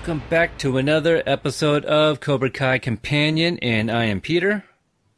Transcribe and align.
Welcome 0.00 0.22
back 0.30 0.56
to 0.60 0.78
another 0.78 1.22
episode 1.26 1.84
of 1.84 2.20
Cobra 2.20 2.48
Kai 2.48 2.78
Companion, 2.78 3.58
and 3.58 3.90
I 3.90 4.06
am 4.06 4.22
Peter. 4.22 4.64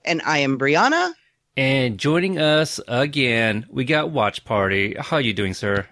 And 0.04 0.20
I 0.26 0.38
am 0.38 0.58
Brianna. 0.58 1.12
And 1.56 1.98
joining 1.98 2.36
us 2.40 2.80
again, 2.88 3.64
we 3.70 3.84
got 3.84 4.10
Watch 4.10 4.44
Party. 4.44 4.96
How 4.98 5.18
are 5.18 5.20
you 5.20 5.34
doing, 5.34 5.54
sir? 5.54 5.86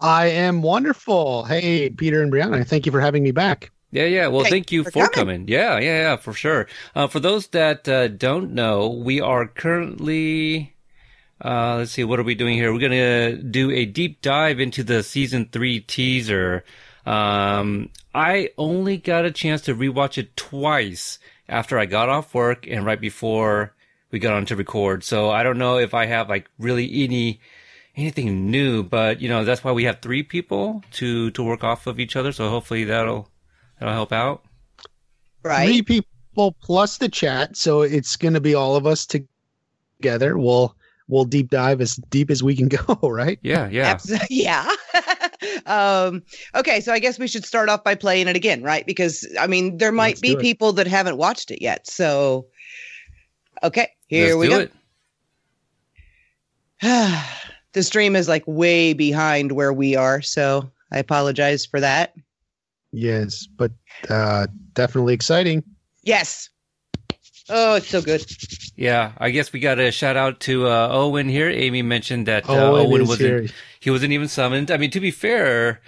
I 0.00 0.30
am 0.30 0.62
wonderful. 0.62 1.44
Hey, 1.44 1.90
Peter 1.90 2.24
and 2.24 2.32
Brianna, 2.32 2.66
thank 2.66 2.86
you 2.86 2.92
for 2.92 3.00
having 3.00 3.22
me 3.22 3.30
back. 3.30 3.70
Yeah, 3.92 4.06
yeah. 4.06 4.26
Well, 4.26 4.42
Thank 4.42 4.52
thank 4.52 4.72
you 4.72 4.82
for 4.82 4.90
for 4.90 5.06
coming. 5.06 5.12
coming. 5.12 5.48
Yeah, 5.48 5.78
yeah, 5.78 6.00
yeah, 6.00 6.16
for 6.16 6.32
sure. 6.32 6.66
Uh, 6.96 7.06
for 7.06 7.20
those 7.20 7.46
that 7.48 7.88
uh, 7.88 8.08
don't 8.08 8.50
know, 8.52 8.88
we 8.88 9.20
are 9.20 9.46
currently. 9.46 10.74
Uh, 11.40 11.76
let's 11.76 11.92
see, 11.92 12.02
what 12.02 12.18
are 12.18 12.24
we 12.24 12.34
doing 12.34 12.56
here? 12.56 12.72
We're 12.72 12.80
gonna 12.80 13.36
do 13.36 13.70
a 13.70 13.86
deep 13.86 14.22
dive 14.22 14.58
into 14.58 14.82
the 14.82 15.04
season 15.04 15.48
three 15.52 15.78
teaser. 15.78 16.64
Um, 17.04 17.90
I 18.14 18.50
only 18.56 18.96
got 18.96 19.24
a 19.24 19.30
chance 19.30 19.62
to 19.62 19.74
rewatch 19.74 20.18
it 20.18 20.36
twice 20.36 21.18
after 21.48 21.78
I 21.78 21.86
got 21.86 22.08
off 22.08 22.34
work 22.34 22.66
and 22.68 22.84
right 22.84 23.00
before 23.00 23.74
we 24.10 24.18
got 24.18 24.34
on 24.34 24.46
to 24.46 24.56
record. 24.56 25.02
So 25.02 25.30
I 25.30 25.42
don't 25.42 25.58
know 25.58 25.78
if 25.78 25.94
I 25.94 26.06
have 26.06 26.28
like 26.28 26.48
really 26.58 27.04
any 27.04 27.40
anything 27.96 28.50
new, 28.50 28.82
but 28.82 29.20
you 29.20 29.28
know 29.28 29.44
that's 29.44 29.64
why 29.64 29.72
we 29.72 29.84
have 29.84 30.00
three 30.00 30.22
people 30.22 30.82
to 30.92 31.30
to 31.32 31.42
work 31.42 31.64
off 31.64 31.86
of 31.86 31.98
each 31.98 32.16
other. 32.16 32.32
So 32.32 32.48
hopefully 32.48 32.84
that'll 32.84 33.28
that'll 33.78 33.94
help 33.94 34.12
out. 34.12 34.44
Right. 35.42 35.66
Three 35.66 35.82
people 35.82 36.52
plus 36.60 36.98
the 36.98 37.08
chat, 37.08 37.56
so 37.56 37.82
it's 37.82 38.16
going 38.16 38.34
to 38.34 38.40
be 38.40 38.54
all 38.54 38.76
of 38.76 38.86
us 38.86 39.06
together. 39.06 40.38
We'll 40.38 40.76
we'll 41.12 41.24
deep 41.26 41.50
dive 41.50 41.82
as 41.82 41.96
deep 42.08 42.30
as 42.30 42.42
we 42.42 42.56
can 42.56 42.68
go, 42.86 42.98
right? 43.02 43.38
Yeah, 43.42 43.68
yeah. 43.68 43.90
Abs- 43.90 44.12
yeah. 44.30 44.68
um, 45.66 46.22
okay, 46.54 46.80
so 46.80 46.92
I 46.92 46.98
guess 46.98 47.18
we 47.18 47.28
should 47.28 47.44
start 47.44 47.68
off 47.68 47.84
by 47.84 47.94
playing 47.94 48.28
it 48.28 48.34
again, 48.34 48.62
right? 48.62 48.86
Because 48.86 49.28
I 49.38 49.46
mean, 49.46 49.76
there 49.76 49.92
might 49.92 50.12
Let's 50.14 50.20
be 50.22 50.36
people 50.36 50.72
that 50.72 50.86
haven't 50.86 51.18
watched 51.18 51.50
it 51.50 51.62
yet. 51.62 51.86
So, 51.86 52.46
okay, 53.62 53.88
here 54.08 54.34
Let's 54.34 54.36
we 54.38 54.48
do 54.48 54.50
go. 54.50 54.68
it. 56.80 57.22
the 57.72 57.82
stream 57.82 58.16
is 58.16 58.28
like 58.28 58.44
way 58.46 58.94
behind 58.94 59.52
where 59.52 59.72
we 59.72 59.94
are, 59.94 60.22
so 60.22 60.70
I 60.90 60.98
apologize 60.98 61.66
for 61.66 61.78
that. 61.80 62.14
Yes, 62.90 63.46
but 63.46 63.70
uh, 64.08 64.46
definitely 64.74 65.14
exciting. 65.14 65.62
Yes. 66.02 66.48
Oh, 67.54 67.74
it's 67.76 67.88
so 67.88 68.00
good. 68.00 68.24
Yeah, 68.76 69.12
I 69.18 69.28
guess 69.30 69.52
we 69.52 69.60
got 69.60 69.78
a 69.78 69.90
shout 69.92 70.16
out 70.16 70.40
to 70.40 70.66
uh, 70.66 70.88
Owen 70.90 71.28
here. 71.28 71.50
Amy 71.50 71.82
mentioned 71.82 72.26
that 72.26 72.48
uh, 72.48 72.52
it 72.54 72.58
Owen 72.58 73.06
wasn't 73.06 73.28
here. 73.28 73.46
he 73.78 73.90
wasn't 73.90 74.12
even 74.12 74.26
summoned. 74.28 74.70
I 74.70 74.78
mean, 74.78 74.90
to 74.92 75.00
be 75.00 75.10
fair, 75.10 75.80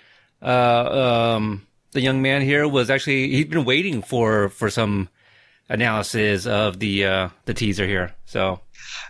uh, 0.42 1.34
um, 1.36 1.66
the 1.92 2.02
young 2.02 2.20
man 2.20 2.42
here 2.42 2.68
was 2.68 2.90
actually 2.90 3.30
he'd 3.30 3.48
been 3.50 3.64
waiting 3.64 4.02
for 4.02 4.50
for 4.50 4.68
some 4.68 5.08
analysis 5.70 6.46
of 6.46 6.78
the 6.80 7.04
uh, 7.06 7.28
the 7.46 7.54
teaser 7.54 7.86
here. 7.86 8.14
So 8.26 8.60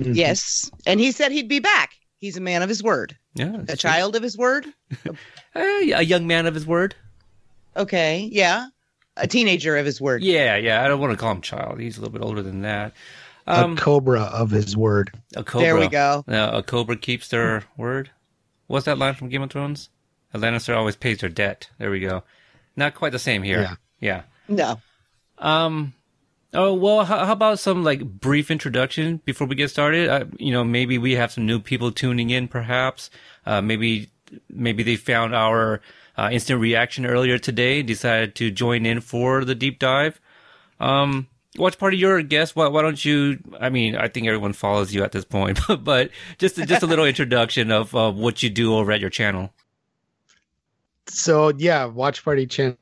Mhm. 0.01 0.15
Yes, 0.17 0.71
and 0.87 1.01
he 1.01 1.11
said 1.13 1.33
he'd 1.33 1.49
be 1.49 1.59
back. 1.61 1.95
He's 2.19 2.37
a 2.37 2.41
man 2.41 2.63
of 2.63 2.69
his 2.69 2.83
word, 2.83 3.17
yeah, 3.35 3.63
a 3.69 3.77
child 3.77 4.17
of 4.17 4.23
his 4.23 4.37
word. 4.39 4.67
Eh, 5.57 5.93
a 5.95 6.03
young 6.03 6.27
man 6.27 6.47
of 6.47 6.55
his 6.55 6.67
word. 6.67 6.97
Okay, 7.77 8.29
yeah, 8.33 8.67
a 9.17 9.27
teenager 9.27 9.77
of 9.77 9.87
his 9.87 10.01
word. 10.01 10.23
Yeah, 10.23 10.57
yeah. 10.57 10.85
I 10.85 10.89
don't 10.89 11.01
want 11.01 11.13
to 11.13 11.17
call 11.17 11.33
him 11.33 11.41
child. 11.41 11.81
He's 11.81 11.97
a 11.99 12.01
little 12.01 12.13
bit 12.13 12.23
older 12.23 12.43
than 12.43 12.63
that. 12.63 12.93
a 13.47 13.65
Um, 13.65 13.77
cobra 13.77 14.23
of 14.23 14.51
his 14.51 14.77
word. 14.77 15.13
a 15.37 15.45
cobra. 15.45 15.67
There 15.67 15.77
we 15.77 15.89
go. 15.89 16.25
Uh, 16.27 16.51
a 16.55 16.63
cobra 16.63 16.97
keeps 16.97 17.29
their 17.29 17.65
word. 17.77 18.11
What's 18.67 18.87
that 18.87 18.99
line 18.99 19.15
from 19.15 19.29
Game 19.29 19.43
of 19.43 19.51
Thrones? 19.51 19.91
A 20.33 20.39
Lannister 20.39 20.77
always 20.77 20.97
pays 20.97 21.19
their 21.19 21.29
debt. 21.29 21.69
There 21.79 21.91
we 21.91 22.01
go. 22.01 22.25
Not 22.77 22.95
quite 22.95 23.13
the 23.13 23.19
same 23.19 23.43
here. 23.43 23.61
Yeah. 23.61 23.75
Yeah. 24.01 24.23
No. 24.49 24.81
Um. 25.39 25.93
Oh 26.53 26.75
well. 26.75 27.05
How, 27.05 27.25
how 27.25 27.33
about 27.33 27.59
some 27.59 27.85
like 27.85 28.03
brief 28.05 28.51
introduction 28.51 29.21
before 29.25 29.47
we 29.47 29.55
get 29.55 29.71
started? 29.71 30.09
Uh, 30.09 30.25
you 30.39 30.53
know, 30.53 30.65
maybe 30.65 30.99
we 30.99 31.13
have 31.15 31.33
some 31.33 31.47
new 31.47 31.61
people 31.61 31.93
tuning 31.93 32.31
in. 32.31 32.49
Perhaps. 32.49 33.11
Uh, 33.47 33.61
maybe 33.61 34.11
maybe 34.51 34.83
they 34.83 34.97
found 34.97 35.35
our 35.35 35.81
uh, 36.17 36.31
instant 36.33 36.61
reaction 36.61 37.07
earlier 37.07 37.39
today, 37.39 37.83
decided 37.83 38.35
to 38.37 38.51
join 38.51 38.87
in 38.87 39.01
for 39.01 39.45
the 39.45 39.55
deep 39.55 39.79
dive. 39.79 40.21
Um. 40.81 41.29
Watch 41.57 41.79
party, 41.79 41.97
you're 41.97 42.17
a 42.17 42.25
guest. 42.25 42.57
Why, 42.57 42.67
why 42.67 42.83
don't 42.83 43.05
you? 43.05 43.39
I 43.61 43.69
mean, 43.69 43.95
I 43.95 44.09
think 44.09 44.27
everyone 44.27 44.55
follows 44.55 44.93
you 44.93 45.05
at 45.05 45.13
this 45.13 45.25
point, 45.25 45.61
but, 45.69 45.85
but 45.85 46.11
just 46.39 46.57
just 46.57 46.83
a 46.83 46.87
little 46.87 47.05
introduction 47.15 47.71
of 47.71 47.95
uh, 47.95 48.11
what 48.11 48.43
you 48.43 48.51
do 48.51 48.75
over 48.75 48.91
at 48.91 49.01
your 49.01 49.09
channel. 49.09 49.53
So 51.07 51.53
yeah, 51.57 51.85
watch 51.85 52.25
party 52.25 52.47
channel 52.47 52.77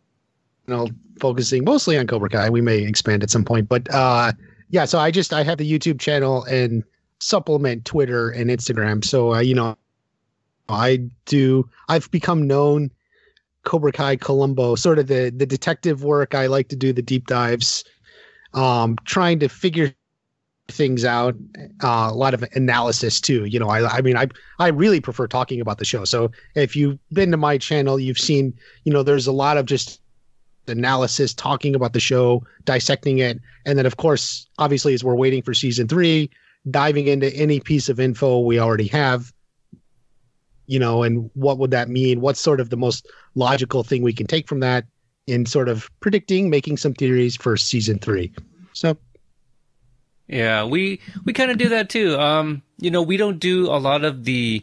focusing 1.21 1.65
mostly 1.65 1.99
on 1.99 2.07
Cobra 2.07 2.31
Kai. 2.31 2.51
We 2.51 2.61
may 2.61 2.79
expand 2.79 3.23
at 3.23 3.31
some 3.31 3.45
point, 3.45 3.69
but 3.69 3.93
uh, 3.93 4.33
yeah. 4.71 4.87
So 4.87 4.99
I 4.99 5.11
just 5.11 5.33
I 5.33 5.43
have 5.43 5.59
the 5.59 5.71
YouTube 5.71 6.01
channel 6.01 6.45
and 6.45 6.83
supplement 7.19 7.85
Twitter 7.85 8.31
and 8.31 8.49
Instagram. 8.51 9.05
So 9.05 9.35
uh, 9.35 9.41
you 9.41 9.55
know, 9.55 9.77
I 10.69 11.11
do. 11.27 11.69
I've 11.89 12.11
become 12.11 12.47
known 12.47 12.91
Cobra 13.65 13.93
Kai 13.93 14.17
Columbo, 14.17 14.75
sort 14.75 14.99
of 14.99 15.07
the 15.07 15.33
the 15.35 15.47
detective 15.47 16.05
work. 16.05 16.35
I 16.35 16.47
like 16.47 16.69
to 16.69 16.77
do 16.77 16.93
the 16.93 17.03
deep 17.03 17.27
dives, 17.27 17.85
um, 18.55 18.97
trying 19.05 19.39
to 19.41 19.49
figure 19.49 19.95
things 20.69 21.05
out. 21.05 21.35
Uh, 21.83 22.09
a 22.11 22.15
lot 22.15 22.35
of 22.35 22.45
analysis 22.55 23.21
too. 23.21 23.45
You 23.45 23.59
know, 23.59 23.69
I 23.69 23.99
I 23.99 24.01
mean 24.01 24.17
I 24.17 24.29
I 24.59 24.69
really 24.69 25.01
prefer 25.01 25.27
talking 25.27 25.61
about 25.61 25.79
the 25.79 25.85
show. 25.85 26.05
So 26.05 26.31
if 26.55 26.75
you've 26.75 26.99
been 27.13 27.31
to 27.31 27.37
my 27.37 27.59
channel, 27.59 27.99
you've 27.99 28.19
seen 28.19 28.55
you 28.85 28.93
know 28.93 29.03
there's 29.03 29.27
a 29.27 29.33
lot 29.33 29.57
of 29.57 29.67
just 29.67 30.01
analysis 30.69 31.35
talking 31.35 31.75
about 31.75 31.93
the 31.93 32.01
show 32.01 32.45
dissecting 32.65 33.19
it 33.19 33.41
and 33.67 33.77
then 33.77 33.87
of 33.87 33.97
course 33.97 34.47
obviously 34.59 34.95
as 34.95 35.03
we're 35.03 35.17
waiting 35.17 35.43
for 35.43 35.53
season 35.53 35.89
three 35.89 36.31
diving 36.71 37.09
into 37.09 37.35
any 37.35 37.59
piece 37.59 37.89
of 37.89 37.99
info 37.99 38.39
we 38.39 38.61
already 38.61 38.87
have 38.87 39.32
you 40.67 40.79
know 40.79 41.03
and 41.03 41.31
what 41.35 41.59
would 41.59 41.71
that 41.71 41.89
mean 41.89 42.21
what's 42.21 42.41
sort 42.41 42.61
of 42.61 42.71
the 42.71 42.77
most 42.77 43.07
logical 43.35 43.83
thing 43.83 44.03
we 44.03 44.13
can 44.13 44.27
take 44.27 44.49
from 44.49 44.61
that 44.61 44.85
in 45.27 45.47
sort 45.47 45.69
of 45.69 45.91
predicting 46.01 46.51
making 46.51 46.77
some 46.77 46.95
theories 46.95 47.37
for 47.37 47.57
season 47.57 47.99
three 47.99 48.33
so 48.73 48.97
Yeah, 50.29 50.65
we 50.65 51.01
we 51.25 51.33
kind 51.33 51.51
of 51.51 51.59
do 51.59 51.69
that 51.71 51.91
too. 51.91 52.19
Um, 52.19 52.63
you 52.79 52.91
know, 52.91 53.03
we 53.03 53.17
don't 53.17 53.39
do 53.39 53.67
a 53.67 53.77
lot 53.77 54.05
of 54.05 54.25
the 54.25 54.63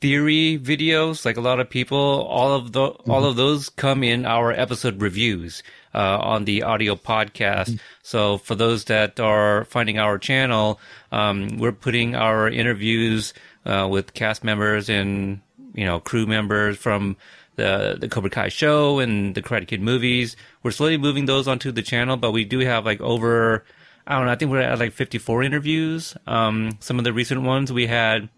theory 0.00 0.58
videos 0.58 1.24
like 1.24 1.36
a 1.36 1.40
lot 1.40 1.60
of 1.60 1.68
people. 1.68 1.98
All 1.98 2.52
of 2.52 2.72
the 2.72 2.86
all 3.08 3.24
of 3.24 3.36
those 3.36 3.68
come 3.68 4.02
in 4.02 4.24
our 4.24 4.52
episode 4.52 5.02
reviews 5.02 5.62
uh, 5.94 6.18
on 6.18 6.44
the 6.44 6.62
audio 6.62 6.94
podcast. 6.96 7.78
So 8.02 8.38
for 8.38 8.54
those 8.54 8.84
that 8.84 9.20
are 9.20 9.64
finding 9.66 9.98
our 9.98 10.18
channel, 10.18 10.80
um, 11.12 11.58
we're 11.58 11.72
putting 11.72 12.14
our 12.14 12.48
interviews 12.48 13.34
uh, 13.66 13.88
with 13.90 14.14
cast 14.14 14.44
members 14.44 14.88
and 14.88 15.40
you 15.74 15.84
know 15.84 16.00
crew 16.00 16.26
members 16.26 16.76
from 16.76 17.16
the 17.56 17.96
the 17.98 18.08
Cobra 18.08 18.30
Kai 18.30 18.48
show 18.48 18.98
and 18.98 19.34
the 19.34 19.42
Karate 19.42 19.66
Kid 19.66 19.80
movies. 19.80 20.36
We're 20.62 20.70
slowly 20.70 20.98
moving 20.98 21.26
those 21.26 21.48
onto 21.48 21.72
the 21.72 21.82
channel, 21.82 22.16
but 22.16 22.32
we 22.32 22.44
do 22.44 22.60
have 22.60 22.84
like 22.84 23.00
over 23.00 23.64
I 24.06 24.16
don't 24.16 24.26
know. 24.26 24.32
I 24.32 24.36
think 24.36 24.50
we're 24.50 24.60
at 24.60 24.78
like 24.78 24.92
54 24.92 25.42
interviews. 25.42 26.14
Um, 26.26 26.76
some 26.80 26.98
of 26.98 27.04
the 27.04 27.12
recent 27.12 27.42
ones 27.42 27.72
we 27.72 27.86
had 27.86 28.28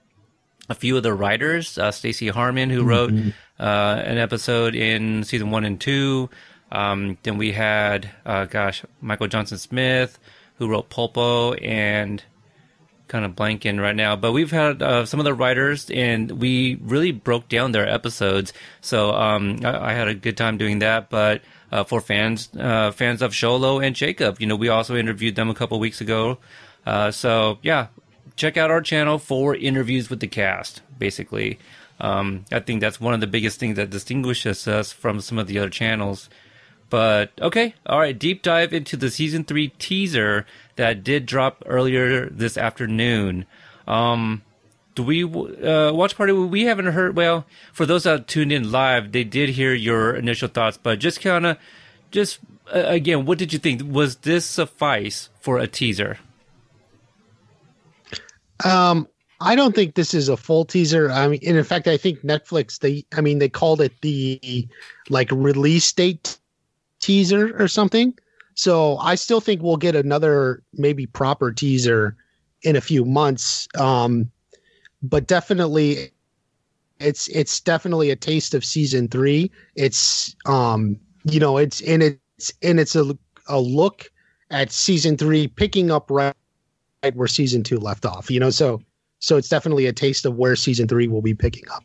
a 0.69 0.75
few 0.75 0.97
of 0.97 1.03
the 1.03 1.15
writers, 1.15 1.79
uh, 1.79 1.91
Stacey 1.91 2.29
Harman, 2.29 2.71
who 2.71 2.85
wrote 2.85 3.13
uh, 3.61 4.03
an 4.05 4.19
episode 4.19 4.75
in 4.75 5.25
season 5.25 5.51
one 5.51 5.65
and 5.65 5.81
two. 5.81 6.29
Um, 6.73 7.19
then 7.23 7.39
we 7.39 7.53
had, 7.53 8.11
uh, 8.25 8.47
gosh, 8.47 8.85
Michael 9.01 9.29
Jonathan 9.29 9.59
Smith, 9.59 10.19
who 10.59 10.69
wrote 10.69 10.91
Pulpo, 10.91 11.57
and 11.65 12.23
kind 13.09 13.25
of 13.25 13.33
blanking 13.33 13.81
right 13.81 13.95
now. 13.95 14.17
But 14.17 14.33
we've 14.33 14.51
had 14.51 14.83
uh, 14.83 15.07
some 15.07 15.21
of 15.21 15.25
the 15.25 15.35
writers, 15.35 15.91
and 15.91 16.31
we 16.33 16.77
really 16.83 17.13
broke 17.13 17.49
down 17.49 17.73
their 17.73 17.89
episodes. 17.89 18.53
So 18.81 19.13
um, 19.13 19.61
I, 19.65 19.91
I 19.91 19.93
had 19.93 20.09
a 20.09 20.15
good 20.15 20.37
time 20.37 20.59
doing 20.59 20.81
that. 20.81 21.11
But 21.11 21.43
uh, 21.71 21.85
for 21.85 22.01
fans, 22.01 22.49
uh, 22.59 22.91
fans 22.93 23.23
of 23.23 23.33
Xolo 23.33 23.85
and 23.85 23.95
Jacob, 23.95 24.41
you 24.41 24.47
know, 24.47 24.57
we 24.57 24.69
also 24.69 24.97
interviewed 24.97 25.37
them 25.37 25.51
a 25.51 25.55
couple 25.55 25.79
weeks 25.79 26.01
ago. 26.01 26.39
Uh, 26.85 27.11
so 27.11 27.59
yeah, 27.63 27.89
check 28.37 28.57
out 28.57 28.71
our 28.71 28.81
channel 28.81 29.19
for 29.19 29.55
interviews 29.55 30.11
with 30.11 30.21
the 30.21 30.29
cast. 30.29 30.83
Basically, 30.99 31.59
um, 32.01 32.45
I 32.53 32.61
think 32.61 32.81
that's 32.81 33.01
one 33.01 33.15
of 33.15 33.21
the 33.21 33.27
biggest 33.27 33.59
things 33.59 33.77
that 33.77 33.91
distinguishes 33.91 34.67
us 34.69 34.93
from 34.93 35.21
some 35.21 35.39
of 35.39 35.47
the 35.47 35.59
other 35.59 35.71
channels. 35.71 36.29
But 36.89 37.33
okay, 37.41 37.75
all 37.85 37.99
right. 37.99 38.17
Deep 38.17 38.43
dive 38.43 38.73
into 38.73 38.97
the 38.97 39.11
season 39.11 39.45
three 39.45 39.69
teaser 39.79 40.47
that 40.77 41.03
did 41.05 41.27
drop 41.27 41.63
earlier 41.67 42.29
this 42.31 42.57
afternoon. 42.57 43.47
Um, 43.87 44.43
do 44.95 45.03
we 45.03 45.25
uh, 45.25 45.93
watch 45.93 46.17
party? 46.17 46.33
We 46.33 46.65
haven't 46.65 46.87
heard. 46.87 47.17
Well, 47.17 47.45
for 47.73 47.85
those 47.85 48.05
that 48.05 48.29
tuned 48.29 48.53
in 48.53 48.73
live, 48.73 49.13
they 49.13 49.25
did 49.25 49.51
hear 49.51 49.75
your 49.75 50.15
initial 50.15 50.49
thoughts, 50.49 50.79
but 50.83 50.99
just 50.99 51.21
kind 51.21 51.45
of, 51.47 51.59
just 52.11 52.39
uh, 52.75 52.85
again, 52.87 53.27
what 53.27 53.39
did 53.39 53.53
you 53.53 53.59
think? 53.59 53.83
Was 53.85 54.17
this 54.17 54.47
suffice 54.47 55.29
for 55.41 55.59
a 55.59 55.67
teaser? 55.67 56.19
Um, 58.65 59.07
I 59.41 59.55
don't 59.55 59.75
think 59.75 59.95
this 59.95 60.15
is 60.15 60.31
a 60.31 60.37
full 60.37 60.65
teaser. 60.65 61.11
I 61.11 61.29
mean, 61.29 61.41
in 61.43 61.63
fact, 61.63 61.89
I 61.89 61.99
think 61.99 62.21
Netflix 62.23 62.79
they, 62.79 63.05
I 63.15 63.21
mean, 63.21 63.39
they 63.39 63.51
called 63.51 63.83
it 63.83 63.93
the 64.01 64.67
like 65.11 65.31
release 65.31 65.93
date 65.93 66.39
teaser 67.01 67.55
or 67.63 67.69
something. 67.69 68.15
So 68.57 68.97
I 68.97 69.15
still 69.15 69.41
think 69.41 69.63
we'll 69.63 69.77
get 69.77 69.95
another 69.95 70.63
maybe 70.73 71.07
proper 71.07 71.53
teaser 71.53 72.17
in 72.63 72.75
a 72.75 72.81
few 72.81 73.05
months. 73.05 73.69
Um, 73.79 74.31
but 75.03 75.27
definitely, 75.27 76.11
it's 76.99 77.29
it's 77.29 77.61
definitely 77.61 78.11
a 78.11 78.17
taste 78.17 78.55
of 78.55 78.65
season 78.65 79.09
three. 79.09 79.51
It's 79.75 80.35
um, 80.47 80.99
you 81.25 81.39
know, 81.39 81.59
it's 81.59 81.83
and 81.83 82.03
it's 82.03 82.53
and 82.63 82.81
it's 82.81 82.97
a 82.97 83.17
a 83.47 83.61
look 83.61 84.11
at 84.51 84.73
season 84.73 85.19
three, 85.19 85.49
picking 85.49 85.91
up 85.91 86.11
right 86.11 86.35
where 87.13 87.29
season 87.29 87.63
two 87.63 87.79
left 87.79 88.07
off. 88.07 88.31
You 88.31 88.41
know, 88.41 88.51
so 88.51 88.81
so 89.19 89.37
it's 89.37 89.51
definitely 89.51 89.85
a 89.85 89.93
taste 89.93 90.25
of 90.25 90.37
where 90.37 90.57
season 90.57 90.89
three 90.89 91.09
will 91.09 91.23
be 91.23 91.35
picking 91.35 91.69
up. 91.71 91.85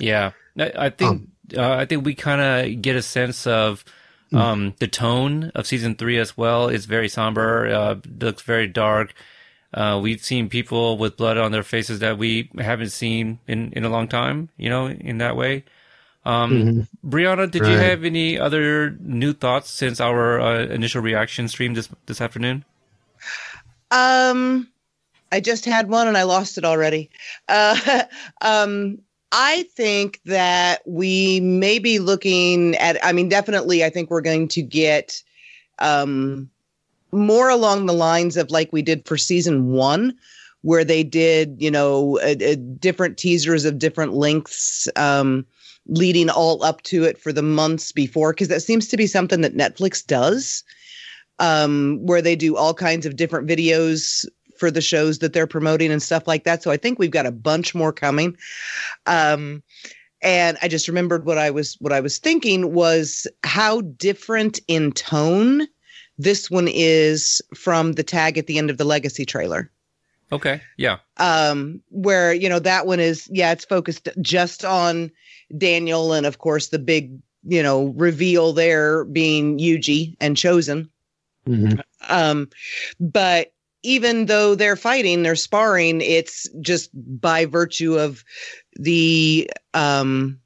Yeah, 0.00 0.32
I 0.58 0.88
think 0.88 1.10
um, 1.10 1.28
uh, 1.54 1.72
I 1.72 1.84
think 1.84 2.06
we 2.06 2.14
kind 2.14 2.40
of 2.40 2.80
get 2.80 2.96
a 2.96 3.02
sense 3.02 3.46
of 3.46 3.84
hmm. 4.34 4.38
um, 4.38 4.74
the 4.78 4.88
tone 4.88 5.52
of 5.54 5.66
season 5.66 5.94
three 5.94 6.18
as 6.18 6.36
well. 6.36 6.68
is 6.68 6.86
very 6.86 7.08
somber. 7.08 7.68
Uh, 7.68 7.96
looks 8.20 8.42
very 8.42 8.66
dark. 8.66 9.14
Uh, 9.72 9.98
we've 10.02 10.22
seen 10.22 10.48
people 10.48 10.98
with 10.98 11.16
blood 11.16 11.36
on 11.36 11.50
their 11.50 11.62
faces 11.62 11.98
that 11.98 12.18
we 12.18 12.50
haven't 12.58 12.90
seen 12.90 13.40
in, 13.48 13.72
in 13.72 13.84
a 13.84 13.88
long 13.88 14.08
time. 14.08 14.48
You 14.56 14.70
know, 14.70 14.86
in 14.86 15.18
that 15.18 15.36
way. 15.36 15.64
Um, 16.24 16.52
mm-hmm. 16.52 17.08
Brianna, 17.08 17.50
did 17.50 17.62
right. 17.62 17.72
you 17.72 17.78
have 17.78 18.04
any 18.04 18.38
other 18.38 18.96
new 19.00 19.32
thoughts 19.32 19.70
since 19.70 20.00
our 20.00 20.40
uh, 20.40 20.64
initial 20.66 21.02
reaction 21.02 21.48
stream 21.48 21.74
this 21.74 21.88
this 22.06 22.20
afternoon? 22.20 22.64
Um, 23.90 24.68
I 25.30 25.40
just 25.40 25.64
had 25.64 25.88
one 25.88 26.08
and 26.08 26.16
I 26.16 26.22
lost 26.22 26.58
it 26.58 26.64
already. 26.64 27.10
Uh, 27.48 28.04
um, 28.40 29.00
I 29.36 29.64
think 29.74 30.20
that 30.26 30.80
we 30.86 31.40
may 31.40 31.80
be 31.80 31.98
looking 31.98 32.76
at, 32.76 33.04
I 33.04 33.12
mean, 33.12 33.28
definitely, 33.28 33.82
I 33.82 33.90
think 33.90 34.08
we're 34.08 34.20
going 34.20 34.46
to 34.48 34.62
get 34.62 35.20
um, 35.80 36.48
more 37.10 37.48
along 37.48 37.86
the 37.86 37.94
lines 37.94 38.36
of 38.36 38.52
like 38.52 38.72
we 38.72 38.80
did 38.80 39.04
for 39.08 39.16
season 39.16 39.72
one, 39.72 40.14
where 40.62 40.84
they 40.84 41.02
did, 41.02 41.56
you 41.58 41.70
know, 41.70 42.20
a, 42.22 42.52
a 42.52 42.54
different 42.54 43.18
teasers 43.18 43.64
of 43.64 43.78
different 43.78 44.14
lengths. 44.14 44.88
Um, 44.94 45.44
leading 45.86 46.30
all 46.30 46.62
up 46.62 46.80
to 46.80 47.04
it 47.04 47.20
for 47.20 47.30
the 47.30 47.42
months 47.42 47.92
before 47.92 48.32
because 48.32 48.48
that 48.48 48.62
seems 48.62 48.88
to 48.88 48.96
be 48.96 49.06
something 49.06 49.42
that 49.42 49.54
Netflix 49.54 50.02
does 50.06 50.64
um, 51.38 51.98
where 52.06 52.22
they 52.22 52.34
do 52.34 52.56
all 52.56 52.72
kinds 52.72 53.04
of 53.04 53.16
different 53.16 53.46
videos 53.46 54.24
for 54.56 54.70
the 54.70 54.80
shows 54.80 55.18
that 55.18 55.32
they're 55.32 55.46
promoting 55.46 55.90
and 55.90 56.02
stuff 56.02 56.26
like 56.26 56.44
that. 56.44 56.62
So 56.62 56.70
I 56.70 56.76
think 56.76 56.98
we've 56.98 57.10
got 57.10 57.26
a 57.26 57.32
bunch 57.32 57.74
more 57.74 57.92
coming. 57.92 58.36
Um, 59.06 59.62
and 60.22 60.56
I 60.62 60.68
just 60.68 60.88
remembered 60.88 61.26
what 61.26 61.38
I 61.38 61.50
was 61.50 61.74
what 61.80 61.92
I 61.92 62.00
was 62.00 62.18
thinking 62.18 62.72
was 62.72 63.26
how 63.44 63.82
different 63.82 64.58
in 64.68 64.92
tone 64.92 65.66
this 66.16 66.50
one 66.50 66.68
is 66.68 67.42
from 67.54 67.92
the 67.92 68.02
tag 68.02 68.38
at 68.38 68.46
the 68.46 68.58
end 68.58 68.70
of 68.70 68.78
the 68.78 68.84
Legacy 68.84 69.26
trailer. 69.26 69.70
Okay. 70.32 70.60
Yeah. 70.76 70.98
Um, 71.18 71.82
where 71.90 72.32
you 72.32 72.48
know 72.48 72.58
that 72.58 72.86
one 72.86 73.00
is 73.00 73.28
yeah, 73.30 73.52
it's 73.52 73.64
focused 73.64 74.08
just 74.20 74.64
on 74.64 75.10
Daniel 75.56 76.12
and 76.12 76.26
of 76.26 76.38
course 76.38 76.68
the 76.68 76.78
big 76.78 77.18
you 77.44 77.62
know 77.62 77.86
reveal 77.96 78.52
there 78.52 79.04
being 79.04 79.58
Yuji 79.58 80.16
and 80.20 80.36
Chozen. 80.36 80.88
Mm-hmm. 81.46 81.80
Um, 82.08 82.48
but 82.98 83.52
even 83.84 84.26
though 84.26 84.54
they're 84.54 84.76
fighting, 84.76 85.22
they're 85.22 85.36
sparring, 85.36 86.00
it's 86.00 86.48
just 86.60 86.90
by 87.20 87.44
virtue 87.44 87.96
of 87.96 88.24
the 88.76 89.48
um 89.74 90.40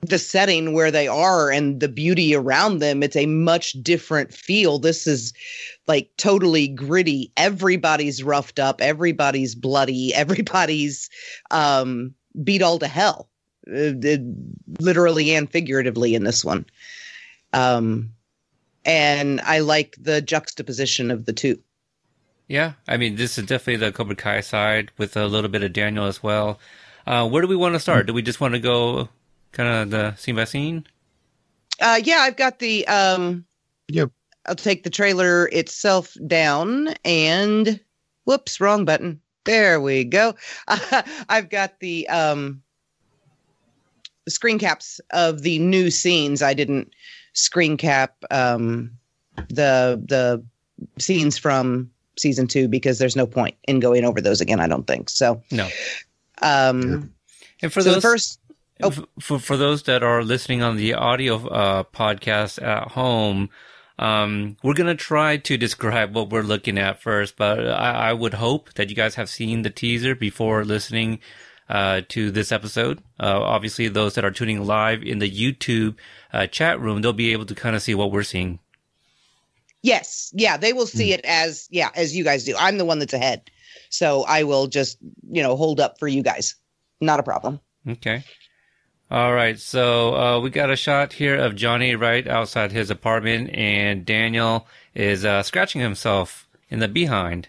the 0.00 0.18
setting 0.18 0.72
where 0.72 0.90
they 0.90 1.06
are 1.06 1.52
and 1.52 1.78
the 1.78 1.88
beauty 1.88 2.34
around 2.34 2.80
them 2.80 3.04
it's 3.04 3.14
a 3.14 3.26
much 3.26 3.72
different 3.84 4.34
feel. 4.34 4.80
This 4.80 5.06
is 5.06 5.32
like 5.86 6.10
totally 6.16 6.66
gritty. 6.66 7.30
Everybody's 7.36 8.22
roughed 8.22 8.58
up. 8.58 8.80
Everybody's 8.80 9.54
bloody. 9.54 10.12
Everybody's 10.22 11.08
um 11.50 12.14
beat 12.42 12.62
all 12.62 12.78
to 12.80 12.88
hell. 12.88 13.28
Uh, 13.72 13.92
literally 14.80 15.36
and 15.36 15.48
figuratively 15.48 16.16
in 16.16 16.24
this 16.24 16.44
one. 16.44 16.66
Um 17.52 18.12
and 18.84 19.40
I 19.42 19.60
like 19.60 19.94
the 20.00 20.20
juxtaposition 20.20 21.12
of 21.12 21.26
the 21.26 21.32
two. 21.32 21.62
Yeah, 22.52 22.74
I 22.86 22.98
mean, 22.98 23.16
this 23.16 23.38
is 23.38 23.46
definitely 23.46 23.76
the 23.76 23.92
Cobra 23.92 24.14
Kai 24.14 24.42
side 24.42 24.90
with 24.98 25.16
a 25.16 25.26
little 25.26 25.48
bit 25.48 25.62
of 25.62 25.72
Daniel 25.72 26.04
as 26.04 26.22
well. 26.22 26.58
Uh, 27.06 27.26
where 27.26 27.40
do 27.40 27.48
we 27.48 27.56
want 27.56 27.74
to 27.74 27.80
start? 27.80 28.06
Do 28.06 28.12
we 28.12 28.20
just 28.20 28.42
want 28.42 28.52
to 28.52 28.60
go 28.60 29.08
kind 29.52 29.70
of 29.70 29.90
the 29.90 30.14
scene 30.16 30.36
by 30.36 30.44
scene? 30.44 30.86
Uh, 31.80 31.98
yeah, 32.04 32.18
I've 32.18 32.36
got 32.36 32.58
the. 32.58 32.86
Um, 32.88 33.46
yep. 33.88 34.10
I'll 34.44 34.54
take 34.54 34.82
the 34.82 34.90
trailer 34.90 35.46
itself 35.46 36.14
down 36.26 36.88
and 37.06 37.80
whoops, 38.24 38.60
wrong 38.60 38.84
button. 38.84 39.22
There 39.44 39.80
we 39.80 40.04
go. 40.04 40.34
Uh, 40.68 41.02
I've 41.30 41.48
got 41.48 41.80
the 41.80 42.06
um, 42.10 42.62
screen 44.28 44.58
caps 44.58 45.00
of 45.08 45.40
the 45.40 45.58
new 45.58 45.90
scenes. 45.90 46.42
I 46.42 46.52
didn't 46.52 46.92
screen 47.32 47.78
cap 47.78 48.14
um, 48.30 48.90
the 49.48 50.04
the 50.06 50.44
scenes 50.98 51.38
from 51.38 51.90
season 52.18 52.46
two 52.46 52.68
because 52.68 52.98
there's 52.98 53.16
no 53.16 53.26
point 53.26 53.56
in 53.66 53.80
going 53.80 54.04
over 54.04 54.20
those 54.20 54.40
again. 54.40 54.60
I 54.60 54.68
don't 54.68 54.86
think 54.86 55.10
so. 55.10 55.42
No. 55.50 55.68
Um, 56.40 57.14
and 57.62 57.72
for 57.72 57.82
so 57.82 57.92
those 57.92 58.02
first. 58.02 58.40
Oh. 58.82 58.90
For, 59.20 59.38
for 59.38 59.56
those 59.56 59.84
that 59.84 60.02
are 60.02 60.24
listening 60.24 60.62
on 60.62 60.76
the 60.76 60.94
audio 60.94 61.46
uh, 61.46 61.84
podcast 61.84 62.60
at 62.60 62.88
home, 62.92 63.50
um, 63.98 64.56
we're 64.64 64.74
gonna 64.74 64.96
try 64.96 65.36
to 65.36 65.56
describe 65.56 66.16
what 66.16 66.30
we're 66.30 66.42
looking 66.42 66.78
at 66.78 67.00
first, 67.00 67.36
but 67.36 67.60
I, 67.60 68.08
I, 68.08 68.12
would 68.12 68.34
hope 68.34 68.72
that 68.74 68.90
you 68.90 68.96
guys 68.96 69.14
have 69.14 69.28
seen 69.28 69.62
the 69.62 69.70
teaser 69.70 70.16
before 70.16 70.64
listening 70.64 71.20
uh, 71.68 72.00
to 72.08 72.30
this 72.30 72.50
episode. 72.50 72.98
Uh, 73.20 73.40
obviously, 73.40 73.88
those 73.88 74.14
that 74.14 74.24
are 74.24 74.30
tuning 74.30 74.64
live 74.64 75.02
in 75.02 75.20
the 75.20 75.30
YouTube 75.30 75.96
uh, 76.32 76.46
chat 76.46 76.80
room, 76.80 77.02
they'll 77.02 77.12
be 77.12 77.32
able 77.32 77.46
to 77.46 77.54
kind 77.54 77.76
of 77.76 77.82
see 77.82 77.94
what 77.94 78.10
we're 78.10 78.22
seeing. 78.22 78.58
Yes, 79.82 80.32
yeah, 80.34 80.56
they 80.56 80.72
will 80.72 80.86
see 80.86 81.10
mm. 81.10 81.14
it 81.14 81.24
as 81.24 81.68
yeah 81.70 81.90
as 81.94 82.16
you 82.16 82.22
guys 82.24 82.44
do. 82.44 82.54
I'm 82.56 82.78
the 82.78 82.84
one 82.84 83.00
that's 83.00 83.12
ahead, 83.12 83.50
so 83.90 84.24
I 84.24 84.44
will 84.44 84.68
just 84.68 84.98
you 85.28 85.42
know 85.42 85.56
hold 85.56 85.80
up 85.80 85.98
for 85.98 86.06
you 86.06 86.22
guys. 86.22 86.54
Not 87.00 87.20
a 87.20 87.24
problem. 87.24 87.60
Okay. 87.88 88.24
All 89.10 89.34
right, 89.34 89.58
so 89.58 90.16
uh, 90.16 90.40
we 90.40 90.48
got 90.48 90.70
a 90.70 90.76
shot 90.76 91.12
here 91.12 91.36
of 91.36 91.54
Johnny 91.54 91.96
right 91.96 92.26
outside 92.26 92.72
his 92.72 92.88
apartment, 92.88 93.50
and 93.52 94.06
Daniel 94.06 94.66
is 94.94 95.26
uh, 95.26 95.42
scratching 95.42 95.82
himself 95.82 96.48
in 96.70 96.78
the 96.78 96.88
behind. 96.88 97.48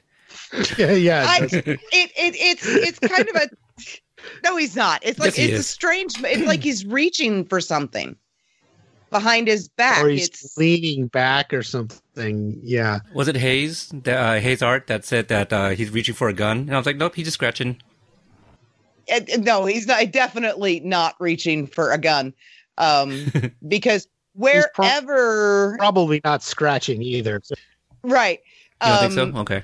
yeah, 0.78 0.92
yeah. 0.92 1.26
I, 1.26 1.46
it, 1.46 1.66
it 1.66 1.80
it's 1.94 2.66
it's 2.68 3.00
kind 3.00 3.30
of 3.30 3.36
a 3.36 3.50
no, 4.44 4.58
he's 4.58 4.76
not. 4.76 5.00
It's 5.04 5.20
like 5.20 5.38
yes, 5.38 5.50
it's 5.50 5.60
a 5.60 5.64
strange. 5.64 6.16
It's 6.24 6.48
like 6.48 6.64
he's 6.64 6.86
reaching 6.86 7.46
for 7.46 7.62
something 7.62 8.18
behind 9.14 9.48
his 9.48 9.70
back. 9.70 10.04
Or 10.04 10.10
he's 10.10 10.28
it's, 10.28 10.58
leaning 10.58 11.08
back 11.08 11.54
or 11.54 11.64
something. 11.64 12.60
Yeah. 12.62 13.00
Was 13.14 13.30
it 13.30 13.38
Hayes? 13.38 13.94
Uh, 14.06 14.40
Hayes 14.40 14.62
Art 14.62 14.88
that 14.88 15.06
said 15.06 15.30
that 15.30 15.54
uh, 15.54 15.70
he's 15.70 15.90
reaching 15.90 16.16
for 16.16 16.28
a 16.28 16.34
gun, 16.34 16.60
and 16.60 16.74
I 16.74 16.78
was 16.78 16.86
like, 16.86 16.98
nope, 16.98 17.16
he's 17.16 17.26
just 17.26 17.36
scratching. 17.36 17.82
No, 19.38 19.66
he's 19.66 19.88
not. 19.88 20.12
Definitely 20.12 20.82
not 20.82 21.16
reaching 21.20 21.68
for 21.68 21.92
a 21.92 21.98
gun, 21.98 22.34
um, 22.78 23.32
because 23.68 24.08
wherever 24.34 25.72
pro- 25.72 25.78
probably 25.78 26.22
not 26.24 26.44
scratching 26.44 27.02
either. 27.02 27.42
Right. 28.04 28.40
You 28.82 28.90
don't 28.90 28.92
um, 28.92 29.00
think 29.00 29.14
so? 29.14 29.24
Um, 29.24 29.36
okay 29.38 29.64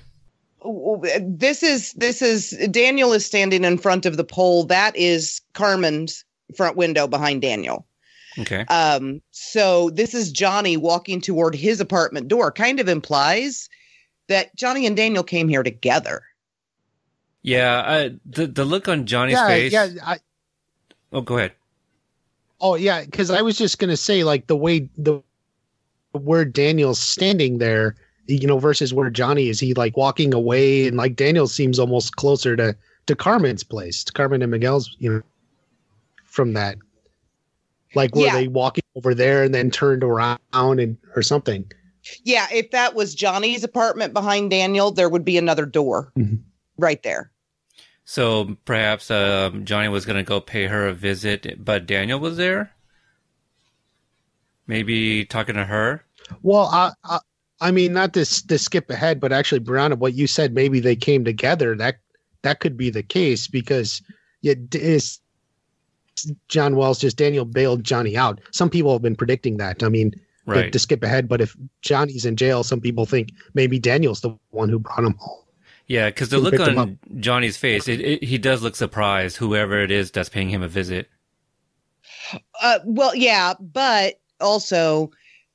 this 0.63 1.63
is 1.63 1.93
this 1.93 2.21
is 2.21 2.51
Daniel 2.71 3.13
is 3.13 3.25
standing 3.25 3.63
in 3.63 3.77
front 3.77 4.05
of 4.05 4.17
the 4.17 4.23
pole. 4.23 4.63
That 4.65 4.95
is 4.95 5.41
Carmen's 5.53 6.25
front 6.55 6.75
window 6.75 7.07
behind 7.07 7.41
Daniel. 7.41 7.85
Okay. 8.37 8.65
Um. 8.65 9.21
So 9.31 9.89
this 9.89 10.13
is 10.13 10.31
Johnny 10.31 10.77
walking 10.77 11.21
toward 11.21 11.55
his 11.55 11.81
apartment 11.81 12.27
door. 12.27 12.51
Kind 12.51 12.79
of 12.79 12.87
implies 12.87 13.69
that 14.27 14.55
Johnny 14.55 14.85
and 14.85 14.95
Daniel 14.95 15.23
came 15.23 15.47
here 15.47 15.63
together. 15.63 16.23
Yeah. 17.41 17.79
Uh, 17.79 18.09
the 18.25 18.47
the 18.47 18.65
look 18.65 18.87
on 18.87 19.05
Johnny's 19.05 19.33
yeah, 19.33 19.47
face. 19.47 19.71
Yeah. 19.71 19.87
I, 20.05 20.19
oh, 21.11 21.21
go 21.21 21.37
ahead. 21.37 21.53
Oh 22.61 22.75
yeah, 22.75 23.03
because 23.03 23.31
I 23.31 23.41
was 23.41 23.57
just 23.57 23.79
gonna 23.79 23.97
say 23.97 24.23
like 24.23 24.47
the 24.47 24.57
way 24.57 24.89
the 24.97 25.21
where 26.11 26.45
Daniel's 26.45 26.99
standing 26.99 27.59
there, 27.59 27.95
you 28.27 28.47
know, 28.47 28.59
versus 28.59 28.93
where 28.93 29.09
Johnny 29.09 29.47
is. 29.49 29.59
He 29.59 29.73
like 29.73 29.95
walking 29.95 30.33
away, 30.33 30.87
and 30.87 30.97
like 30.97 31.15
Daniel 31.15 31.47
seems 31.47 31.79
almost 31.79 32.15
closer 32.15 32.55
to 32.57 32.75
to 33.07 33.15
Carmen's 33.15 33.63
place, 33.63 34.03
to 34.03 34.13
Carmen 34.13 34.41
and 34.41 34.51
Miguel's, 34.51 34.95
you 34.99 35.11
know, 35.11 35.21
from 36.25 36.53
that. 36.53 36.77
Like 37.95 38.15
were 38.15 38.25
Yeah. 38.25 38.35
they 38.35 38.47
walking 38.47 38.83
over 38.95 39.13
there 39.15 39.43
and 39.43 39.53
then 39.53 39.71
turned 39.71 40.03
around 40.03 40.39
and 40.53 40.97
or 41.15 41.21
something? 41.21 41.71
Yeah, 42.23 42.47
if 42.51 42.71
that 42.71 42.95
was 42.95 43.13
Johnny's 43.15 43.63
apartment 43.63 44.13
behind 44.13 44.51
Daniel, 44.51 44.91
there 44.91 45.09
would 45.09 45.25
be 45.25 45.37
another 45.37 45.65
door 45.65 46.11
Mhm. 46.17 46.39
right 46.77 47.01
there. 47.03 47.31
So 48.05 48.57
perhaps 48.65 49.11
um, 49.11 49.65
Johnny 49.65 49.87
was 49.89 50.05
going 50.05 50.17
to 50.17 50.23
go 50.23 50.39
pay 50.39 50.65
her 50.65 50.87
a 50.87 50.93
visit, 50.93 51.63
but 51.63 51.85
Daniel 51.85 52.19
was 52.19 52.37
there. 52.37 52.71
Maybe 54.67 55.25
talking 55.25 55.55
to 55.55 55.65
her. 55.65 56.03
Well, 56.41 56.65
I, 56.71 56.91
I, 57.03 57.19
I 57.61 57.71
mean, 57.71 57.93
not 57.93 58.13
to, 58.13 58.25
to 58.47 58.57
skip 58.57 58.89
ahead, 58.89 59.19
but 59.19 59.31
actually, 59.31 59.61
Brianna, 59.61 59.97
what 59.97 60.13
you 60.13 60.27
said, 60.27 60.53
maybe 60.53 60.79
they 60.79 60.95
came 60.95 61.25
together. 61.25 61.75
That 61.75 61.97
that 62.43 62.59
could 62.59 62.77
be 62.77 62.89
the 62.89 63.03
case 63.03 63.47
because 63.47 64.01
it 64.43 64.73
is 64.75 65.19
John 66.47 66.75
Wells 66.75 66.99
just 66.99 67.17
Daniel 67.17 67.45
bailed 67.45 67.83
Johnny 67.83 68.15
out. 68.17 68.39
Some 68.51 68.69
people 68.69 68.93
have 68.93 69.01
been 69.01 69.15
predicting 69.15 69.57
that. 69.57 69.83
I 69.83 69.89
mean, 69.89 70.11
to- 70.11 70.19
Right. 70.45 70.71
to, 70.71 70.79
skip 70.79 71.03
ahead, 71.03 71.27
but 71.27 71.41
if 71.41 71.55
Johnny's 71.83 72.25
in 72.25 72.35
jail, 72.35 72.63
some 72.63 72.81
people 72.81 73.05
think 73.05 73.29
maybe 73.53 73.77
Daniel's 73.77 74.21
the 74.21 74.35
one 74.49 74.67
who 74.69 74.79
brought 74.79 75.03
him 75.03 75.13
home. 75.19 75.43
Yeah, 75.85 76.09
because 76.09 76.29
the 76.29 76.37
Who 76.37 76.43
look 76.43 76.59
on 76.59 76.97
Johnny's 77.19 77.57
face, 77.57 77.87
it, 77.87 77.99
it, 77.99 78.23
he 78.23 78.37
does 78.37 78.61
look 78.61 78.75
surprised. 78.75 79.37
Whoever 79.37 79.79
it 79.81 79.91
is 79.91 80.11
that's 80.11 80.29
paying 80.29 80.49
him 80.49 80.61
a 80.63 80.67
visit. 80.67 81.07
Uh, 82.61 82.79
well, 82.85 83.15
yeah, 83.15 83.53
but 83.59 84.19
also, 84.39 85.11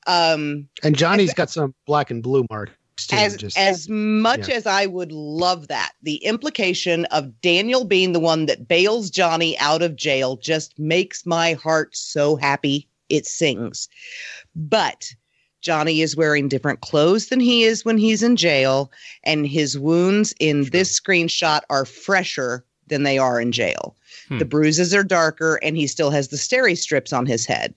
um, 0.06 0.68
And 0.82 0.96
Johnny's 0.96 1.34
got 1.34 1.50
some 1.50 1.74
black 1.86 2.10
and 2.10 2.22
blue 2.22 2.46
marks 2.50 2.72
too. 2.72 2.78
As 3.12 3.36
just, 3.36 3.58
as 3.58 3.88
much 3.88 4.48
yeah. 4.48 4.54
as 4.54 4.66
I 4.66 4.86
would 4.86 5.12
love 5.12 5.68
that, 5.68 5.92
the 6.02 6.16
implication 6.16 7.04
of 7.06 7.40
Daniel 7.40 7.84
being 7.84 8.12
the 8.12 8.20
one 8.20 8.46
that 8.46 8.68
bails 8.68 9.10
Johnny 9.10 9.58
out 9.58 9.82
of 9.82 9.96
jail 9.96 10.36
just 10.36 10.78
makes 10.78 11.26
my 11.26 11.54
heart 11.54 11.96
so 11.96 12.36
happy 12.36 12.88
it 13.08 13.26
sings. 13.26 13.88
But 14.54 15.12
Johnny 15.60 16.02
is 16.02 16.16
wearing 16.16 16.48
different 16.48 16.82
clothes 16.82 17.28
than 17.28 17.40
he 17.40 17.64
is 17.64 17.84
when 17.84 17.98
he's 17.98 18.22
in 18.22 18.36
jail, 18.36 18.92
and 19.24 19.46
his 19.46 19.78
wounds 19.78 20.34
in 20.38 20.64
this 20.70 20.98
screenshot 20.98 21.62
are 21.70 21.84
fresher 21.84 22.64
than 22.86 23.02
they 23.02 23.18
are 23.18 23.40
in 23.40 23.50
jail. 23.50 23.96
Hmm. 24.28 24.38
The 24.38 24.44
bruises 24.44 24.94
are 24.94 25.04
darker, 25.04 25.58
and 25.62 25.76
he 25.76 25.86
still 25.86 26.10
has 26.10 26.28
the 26.28 26.36
steri 26.36 26.76
strips 26.76 27.12
on 27.12 27.26
his 27.26 27.46
head. 27.46 27.74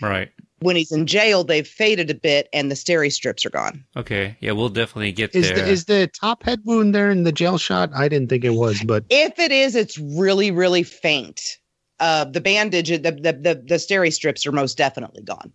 Right. 0.00 0.30
When 0.60 0.74
he's 0.74 0.90
in 0.90 1.06
jail, 1.06 1.44
they've 1.44 1.66
faded 1.66 2.08
a 2.10 2.14
bit, 2.14 2.48
and 2.52 2.70
the 2.70 2.74
steri 2.74 3.12
strips 3.12 3.44
are 3.44 3.50
gone. 3.50 3.84
Okay. 3.94 4.36
Yeah, 4.40 4.52
we'll 4.52 4.70
definitely 4.70 5.12
get 5.12 5.34
is 5.34 5.48
there. 5.48 5.56
the, 5.56 5.68
is 5.68 5.84
the 5.84 6.10
top 6.18 6.42
head 6.44 6.60
wound 6.64 6.94
there 6.94 7.10
in 7.10 7.24
the 7.24 7.32
jail 7.32 7.58
shot? 7.58 7.90
I 7.94 8.08
didn't 8.08 8.28
think 8.28 8.42
it 8.44 8.54
was, 8.54 8.82
but 8.82 9.04
If 9.10 9.38
it 9.38 9.52
is, 9.52 9.76
it's 9.76 9.98
really, 9.98 10.50
really 10.50 10.82
faint. 10.82 11.58
Uh, 12.00 12.24
the 12.24 12.40
bandage, 12.40 12.88
the 12.88 12.98
the 12.98 13.32
the, 13.32 13.62
the 13.66 13.74
steri 13.76 14.12
strips 14.12 14.46
are 14.46 14.52
most 14.52 14.78
definitely 14.78 15.22
gone. 15.22 15.52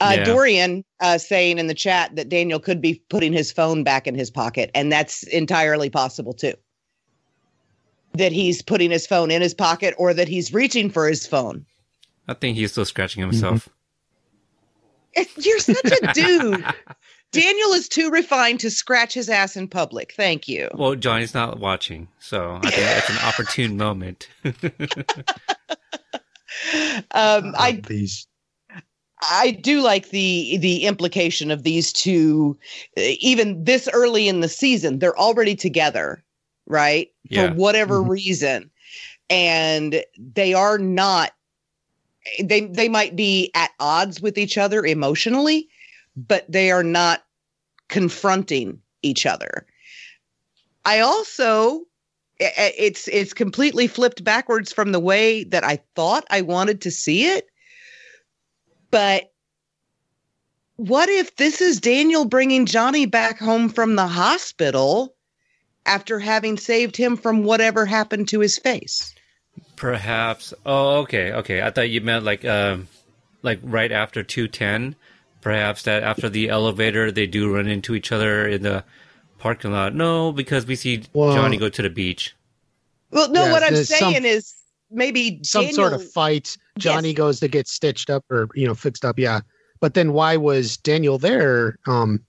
Uh, 0.00 0.14
Yeah. 0.16 0.24
Dorian 0.24 0.84
uh, 1.00 1.18
saying 1.18 1.58
in 1.58 1.66
the 1.66 1.74
chat 1.74 2.16
that 2.16 2.30
Daniel 2.30 2.60
could 2.60 2.80
be 2.80 3.02
putting 3.10 3.32
his 3.32 3.52
phone 3.52 3.84
back 3.84 4.06
in 4.06 4.14
his 4.14 4.30
pocket, 4.30 4.70
and 4.74 4.90
that's 4.90 5.22
entirely 5.24 5.90
possible 5.90 6.32
too. 6.32 6.54
That 8.14 8.32
he's 8.32 8.62
putting 8.62 8.90
his 8.90 9.06
phone 9.06 9.30
in 9.30 9.42
his 9.42 9.54
pocket, 9.54 9.94
or 9.98 10.14
that 10.14 10.28
he's 10.28 10.52
reaching 10.54 10.90
for 10.90 11.06
his 11.06 11.26
phone. 11.26 11.66
I 12.30 12.34
think 12.34 12.56
he's 12.56 12.70
still 12.70 12.84
scratching 12.84 13.22
himself. 13.22 13.68
You're 15.36 15.58
such 15.58 15.90
a 16.00 16.06
dude. 16.14 16.64
Daniel 17.32 17.72
is 17.72 17.88
too 17.88 18.08
refined 18.10 18.60
to 18.60 18.70
scratch 18.70 19.12
his 19.14 19.28
ass 19.28 19.56
in 19.56 19.66
public. 19.66 20.12
Thank 20.16 20.46
you. 20.46 20.68
Well, 20.74 20.94
Johnny's 20.94 21.34
not 21.34 21.58
watching, 21.58 22.06
so 22.20 22.60
I 22.62 22.70
think 22.70 22.86
it's 22.98 23.10
an 23.10 23.18
opportune 23.18 23.76
moment. 23.76 24.28
Um, 27.12 27.52
I 27.58 27.82
these 27.86 28.28
I 29.28 29.50
do 29.50 29.82
like 29.82 30.10
the 30.10 30.56
the 30.58 30.84
implication 30.86 31.50
of 31.50 31.64
these 31.64 31.92
two, 31.92 32.56
uh, 32.96 33.02
even 33.18 33.64
this 33.64 33.88
early 33.92 34.28
in 34.28 34.38
the 34.40 34.48
season. 34.48 35.00
They're 35.00 35.18
already 35.18 35.56
together, 35.56 36.24
right? 36.66 37.08
Yeah. 37.28 37.48
For 37.48 37.54
whatever 37.56 38.02
Mhm. 38.04 38.08
reason, 38.08 38.70
and 39.28 40.04
they 40.16 40.54
are 40.54 40.78
not. 40.78 41.32
They 42.42 42.62
they 42.62 42.88
might 42.88 43.16
be 43.16 43.50
at 43.54 43.70
odds 43.80 44.20
with 44.20 44.38
each 44.38 44.58
other 44.58 44.84
emotionally, 44.84 45.68
but 46.16 46.50
they 46.50 46.70
are 46.70 46.84
not 46.84 47.24
confronting 47.88 48.80
each 49.02 49.26
other. 49.26 49.66
I 50.84 51.00
also 51.00 51.84
it's 52.38 53.08
it's 53.08 53.34
completely 53.34 53.86
flipped 53.86 54.24
backwards 54.24 54.72
from 54.72 54.92
the 54.92 55.00
way 55.00 55.44
that 55.44 55.64
I 55.64 55.80
thought 55.94 56.24
I 56.30 56.40
wanted 56.40 56.80
to 56.82 56.90
see 56.90 57.26
it. 57.26 57.46
But 58.90 59.32
what 60.76 61.08
if 61.10 61.36
this 61.36 61.60
is 61.60 61.80
Daniel 61.80 62.24
bringing 62.24 62.64
Johnny 62.64 63.04
back 63.04 63.38
home 63.38 63.68
from 63.68 63.96
the 63.96 64.06
hospital 64.06 65.14
after 65.84 66.18
having 66.18 66.56
saved 66.56 66.96
him 66.96 67.16
from 67.16 67.44
whatever 67.44 67.84
happened 67.84 68.28
to 68.28 68.40
his 68.40 68.58
face? 68.58 69.14
Perhaps. 69.80 70.52
Oh, 70.66 70.98
okay, 70.98 71.32
okay. 71.32 71.62
I 71.62 71.70
thought 71.70 71.88
you 71.88 72.02
meant 72.02 72.22
like, 72.22 72.44
um, 72.44 72.86
like 73.42 73.60
right 73.62 73.90
after 73.90 74.22
two 74.22 74.46
ten. 74.46 74.94
Perhaps 75.40 75.84
that 75.84 76.02
after 76.02 76.28
the 76.28 76.50
elevator, 76.50 77.10
they 77.10 77.26
do 77.26 77.54
run 77.54 77.66
into 77.66 77.94
each 77.94 78.12
other 78.12 78.46
in 78.46 78.62
the 78.62 78.84
parking 79.38 79.72
lot. 79.72 79.94
No, 79.94 80.32
because 80.32 80.66
we 80.66 80.76
see 80.76 81.04
Well- 81.14 81.34
Johnny 81.34 81.56
go 81.56 81.70
to 81.70 81.80
the 81.80 81.88
beach. 81.88 82.36
Well, 83.10 83.30
no, 83.30 83.46
Yeah, 83.46 83.52
what 83.52 83.62
I'm 83.62 83.72
there's 83.72 83.88
some- 83.88 84.12
saying 84.12 84.26
is 84.26 84.52
maybe 84.90 85.40
some 85.44 85.72
sort 85.72 85.94
of 85.94 86.12
fight. 86.12 86.58
Johnny 86.78 87.08
Yes. 87.08 87.16
goes 87.16 87.40
to 87.40 87.48
get 87.48 87.66
stitched 87.66 88.10
up 88.10 88.22
or 88.30 88.48
you 88.54 88.66
know 88.66 88.74
fixed 88.74 89.02
up. 89.06 89.18
Yeah, 89.18 89.40
but 89.80 89.94
then 89.94 90.12
why 90.12 90.36
was 90.36 90.76
Daniel 90.76 91.16
there? 91.16 91.78
Um, 91.86 92.20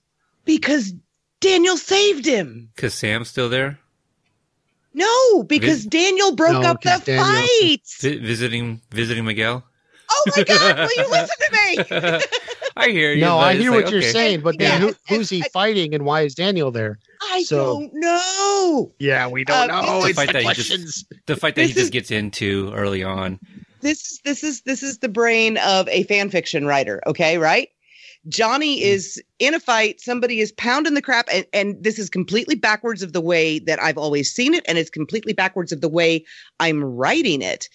because 0.46 0.94
Daniel 1.42 1.76
saved 1.76 2.26
him. 2.26 2.70
Cause 2.78 2.94
Sam's 2.94 3.28
still 3.30 3.50
there, 3.50 3.78
No, 4.94 5.44
because 5.44 5.86
Daniel 5.86 6.36
broke 6.36 6.62
No, 6.62 6.70
up 6.70 6.82
the 6.82 7.02
Daniel- 7.06 7.24
fight. 7.26 7.82
vi- 8.02 8.18
visiting 8.18 8.82
visiting 8.92 9.24
Miguel. 9.26 9.64
Oh 10.10 10.24
my 10.36 10.44
God! 10.44 10.78
Will 10.80 11.04
you 11.04 11.10
listen 11.12 11.38
to 11.40 12.18
me? 12.20 12.22
I 12.76 12.90
hear 12.90 13.14
you. 13.14 13.22
no, 13.22 13.38
I 13.38 13.52
it's 13.54 13.62
hear 13.62 13.72
like, 13.72 13.84
what 13.86 13.92
you're 13.92 14.02
okay. 14.02 14.12
saying, 14.12 14.42
but 14.42 14.58
then 14.60 14.82
Yeah, 14.82 14.88
who, 14.90 14.96
who's 15.16 15.30
he 15.30 15.38
it's- 15.38 15.52
fighting 15.52 15.94
and 15.96 16.06
why 16.06 16.22
is 16.22 16.36
Daniel 16.36 16.72
there? 16.72 17.00
I 17.22 17.44
So- 17.44 17.80
don't 17.80 17.92
know. 17.94 18.92
Yeah, 19.00 19.28
we 19.28 19.46
don't 19.46 19.70
Uh, 19.70 19.82
know. 19.82 20.02
The 20.04 20.10
It's 20.10 20.16
fight 20.18 20.28
the 20.28 20.34
that 20.34 20.44
he 20.44 20.54
just 20.54 21.06
the 21.28 21.36
fight 21.38 21.56
that 21.56 21.62
he 21.62 21.68
This 21.68 21.76
just 21.76 21.84
is- 21.86 21.90
gets 21.92 22.12
into 22.12 22.72
early 22.74 23.04
on. 23.04 23.40
this 23.82 24.20
this 24.26 24.44
is 24.44 24.62
this 24.62 24.84
is 24.84 24.98
the 25.00 25.10
brain 25.10 25.58
of 25.58 25.88
a 25.88 26.04
fan 26.04 26.30
fiction 26.30 26.66
writer 26.68 27.02
okay 27.08 27.38
right 27.38 27.70
johnny 28.28 28.80
mm. 28.80 28.84
is 28.84 29.22
in 29.40 29.54
a 29.54 29.60
fight. 29.60 30.00
Somebody 30.00 30.40
is 30.40 30.52
pounding 30.52 30.94
the 30.94 31.02
crap 31.02 31.28
and, 31.32 31.46
and 31.54 31.84
this 31.84 31.98
is 31.98 32.10
completely 32.10 32.56
backwards 32.56 33.02
of 33.02 33.14
the 33.14 33.22
way 33.22 33.60
that 33.60 33.82
i've 33.82 33.98
always 33.98 34.32
seen 34.32 34.54
it 34.54 34.64
and 34.68 34.78
it's 34.78 34.90
completely 34.90 35.34
backwards 35.34 35.72
of 35.72 35.82
the 35.82 35.90
way 35.90 36.24
i'm 36.60 36.84
writing 36.84 37.42
it. 37.42 37.70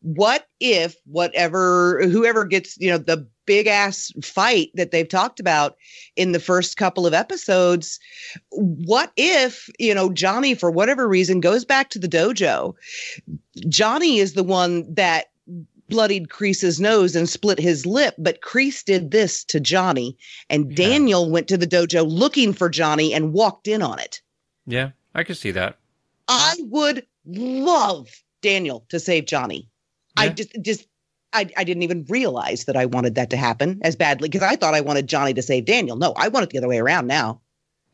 What 0.00 0.46
if 0.60 0.96
whatever 1.06 2.00
whoever 2.04 2.44
gets 2.44 2.78
you 2.78 2.90
know 2.90 2.98
the 2.98 3.26
big 3.46 3.66
ass 3.66 4.12
fight 4.22 4.70
that 4.74 4.90
they've 4.90 5.08
talked 5.08 5.40
about 5.40 5.76
in 6.16 6.32
the 6.32 6.40
first 6.40 6.76
couple 6.76 7.06
of 7.06 7.14
episodes 7.14 7.98
what 8.50 9.10
if 9.16 9.70
you 9.78 9.94
know 9.94 10.12
johnny 10.12 10.54
for 10.54 10.70
whatever 10.70 11.08
reason 11.08 11.40
goes 11.40 11.64
back 11.64 11.90
to 11.90 11.98
the 11.98 12.08
dojo? 12.08 12.74
Johnny 13.68 14.18
is 14.18 14.34
the 14.34 14.44
one 14.44 14.92
that 14.94 15.26
bloodied 15.88 16.28
Kreese's 16.28 16.80
nose 16.80 17.16
and 17.16 17.28
split 17.28 17.58
his 17.58 17.86
lip, 17.86 18.14
but 18.18 18.40
Kreese 18.42 18.84
did 18.84 19.10
this 19.10 19.44
to 19.44 19.60
Johnny, 19.60 20.16
and 20.50 20.70
Yeah. 20.70 20.88
Daniel 20.88 21.30
went 21.30 21.48
to 21.48 21.56
the 21.56 21.66
dojo 21.66 22.04
looking 22.08 22.52
for 22.52 22.68
Johnny 22.68 23.12
and 23.14 23.32
walked 23.32 23.68
in 23.68 23.82
on 23.82 23.98
it. 23.98 24.20
Yeah, 24.66 24.90
I 25.14 25.24
could 25.24 25.36
see 25.36 25.50
that. 25.52 25.78
I 26.28 26.54
would 26.64 27.06
love 27.26 28.08
Daniel 28.42 28.84
to 28.90 29.00
save 29.00 29.26
Johnny. 29.26 29.68
I 30.16 30.28
just 30.30 30.50
just 30.62 30.86
I, 31.32 31.48
I 31.56 31.64
didn't 31.64 31.82
even 31.82 32.04
realize 32.08 32.64
that 32.64 32.76
I 32.76 32.86
wanted 32.86 33.14
that 33.14 33.30
to 33.30 33.36
happen 33.36 33.78
as 33.82 33.94
badly 33.96 34.28
because 34.28 34.42
I 34.42 34.56
thought 34.56 34.74
I 34.74 34.80
wanted 34.80 35.06
Johnny 35.08 35.34
to 35.34 35.42
save 35.42 35.66
Daniel. 35.66 35.96
No, 35.96 36.12
I 36.16 36.28
want 36.28 36.44
it 36.44 36.50
the 36.50 36.58
other 36.58 36.68
way 36.68 36.78
around 36.78 37.06
now. 37.06 37.40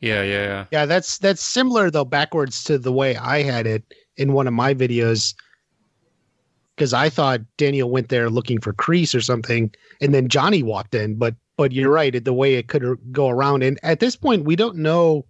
Yeah, 0.00 0.22
yeah, 0.22 0.42
yeah. 0.42 0.64
Yeah, 0.70 0.86
that's 0.86 1.18
that's 1.18 1.42
similar 1.42 1.90
though 1.90 2.04
backwards 2.04 2.64
to 2.64 2.78
the 2.78 2.92
way 2.92 3.16
I 3.16 3.42
had 3.42 3.66
it 3.66 3.84
in 4.16 4.32
one 4.32 4.46
of 4.46 4.52
my 4.54 4.74
videos. 4.74 5.34
Because 6.76 6.92
I 6.92 7.08
thought 7.08 7.40
Daniel 7.56 7.90
went 7.90 8.08
there 8.08 8.28
looking 8.28 8.60
for 8.60 8.72
Kreese 8.72 9.14
or 9.14 9.20
something, 9.20 9.72
and 10.00 10.12
then 10.12 10.28
Johnny 10.28 10.62
walked 10.62 10.94
in. 10.94 11.16
But 11.16 11.34
but 11.56 11.72
you're 11.72 11.90
right, 11.90 12.24
the 12.24 12.32
way 12.32 12.54
it 12.54 12.68
could 12.68 12.98
go 13.12 13.28
around. 13.28 13.62
And 13.62 13.78
at 13.82 14.00
this 14.00 14.16
point, 14.16 14.44
we 14.44 14.56
don't 14.56 14.76
know, 14.76 15.24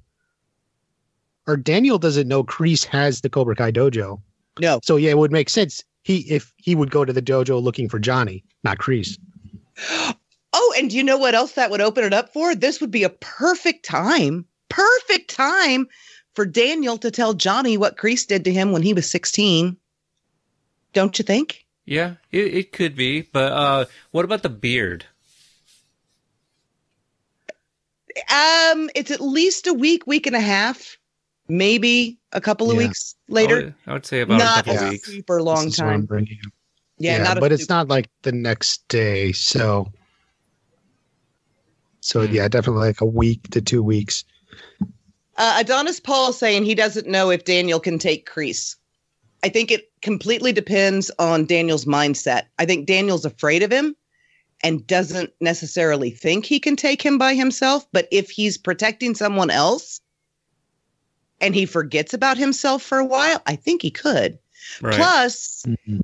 or 1.46 1.56
Daniel 1.56 1.98
doesn't 1.98 2.28
know 2.28 2.44
Kreese 2.44 2.86
has 2.86 3.20
the 3.20 3.28
Cobra 3.28 3.54
Kai 3.54 3.72
dojo. 3.72 4.20
No. 4.58 4.80
So 4.82 4.96
yeah, 4.96 5.10
it 5.10 5.18
would 5.18 5.32
make 5.32 5.50
sense 5.50 5.84
he 6.02 6.18
if 6.30 6.52
he 6.56 6.74
would 6.74 6.90
go 6.90 7.04
to 7.04 7.12
the 7.12 7.22
dojo 7.22 7.62
looking 7.62 7.88
for 7.88 7.98
Johnny, 7.98 8.44
not 8.62 8.78
Kreese. 8.78 9.18
Oh, 10.56 10.74
and 10.78 10.92
you 10.92 11.02
know 11.02 11.18
what 11.18 11.34
else 11.34 11.54
that 11.54 11.72
would 11.72 11.80
open 11.80 12.04
it 12.04 12.12
up 12.12 12.32
for? 12.32 12.54
This 12.54 12.80
would 12.80 12.92
be 12.92 13.02
a 13.02 13.10
perfect 13.10 13.84
time, 13.84 14.44
perfect 14.68 15.28
time 15.28 15.88
for 16.34 16.46
Daniel 16.46 16.96
to 16.98 17.10
tell 17.10 17.34
Johnny 17.34 17.76
what 17.76 17.96
Kreese 17.96 18.24
did 18.24 18.44
to 18.44 18.52
him 18.52 18.70
when 18.70 18.82
he 18.82 18.94
was 18.94 19.10
16. 19.10 19.76
Don't 20.94 21.18
you 21.18 21.24
think? 21.24 21.66
Yeah, 21.84 22.14
it, 22.32 22.54
it 22.54 22.72
could 22.72 22.96
be. 22.96 23.22
But 23.22 23.52
uh, 23.52 23.84
what 24.12 24.24
about 24.24 24.42
the 24.42 24.48
beard? 24.48 25.04
Um, 28.30 28.88
it's 28.94 29.10
at 29.10 29.20
least 29.20 29.66
a 29.66 29.74
week, 29.74 30.06
week 30.06 30.26
and 30.26 30.36
a 30.36 30.40
half, 30.40 30.96
maybe 31.48 32.18
a 32.32 32.40
couple 32.40 32.70
of 32.70 32.76
Yeah. 32.76 32.86
weeks 32.86 33.16
later. 33.28 33.74
I 33.86 33.92
would 33.92 34.06
say 34.06 34.20
about 34.20 34.38
Not 34.38 34.60
a 34.66 34.70
couple 34.70 34.86
a 34.86 34.90
weeks. 34.90 35.08
super 35.08 35.42
long 35.42 35.64
This 35.66 35.74
is 35.74 35.80
what 35.80 35.88
I'm 35.88 35.92
time. 36.00 36.06
bringing 36.06 36.38
up. 36.46 36.52
Yeah, 36.98 37.18
not 37.24 37.38
a 37.38 37.40
but 37.40 37.50
it's 37.52 37.62
super- 37.64 37.74
not 37.74 37.88
like 37.88 38.08
the 38.22 38.30
next 38.30 38.86
day. 38.88 39.32
So, 39.32 39.92
so 42.00 42.22
yeah, 42.22 42.46
definitely 42.46 42.86
like 42.86 43.00
a 43.00 43.04
week 43.06 43.50
to 43.50 43.60
two 43.60 43.82
weeks. 43.82 44.24
Uh, 45.36 45.56
Adonis 45.58 45.98
Paul 45.98 46.32
saying 46.32 46.64
he 46.64 46.76
doesn't 46.76 47.08
know 47.08 47.30
if 47.30 47.44
Daniel 47.44 47.80
can 47.80 47.98
take 47.98 48.30
Kreese. 48.30 48.76
I 49.44 49.50
think 49.50 49.70
it 49.70 49.90
completely 50.00 50.52
depends 50.52 51.10
on 51.18 51.44
Daniel's 51.44 51.84
mindset. 51.84 52.44
I 52.58 52.64
think 52.64 52.86
Daniel's 52.86 53.26
afraid 53.26 53.62
of 53.62 53.70
him 53.70 53.94
and 54.62 54.86
doesn't 54.86 55.34
necessarily 55.38 56.08
think 56.10 56.46
he 56.46 56.58
can 56.58 56.76
take 56.76 57.02
him 57.02 57.18
by 57.18 57.34
himself. 57.34 57.86
But 57.92 58.08
if 58.10 58.30
he's 58.30 58.56
protecting 58.56 59.14
someone 59.14 59.50
else 59.50 60.00
and 61.42 61.54
he 61.54 61.66
forgets 61.66 62.14
about 62.14 62.38
himself 62.38 62.82
for 62.82 62.96
a 62.98 63.04
while, 63.04 63.42
I 63.46 63.54
think 63.56 63.82
he 63.82 63.90
could. 63.90 64.38
Right. 64.80 64.94
Plus, 64.94 65.62
Mhm. 65.66 66.00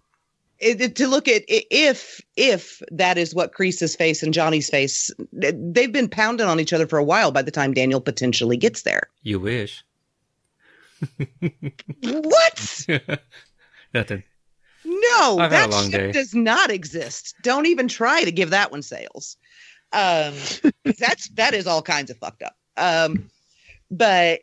it, 0.59 0.79
it- 0.83 0.97
to 0.97 1.09
look 1.09 1.27
at 1.27 1.43
if 1.49 2.21
if 2.37 2.83
that 2.93 3.17
is 3.17 3.35
what 3.35 3.55
Kreese's 3.55 3.97
face 3.97 4.23
and 4.23 4.35
Johnny's 4.35 4.69
face, 4.69 5.11
they've 5.33 5.91
been 5.93 6.11
pounding 6.11 6.47
on 6.47 6.61
each 6.61 6.75
other 6.75 6.87
for 6.87 6.99
a 6.99 7.05
while. 7.05 7.31
By 7.31 7.41
the 7.41 7.51
time 7.51 7.73
Daniel 7.73 8.03
potentially 8.03 8.59
gets 8.59 8.83
there, 8.83 9.05
You 9.23 9.41
wish. 9.41 9.83
What? 12.03 12.87
Nothing. 13.95 14.23
No, 14.85 15.39
I've 15.39 15.51
that 15.51 15.73
ship 15.73 15.93
day. 15.93 16.13
does 16.13 16.35
not 16.35 16.71
exist. 16.71 17.35
Don't 17.43 17.67
even 17.67 17.89
try 17.89 18.25
to 18.25 18.33
give 18.33 18.51
that 18.51 18.71
one 18.71 18.83
sales. 18.83 19.37
Um, 19.93 20.35
that's 20.99 21.29
that 21.31 21.55
is 21.55 21.67
all 21.67 21.83
kinds 21.83 22.11
of 22.11 22.17
fucked 22.19 22.43
up. 22.43 22.57
Um, 22.77 23.31
but 23.91 24.41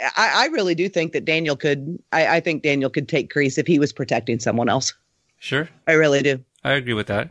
I, 0.00 0.44
I 0.44 0.46
really 0.46 0.74
do 0.74 0.88
think 0.88 1.12
that 1.12 1.24
Daniel 1.24 1.56
could. 1.56 1.98
I, 2.12 2.36
I 2.36 2.40
think 2.40 2.62
Daniel 2.62 2.90
could 2.90 3.08
take 3.08 3.32
Kreese 3.32 3.58
if 3.58 3.66
he 3.66 3.78
was 3.78 3.92
protecting 3.92 4.38
someone 4.40 4.68
else. 4.68 4.94
Sure. 5.38 5.68
I 5.86 5.92
really 5.92 6.22
do. 6.22 6.44
I 6.64 6.72
agree 6.72 6.94
with 6.94 7.06
that. 7.06 7.30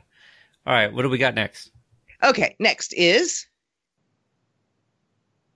All 0.65 0.74
right. 0.74 0.91
What 0.91 1.03
do 1.03 1.10
we 1.10 1.17
got 1.17 1.36
next? 1.36 1.72
Okay, 2.24 2.55
next 2.60 2.93
is 2.93 3.46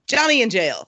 Johnny 0.07 0.41
in 0.41 0.49
jail. 0.49 0.87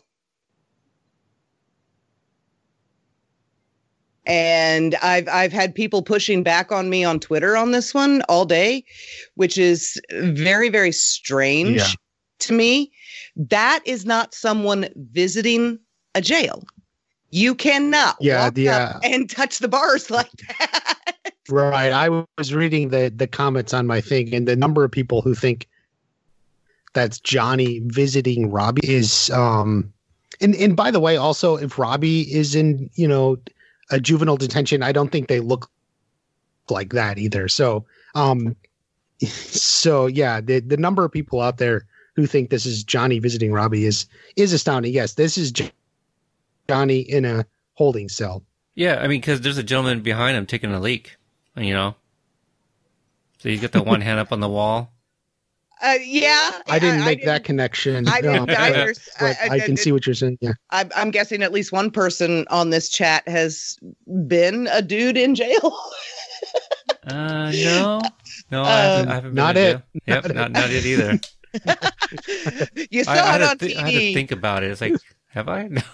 And 4.26 4.96
I've 5.04 5.28
I've 5.28 5.52
had 5.52 5.76
people 5.76 6.02
pushing 6.02 6.44
back 6.44 6.72
on 6.72 6.90
me 6.90 7.04
on 7.04 7.20
Twitter 7.20 7.58
on 7.58 7.72
this 7.72 7.94
one 7.94 8.22
all 8.30 8.46
day, 8.46 8.86
which 9.36 9.58
is 9.58 10.00
very 10.12 10.70
very 10.70 10.92
strange 10.94 11.78
Yeah. 11.78 11.88
to 12.40 12.54
me. 12.54 12.92
That 13.36 13.82
is 13.86 14.06
not 14.06 14.34
someone 14.34 14.88
visiting 15.12 15.80
a 16.16 16.22
jail. 16.22 16.64
You 17.32 17.54
cannot 17.56 18.16
Yeah, 18.22 18.46
walk 18.46 18.58
yeah. 18.58 18.94
up 18.96 19.02
and 19.04 19.30
touch 19.30 19.60
the 19.60 19.68
bars 19.68 20.10
like 20.20 20.32
that. 20.60 21.00
Right. 21.50 21.92
I 21.92 22.08
was 22.38 22.54
reading 22.54 22.90
the 22.90 23.12
the 23.14 23.28
comments 23.28 23.74
on 23.74 23.88
my 23.88 24.00
thing, 24.00 24.34
and 24.34 24.48
the 24.48 24.56
number 24.56 24.86
of 24.86 24.92
people 24.92 25.22
who 25.22 25.36
think 25.36 25.68
that's 26.94 27.20
Johnny 27.20 27.82
visiting 27.88 28.52
Robbie 28.52 28.88
is 28.88 29.30
um 29.32 29.92
and 30.40 30.56
and 30.56 30.76
by 30.78 30.92
the 30.92 31.00
way, 31.02 31.18
also 31.18 31.58
if 31.58 31.78
Robbie 31.78 32.22
is 32.34 32.56
in, 32.56 32.90
you 32.94 33.08
know, 33.08 33.38
a 33.94 34.00
juvenile 34.00 34.38
detention, 34.38 34.82
I 34.82 34.92
don't 34.92 35.12
think 35.12 35.28
they 35.28 35.40
look 35.40 35.70
like 36.70 36.94
that 36.94 37.18
either. 37.18 37.48
So 37.48 37.86
um 38.16 38.56
so 39.22 40.08
yeah, 40.08 40.42
the 40.42 40.60
the 40.60 40.78
number 40.78 41.06
of 41.06 41.12
people 41.12 41.42
out 41.42 41.58
there 41.58 41.86
who 42.16 42.26
think 42.26 42.50
this 42.50 42.66
is 42.66 42.84
Johnny 42.84 43.20
visiting 43.20 43.52
Robbie 43.52 43.86
is 43.86 44.08
is 44.36 44.54
astounding. 44.54 44.94
Yes, 44.94 45.14
this 45.14 45.38
is 45.38 45.54
Johnny 46.68 47.00
in 47.00 47.26
a 47.26 47.46
holding 47.74 48.10
cell. 48.10 48.44
Yeah, 48.76 48.96
I 48.96 49.08
mean, 49.08 49.22
because 49.22 49.42
there's 49.42 49.58
a 49.58 49.64
gentleman 49.64 50.02
behind 50.02 50.36
him 50.36 50.46
taking 50.48 50.72
a 50.72 50.80
leak, 50.80 51.18
you 51.56 51.74
know. 51.74 51.96
So 53.38 53.50
he's 53.50 53.62
got 53.62 53.72
the 53.72 53.84
one 53.84 54.02
hand 54.08 54.20
up 54.20 54.32
on 54.32 54.40
the 54.40 54.50
wall. 54.50 54.93
Uh, 55.82 55.96
yeah, 56.02 56.60
I 56.68 56.80
didn't 56.80 57.04
make 57.04 57.20
didn't- 57.20 57.26
that 57.34 57.44
connection. 57.44 58.08
I 58.08 58.22
didn't 58.22 58.38
um, 58.40 58.46
but- 58.46 58.58
either. 58.60 58.94
but 59.20 59.36
I, 59.50 59.60
can 59.60 59.76
see 59.76 59.92
what 59.92 60.06
you're 60.06 60.14
saying. 60.14 60.38
Yeah. 60.40 60.54
I'm, 60.70 60.90
I'm 60.96 61.12
guessing 61.12 61.44
at 61.44 61.52
least 61.52 61.72
one 61.74 61.92
person 61.92 62.46
on 62.50 62.70
this 62.70 62.88
chat 62.90 63.28
has 63.28 63.78
been 64.28 64.68
a 64.72 64.82
dude 64.82 65.18
in 65.18 65.36
jail. 65.36 65.78
Uh, 67.06 67.52
no, 67.52 68.02
no, 68.52 68.64
I 68.64 68.70
haven't, 68.82 69.10
I 69.10 69.14
haven't 69.16 69.34
not 69.34 69.54
to 69.54 69.60
it. 69.60 69.72
jail. 69.74 69.82
Yep, 70.08 70.24
Not 70.26 70.36
not, 70.36 70.52
not 70.54 70.70
it 70.72 70.86
either. 70.86 71.20
you 72.92 73.04
saw 73.04 73.12
I, 73.12 73.16
I, 73.16 73.20
it 73.20 73.26
had 73.26 73.42
on 73.42 73.58
to 73.58 73.66
thi- 73.68 73.74
TV. 73.76 73.78
I 73.78 73.82
had 73.82 73.92
to 74.00 74.14
think 74.14 74.32
about 74.32 74.64
it. 74.64 74.72
It's 74.72 74.82
like, 74.82 74.94
have 75.28 75.50
I? 75.50 75.68
No. 75.68 75.82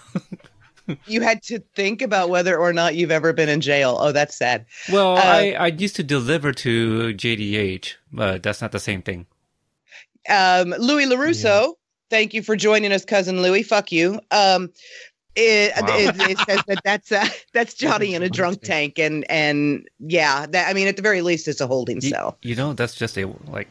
You 1.06 1.20
had 1.20 1.40
to 1.44 1.60
think 1.76 2.02
about 2.02 2.30
whether 2.30 2.58
or 2.58 2.72
not 2.72 2.96
you've 2.96 3.12
ever 3.12 3.32
been 3.32 3.48
in 3.48 3.60
jail. 3.60 3.96
Oh, 4.00 4.10
that's 4.10 4.34
sad. 4.36 4.66
Well, 4.90 5.16
Uh, 5.18 5.20
I, 5.22 5.50
I 5.52 5.66
used 5.68 5.94
to 5.96 6.02
deliver 6.02 6.52
to 6.52 7.14
JDH, 7.14 7.94
but 8.12 8.42
that's 8.42 8.60
not 8.60 8.72
the 8.72 8.80
same 8.80 9.00
thing. 9.00 9.26
Um, 10.28 10.70
Louis 10.78 11.06
Larusso, 11.06 11.74
thank 12.10 12.34
you 12.34 12.42
for 12.42 12.56
joining 12.56 12.92
us, 12.92 13.04
cousin 13.04 13.42
Louis. 13.42 13.62
Fuck 13.62 13.92
you. 13.92 14.20
Um, 14.30 14.70
it, 15.36 15.72
Wow. 15.80 15.86
it, 15.98 16.20
it 16.20 16.38
says 16.38 16.60
that 16.66 16.82
that's 16.84 17.12
uh, 17.12 17.24
that's 17.54 17.74
Johnny 17.74 18.14
in 18.14 18.22
a 18.22 18.28
drunk 18.28 18.62
tank, 18.62 18.98
and 18.98 19.24
and 19.30 19.88
yeah, 20.00 20.46
that 20.46 20.68
I 20.68 20.72
mean, 20.74 20.88
at 20.88 20.96
the 20.96 21.02
very 21.02 21.22
least, 21.22 21.46
it's 21.48 21.60
a 21.60 21.66
holding 21.66 22.00
You, 22.00 22.10
cell. 22.10 22.36
you 22.42 22.56
know, 22.56 22.72
that's 22.72 22.94
just 22.94 23.16
a 23.16 23.26
like 23.46 23.68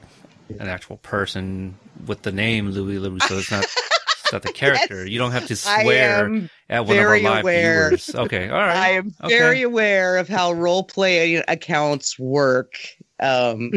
an 0.60 0.68
actual 0.68 0.98
person 0.98 1.78
with 2.08 2.22
the 2.24 2.32
name 2.32 2.70
Louis 2.72 2.98
LaRusso. 2.98 3.38
It's 3.40 3.52
not, 3.52 3.66
it's 3.66 4.32
not 4.32 4.42
the 4.42 4.50
character. 4.54 5.06
You 5.06 5.20
don't 5.20 5.32
have 5.32 5.48
to 5.48 5.56
swear 5.56 6.32
at 6.70 6.86
one 6.86 6.98
of 6.98 7.06
our 7.08 7.20
live 7.20 7.42
aware. 7.44 7.90
viewers. 7.90 8.16
Okay, 8.16 8.50
all 8.50 8.58
right. 8.58 8.76
I 8.78 8.90
am 8.92 9.14
Okay. 9.24 9.38
very 9.38 9.62
aware 9.62 10.18
of 10.18 10.28
how 10.30 10.54
role 10.54 10.84
play 10.86 11.36
accounts 11.36 12.18
work. 12.18 12.74
Um, 13.20 13.74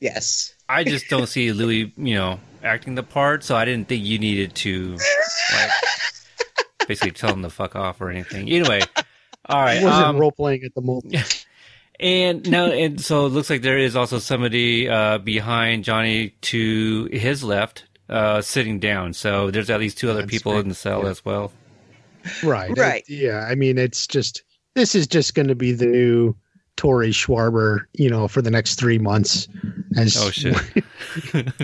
yes. 0.00 0.54
I 0.70 0.84
just 0.84 1.08
don't 1.08 1.26
see 1.26 1.52
Louis, 1.52 1.92
you 1.96 2.14
know, 2.14 2.40
acting 2.62 2.94
the 2.94 3.02
part, 3.02 3.42
so 3.44 3.56
I 3.56 3.64
didn't 3.64 3.88
think 3.88 4.04
you 4.04 4.18
needed 4.18 4.54
to 4.56 4.96
like 5.52 5.70
basically 6.86 7.12
tell 7.12 7.32
him 7.32 7.42
to 7.42 7.50
fuck 7.50 7.74
off 7.76 8.00
or 8.00 8.10
anything. 8.10 8.48
Anyway, 8.48 8.80
all 9.46 9.60
right. 9.60 9.80
I 9.80 9.84
wasn't 9.84 10.06
um, 10.06 10.16
role 10.18 10.32
playing 10.32 10.62
at 10.64 10.74
the 10.74 10.80
moment. 10.82 11.46
and 12.00 12.48
now, 12.50 12.66
and 12.66 13.00
so 13.00 13.26
it 13.26 13.30
looks 13.30 13.50
like 13.50 13.62
there 13.62 13.78
is 13.78 13.96
also 13.96 14.18
somebody 14.18 14.88
uh, 14.88 15.18
behind 15.18 15.84
Johnny 15.84 16.30
to 16.42 17.06
his 17.12 17.42
left, 17.42 17.84
uh, 18.08 18.40
sitting 18.40 18.78
down. 18.78 19.12
So 19.12 19.50
there's 19.50 19.70
at 19.70 19.80
least 19.80 19.98
two 19.98 20.10
other 20.10 20.20
That's 20.22 20.30
people 20.30 20.52
right. 20.52 20.62
in 20.62 20.68
the 20.68 20.74
cell 20.74 21.02
Yeah. 21.04 21.10
as 21.10 21.24
well. 21.24 21.52
Right. 22.42 22.76
Right. 22.76 23.04
It- 23.08 23.14
yeah. 23.14 23.46
I 23.48 23.54
mean, 23.54 23.78
it's 23.78 24.06
just 24.06 24.42
this 24.74 24.94
is 24.94 25.06
just 25.06 25.34
going 25.34 25.48
to 25.48 25.54
be 25.54 25.72
the 25.72 25.86
new 25.86 26.36
Tory 26.80 27.10
Schwarber, 27.10 27.80
you 27.92 28.08
know, 28.08 28.26
for 28.26 28.40
the 28.40 28.50
next 28.50 28.76
three 28.76 28.96
months. 28.96 29.48
As 29.98 30.16
Oh 30.16 30.30
shit! 30.30 30.56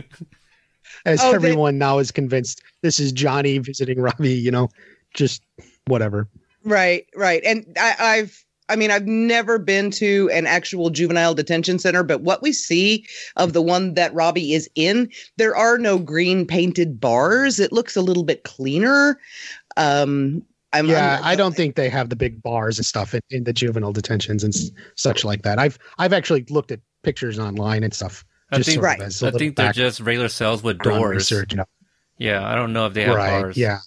as 1.07 1.21
Oh, 1.23 1.31
they- 1.31 1.37
everyone 1.37 1.79
now 1.79 1.99
is 1.99 2.11
convinced 2.11 2.61
this 2.83 3.01
is 3.01 3.13
Johnny 3.13 3.57
visiting 3.57 3.99
Robbie. 3.99 4.35
You 4.35 4.51
know, 4.51 4.69
just 5.15 5.43
whatever. 5.87 6.29
Right, 6.65 7.07
right. 7.15 7.43
And 7.47 7.65
I, 7.79 7.95
I've, 7.99 8.45
I 8.69 8.77
mean, 8.77 8.91
I've 8.91 9.07
never 9.07 9.59
been 9.59 9.91
to 9.93 10.29
an 10.35 10.47
actual 10.47 10.91
juvenile 10.91 11.33
detention 11.33 11.79
center, 11.79 12.03
but 12.03 12.21
what 12.21 12.43
we 12.43 12.53
see 12.53 13.07
of 13.37 13.55
the 13.55 13.63
one 13.63 13.95
that 13.95 14.13
Robbie 14.13 14.53
is 14.53 14.69
in, 14.75 15.11
there 15.39 15.57
are 15.57 15.79
no 15.79 15.99
green 15.99 16.45
painted 16.47 17.01
bars. 17.01 17.59
It 17.59 17.73
looks 17.73 17.97
a 17.97 18.03
little 18.03 18.25
bit 18.25 18.45
cleaner. 18.45 19.19
Um, 19.79 20.43
I'm, 20.79 20.87
yeah, 20.87 21.15
I'm- 21.15 21.25
I 21.25 21.35
don't 21.37 21.55
think 21.55 21.75
they 21.77 21.89
have 21.89 22.09
the 22.11 22.17
big 22.17 22.43
bars 22.43 22.79
and 22.79 22.87
stuff 22.87 23.15
in, 23.15 23.21
in 23.31 23.45
the 23.45 23.53
juvenile 23.53 23.93
detentions 23.93 24.45
and 24.45 24.55
s- 24.55 24.71
such 24.95 25.25
like 25.25 25.43
that. 25.43 25.59
I've 25.59 25.79
I've 25.99 26.13
actually 26.13 26.45
looked 26.51 26.71
at 26.73 26.81
pictures 27.03 27.39
online 27.39 27.83
and 27.85 27.93
stuff. 27.95 28.25
I 28.53 28.59
just 28.59 28.71
think- 28.71 28.83
Right. 28.83 29.01
as 29.01 29.21
a 29.23 29.25
I 29.25 29.29
little 29.29 29.39
think 29.41 29.57
they're 29.57 29.73
just 29.73 30.01
regular 30.01 30.29
cells 30.29 30.63
with 30.63 30.79
doors. 30.79 31.17
research, 31.17 31.53
you 31.53 31.59
know. 31.59 31.65
Yeah, 32.19 32.47
I 32.47 32.55
don't 32.55 32.73
know 32.73 32.87
if 32.87 32.95
they 32.95 33.03
have 33.05 33.15
right? 33.17 33.43
bars. 33.43 33.57
Yeah, 33.57 33.79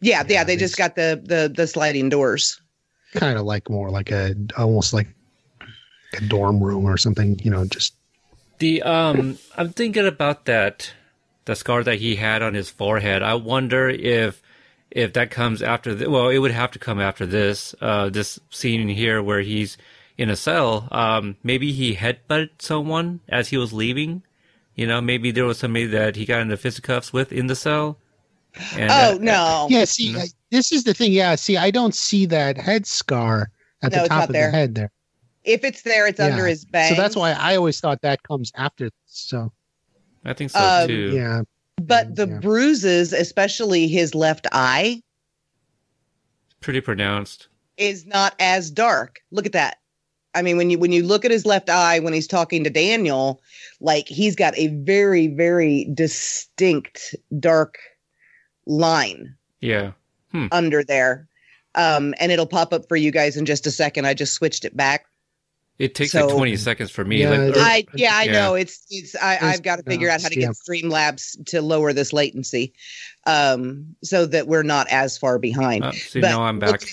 Yeah, 0.00 0.22
yeah. 0.22 0.26
Yeah, 0.28 0.44
They 0.44 0.56
just 0.56 0.76
got 0.76 0.94
the 0.96 1.20
the 1.24 1.52
the 1.54 1.66
sliding 1.66 2.08
doors. 2.08 2.60
kind 3.14 3.38
of 3.38 3.44
like 3.44 3.68
more 3.68 3.90
like 3.90 4.10
a 4.12 4.34
almost 4.56 4.92
like 4.92 5.08
a 6.16 6.20
dorm 6.26 6.60
room 6.62 6.84
or 6.86 6.96
something. 6.96 7.38
You 7.42 7.50
know, 7.50 7.64
just 7.66 7.94
The 8.58 8.82
um, 8.82 9.38
I'm 9.56 9.72
thinking 9.72 10.06
about 10.06 10.44
that, 10.46 10.92
the 11.46 11.56
scar 11.56 11.82
that 11.84 11.98
he 11.98 12.16
had 12.16 12.42
on 12.42 12.54
his 12.54 12.68
forehead. 12.70 13.22
I 13.22 13.34
wonder 13.34 13.88
if 13.88 14.40
if 14.90 15.12
that 15.14 15.30
comes 15.30 15.62
after. 15.62 15.94
The, 15.94 16.10
well, 16.10 16.28
it 16.28 16.38
would 16.38 16.50
have 16.50 16.70
to 16.72 16.78
come 16.78 17.00
after 17.00 17.26
this. 17.26 17.74
Uh, 17.80 18.08
this 18.10 18.38
scene 18.50 18.88
here 18.88 19.22
where 19.22 19.40
he's 19.40 19.76
in 20.18 20.28
a 20.30 20.36
cell. 20.36 20.88
Um, 20.90 21.36
maybe 21.42 21.72
he 21.72 21.94
headbutted 21.96 22.50
someone 22.60 23.20
as 23.28 23.48
he 23.48 23.56
was 23.56 23.72
leaving. 23.72 24.22
You 24.74 24.86
know, 24.86 25.00
maybe 25.00 25.30
there 25.30 25.44
was 25.44 25.58
somebody 25.58 25.86
that 25.86 26.16
he 26.16 26.24
got 26.24 26.40
into 26.40 26.56
fisticuffs 26.56 27.12
with 27.12 27.32
in 27.32 27.46
the 27.48 27.56
cell. 27.56 27.98
And 28.74 28.90
oh 28.90 29.12
that- 29.14 29.20
no. 29.20 29.66
Yeah, 29.70 29.84
see, 29.84 30.12
No. 30.12 30.20
I- 30.20 30.28
this 30.50 30.72
is 30.72 30.84
the 30.84 30.94
thing. 30.94 31.12
Yeah, 31.12 31.34
see, 31.36 31.56
I 31.56 31.70
don't 31.70 31.94
see 31.94 32.26
that 32.26 32.56
head 32.58 32.86
scar 32.86 33.50
at 33.82 33.92
No, 33.92 34.02
the 34.02 34.08
top 34.08 34.28
of 34.28 34.32
there. 34.32 34.50
the 34.50 34.56
head 34.56 34.74
there. 34.74 34.90
If 35.44 35.64
it's 35.64 35.82
there, 35.82 36.06
it's 36.06 36.18
under 36.20 36.46
his 36.46 36.64
bang. 36.64 36.94
So 36.94 37.00
that's 37.00 37.14
why 37.16 37.32
I 37.32 37.56
always 37.56 37.80
thought 37.80 38.02
that 38.02 38.22
comes 38.24 38.52
after. 38.56 38.84
this. 38.86 38.92
So 39.06 39.52
I 40.24 40.32
think 40.34 40.50
so 40.50 40.58
Um, 40.60 40.86
too. 40.88 41.12
yeah, 41.14 41.42
But 41.86 42.16
the 42.16 42.26
Yeah. 42.28 42.38
bruises, 42.40 43.12
especially 43.12 43.88
his 43.88 44.14
left 44.14 44.46
eye, 44.52 45.02
Pretty 46.60 46.80
pronounced. 46.80 47.48
is 47.76 48.04
not 48.06 48.34
as 48.38 48.70
dark. 48.70 49.20
Look 49.30 49.46
at 49.46 49.52
that. 49.52 49.78
I 50.34 50.42
mean, 50.42 50.56
when 50.56 50.70
you 50.70 50.78
when 50.78 50.92
you 50.92 51.02
look 51.04 51.24
at 51.24 51.30
his 51.30 51.44
left 51.46 51.68
eye 51.70 51.98
when 51.98 52.12
he's 52.12 52.26
talking 52.28 52.62
to 52.64 52.70
Daniel, 52.70 53.40
like 53.80 54.06
he's 54.06 54.36
got 54.36 54.56
a 54.56 54.68
very 54.68 55.26
very 55.26 55.88
distinct 55.94 57.14
dark 57.40 57.78
line 58.66 59.34
Yeah. 59.60 59.92
under 60.52 60.84
there. 60.84 61.26
Um, 61.74 62.14
and 62.20 62.30
it'll 62.30 62.46
pop 62.46 62.72
up 62.72 62.88
for 62.88 62.96
you 62.96 63.10
guys 63.10 63.36
in 63.36 63.44
just 63.46 63.66
a 63.66 63.70
second. 63.70 64.04
I 64.06 64.14
just 64.14 64.34
switched 64.34 64.64
it 64.64 64.76
back. 64.76 65.06
It 65.80 65.94
takes 65.94 66.12
So- 66.12 66.26
like 66.26 66.36
20 66.36 66.56
seconds 66.56 66.90
for 66.90 67.04
me. 67.06 67.22
Yeah, 67.22 67.30
like, 67.30 67.56
or- 67.56 67.60
I 67.60 67.86
yeah, 67.94 68.10
I 68.14 68.22
Yeah. 68.24 68.32
know 68.32 68.54
it's 68.54 68.84
it's 68.90 69.16
I, 69.16 69.36
It's- 69.36 69.54
I've 69.54 69.62
got 69.62 69.76
to 69.76 69.82
figure 69.82 70.08
no, 70.08 70.14
out 70.14 70.22
how 70.22 70.28
to 70.28 70.38
yeah. 70.38 70.48
get 70.48 70.56
Streamlabs 70.56 71.42
to 71.46 71.62
lower 71.62 71.94
this 71.94 72.12
latency, 72.12 72.74
um, 73.26 73.96
so 74.04 74.26
that 74.26 74.46
we're 74.46 74.62
not 74.62 74.88
as 74.90 75.16
far 75.16 75.38
behind. 75.38 75.84
oh, 75.84 75.90
see, 75.92 76.20
but 76.20 76.28
now 76.28 76.42
I'm 76.42 76.58
look- 76.58 76.80
back. 76.80 76.88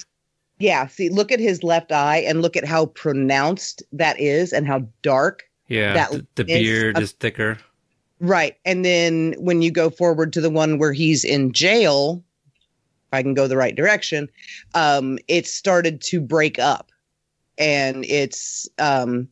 Yeah, 0.60 0.88
see, 0.88 1.10
look 1.10 1.32
at 1.34 1.39
his 1.39 1.62
left 1.63 1.91
eye 1.91 2.19
and 2.19 2.41
look 2.41 2.56
at 2.56 2.65
how 2.65 2.88
pronounced 2.88 3.84
that 3.91 4.19
is 4.19 4.54
and 4.54 4.65
how 4.65 4.88
dark. 5.04 5.43
Yeah. 5.67 5.93
that 5.93 6.12
the, 6.36 6.43
the 6.43 6.52
is 6.54 6.60
beard 6.63 6.97
is 6.97 7.12
thicker. 7.12 7.58
Right. 8.21 8.56
And 8.65 8.86
then 8.86 9.36
when 9.38 9.62
you 9.62 9.69
go 9.69 9.89
forward 9.89 10.32
to 10.34 10.41
the 10.41 10.50
one 10.50 10.80
where 10.80 10.93
he's 10.93 11.26
in 11.26 11.52
jail, 11.52 12.23
if 12.56 13.13
I 13.13 13.21
can 13.21 13.34
go 13.34 13.47
the 13.47 13.58
right 13.58 13.76
direction, 13.76 14.30
um, 14.73 15.19
it 15.28 15.45
started 15.45 16.00
to 16.04 16.21
break 16.21 16.58
up 16.58 16.89
and 17.57 18.05
it's 18.05 18.67
um 18.79 19.27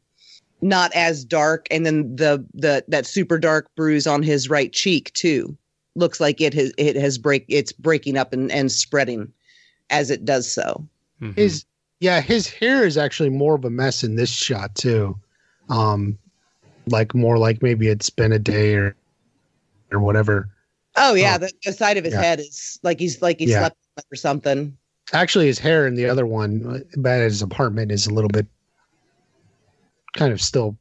not 0.61 0.91
as 0.95 1.23
dark. 1.25 1.67
And 1.71 1.85
then 1.85 2.15
the 2.15 2.45
the 2.53 2.83
that 2.87 3.05
super 3.05 3.37
dark 3.37 3.69
bruise 3.75 4.07
on 4.07 4.23
his 4.23 4.49
right 4.49 4.71
cheek 4.71 5.11
too 5.13 5.55
looks 5.95 6.19
like 6.19 6.41
it 6.41 6.53
has 6.53 6.73
it 6.77 6.95
has 6.95 7.17
break 7.17 7.45
it's 7.47 7.71
breaking 7.71 8.17
up 8.17 8.33
and, 8.33 8.51
and 8.51 8.71
spreading 8.71 9.31
as 9.89 10.09
it 10.11 10.25
does 10.25 10.51
so. 10.51 10.85
Mhm. 11.21 11.35
his 11.35 11.65
yeah 11.99 12.19
his 12.21 12.49
hair 12.49 12.85
is 12.85 12.97
actually 12.97 13.29
more 13.29 13.55
of 13.55 13.63
a 13.65 13.69
mess 13.69 14.03
in 14.03 14.15
this 14.15 14.29
shot 14.29 14.75
too. 14.75 15.17
Um, 15.69 16.17
like 16.87 17.15
more 17.15 17.37
like 17.37 17.61
maybe 17.63 17.87
it's 17.87 18.09
been 18.09 18.31
a 18.31 18.39
day 18.39 18.75
or 18.75 18.95
or 19.91 19.99
whatever. 19.99 20.49
Oh 20.97 21.13
yeah, 21.13 21.35
Oh. 21.35 21.39
the, 21.39 21.51
the 21.65 21.73
side 21.73 21.97
of 21.97 22.03
his 22.05 22.13
Yeah. 22.13 22.21
head 22.21 22.39
is 22.39 22.79
like 22.83 22.99
he's 22.99 23.21
like 23.21 23.39
he 23.39 23.45
Yeah. 23.45 23.59
slept 23.59 23.77
or 24.11 24.15
something. 24.15 24.77
Actually, 25.13 25.45
his 25.45 25.59
hair 25.59 25.85
in 25.87 25.95
the 25.95 26.07
other 26.07 26.25
one, 26.25 26.83
bad 26.97 27.21
at 27.21 27.25
his 27.25 27.41
apartment, 27.41 27.91
is 27.91 28.07
a 28.07 28.13
little 28.13 28.29
bit 28.29 28.47
kind 30.13 30.33
of 30.33 30.41
still 30.41 30.77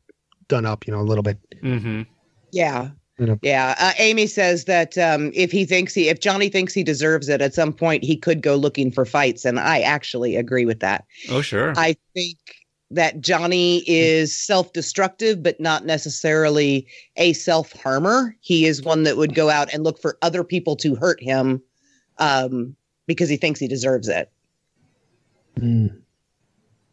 done 0.48 0.64
up. 0.64 0.86
You 0.86 0.92
know, 0.92 1.00
a 1.00 1.02
little 1.02 1.22
bit. 1.22 1.38
Mhm. 1.62 2.06
Yeah. 2.52 2.90
You 3.18 3.26
know. 3.26 3.38
Yeah. 3.42 3.74
Uh, 3.78 3.92
Amy 3.98 4.26
says 4.26 4.64
that 4.64 4.96
um, 4.98 5.30
if 5.34 5.52
he 5.52 5.64
thinks 5.64 5.94
he, 5.94 6.08
if 6.08 6.20
Johnny 6.20 6.48
thinks 6.48 6.72
he 6.72 6.82
deserves 6.82 7.28
it, 7.28 7.40
at 7.40 7.54
some 7.54 7.72
point 7.72 8.02
he 8.02 8.16
could 8.16 8.42
go 8.42 8.56
looking 8.56 8.90
for 8.90 9.04
fights. 9.04 9.44
And 9.44 9.60
I 9.60 9.80
actually 9.80 10.36
agree 10.36 10.64
with 10.64 10.80
that. 10.80 11.04
Oh, 11.30 11.40
sure. 11.40 11.74
I 11.76 11.96
think 12.14 12.38
that 12.90 13.20
Johnny 13.20 13.82
is 13.86 14.34
self 14.34 14.72
destructive, 14.72 15.42
but 15.42 15.60
not 15.60 15.84
necessarily 15.84 16.86
a 17.16 17.34
self 17.34 17.72
harmer. 17.72 18.34
He 18.40 18.66
is 18.66 18.82
one 18.82 19.02
that 19.04 19.16
would 19.16 19.34
go 19.34 19.50
out 19.50 19.72
and 19.72 19.84
look 19.84 20.00
for 20.00 20.18
other 20.22 20.42
people 20.42 20.76
to 20.76 20.94
hurt 20.94 21.22
him 21.22 21.62
um, 22.18 22.74
because 23.06 23.28
he 23.28 23.36
thinks 23.36 23.60
he 23.60 23.68
deserves 23.68 24.08
it. 24.08 24.30
Mm. 25.58 26.00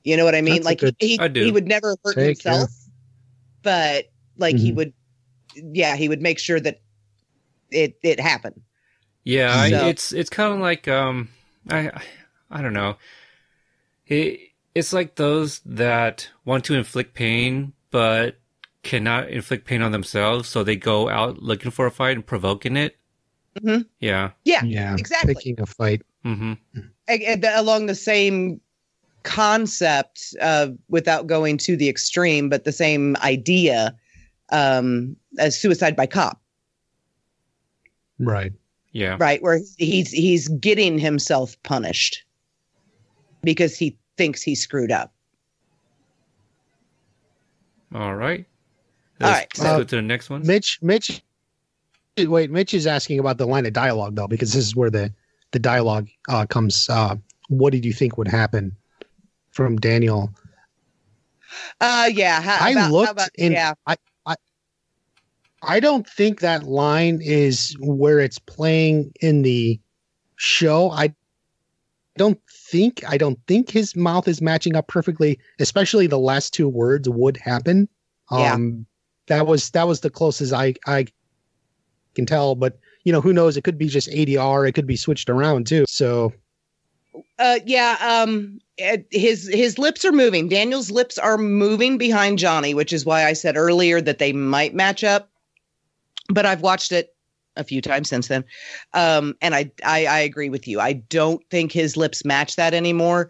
You 0.04 0.17
know 0.17 0.26
what 0.26 0.36
I 0.36 0.41
mean? 0.41 0.56
That's 0.56 0.65
like 0.65 0.80
good 0.80 0.95
he, 1.00 1.19
I 1.19 1.30
he 1.30 1.52
would 1.52 1.67
never 1.67 1.95
hurt 2.04 2.15
take, 2.15 2.43
yeah. 2.43 2.52
himself, 2.52 2.71
but 3.62 4.06
like 4.38 4.58
he 4.58 4.71
Mhm. 4.71 4.76
would, 4.76 4.93
yeah, 5.56 5.95
he 5.95 6.10
would 6.10 6.21
make 6.21 6.39
sure 6.39 6.60
that 6.60 6.82
it 7.69 7.97
it 8.04 8.19
happened. 8.19 8.62
Yeah, 9.24 9.54
I, 9.56 9.67
it's 9.89 10.12
it's 10.12 10.30
kind 10.30 10.54
of 10.54 10.60
like 10.60 10.88
um, 10.88 11.30
I 11.69 11.89
I- 11.89 12.02
I 12.54 12.62
don't 12.62 12.74
know. 12.74 12.97
It 14.08 14.39
it's 14.76 14.93
like 14.93 15.15
those 15.15 15.60
that 15.65 16.30
want 16.45 16.65
to 16.65 16.74
inflict 16.76 17.13
pain 17.13 17.74
but 17.91 18.38
cannot 18.84 19.30
inflict 19.30 19.65
pain 19.65 19.82
on 19.82 19.91
themselves, 19.91 20.50
so 20.50 20.63
they 20.63 20.76
go 20.76 21.10
out 21.10 21.41
looking 21.43 21.71
for 21.71 21.86
a 21.86 21.91
fight 21.91 22.15
and 22.15 22.26
provoking 22.26 22.76
it. 22.78 22.97
Mhm. 23.59 23.85
Yeah. 23.99 24.31
Yeah, 24.45 24.63
Yeah, 24.63 24.95
exactly. 24.97 25.35
picking 25.35 25.59
a 25.61 25.65
fight. 25.65 26.01
Mm-hmm. 26.25 26.53
A- 27.09 27.25
and 27.25 27.43
along 27.45 27.87
the 27.87 27.95
same 27.95 28.61
concept, 29.23 30.33
uh, 30.41 30.67
without 30.89 31.27
going 31.27 31.57
to 31.59 31.75
the 31.75 31.89
extreme, 31.89 32.49
but 32.49 32.63
the 32.63 32.71
same 32.71 33.15
idea 33.17 33.95
um, 34.51 35.15
as 35.39 35.57
suicide 35.59 35.95
by 35.95 36.05
cop, 36.05 36.41
Right. 38.19 38.51
Yeah. 38.91 39.17
right? 39.19 39.41
Where 39.41 39.59
he's 39.77 40.11
he's 40.11 40.47
getting 40.49 40.99
himself 40.99 41.55
punished 41.63 42.23
because 43.43 43.77
he 43.77 43.97
thinks 44.17 44.41
he 44.41 44.53
screwed 44.55 44.91
up. 44.91 45.13
All 47.93 48.15
right. 48.15 48.45
All 49.21 49.29
Let's, 49.29 49.39
right, 49.39 49.47
let's 49.57 49.59
so- 49.59 49.77
go 49.77 49.83
to 49.83 49.95
the 49.97 50.01
next 50.01 50.29
one. 50.29 50.45
Mitch, 50.45 50.79
Mitch, 50.81 51.21
wait, 52.17 52.52
Mitch 52.52 52.74
is 52.74 52.88
asking 52.88 53.19
about 53.19 53.38
the 53.38 53.47
line 53.47 53.65
of 53.65 53.74
dialogue 53.74 54.15
though, 54.15 54.28
because 54.28 54.54
this 54.54 54.65
is 54.65 54.76
where 54.76 54.89
the 54.89 55.13
the 55.52 55.60
dialogue 55.60 56.08
uh, 56.30 56.45
comes. 56.45 56.89
Uh, 56.89 57.15
what 57.50 57.71
did 57.71 57.86
you 57.86 57.93
think 57.93 58.17
would 58.17 58.28
happen 58.28 58.76
from 59.52 59.78
Daniel? 59.78 60.34
Uh, 61.82 62.10
yeah. 62.13 62.41
How, 62.41 62.65
I 62.65 62.69
about, 62.71 62.91
looked 62.91 63.12
about, 63.12 63.30
in- 63.36 63.52
yeah. 63.52 63.74
I 65.63 65.80
don't 65.80 66.08
think 66.08 66.39
that 66.39 66.63
line 66.63 67.19
is 67.21 67.76
where 67.80 68.19
it's 68.19 68.39
playing 68.39 69.12
in 69.21 69.43
the 69.43 69.80
show. 70.36 70.89
I 70.89 71.13
don't 72.17 72.39
think 72.50 73.04
I 73.08 73.17
don't 73.17 73.39
think 73.47 73.69
his 73.69 73.95
mouth 73.95 74.28
is 74.28 74.41
matching 74.41 74.76
up 74.76 74.88
perfectly, 74.88 75.39
especially 75.60 76.08
the 76.08 76.19
last 76.19 76.54
two 76.54 76.67
words 76.67 77.08
would 77.08 77.38
happen. 77.38 77.88
Yeah. 78.32 78.54
Um 78.54 78.86
that 79.28 79.45
was 79.45 79.69
that 79.71 79.88
was 79.88 80.00
the 80.00 80.10
closest 80.10 80.52
I 80.52 80.74
I 80.88 81.06
can 82.15 82.26
tell, 82.26 82.56
but 82.56 82.78
you 83.04 83.12
know, 83.12 83.21
who 83.21 83.34
knows? 83.34 83.58
It 83.58 83.63
could 83.63 83.78
be 83.78 83.88
just 83.88 84.10
ADR, 84.10 84.67
it 84.67 84.74
could 84.74 84.88
be 84.88 84.95
switched 84.95 85.30
around 85.30 85.67
too. 85.67 85.86
So 85.88 86.34
Uh, 87.39 87.60
yeah. 87.65 87.97
Um, 88.02 88.60
his 89.12 89.47
his 89.47 89.78
lips 89.78 90.06
are 90.06 90.12
moving. 90.12 90.47
Daniel's 90.47 90.91
lips 90.91 91.17
are 91.17 91.38
moving 91.38 91.97
behind 91.97 92.39
Johnny, 92.39 92.74
which 92.74 92.93
is 92.93 93.06
why 93.06 93.26
I 93.26 93.34
said 93.34 93.58
earlier 93.58 94.02
that 94.02 94.17
they 94.19 94.34
might 94.34 94.74
match 94.74 95.04
up. 95.04 95.30
But 96.30 96.45
I've 96.45 96.62
watched 96.62 96.91
it 96.91 97.13
a 97.58 97.63
few 97.63 97.82
times 97.82 98.08
since 98.08 98.28
then, 98.28 98.45
um, 98.93 99.36
and 99.41 99.54
I, 99.54 99.69
I 99.84 100.06
I 100.06 100.19
agree 100.19 100.50
with 100.50 100.67
you. 100.67 100.80
I 100.80 100.93
don't 100.93 101.41
think 101.50 101.71
his 101.71 101.97
lips 101.97 102.24
match 102.24 102.56
that 102.56 102.74
anymore. 102.74 103.30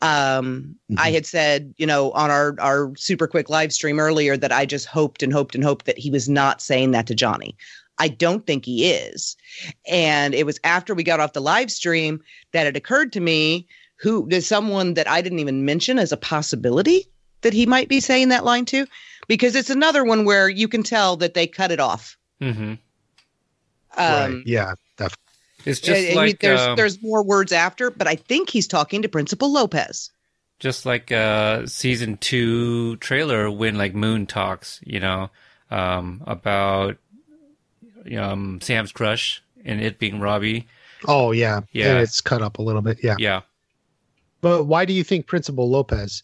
Um, 0.00 0.76
I 0.96 1.10
Mhm. 1.10 1.14
had 1.14 1.26
said, 1.26 1.74
you 1.76 1.86
know, 1.86 2.12
on 2.12 2.30
our 2.30 2.54
our 2.60 2.92
super 2.96 3.26
quick 3.26 3.50
live 3.50 3.72
stream 3.72 3.98
earlier 3.98 4.36
that 4.36 4.52
I 4.52 4.64
just 4.64 4.86
hoped 4.86 5.22
and 5.24 5.32
hoped 5.32 5.56
and 5.56 5.64
hoped 5.64 5.86
that 5.86 5.98
he 5.98 6.08
was 6.10 6.28
not 6.28 6.62
saying 6.62 6.92
that 6.92 7.06
to 7.08 7.14
Johnny. 7.16 7.56
I 7.98 8.08
don't 8.08 8.46
think 8.46 8.64
he 8.64 8.90
is. 8.90 9.36
And 9.88 10.34
it 10.34 10.46
was 10.46 10.58
after 10.64 10.94
we 10.94 11.02
got 11.02 11.20
off 11.20 11.32
the 11.32 11.40
live 11.40 11.70
stream 11.70 12.22
that 12.52 12.66
it 12.66 12.76
occurred 12.76 13.12
to 13.14 13.20
me 13.20 13.66
who 13.96 14.26
there's 14.28 14.46
someone 14.46 14.94
that 14.94 15.08
I 15.08 15.20
didn't 15.20 15.40
even 15.40 15.64
mention 15.64 15.98
as 15.98 16.12
a 16.12 16.16
possibility 16.16 17.06
that 17.42 17.52
he 17.52 17.66
might 17.66 17.88
be 17.88 18.00
saying 18.00 18.28
that 18.28 18.44
line 18.44 18.64
to, 18.66 18.86
because 19.26 19.54
it's 19.56 19.70
another 19.70 20.04
one 20.04 20.24
where 20.24 20.48
you 20.48 20.68
can 20.68 20.82
tell 20.82 21.16
that 21.16 21.34
they 21.34 21.46
cut 21.46 21.70
it 21.72 21.80
off. 21.80 22.16
hmm 22.40 22.74
Um, 23.96 24.12
right, 24.12 24.42
yeah, 24.46 24.74
definitely. 24.96 25.24
It's 25.64 25.80
and- 25.80 25.86
just 25.86 26.06
and 26.08 26.16
like 26.16 26.38
there's 26.40 26.60
um, 26.60 26.76
there's 26.76 27.02
more 27.02 27.22
words 27.24 27.52
after, 27.52 27.90
but 27.90 28.06
I 28.06 28.14
think 28.16 28.50
he's 28.50 28.66
talking 28.68 29.02
to 29.02 29.08
Principal 29.08 29.52
Lopez. 29.52 30.10
just 30.60 30.86
like 30.86 31.10
uh 31.12 31.66
season 31.66 32.16
two 32.18 32.96
trailer 32.96 33.50
when 33.50 33.76
like 33.76 33.94
Moon 33.94 34.26
talks, 34.26 34.80
you 34.84 35.00
know, 35.00 35.30
um 35.70 36.22
about 36.26 36.96
um 38.16 38.60
Sam's 38.60 38.92
crush 38.92 39.42
and 39.64 39.80
it 39.80 39.98
being 39.98 40.20
Robbie. 40.20 40.66
Oh 41.06 41.32
yeah, 41.32 41.60
Yeah. 41.72 41.92
And 41.92 41.98
it's 42.00 42.20
cut 42.20 42.42
up 42.42 42.58
a 42.58 42.62
little 42.62 42.82
bit. 42.82 42.98
Yeah, 43.02 43.16
Yeah. 43.18 43.42
but 44.40 44.64
why 44.64 44.84
do 44.84 44.92
you 44.92 45.04
think 45.04 45.26
Principal 45.26 45.68
Lopez? 45.70 46.22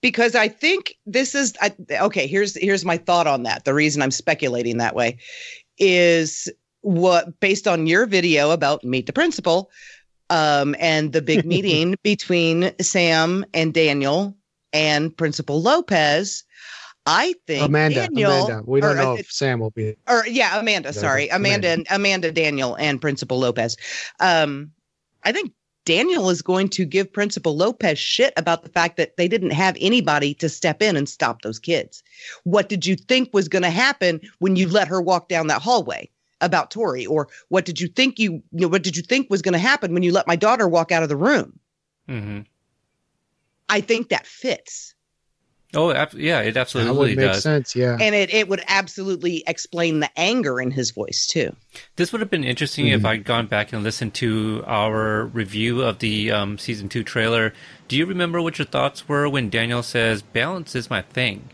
because 0.00 0.34
I 0.34 0.48
think 0.48 0.96
this 1.06 1.34
is 1.34 1.54
I, 1.62 1.74
okay. 1.92 2.26
Here's 2.26 2.54
here's 2.56 2.84
my 2.84 2.98
thought 2.98 3.26
on 3.26 3.42
that. 3.44 3.64
The 3.64 3.72
reason 3.72 4.02
I'm 4.02 4.10
speculating 4.10 4.76
that 4.76 4.94
way 4.94 5.16
is 5.78 6.46
what 6.82 7.40
based 7.40 7.66
on 7.66 7.86
your 7.86 8.04
video 8.04 8.50
about 8.50 8.84
meet 8.84 9.06
the 9.06 9.14
principal 9.14 9.70
um, 10.28 10.76
and 10.78 11.12
the 11.14 11.22
big 11.22 11.46
meeting 11.54 11.96
between 12.02 12.70
Sam 12.82 13.46
and 13.54 13.72
Daniel 13.72 14.36
and 14.74 15.16
Principal 15.16 15.62
Lopez. 15.62 16.44
I 17.06 17.34
think 17.46 17.68
Amanda, 17.68 18.08
Daniel, 18.08 18.46
Amanda. 18.46 18.62
We 18.66 18.80
don't 18.80 18.96
or, 18.96 19.00
uh, 19.00 19.04
know 19.04 19.14
if 19.18 19.30
Sam 19.30 19.60
will 19.60 19.70
be. 19.70 19.96
or 20.08 20.26
yeah, 20.26 20.58
Amanda. 20.58 20.92
Sorry, 20.92 21.28
Amanda, 21.28 21.68
Amanda. 21.68 21.72
and 21.72 21.86
Amanda 21.90 22.32
Daniel 22.32 22.74
and 22.76 23.00
Principal 23.00 23.38
Lopez. 23.38 23.76
Um, 24.20 24.72
I 25.22 25.32
think 25.32 25.52
Daniel 25.84 26.30
is 26.30 26.40
going 26.40 26.68
to 26.70 26.84
give 26.84 27.12
Principal 27.12 27.56
Lopez 27.56 27.98
shit 27.98 28.32
about 28.36 28.62
the 28.62 28.70
fact 28.70 28.96
that 28.96 29.16
they 29.16 29.28
didn't 29.28 29.50
have 29.50 29.76
anybody 29.80 30.34
to 30.34 30.48
step 30.48 30.80
in 30.80 30.96
and 30.96 31.08
stop 31.08 31.42
those 31.42 31.58
kids. 31.58 32.02
What 32.44 32.68
did 32.68 32.86
you 32.86 32.96
think 32.96 33.32
was 33.32 33.48
going 33.48 33.62
to 33.62 33.70
happen 33.70 34.20
when 34.38 34.56
you 34.56 34.68
let 34.68 34.88
her 34.88 35.02
walk 35.02 35.28
down 35.28 35.46
that 35.48 35.62
hallway 35.62 36.08
about 36.40 36.70
Tory? 36.70 37.04
Or 37.04 37.28
what 37.48 37.66
did 37.66 37.80
you 37.80 37.88
think 37.88 38.18
you, 38.18 38.42
you 38.52 38.62
know, 38.62 38.68
what 38.68 38.82
did 38.82 38.96
you 38.96 39.02
think 39.02 39.28
was 39.28 39.42
going 39.42 39.52
to 39.52 39.58
happen 39.58 39.92
when 39.92 40.02
you 40.02 40.12
let 40.12 40.26
my 40.26 40.36
daughter 40.36 40.68
walk 40.68 40.90
out 40.90 41.02
of 41.02 41.08
the 41.08 41.16
room? 41.16 41.58
hmm 42.08 42.40
I 43.68 43.80
think 43.80 44.10
that 44.10 44.26
fits. 44.26 44.94
Oh, 45.74 45.90
ab- 45.90 46.14
yeah, 46.14 46.40
it 46.40 46.52
That 46.52 46.60
absolutely 46.60 46.96
would 47.10 47.16
make 47.16 47.32
does. 47.32 47.42
sense. 47.42 47.74
Yeah. 47.74 47.96
And 48.00 48.14
it, 48.14 48.32
it 48.32 48.48
would 48.48 48.62
absolutely 48.68 49.42
explain 49.46 50.00
the 50.00 50.10
anger 50.16 50.60
in 50.60 50.70
his 50.70 50.90
voice 50.92 51.26
too. 51.26 51.54
This 51.96 52.12
would 52.12 52.20
have 52.20 52.30
been 52.30 52.44
interesting 52.44 52.88
if 52.88 53.04
I'd 53.04 53.24
gone 53.24 53.46
back 53.46 53.72
and 53.72 53.82
listened 53.82 54.14
to 54.14 54.62
our 54.66 55.24
review 55.26 55.82
of 55.82 55.98
the 55.98 56.30
um, 56.30 56.58
season 56.58 56.88
two 56.88 57.02
trailer. 57.04 57.52
Do 57.88 57.96
you 57.96 58.06
remember 58.06 58.40
what 58.40 58.58
your 58.58 58.66
thoughts 58.66 59.08
were 59.08 59.28
when 59.28 59.50
Daniel 59.50 59.82
says, 59.82 60.22
balance 60.22 60.74
is 60.74 60.88
my 60.88 61.02
thing? 61.02 61.50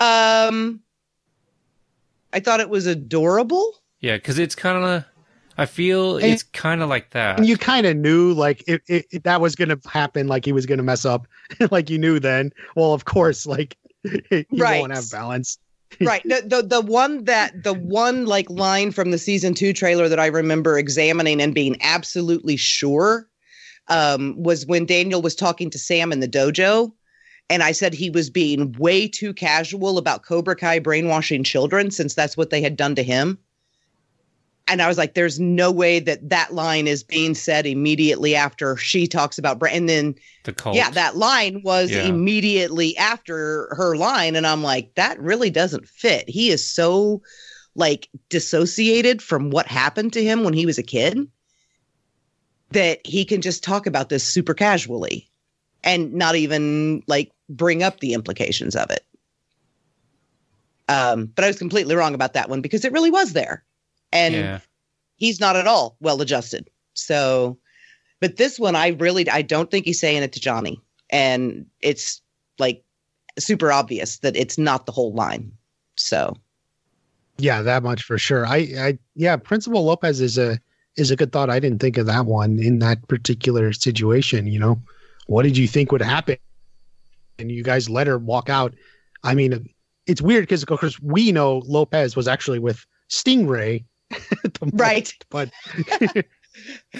Um, 0.00 0.80
I 2.32 2.40
thought 2.40 2.60
it 2.60 2.70
was 2.70 2.86
adorable. 2.86 3.74
Yeah, 4.00 4.16
because 4.16 4.38
it's 4.38 4.54
kind 4.54 4.82
of, 4.84 5.04
I 5.60 5.66
feel 5.66 6.16
And- 6.16 6.26
it's 6.26 6.42
kind 6.42 6.82
of 6.82 6.88
like 6.88 7.10
that. 7.10 7.38
And 7.38 7.46
you 7.46 7.56
kind 7.56 7.86
of 7.86 7.96
knew 7.96 8.32
like 8.32 8.64
it, 8.66 8.82
it, 8.88 9.06
it- 9.12 9.24
that 9.24 9.40
was 9.40 9.54
going 9.54 9.68
to 9.68 9.78
happen. 9.88 10.26
Like 10.26 10.44
he 10.44 10.52
was 10.52 10.66
going 10.66 10.78
to 10.78 10.82
mess 10.84 11.04
up. 11.04 11.26
like 11.70 11.90
you 11.90 11.98
knew 11.98 12.18
then. 12.18 12.50
Well, 12.76 12.92
of 12.94 13.04
course, 13.04 13.46
like 13.46 13.76
he 14.30 14.46
Right. 14.52 14.80
won't 14.80 14.94
have 14.94 15.10
balance. 15.10 15.58
right 16.00 16.22
the, 16.22 16.40
the 16.46 16.62
the 16.62 16.80
one 16.80 17.24
that 17.24 17.64
the 17.64 17.74
one 17.74 18.24
like 18.24 18.48
line 18.48 18.92
from 18.92 19.10
the 19.10 19.18
season 19.18 19.54
two 19.54 19.72
trailer 19.72 20.08
that 20.08 20.20
i 20.20 20.26
remember 20.26 20.78
examining 20.78 21.42
and 21.42 21.52
being 21.52 21.76
absolutely 21.80 22.56
sure 22.56 23.26
um 23.88 24.40
was 24.40 24.64
when 24.66 24.86
daniel 24.86 25.20
was 25.20 25.34
talking 25.34 25.68
to 25.68 25.80
sam 25.80 26.12
in 26.12 26.20
the 26.20 26.28
dojo 26.28 26.92
and 27.50 27.64
i 27.64 27.72
said 27.72 27.92
he 27.92 28.08
was 28.08 28.30
being 28.30 28.70
way 28.78 29.08
too 29.08 29.34
casual 29.34 29.98
about 29.98 30.22
cobra 30.22 30.54
kai 30.54 30.78
brainwashing 30.78 31.42
children 31.42 31.90
since 31.90 32.14
that's 32.14 32.36
what 32.36 32.50
they 32.50 32.62
had 32.62 32.76
done 32.76 32.94
to 32.94 33.02
him 33.02 33.36
and 34.70 34.80
i 34.80 34.88
was 34.88 34.96
like 34.98 35.14
there's 35.14 35.38
no 35.38 35.70
way 35.70 35.98
that 36.00 36.26
that 36.28 36.54
line 36.54 36.86
is 36.86 37.02
being 37.02 37.34
said 37.34 37.66
immediately 37.66 38.34
after 38.34 38.76
she 38.76 39.06
talks 39.06 39.36
about 39.38 39.58
brain 39.58 39.76
and 39.76 39.88
then 39.88 40.14
the 40.44 40.52
cult. 40.54 40.74
yeah, 40.74 40.88
that 40.90 41.16
line 41.16 41.60
was 41.62 41.90
Yeah. 41.90 42.06
immediately 42.06 42.96
after 42.96 43.68
her 43.76 43.94
line. 43.94 44.36
And 44.36 44.46
I'm 44.46 44.62
like, 44.62 44.94
that 44.94 45.20
really 45.20 45.50
doesn't 45.50 45.86
fit. 45.86 46.26
He 46.30 46.50
is 46.50 46.66
so 46.66 47.20
like 47.74 48.08
dissociated 48.30 49.20
from 49.20 49.50
what 49.50 49.66
happened 49.66 50.14
to 50.14 50.24
him 50.24 50.42
when 50.42 50.54
he 50.54 50.64
was 50.64 50.78
a 50.78 50.82
kid 50.82 51.18
that 52.70 53.00
he 53.04 53.26
can 53.26 53.42
just 53.42 53.62
talk 53.62 53.86
about 53.86 54.08
this 54.08 54.24
super 54.26 54.54
casually 54.54 55.30
and 55.84 56.14
not 56.14 56.36
even 56.36 57.02
like 57.06 57.30
bring 57.50 57.82
up 57.82 58.00
the 58.00 58.14
implications 58.14 58.74
of 58.74 58.90
it. 58.90 59.04
Um, 60.88 61.26
but 61.26 61.44
I 61.44 61.48
was 61.48 61.58
completely 61.58 61.94
wrong 61.94 62.14
about 62.14 62.32
that 62.32 62.48
one 62.48 62.62
because 62.62 62.84
it 62.84 62.92
really 62.92 63.10
was 63.10 63.32
there. 63.34 63.62
And 64.12 64.34
yeah. 64.34 64.60
he's 65.16 65.40
not 65.40 65.56
at 65.56 65.66
all 65.66 65.96
well 66.00 66.20
adjusted. 66.20 66.68
So, 66.94 67.58
but 68.20 68.36
this 68.36 68.58
one, 68.58 68.76
I 68.76 68.88
really, 68.88 69.28
I 69.28 69.42
don't 69.42 69.70
think 69.70 69.86
he's 69.86 70.00
saying 70.00 70.22
it 70.22 70.32
to 70.32 70.40
Johnny, 70.40 70.80
and 71.10 71.66
it's 71.80 72.20
like 72.58 72.84
super 73.38 73.72
obvious 73.72 74.18
that 74.18 74.36
it's 74.36 74.58
not 74.58 74.86
the 74.86 74.92
whole 74.92 75.12
line. 75.14 75.52
So, 75.96 76.36
Yeah, 77.38 77.62
that 77.62 77.82
much 77.82 78.02
for 78.02 78.18
sure. 78.18 78.46
I, 78.46 78.56
I, 78.56 78.98
yeah, 79.14 79.36
Principal 79.36 79.84
Lopez 79.84 80.20
is 80.20 80.38
a 80.38 80.58
is 80.96 81.10
a 81.10 81.16
good 81.16 81.32
thought. 81.32 81.50
I 81.50 81.60
didn't 81.60 81.80
think 81.80 81.96
of 81.96 82.06
that 82.06 82.26
one 82.26 82.58
in 82.58 82.80
that 82.80 83.06
particular 83.08 83.72
situation. 83.72 84.46
You 84.46 84.58
know, 84.58 84.82
what 85.26 85.44
did 85.44 85.56
you 85.56 85.68
think 85.68 85.92
would 85.92 86.02
happen? 86.02 86.36
And 87.38 87.50
you 87.50 87.62
guys 87.62 87.88
let 87.88 88.06
her 88.06 88.18
walk 88.18 88.50
out. 88.50 88.74
I 89.22 89.34
mean, 89.34 89.72
it's 90.06 90.20
weird 90.20 90.42
because 90.42 90.62
of 90.62 90.68
course 90.68 91.00
we 91.00 91.32
know 91.32 91.62
Lopez 91.64 92.16
was 92.16 92.28
actually 92.28 92.58
with 92.58 92.84
Stingray, 93.08 93.74
at 93.74 93.74
the 93.74 93.80
moment, 93.80 93.89
right, 94.72 95.12
But 95.30 95.50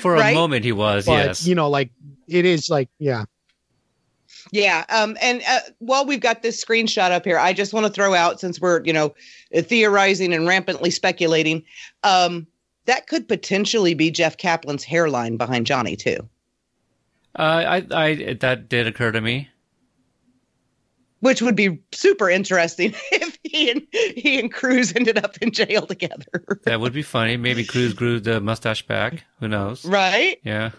For 0.01 0.15
a 0.15 0.21
right? 0.21 0.35
moment, 0.35 0.65
he 0.65 0.73
was, 0.73 1.07
but 1.07 1.27
yes. 1.27 1.47
you 1.47 1.55
know, 1.55 1.69
like 1.69 1.91
it 2.29 2.47
is 2.47 2.71
like 2.71 2.89
yeah, 2.99 3.25
yeah. 4.53 4.85
Um, 4.89 5.17
and 5.21 5.43
uh, 5.47 5.61
while 5.81 6.07
we've 6.07 6.21
got 6.21 6.43
this 6.43 6.65
screenshot 6.65 7.11
up 7.11 7.25
here, 7.25 7.39
I 7.39 7.53
just 7.53 7.75
want 7.75 7.85
to 7.85 7.93
throw 7.93 8.15
out 8.15 8.41
since 8.41 8.61
we're 8.61 8.83
you 8.85 8.93
know 8.93 9.15
theorizing 9.55 10.33
and 10.33 10.47
rampantly 10.47 10.91
speculating, 10.91 11.63
um, 12.05 12.47
that 12.87 13.07
could 13.07 13.29
potentially 13.29 13.95
be 13.95 14.11
Jeff 14.11 14.37
Kaplan's 14.37 14.85
hairline 14.85 15.37
behind 15.37 15.67
Johnny 15.67 15.97
too. 15.97 16.29
Uh, 17.39 17.43
I, 17.43 17.87
I, 17.93 18.35
that 18.41 18.69
did 18.69 18.87
occur 18.87 19.13
to 19.13 19.21
me. 19.21 19.49
Which 21.21 21.43
would 21.43 21.55
be 21.55 21.81
super 21.93 22.31
interesting 22.31 22.95
if 23.13 23.30
he 23.57 23.71
and 23.71 23.87
he 23.93 24.39
and 24.39 24.53
Cruz 24.53 24.93
ended 24.95 25.19
up 25.19 25.37
in 25.41 25.51
jail 25.53 25.87
together. 25.87 26.59
That 26.65 26.81
would 26.81 26.93
be 26.93 27.03
funny. 27.03 27.37
Maybe 27.37 27.65
Cruz 27.65 27.93
grew 27.95 28.21
the 28.21 28.41
mustache 28.41 28.87
back. 28.87 29.25
Who 29.41 29.49
knows? 29.49 29.85
right? 29.85 30.39
Yeah. 30.45 30.71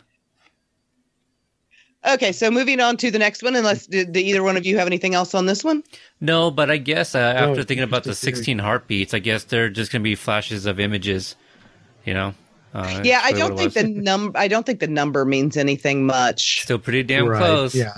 Okay, 2.03 2.31
so 2.31 2.49
moving 2.49 2.79
on 2.79 2.97
to 2.97 3.11
the 3.11 3.19
next 3.19 3.43
one, 3.43 3.55
unless 3.55 3.85
did, 3.85 4.11
did 4.13 4.21
either 4.21 4.41
one 4.41 4.57
of 4.57 4.65
you 4.65 4.75
have 4.79 4.87
anything 4.87 5.13
else 5.13 5.35
on 5.35 5.45
this 5.45 5.63
one? 5.63 5.83
No, 6.19 6.49
but 6.49 6.71
I 6.71 6.77
guess 6.77 7.13
uh, 7.13 7.19
after 7.19 7.57
No, 7.57 7.63
thinking 7.63 7.83
about 7.83 8.03
the 8.03 8.09
just 8.09 8.23
a 8.23 8.25
theory. 8.25 8.35
16 8.37 8.59
heartbeats, 8.59 9.13
I 9.13 9.19
guess 9.19 9.43
they're 9.43 9.69
just 9.69 9.91
going 9.91 10.01
to 10.01 10.03
be 10.03 10.15
flashes 10.15 10.65
of 10.65 10.79
images, 10.79 11.35
you 12.03 12.15
know? 12.15 12.33
Uh, 12.73 13.01
yeah, 13.03 13.21
I 13.23 13.33
don't 13.33 13.55
think 13.55 13.73
the 13.73 13.83
was. 13.83 13.91
num 13.91 14.31
I 14.33 14.47
don't 14.47 14.65
think 14.65 14.79
the 14.79 14.87
number 14.87 15.25
means 15.25 15.57
anything 15.57 16.05
much. 16.05 16.63
Still 16.63 16.79
pretty 16.79 17.03
damn 17.03 17.27
right, 17.27 17.37
close. 17.37 17.75
yeah, 17.75 17.93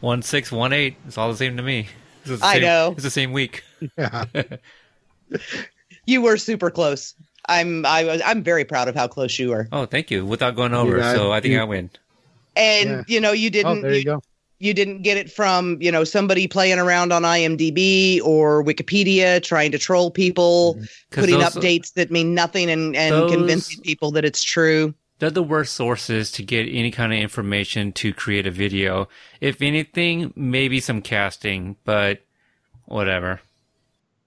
1618. 0.00 0.94
It's 1.08 1.18
all 1.18 1.30
the 1.30 1.36
same 1.36 1.56
to 1.56 1.62
me. 1.62 1.88
It's 2.24 2.40
the 2.40 2.46
I 2.46 2.58
know. 2.58 2.92
It's 2.92 3.02
the 3.02 3.10
same 3.10 3.32
week. 3.32 3.62
yeah. 3.98 4.24
You 6.06 6.20
were 6.22 6.36
super 6.36 6.70
close. 6.70 7.14
I'm 7.48 7.86
I 7.86 8.04
was 8.04 8.22
I'm 8.24 8.42
very 8.42 8.64
proud 8.64 8.88
of 8.88 8.94
how 8.94 9.06
close 9.08 9.38
you 9.38 9.50
were. 9.50 9.68
Oh, 9.72 9.86
thank 9.86 10.10
you. 10.10 10.26
Without 10.26 10.56
going 10.56 10.74
over, 10.74 10.98
Yeah, 10.98 11.14
so 11.14 11.32
I 11.32 11.40
think 11.40 11.54
you- 11.54 11.60
I 11.60 11.64
win. 11.64 11.90
And 12.56 12.88
Yeah. 12.90 13.02
you 13.06 13.20
know, 13.20 13.32
you 13.32 13.48
Oh, 13.48 13.50
didn't 13.50 13.82
there 13.82 13.92
you 13.92 13.98
you, 13.98 14.04
go. 14.04 14.22
you 14.58 14.74
didn't 14.74 15.02
get 15.02 15.16
it 15.16 15.30
from, 15.30 15.78
you 15.80 15.90
know, 15.92 16.02
somebody 16.04 16.48
playing 16.48 16.78
around 16.78 17.12
on 17.12 17.22
IMDb 17.22 18.20
or 18.22 18.64
Wikipedia 18.64 19.40
trying 19.42 19.70
to 19.72 19.78
troll 19.78 20.10
people, 20.10 20.74
mm-hmm. 20.74 20.82
'Cause 21.12 21.24
putting 21.24 21.38
those- 21.38 21.54
updates 21.54 21.92
that 21.94 22.10
mean 22.10 22.34
nothing 22.34 22.68
and, 22.68 22.96
and 22.96 23.14
Those- 23.14 23.30
convincing 23.32 23.80
people 23.82 24.10
that 24.12 24.24
it's 24.24 24.42
true. 24.42 24.92
They're 25.22 25.30
the 25.30 25.40
worst 25.40 25.74
sources 25.74 26.32
to 26.32 26.42
get 26.42 26.64
any 26.68 26.90
kind 26.90 27.12
of 27.12 27.18
information 27.20 27.92
to 27.92 28.12
create 28.12 28.44
a 28.44 28.50
video. 28.50 29.08
If 29.40 29.62
anything, 29.62 30.32
maybe 30.34 30.80
some 30.80 31.00
casting, 31.00 31.76
but 31.84 32.22
whatever. 32.86 33.40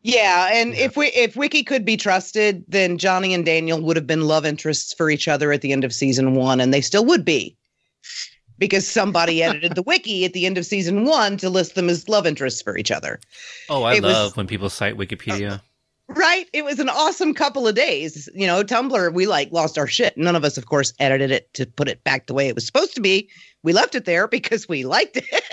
Yeah, 0.04 0.52
and 0.54 0.74
Yeah. 0.74 0.86
if 0.86 0.96
we 0.96 1.08
if 1.08 1.36
Wiki 1.36 1.64
could 1.66 1.84
be 1.84 1.98
trusted, 1.98 2.64
then 2.70 2.98
Johnny 2.98 3.34
and 3.34 3.46
Daniel 3.46 3.82
would 3.82 3.98
have 3.98 4.08
been 4.08 4.22
love 4.26 4.46
interests 4.46 4.94
for 4.94 5.10
each 5.10 5.28
other 5.28 5.52
at 5.52 5.60
the 5.60 5.74
end 5.74 5.84
of 5.84 5.94
season 5.94 6.34
one, 6.34 6.62
and 6.62 6.74
they 6.74 6.80
still 6.80 7.04
would 7.04 7.26
be. 7.26 7.58
Because 8.58 8.88
somebody 8.88 9.44
edited 9.44 9.76
the 9.76 9.84
wiki 9.84 10.24
at 10.24 10.32
the 10.32 10.46
end 10.46 10.58
of 10.58 10.66
season 10.66 11.04
one 11.04 11.36
to 11.40 11.50
list 11.50 11.76
them 11.76 11.90
as 11.90 12.08
love 12.08 12.26
interests 12.26 12.62
for 12.62 12.78
each 12.78 12.90
other. 12.90 13.20
Oh, 13.68 13.84
I 13.84 13.96
It 13.96 14.04
was- 14.04 14.14
love 14.14 14.38
when 14.38 14.48
people 14.48 14.70
cite 14.70 14.96
Wikipedia. 14.96 15.60
Right? 16.08 16.48
It 16.54 16.63
was 16.63 16.80
an 16.80 16.89
awesome 16.89 17.34
couple 17.34 17.68
of 17.68 17.74
days. 17.76 18.30
You 18.36 18.46
know, 18.46 18.63
Tumblr, 18.63 19.13
we 19.13 19.26
like 19.26 19.52
lost 19.52 19.78
our 19.78 19.88
shit. 19.88 20.18
None 20.18 20.36
of 20.36 20.44
us, 20.44 20.58
of 20.58 20.68
course, 20.68 20.94
edited 21.00 21.32
it 21.32 21.52
to 21.56 21.65
put 21.65 21.88
it 21.88 22.04
back 22.04 22.28
the 22.28 22.34
way 22.34 22.48
it 22.48 22.56
was 22.56 22.65
supposed 22.65 22.94
to 22.96 23.02
be. 23.02 23.28
We 23.63 23.74
left 23.74 23.96
it 23.96 24.06
there 24.06 24.28
because 24.28 24.70
we 24.70 24.86
liked 24.86 25.18
it. 25.18 25.44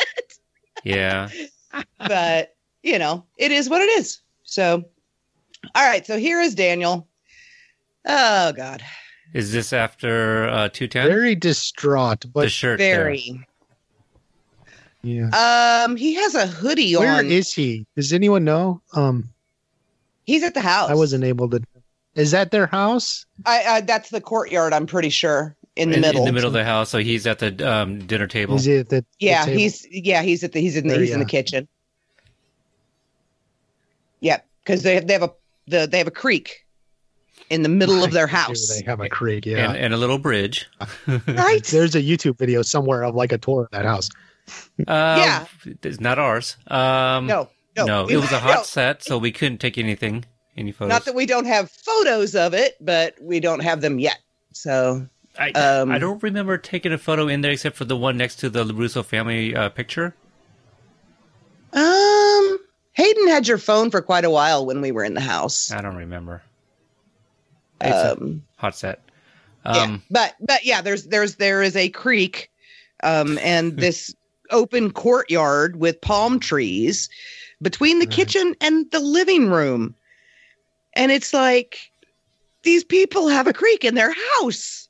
yeah. 0.84 1.30
but, 1.98 2.54
you 2.82 2.98
know, 2.98 3.24
it 3.38 3.50
is 3.50 3.70
what 3.70 3.80
it 3.80 3.88
is. 3.98 4.20
So, 4.42 4.84
all 5.74 5.88
right. 5.88 6.06
So 6.06 6.18
here 6.18 6.40
is 6.40 6.54
Daniel. 6.54 7.08
Oh, 8.06 8.52
God. 8.52 8.82
Is 9.32 9.52
this 9.52 9.72
after 9.72 10.48
uh, 10.50 10.68
210? 10.68 11.06
Very 11.08 11.34
distraught, 11.34 12.20
the 12.20 12.28
but 12.28 12.50
shirt. 12.50 12.78
there. 12.78 13.04
Very. 13.04 13.46
yeah. 15.02 15.84
Um, 15.86 15.96
he 15.96 16.14
has 16.14 16.34
a 16.34 16.46
hoodie 16.46 16.94
Where 16.96 17.20
on. 17.20 17.26
is 17.26 17.54
he? 17.54 17.86
Does 17.96 18.12
anyone 18.12 18.44
know? 18.44 18.82
Um, 18.92 19.30
He's 20.24 20.42
at 20.42 20.54
the 20.54 20.60
house. 20.60 20.90
I 20.90 20.94
wasn't 20.94 21.24
able 21.24 21.48
to. 21.50 21.60
Is 22.14 22.30
that 22.32 22.50
their 22.50 22.66
house? 22.66 23.26
I, 23.46 23.64
I 23.64 23.80
that's 23.80 24.10
the 24.10 24.20
courtyard. 24.20 24.72
I'm 24.72 24.86
pretty 24.86 25.08
sure 25.08 25.56
in 25.76 25.90
the 25.90 25.96
in, 25.96 26.00
middle. 26.02 26.20
in 26.22 26.26
the 26.26 26.32
middle 26.32 26.48
of 26.48 26.52
the 26.54 26.64
house. 26.64 26.90
So 26.90 26.98
he's 26.98 27.26
at 27.26 27.38
the 27.38 27.70
um, 27.70 28.06
dinner 28.06 28.26
table. 28.26 28.56
Is 28.56 28.66
it 28.66 28.80
at 28.80 28.88
the? 28.90 28.96
the 29.00 29.06
yeah, 29.18 29.44
table? 29.44 29.58
he's 29.58 29.86
yeah 29.90 30.22
he's 30.22 30.44
at 30.44 30.52
the 30.52 30.60
he's 30.60 30.76
in 30.76 30.86
the 30.86 30.94
There, 30.94 31.00
he's 31.00 31.10
in 31.12 31.18
the 31.20 31.24
yeah. 31.24 31.28
kitchen. 31.28 31.68
Yep, 34.20 34.46
because 34.64 34.82
they 34.82 34.94
have 34.94 35.06
they 35.06 35.14
have 35.14 35.22
a 35.22 35.32
the 35.66 35.86
they 35.86 35.98
have 35.98 36.06
a 36.06 36.12
creek 36.12 36.66
in 37.50 37.62
the 37.62 37.68
middle 37.68 38.02
of 38.02 38.12
their 38.12 38.26
house. 38.26 38.68
They 38.68 38.84
have 38.84 39.00
a 39.00 39.08
creek. 39.08 39.44
Yeah. 39.46 39.68
and, 39.70 39.76
and 39.76 39.94
a 39.94 39.96
little 39.96 40.18
bridge. 40.18 40.68
Right. 41.26 41.62
There's 41.64 41.94
a 41.94 42.02
YouTube 42.02 42.38
video 42.38 42.62
somewhere 42.62 43.02
of 43.04 43.14
like 43.14 43.32
a 43.32 43.38
tour 43.38 43.64
of 43.64 43.70
that 43.72 43.84
house. 43.84 44.08
Uh, 44.86 45.16
Yeah. 45.18 45.44
It's 45.82 46.00
not 46.00 46.18
ours. 46.18 46.56
Um, 46.66 47.26
No, 47.26 47.48
no, 47.76 47.86
no, 47.86 48.06
it 48.08 48.16
was 48.16 48.32
a 48.32 48.38
hot 48.38 48.56
No. 48.58 48.62
set, 48.64 49.02
so 49.02 49.18
we 49.18 49.32
couldn't 49.32 49.58
take 49.58 49.78
anything, 49.78 50.24
any 50.56 50.72
photos. 50.72 50.90
Not 50.90 51.04
that 51.06 51.14
we 51.14 51.26
don't 51.26 51.46
have 51.46 51.70
photos 51.70 52.34
of 52.34 52.54
it, 52.54 52.76
but 52.80 53.14
we 53.20 53.40
don't 53.40 53.60
have 53.60 53.80
them 53.80 53.98
yet. 53.98 54.18
So 54.52 55.06
I, 55.38 55.50
um, 55.52 55.90
I 55.90 55.98
don't 55.98 56.22
remember 56.22 56.58
taking 56.58 56.92
a 56.92 56.98
photo 56.98 57.28
in 57.28 57.40
there 57.40 57.52
except 57.52 57.76
for 57.76 57.84
the 57.84 57.96
one 57.96 58.16
next 58.18 58.36
to 58.36 58.50
the 58.50 58.64
Russo 58.66 59.02
family 59.02 59.54
uh, 59.56 59.68
picture. 59.70 60.14
Um, 61.72 62.58
Hayden 62.92 63.28
had 63.28 63.48
your 63.48 63.58
phone 63.58 63.90
for 63.90 64.02
quite 64.02 64.24
a 64.24 64.30
while 64.30 64.66
when 64.66 64.80
we 64.80 64.92
were 64.92 65.04
in 65.04 65.14
the 65.14 65.20
house. 65.20 65.70
I 65.72 65.80
don't 65.80 65.96
remember. 65.96 66.42
It's 67.80 67.90
a 67.90 68.12
Um, 68.12 68.42
hot 68.56 68.76
set. 68.76 69.00
yeah, 69.64 69.84
Um, 69.84 70.02
but 70.10 70.34
but 70.40 70.64
yeah, 70.64 70.82
there's 70.82 71.04
there's 71.06 71.36
there 71.36 71.62
is 71.62 71.76
a 71.76 71.88
creek, 71.88 72.50
um, 73.02 73.38
and 73.38 73.76
this 73.78 74.14
open 74.50 74.90
courtyard 74.92 75.76
with 75.76 76.00
palm 76.02 76.38
trees 76.38 77.08
between 77.62 77.98
the 78.00 78.06
Right. 78.06 78.14
kitchen 78.14 78.54
and 78.60 78.90
the 78.90 79.00
living 79.00 79.48
room, 79.48 79.94
and 80.94 81.10
it's 81.12 81.32
like 81.32 81.78
these 82.62 82.84
people 82.84 83.28
have 83.28 83.46
a 83.46 83.52
creek 83.52 83.84
in 83.84 83.94
their 83.94 84.14
house. 84.40 84.88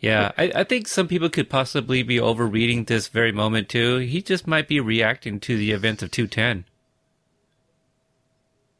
Yeah, 0.00 0.32
I, 0.36 0.52
I 0.56 0.64
think 0.64 0.86
some 0.86 1.08
people 1.08 1.30
could 1.30 1.48
possibly 1.48 2.02
be 2.02 2.20
overreading 2.20 2.84
this 2.84 3.08
very 3.08 3.32
moment 3.32 3.70
too. 3.70 3.98
He 3.98 4.20
just 4.20 4.46
might 4.46 4.68
be 4.68 4.78
reacting 4.80 5.40
to 5.40 5.56
the 5.56 5.70
events 5.70 6.02
of 6.02 6.10
210. 6.10 6.66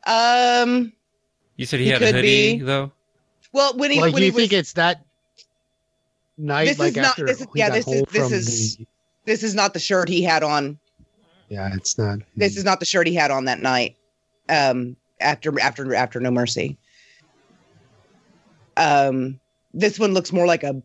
Um, 0.06 0.92
You 1.56 1.64
said 1.66 1.80
he, 1.80 1.86
He 1.86 1.90
had 1.92 2.02
a 2.02 2.12
hoodie, 2.12 2.58
be. 2.58 2.64
though? 2.64 2.92
well, 3.52 3.74
when 3.76 3.90
he 3.90 4.00
like 4.00 4.12
when 4.12 4.22
you 4.22 4.30
he 4.32 4.34
was 4.34 4.40
think 4.42 4.52
it's 4.52 4.72
that 4.74 5.02
night 6.36 6.64
This 6.66 6.78
like 6.78 6.90
is 6.90 6.96
not- 6.96 7.16
this 7.16 7.40
is- 7.40 7.46
yeah, 7.54 7.70
this 7.70 7.86
is- 7.88 8.02
this 8.12 8.32
is- 8.32 8.76
the- 8.76 8.86
this 9.24 9.42
is 9.42 9.54
not 9.54 9.72
the 9.72 9.80
shirt 9.80 10.08
he 10.08 10.22
had 10.22 10.42
on. 10.42 10.78
Yeah 11.48 11.70
it's 11.74 11.96
not 11.98 12.18
This 12.36 12.56
is 12.56 12.64
not 12.64 12.80
the 12.80 12.86
shirt 12.86 13.06
he 13.06 13.14
had 13.14 13.30
on 13.30 13.44
that 13.46 13.60
night. 13.60 13.96
Um, 14.48 14.96
after 15.20 15.58
after 15.60 15.94
after 15.94 16.20
No 16.20 16.30
Mercy. 16.30 16.76
Um, 18.76 19.38
this 19.72 19.98
one 19.98 20.12
looks 20.14 20.32
more 20.32 20.46
like 20.46 20.62
a 20.62 20.82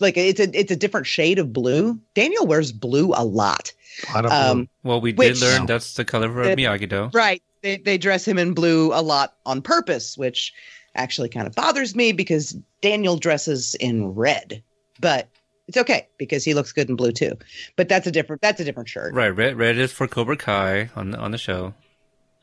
like 0.00 0.16
it's 0.16 0.40
a 0.40 0.58
it's 0.58 0.70
a 0.72 0.76
different 0.76 1.06
shade 1.06 1.38
of 1.38 1.52
blue. 1.52 1.98
Daniel 2.14 2.46
wears 2.46 2.72
blue 2.72 3.12
a 3.14 3.24
lot. 3.24 3.72
a 4.08 4.12
lot 4.14 4.24
of 4.26 4.32
Um, 4.32 4.68
Well, 4.82 5.00
we 5.00 5.12
Which- 5.12 5.40
did 5.40 5.42
learn 5.42 5.66
that's 5.66 5.94
the 5.94 6.04
color 6.04 6.42
of 6.42 6.56
Miyagi 6.58 6.88
Do. 6.88 7.10
right. 7.12 7.42
They 7.62 7.78
they 7.78 7.96
dress 7.96 8.26
him 8.28 8.38
in 8.38 8.52
blue 8.52 8.92
a 8.92 9.00
lot 9.00 9.36
on 9.46 9.62
purpose, 9.62 10.18
which 10.18 10.52
actually 10.96 11.28
kind 11.28 11.46
of 11.46 11.54
bothers 11.54 11.94
me 11.96 12.12
because 12.12 12.56
Daniel 12.82 13.16
dresses 13.16 13.74
in 13.76 14.14
red. 14.14 14.62
But 15.00 15.28
it's 15.66 15.76
okay 15.76 16.08
because 16.18 16.44
he 16.44 16.54
looks 16.54 16.72
good 16.72 16.88
in 16.88 16.96
blue 16.96 17.12
too. 17.12 17.32
But 17.76 17.88
that's 17.88 18.06
a 18.06 18.10
different 18.10 18.42
that's 18.42 18.60
a 18.60 18.64
different 18.64 18.88
shirt. 18.88 19.14
Right, 19.14 19.30
red 19.30 19.56
red 19.56 19.78
is 19.78 19.92
for 19.92 20.06
Cobra 20.06 20.36
Kai 20.36 20.90
on 20.96 21.10
the, 21.10 21.18
on 21.18 21.30
the 21.30 21.38
show. 21.38 21.74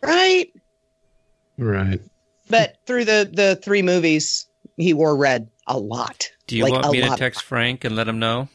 Right. 0.01 0.51
right 1.57 2.01
But 2.49 2.77
through 2.85 3.05
the 3.05 3.29
the 3.31 3.55
three 3.57 3.81
movies, 3.81 4.47
he 4.77 4.93
wore 4.93 5.15
red 5.15 5.49
a 5.67 5.77
lot. 5.77 6.31
Do 6.47 6.57
you 6.57 6.63
Like, 6.63 6.73
want 6.73 6.91
me 6.91 7.01
to 7.01 7.15
text 7.15 7.43
Frank 7.43 7.83
and 7.85 7.95
let 7.95 8.07
him 8.07 8.19
know? 8.19 8.49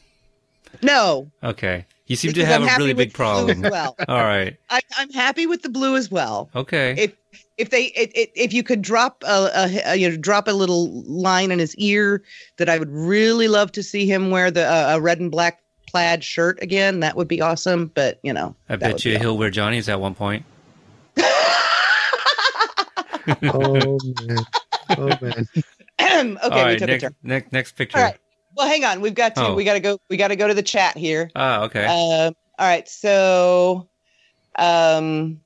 No. 0.81 1.31
Okay. 1.43 1.85
You 2.05 2.15
seem 2.15 2.31
because 2.31 2.43
to 2.43 2.47
have 2.47 2.61
I'm 2.61 2.69
a 2.69 2.77
really 2.77 2.93
big 2.93 3.13
problem. 3.13 3.65
As 3.65 3.71
well, 3.71 3.95
All 4.07 4.23
right. 4.23 4.55
I, 4.69 4.81
I'm 4.97 5.11
happy 5.11 5.47
with 5.47 5.61
the 5.61 5.69
blue 5.69 5.95
as 5.95 6.09
well. 6.09 6.49
Okay. 6.55 6.95
If 6.97 7.15
if 7.57 7.69
they 7.69 7.85
it, 7.85 8.11
it, 8.15 8.31
if 8.35 8.53
you 8.53 8.63
could 8.63 8.81
drop 8.81 9.23
a, 9.25 9.49
a, 9.53 9.81
a 9.85 9.95
you 9.95 10.09
know 10.09 10.17
drop 10.17 10.47
a 10.47 10.51
little 10.51 11.03
line 11.03 11.51
in 11.51 11.59
his 11.59 11.75
ear 11.75 12.23
that 12.57 12.69
I 12.69 12.77
would 12.77 12.91
really 12.91 13.47
love 13.47 13.71
to 13.73 13.83
see 13.83 14.05
him 14.05 14.29
wear 14.31 14.51
the 14.51 14.65
uh, 14.65 14.95
a 14.95 15.01
red 15.01 15.19
and 15.19 15.31
black 15.31 15.61
plaid 15.87 16.23
shirt 16.23 16.61
again. 16.61 16.99
That 16.99 17.15
would 17.15 17.27
be 17.27 17.41
awesome. 17.41 17.91
But 17.93 18.19
you 18.23 18.33
know, 18.33 18.55
I 18.69 18.75
bet 18.75 19.03
you 19.05 19.17
he'll 19.19 19.37
wear 19.37 19.49
Johnny's 19.49 19.89
at 19.89 19.99
one 19.99 20.15
point. 20.15 20.45
oh 23.43 23.99
man 24.27 24.45
oh 24.97 25.17
man 25.21 25.47
okay, 26.09 26.37
All 26.61 26.67
we 26.67 26.77
took 26.77 26.87
Next, 26.89 27.03
a 27.03 27.07
turn. 27.07 27.15
next, 27.23 27.51
next 27.53 27.71
picture. 27.73 27.97
All 27.97 28.03
right. 28.05 28.17
Well, 28.55 28.67
hang 28.67 28.83
on. 28.85 29.01
We've 29.01 29.13
got 29.13 29.35
to 29.35 29.47
Oh. 29.47 29.53
we 29.55 29.63
got 29.63 29.73
to 29.73 29.79
go 29.79 29.99
we 30.09 30.17
got 30.17 30.29
to 30.29 30.35
go 30.35 30.47
to 30.47 30.53
the 30.53 30.63
chat 30.63 30.97
here. 30.97 31.29
Ah, 31.35 31.63
okay. 31.63 31.85
Um, 31.85 32.33
all 32.59 32.67
right, 32.67 32.87
so, 32.87 33.87
um, 34.57 35.39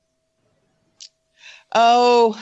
oh, 1.74 2.40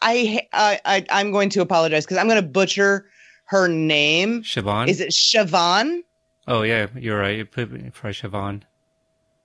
I, 0.00 0.42
I, 0.52 0.80
I 0.84 1.06
I'm 1.10 1.32
going 1.32 1.50
to 1.50 1.60
apologize 1.60 2.04
because 2.04 2.18
I'm 2.18 2.28
going 2.28 2.42
to 2.42 2.48
butcher 2.48 3.06
her 3.46 3.68
name. 3.68 4.42
Siobhan? 4.42 4.88
Is 4.88 5.00
it 5.00 5.10
Siobhan? 5.10 6.00
Oh, 6.46 6.62
yeah, 6.62 6.86
you're 6.94 7.18
right. 7.18 7.36
You 7.36 7.44
put 7.44 7.70
for 7.94 8.10
Siobhan. 8.10 8.62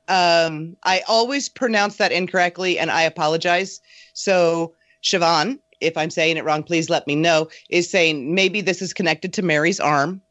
Um, 0.07 0.75
I 0.83 1.01
always 1.07 1.49
pronounce 1.49 1.97
that 1.97 2.11
incorrectly, 2.11 2.77
and 2.77 2.91
I 2.91 3.03
apologize. 3.03 3.79
So, 4.13 4.75
Siobhan, 5.03 5.59
if 5.79 5.97
I'm 5.97 6.09
saying 6.09 6.37
it 6.37 6.43
wrong, 6.43 6.63
please 6.63 6.89
let 6.89 7.07
me 7.07 7.15
know. 7.15 7.47
Is 7.69 7.89
saying 7.89 8.33
maybe 8.35 8.61
this 8.61 8.81
is 8.81 8.93
connected 8.93 9.33
to 9.33 9.41
Mary's 9.41 9.79
arm. 9.79 10.21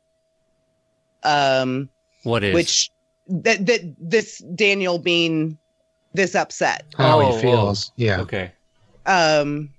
Um, 1.23 1.89
What 2.25 2.45
is? 2.45 2.55
which 2.55 2.91
that 3.29 3.65
that 3.67 3.95
this 3.99 4.39
Daniel 4.55 4.99
being 4.99 5.59
this 6.15 6.35
upset. 6.35 6.85
how 6.97 7.21
Oh, 7.21 7.35
he 7.37 7.41
feels 7.43 7.93
yeah 7.97 8.21
Okay. 8.21 8.53
Um, 9.07 9.71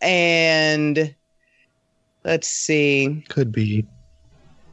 and 0.00 1.14
let's 2.24 2.48
see. 2.48 3.24
could 3.28 3.52
be 3.52 3.84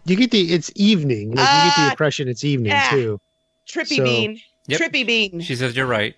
you 0.05 0.15
get 0.15 0.31
the 0.31 0.53
it's 0.53 0.71
evening 0.75 1.29
like, 1.31 1.39
you 1.39 1.69
get 1.69 1.75
the 1.75 1.81
Ah, 1.81 1.89
impression 1.91 2.27
it's 2.27 2.43
evening 2.43 2.73
ah. 2.75 2.87
too 2.91 3.19
Trippy 3.67 3.97
So- 3.97 4.03
Bean. 4.03 4.39
Yep. 4.67 4.79
Trippy 4.81 5.05
Bean. 5.05 5.41
She 5.41 5.55
says 5.55 5.75
you're 5.75 5.85
right. 5.85 6.15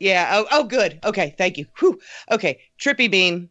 Yeah. 0.00 0.28
Oh, 0.32 0.46
oh, 0.52 0.64
good. 0.64 0.98
Okay. 1.04 1.34
Thank 1.38 1.58
you. 1.58 1.66
Whew. 1.78 2.00
Okay. 2.30 2.58
Trippy 2.80 3.08
Bean. 3.10 3.48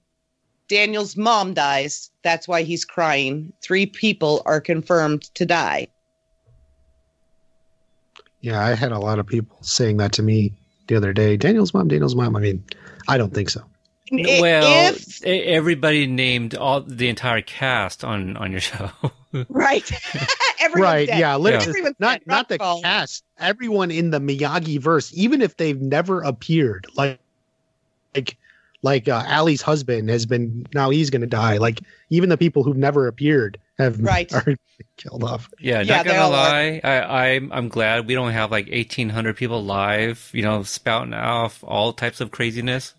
Daniel's 0.69 1.15
mom 1.15 1.53
dies. 1.53 2.09
That's 2.23 2.45
why 2.47 2.63
he's 2.63 2.83
crying. 2.83 3.53
Three 3.61 3.85
people 3.85 4.41
are 4.45 4.59
confirmed 4.59 5.23
to 5.35 5.45
die. 5.45 5.87
Yeah 8.41 8.63
i 8.63 8.73
had 8.73 8.91
a 8.91 8.99
lot 8.99 9.19
of 9.19 9.25
people 9.27 9.57
saying 9.61 9.97
that 9.97 10.11
to 10.13 10.23
me 10.23 10.53
the 10.87 10.95
other 10.95 11.13
day 11.13 11.37
daniel's 11.37 11.73
mom 11.73 11.87
daniel's 11.87 12.15
mom 12.15 12.35
i 12.35 12.39
mean 12.39 12.63
i 13.07 13.17
don't 13.17 13.33
think 13.33 13.49
so 13.49 13.61
well, 14.09 14.93
if, 14.93 15.21
everybody 15.25 16.07
named 16.07 16.55
all 16.55 16.79
the 16.81 17.09
entire 17.09 17.41
cast 17.41 18.05
on 18.05 18.37
on 18.37 18.51
your 18.51 18.61
show. 18.71 18.89
right. 19.49 19.89
Everyone's 20.61 20.81
right 20.81 21.07
dead. 21.07 21.19
yeah 21.19 21.35
literally 21.35 21.67
Everyone's 21.67 21.95
not 21.99 22.19
dead. 22.19 22.27
not 22.27 22.49
the 22.49 22.57
Rockfall. 22.57 22.81
cast 22.81 23.23
everyone 23.37 23.91
in 23.91 24.09
the 24.09 24.19
miyagi 24.19 24.79
verse 24.79 25.11
even 25.13 25.41
if 25.41 25.55
they've 25.57 25.79
never 25.79 26.21
appeared 26.21 26.87
like 26.95 27.19
like 28.15 28.37
like 28.81 29.07
uh, 29.07 29.23
Ali's 29.27 29.61
husband 29.61 30.09
has 30.09 30.25
been 30.25 30.65
now 30.73 30.89
he's 30.89 31.09
going 31.09 31.21
to 31.21 31.27
die 31.27 31.57
like 31.57 31.81
even 32.09 32.29
the 32.29 32.37
people 32.37 32.63
who've 32.63 32.77
never 32.77 33.07
appeared 33.07 33.59
have 33.79 33.99
Right. 34.01 34.31
are 34.33 34.55
killed 34.97 35.23
off 35.23 35.49
Yeah, 35.59 35.81
Yeah, 35.81 35.97
not 35.97 36.05
they 36.05 36.11
gonna 36.11 36.23
all 36.23 36.33
are. 36.33 36.49
lie. 36.49 36.81
I, 36.83 37.33
I'm 37.33 37.51
I'm 37.51 37.69
glad 37.69 38.07
we 38.07 38.13
don't 38.13 38.31
have 38.31 38.51
like 38.51 38.67
1,800 38.69 39.35
people 39.35 39.63
live, 39.63 40.29
you 40.33 40.41
know, 40.41 40.63
spouting 40.63 41.13
off 41.13 41.63
all 41.63 41.93
types 41.93 42.21
of 42.21 42.31
craziness. 42.31 42.93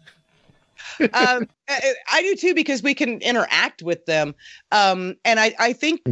um, 1.00 1.48
I, 1.68 1.92
I 2.12 2.22
do 2.22 2.36
too 2.36 2.54
because 2.54 2.82
we 2.82 2.94
can 2.94 3.20
interact 3.20 3.82
with 3.82 4.04
them. 4.06 4.34
Um, 4.72 5.16
and 5.24 5.40
I, 5.40 5.54
I 5.58 5.72
think 5.72 6.02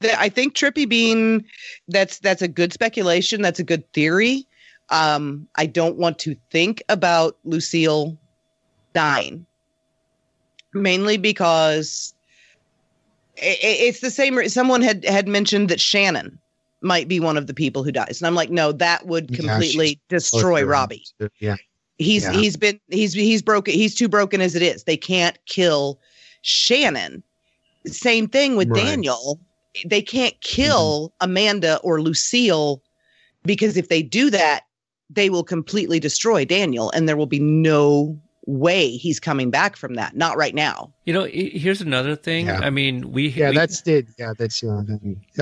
that 0.00 0.18
I 0.18 0.28
think 0.28 0.54
Trippy 0.54 0.88
Bean, 0.88 1.44
that's 1.88 2.18
that's 2.18 2.42
a 2.42 2.48
good 2.48 2.72
speculation. 2.72 3.42
That's 3.42 3.60
a 3.60 3.64
good 3.64 3.90
theory. 3.92 4.46
Um, 4.90 5.48
I 5.56 5.66
don't 5.66 5.96
want 5.96 6.18
to 6.20 6.36
think 6.50 6.82
about 6.88 7.36
Lucille 7.44 8.18
dying, 8.92 9.46
mainly 10.74 11.16
because 11.16 12.13
i 13.42 13.46
i- 13.46 13.58
it's 13.62 14.00
the 14.00 14.10
same. 14.10 14.48
Someone 14.48 14.82
had 14.82 15.04
had 15.04 15.28
mentioned 15.28 15.68
that 15.68 15.80
Shannon 15.80 16.38
might 16.82 17.08
be 17.08 17.18
one 17.20 17.36
of 17.36 17.46
the 17.46 17.54
people 17.54 17.82
who 17.82 17.92
dies, 17.92 18.20
and 18.20 18.26
I'm 18.26 18.34
like, 18.34 18.50
no, 18.50 18.72
that 18.72 19.06
would 19.06 19.32
completely 19.34 19.86
she's 19.88 19.98
destroy 20.08 20.62
Robbie. 20.64 21.04
yeah 21.40 21.56
He's 21.98 22.24
Yeah. 22.24 22.32
he's 22.32 22.56
been 22.56 22.80
he's 22.90 23.12
he's 23.12 23.40
broken. 23.42 23.72
He's 23.74 23.94
too 23.94 24.08
broken 24.08 24.40
as 24.40 24.54
it 24.54 24.62
is. 24.62 24.84
They 24.84 24.96
can't 24.96 25.38
kill 25.46 26.00
Shannon. 26.42 27.22
Same 27.86 28.26
thing 28.28 28.56
with 28.56 28.68
Right. 28.68 28.84
Daniel. 28.84 29.38
They 29.86 30.02
can't 30.02 30.38
kill 30.40 31.12
Amanda 31.20 31.78
or 31.78 32.00
Lucille 32.00 32.82
because 33.44 33.76
if 33.76 33.88
they 33.88 34.02
do 34.02 34.30
that, 34.30 34.62
they 35.10 35.30
will 35.30 35.44
completely 35.44 36.00
destroy 36.00 36.44
Daniel, 36.44 36.90
and 36.90 37.08
there 37.08 37.16
will 37.16 37.26
be 37.26 37.38
no 37.40 38.18
way 38.46 38.90
he's 38.90 39.18
coming 39.20 39.50
back 39.50 39.76
from 39.76 39.94
that. 39.94 40.14
Not 40.16 40.36
right 40.36 40.54
now. 40.54 40.92
You 41.04 41.14
know, 41.14 41.24
here's 41.24 41.80
another 41.80 42.14
thing. 42.16 42.46
Yeah. 42.46 42.60
I 42.62 42.70
mean, 42.70 43.10
we 43.12 43.28
yeah 43.28 43.50
we- 43.50 43.56
that's 43.56 43.86
it 43.86 44.06
yeah 44.18 44.32
that's 44.38 44.62
you 44.62 44.68
know, 44.68 44.84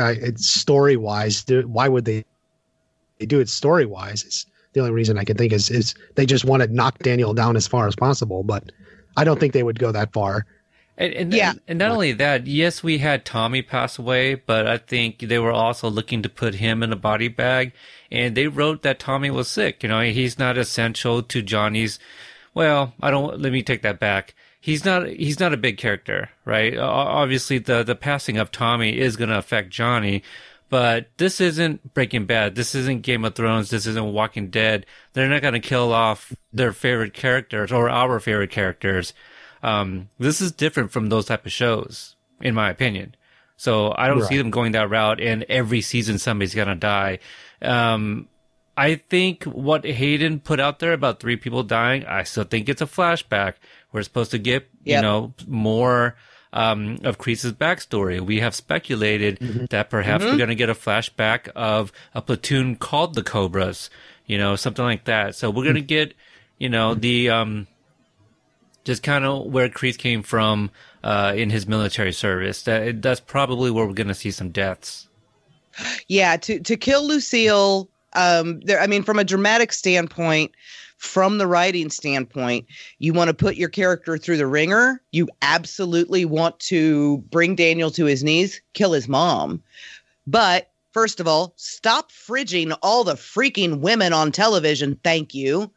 uh, 0.02 0.14
it's 0.20 0.48
story 0.48 0.96
wise 0.96 1.44
why 1.66 1.88
would 1.88 2.04
they 2.04 2.24
they 3.18 3.26
do 3.26 3.40
it 3.40 3.48
story 3.48 3.86
wise 3.86 4.24
it's 4.24 4.46
the 4.72 4.80
only 4.80 4.92
reason 4.92 5.18
i 5.18 5.24
can 5.24 5.36
think 5.36 5.52
is 5.52 5.68
is 5.70 5.94
they 6.14 6.24
just 6.26 6.44
want 6.44 6.62
to 6.62 6.72
knock 6.72 6.98
daniel 7.00 7.34
down 7.34 7.56
as 7.56 7.66
far 7.68 7.86
as 7.86 7.94
possible 7.94 8.42
but 8.42 8.72
i 9.16 9.22
don't 9.24 9.38
think 9.38 9.52
they 9.52 9.62
would 9.62 9.78
go 9.78 9.92
that 9.92 10.12
far 10.12 10.46
And, 10.98 11.12
and, 11.14 11.32
Yeah. 11.34 11.52
and 11.68 11.78
not 11.78 11.90
only 11.90 12.12
that, 12.12 12.46
yes, 12.46 12.82
we 12.82 12.98
had 12.98 13.24
Tommy 13.24 13.62
pass 13.62 13.98
away, 13.98 14.34
but 14.36 14.66
I 14.66 14.76
think 14.76 15.20
they 15.20 15.38
were 15.38 15.50
also 15.52 15.88
looking 15.88 16.22
to 16.22 16.28
put 16.28 16.56
him 16.56 16.82
in 16.82 16.92
a 16.92 16.96
body 16.96 17.28
bag. 17.28 17.72
And 18.10 18.36
they 18.36 18.46
wrote 18.46 18.82
that 18.82 18.98
Tommy 18.98 19.30
was 19.30 19.48
sick. 19.48 19.82
You 19.82 19.88
know, 19.88 20.02
he's 20.02 20.38
not 20.38 20.58
essential 20.58 21.22
to 21.22 21.40
Johnny's. 21.42 21.98
Well, 22.54 22.92
I 23.00 23.10
don't, 23.10 23.40
let 23.40 23.52
me 23.52 23.62
take 23.62 23.82
that 23.82 23.98
back. 23.98 24.34
He's 24.60 24.84
not, 24.84 25.08
he's 25.08 25.40
not 25.40 25.54
a 25.54 25.56
big 25.56 25.78
character, 25.78 26.30
right? 26.44 26.76
Obviously, 26.78 27.58
the, 27.58 27.82
the 27.82 27.96
passing 27.96 28.36
of 28.36 28.50
Tommy 28.50 28.98
is 28.98 29.16
going 29.16 29.30
to 29.30 29.38
affect 29.38 29.70
Johnny, 29.70 30.22
but 30.68 31.08
this 31.16 31.40
isn't 31.40 31.94
Breaking 31.94 32.26
Bad. 32.26 32.54
This 32.54 32.74
isn't 32.74 33.02
Game 33.02 33.24
of 33.24 33.34
Thrones. 33.34 33.70
This 33.70 33.86
isn't 33.86 34.12
Walking 34.12 34.48
Dead. 34.50 34.86
They're 35.12 35.28
not 35.28 35.42
going 35.42 35.54
to 35.54 35.60
kill 35.60 35.92
off 35.92 36.32
their 36.52 36.72
favorite 36.72 37.12
characters 37.14 37.72
or 37.72 37.90
our 37.90 38.20
favorite 38.20 38.50
characters. 38.50 39.12
Um, 39.62 40.08
this 40.18 40.40
is 40.40 40.52
different 40.52 40.90
from 40.90 41.08
those 41.08 41.26
type 41.26 41.46
of 41.46 41.52
shows, 41.52 42.16
in 42.40 42.54
my 42.54 42.70
opinion. 42.70 43.14
So 43.56 43.94
I 43.96 44.08
don't 44.08 44.24
see 44.24 44.38
them 44.38 44.50
going 44.50 44.72
that 44.72 44.90
route 44.90 45.20
and 45.20 45.44
every 45.48 45.82
season 45.82 46.18
somebody's 46.18 46.54
gonna 46.54 46.74
die. 46.74 47.20
Um, 47.60 48.28
I 48.76 48.94
think 48.94 49.44
what 49.44 49.84
Hayden 49.84 50.40
put 50.40 50.58
out 50.58 50.78
there 50.78 50.92
about 50.92 51.20
three 51.20 51.36
people 51.36 51.62
dying, 51.62 52.06
I 52.06 52.22
still 52.22 52.44
think 52.44 52.68
it's 52.68 52.80
a 52.80 52.86
flashback. 52.86 53.54
We're 53.92 54.02
supposed 54.02 54.30
to 54.30 54.38
get, 54.38 54.68
you 54.82 55.02
know, 55.02 55.34
more, 55.46 56.16
um, 56.54 56.98
of 57.04 57.18
Kreese's 57.18 57.52
backstory. 57.52 58.20
We 58.20 58.40
have 58.40 58.54
speculated 58.54 59.68
that 59.70 59.90
perhaps 59.90 60.24
we're 60.24 60.38
going 60.38 60.48
to 60.48 60.54
get 60.54 60.70
a 60.70 60.74
flashback 60.74 61.48
of 61.48 61.92
a 62.14 62.22
platoon 62.22 62.76
called 62.76 63.14
the 63.14 63.22
Cobras, 63.22 63.90
you 64.26 64.38
know, 64.38 64.56
something 64.56 64.84
like 64.84 65.04
that. 65.04 65.34
So 65.34 65.50
we're 65.50 65.64
going 65.64 65.74
to 65.74 65.82
get, 65.82 66.14
you 66.58 66.70
know, 66.70 66.94
the, 66.94 67.28
um, 67.28 67.66
just 68.84 69.02
kind 69.02 69.24
of 69.24 69.46
where 69.46 69.68
Kreese 69.68 69.98
came 69.98 70.22
from, 70.22 70.70
uh, 71.04 71.34
in 71.36 71.50
his 71.50 71.66
military 71.66 72.12
service. 72.12 72.62
That, 72.62 73.02
that's 73.02 73.20
probably 73.20 73.70
where 73.70 73.86
we're 73.86 73.92
going 73.92 74.08
to 74.08 74.14
see 74.14 74.30
some 74.30 74.50
deaths. 74.50 75.08
Yeah, 76.06 76.36
to 76.36 76.60
to 76.60 76.76
kill 76.76 77.06
Lucille, 77.06 77.88
um, 78.14 78.60
there. 78.60 78.80
I 78.80 78.86
mean, 78.86 79.02
from 79.02 79.18
a 79.18 79.24
dramatic 79.24 79.72
standpoint, 79.72 80.52
from 80.98 81.38
the 81.38 81.46
writing 81.46 81.90
standpoint, 81.90 82.66
you 82.98 83.12
want 83.12 83.28
to 83.28 83.34
put 83.34 83.56
your 83.56 83.68
character 83.68 84.16
through 84.18 84.36
the 84.36 84.46
ringer. 84.46 85.00
You 85.12 85.28
absolutely 85.42 86.24
want 86.24 86.58
to 86.60 87.18
bring 87.30 87.54
Daniel 87.56 87.90
to 87.92 88.04
his 88.04 88.22
knees, 88.22 88.60
kill 88.74 88.92
his 88.92 89.08
mom, 89.08 89.62
but. 90.26 90.68
First 90.92 91.20
of 91.20 91.26
all, 91.26 91.54
stop 91.56 92.12
fridging 92.12 92.76
all 92.82 93.02
the 93.02 93.14
freaking 93.14 93.80
women 93.80 94.12
on 94.12 94.30
television. 94.30 95.00
Thank 95.02 95.32
you. 95.32 95.70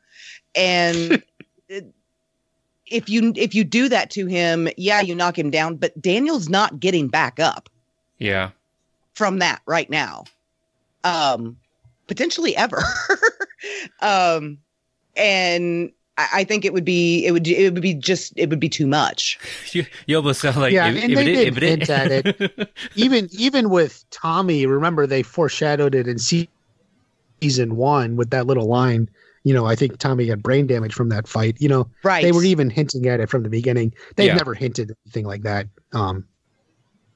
And 0.55 1.23
if 2.87 3.07
you 3.07 3.31
if 3.37 3.55
you 3.55 3.63
do 3.63 3.87
that 3.87 4.09
to 4.11 4.25
him, 4.25 4.67
yeah, 4.75 4.99
you 4.99 5.15
knock 5.15 5.39
him 5.39 5.49
down, 5.51 5.77
but 5.77 6.01
Daniel's 6.01 6.49
not 6.49 6.81
getting 6.81 7.07
back 7.07 7.39
up 7.39 7.69
Yeah. 8.17 8.49
from 9.13 9.39
that 9.39 9.61
right 9.65 9.89
now 9.89 10.25
um 11.05 11.55
potentially 12.07 12.55
ever 12.55 12.83
um 14.01 14.57
and 15.15 15.91
I, 16.17 16.27
I 16.33 16.43
think 16.43 16.65
it 16.65 16.73
would 16.73 16.85
be 16.85 17.25
it 17.25 17.31
would 17.31 17.47
it 17.47 17.73
would 17.73 17.81
be 17.81 17.93
just 17.93 18.33
it 18.37 18.49
would 18.49 18.59
be 18.59 18.69
too 18.69 18.87
much 18.87 19.39
You, 19.71 19.85
you 20.07 20.17
almost 20.17 20.41
sound 20.41 20.57
like 20.57 20.73
Yeah, 20.73 20.87
if, 20.87 21.03
and 21.03 21.11
if 21.11 21.17
they 21.17 21.23
it, 21.27 21.33
did 21.33 21.47
if 21.47 21.57
it, 21.57 21.61
hint 21.63 21.89
at 21.89 22.11
it. 22.11 22.69
even 22.95 23.27
even 23.31 23.69
with 23.69 24.03
Tommy, 24.11 24.65
remember 24.65 25.07
they 25.07 25.23
foreshadowed 25.23 25.95
it 25.95 26.07
in 26.07 26.17
season 27.41 27.75
one 27.75 28.15
with 28.15 28.29
that 28.31 28.47
little 28.47 28.67
line. 28.67 29.09
You 29.43 29.53
know, 29.53 29.65
I 29.65 29.75
think 29.75 29.97
Tommy 29.99 30.25
got 30.25 30.41
brain 30.41 30.65
damage 30.65 30.93
from 30.93 31.09
that 31.09 31.27
fight. 31.27 31.57
You 31.59 31.69
know, 31.69 31.89
right 32.03 32.23
they 32.23 32.31
were 32.31 32.43
even 32.43 32.69
hinting 32.69 33.07
at 33.07 33.19
it 33.19 33.29
from 33.29 33.43
the 33.43 33.49
beginning. 33.49 33.93
They've 34.15 34.27
Yeah. 34.27 34.35
never 34.35 34.53
hinted 34.53 34.91
anything 35.05 35.25
like 35.25 35.43
that. 35.43 35.67
Um, 35.93 36.25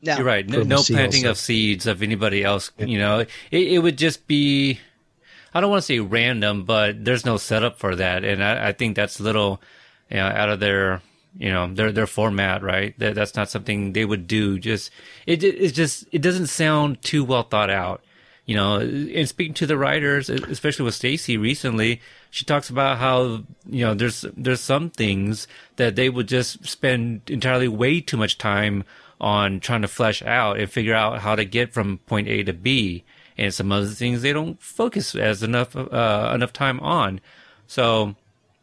no 0.02 0.16
You're 0.18 0.26
right. 0.26 0.47
No, 0.47 0.64
no 0.64 0.82
planting 0.82 1.24
so- 1.24 1.32
of 1.32 1.38
seeds 1.38 1.86
of 1.86 2.02
anybody 2.02 2.43
else. 2.43 2.72
You 2.78 3.00
know, 3.00 3.20
it, 3.20 3.30
it 3.52 3.80
would 3.80 3.97
just 3.97 4.28
be, 4.28 4.80
I 5.54 5.62
don't 5.62 5.70
want 5.70 5.82
to 5.82 5.86
say 5.86 6.00
random, 6.00 6.64
but 6.64 7.04
there's 7.04 7.26
no 7.26 7.38
setup 7.38 7.80
for 7.80 7.95
that. 7.95 8.24
And 8.24 8.43
I, 8.43 8.70
I 8.70 8.72
think 8.72 8.95
that's 8.95 9.20
a 9.20 9.24
little, 9.24 9.62
you 10.10 10.18
know, 10.18 10.28
out 10.28 10.50
of 10.50 10.60
their, 10.60 11.02
you 11.38 11.52
know, 11.52 11.74
their, 11.74 11.91
their 11.91 12.08
format, 12.08 12.64
right? 12.64 12.97
That, 13.00 13.16
that's 13.16 13.36
not 13.36 13.50
something 13.50 13.93
they 13.93 14.06
would 14.06 14.28
do. 14.28 14.58
Just, 14.58 14.91
it, 15.26 15.43
it 15.43 15.74
just, 15.74 16.06
it 16.12 16.22
doesn't 16.22 16.47
sound 16.47 17.02
too 17.02 17.24
well 17.24 17.43
thought 17.43 17.70
out. 17.70 18.04
You 18.45 18.56
know, 18.56 18.80
and 18.80 19.30
speaking 19.30 19.54
to 19.56 19.68
the 19.68 19.78
writers, 19.78 20.28
especially 20.28 20.86
with 20.86 20.95
Stacey 20.95 21.38
recently, 21.38 22.02
she 22.32 22.45
talks 22.45 22.72
about 22.72 22.97
how, 22.97 23.43
you 23.68 23.86
know, 23.86 23.93
there's, 23.93 24.26
there's 24.36 24.60
some 24.60 24.89
things 24.89 25.47
that 25.76 25.95
they 25.95 26.10
would 26.10 26.28
just 26.28 26.66
spend 26.66 27.22
entirely 27.30 27.68
way 27.68 28.02
too 28.02 28.18
much 28.18 28.39
time 28.39 28.86
on 29.20 29.59
trying 29.59 29.82
to 29.82 29.88
flesh 29.88 30.22
out 30.24 30.59
and 30.59 30.70
figure 30.72 30.95
out 30.95 31.20
how 31.20 31.36
to 31.36 31.45
get 31.45 31.74
from 31.74 31.97
point 32.07 32.28
A 32.28 32.43
to 32.43 32.53
B. 32.53 33.03
And 33.38 33.53
some 33.53 33.72
other 33.72 33.88
things 33.88 34.22
they 34.22 34.34
don't 34.34 34.61
focus 34.61 35.15
as 35.15 35.43
enough, 35.43 35.74
uh, 35.76 36.32
enough 36.36 36.51
time 36.51 36.80
on. 36.82 37.22
So 37.67 38.15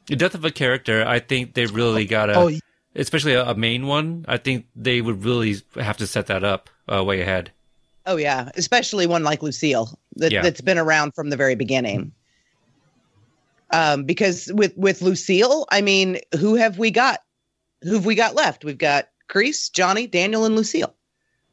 the 0.07 0.17
death 0.17 0.35
of 0.35 0.45
a 0.45 0.51
character, 0.51 1.03
I 1.07 1.19
think 1.19 1.55
they 1.55 1.65
really 1.67 2.05
gotta, 2.05 2.35
oh, 2.39 2.51
especially 2.95 3.33
a, 3.35 3.45
a 3.47 3.55
main 3.55 3.87
one, 3.87 4.25
I 4.29 4.37
think 4.37 4.67
they 4.77 5.01
would 5.01 5.25
really 5.25 5.57
have 5.77 5.97
to 5.99 6.07
set 6.07 6.27
that 6.27 6.45
up, 6.45 6.69
uh, 6.93 7.03
way 7.03 7.21
ahead. 7.23 7.53
oh 8.07 8.17
yeah 8.17 8.51
especially 8.55 9.07
one 9.07 9.25
like 9.25 9.43
lucille 9.43 9.99
that, 10.17 10.31
Yeah. 10.31 10.43
that's 10.43 10.61
been 10.61 10.79
around 10.79 11.13
from 11.15 11.29
the 11.31 11.37
very 11.37 11.57
beginning 11.57 12.13
um 13.73 14.05
because 14.05 14.49
with 14.55 14.77
with 14.77 15.03
lucille 15.03 15.67
i 15.71 15.81
mean 15.81 16.19
who 16.39 16.55
have 16.55 16.79
we 16.79 16.91
got 16.93 17.21
who've 17.83 18.07
we 18.07 18.15
got 18.15 18.35
left 18.37 18.65
we've 18.65 18.79
got 18.79 19.09
Kreese, 19.29 19.71
johnny 19.73 20.07
daniel 20.07 20.45
and 20.45 20.55
lucille 20.57 20.95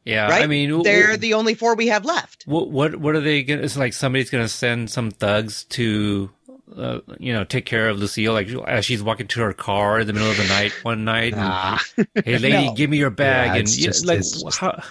Yeah. 0.06 0.28
right 0.30 0.44
I 0.44 0.48
mean, 0.48 0.84
they're 0.84 1.02
w- 1.14 1.18
the 1.18 1.34
only 1.34 1.54
four 1.56 1.76
we 1.76 1.88
have 1.88 2.06
left 2.06 2.44
What 2.46 2.70
what 2.70 2.96
what 2.98 3.16
are 3.16 3.22
they 3.22 3.44
gonna? 3.44 3.62
It's 3.62 3.78
like 3.78 3.94
somebody's 3.94 4.30
gonna 4.30 4.48
send 4.50 4.90
some 4.92 5.12
thugs 5.12 5.64
to, 5.66 6.30
uh, 6.78 7.00
you 7.20 7.32
know, 7.34 7.44
take 7.46 7.66
care 7.66 7.88
of 7.90 7.98
Lucille. 8.00 8.34
Like 8.34 8.50
as 8.68 8.84
she's 8.86 9.02
walking 9.02 9.28
to 9.28 9.40
her 9.42 9.54
car 9.54 10.00
in 10.02 10.08
the 10.08 10.14
middle 10.14 10.30
of 10.30 10.38
the 10.38 10.48
night 10.48 10.74
one 10.84 11.04
night. 11.06 11.36
nah. 11.36 11.78
Hey, 12.26 12.38
lady, 12.38 12.66
No. 12.68 12.74
give 12.74 12.90
me 12.90 12.98
your 12.98 13.10
bag. 13.12 13.48
Yeah, 13.48 13.54
and 13.54 13.62
it's 13.64 13.78
yeah, 13.78 13.86
just- 13.88 14.06
like, 14.06 14.20
it's 14.20 14.42
just- 14.44 14.58
how, 14.60 14.82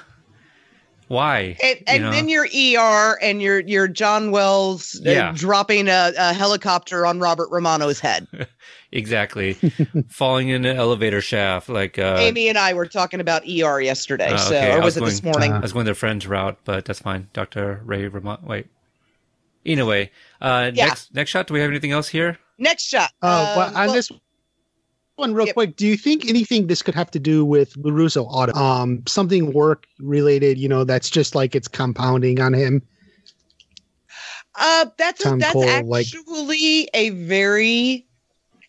why? 1.08 1.56
And, 1.86 1.98
You 1.98 1.98
know? 2.04 2.10
then 2.10 2.28
your 2.30 2.46
ER 2.46 3.18
and 3.20 3.42
your 3.42 3.60
your 3.60 3.86
John 3.88 4.30
Wells 4.30 4.98
uh, 5.06 5.32
dropping 5.34 5.88
a, 5.88 6.12
a 6.16 6.32
helicopter 6.32 7.04
on 7.04 7.20
Robert 7.20 7.50
Romano's 7.50 8.00
head. 8.00 8.26
exactly 8.92 9.54
falling 10.08 10.48
in 10.50 10.64
an 10.64 10.76
elevator 10.76 11.20
shaft. 11.20 11.68
Like 11.68 11.98
uh, 11.98 12.16
Amy 12.20 12.48
and 12.48 12.56
I 12.58 12.74
were 12.74 12.86
talking 12.86 13.20
about 13.20 13.42
ER 13.42 13.80
yesterday, 13.80 14.36
so 14.36 14.46
okay. 14.54 14.72
I 14.72 14.76
or 14.76 14.82
was 14.82 14.84
was 14.84 14.96
it 14.96 15.04
this 15.04 15.22
morning? 15.22 15.52
uh, 15.52 15.56
I 15.56 15.60
was 15.60 15.72
going 15.72 15.84
their 15.86 15.94
friend's 15.94 16.26
route, 16.26 16.58
but 16.64 16.84
that's 16.84 17.00
fine. 17.00 17.28
Doctor 17.32 17.80
Ray 17.84 18.06
Ramon. 18.06 18.38
Wait. 18.44 18.66
Anyway, 19.64 20.10
uh, 20.40 20.70
Yeah. 20.74 20.86
next 20.86 21.14
next 21.14 21.30
shot. 21.30 21.46
Do 21.46 21.54
we 21.54 21.60
have 21.60 21.70
anything 21.70 21.92
else 21.92 22.08
here? 22.08 22.38
Next 22.58 22.84
shot. 22.84 23.10
Uh, 23.22 23.54
well, 23.56 23.68
Um, 23.70 23.76
on 23.76 23.86
well, 23.86 23.94
this 23.94 24.10
one, 25.16 25.34
real 25.34 25.46
Yep. 25.46 25.54
quick, 25.54 25.76
do 25.76 25.86
you 25.86 25.96
think 25.96 26.28
anything 26.28 26.66
this 26.66 26.82
could 26.82 26.94
have 26.94 27.10
to 27.12 27.18
do 27.18 27.44
with 27.44 27.74
LaRusso 27.74 28.24
Auto? 28.28 28.52
Um, 28.58 29.02
something 29.06 29.52
work 29.52 29.86
related, 30.00 30.58
you 30.58 30.68
know, 30.68 30.84
that's 30.84 31.10
just 31.10 31.34
like 31.34 31.54
it's 31.54 31.68
compounding 31.68 32.40
on 32.40 32.52
him. 32.54 32.82
uh, 34.54 34.86
that's 34.98 35.24
a, 35.24 35.36
that's 35.36 35.52
Cole, 35.52 35.84
like- 35.84 36.06
actually 36.06 36.88
a 36.94 37.10
very, 37.10 38.06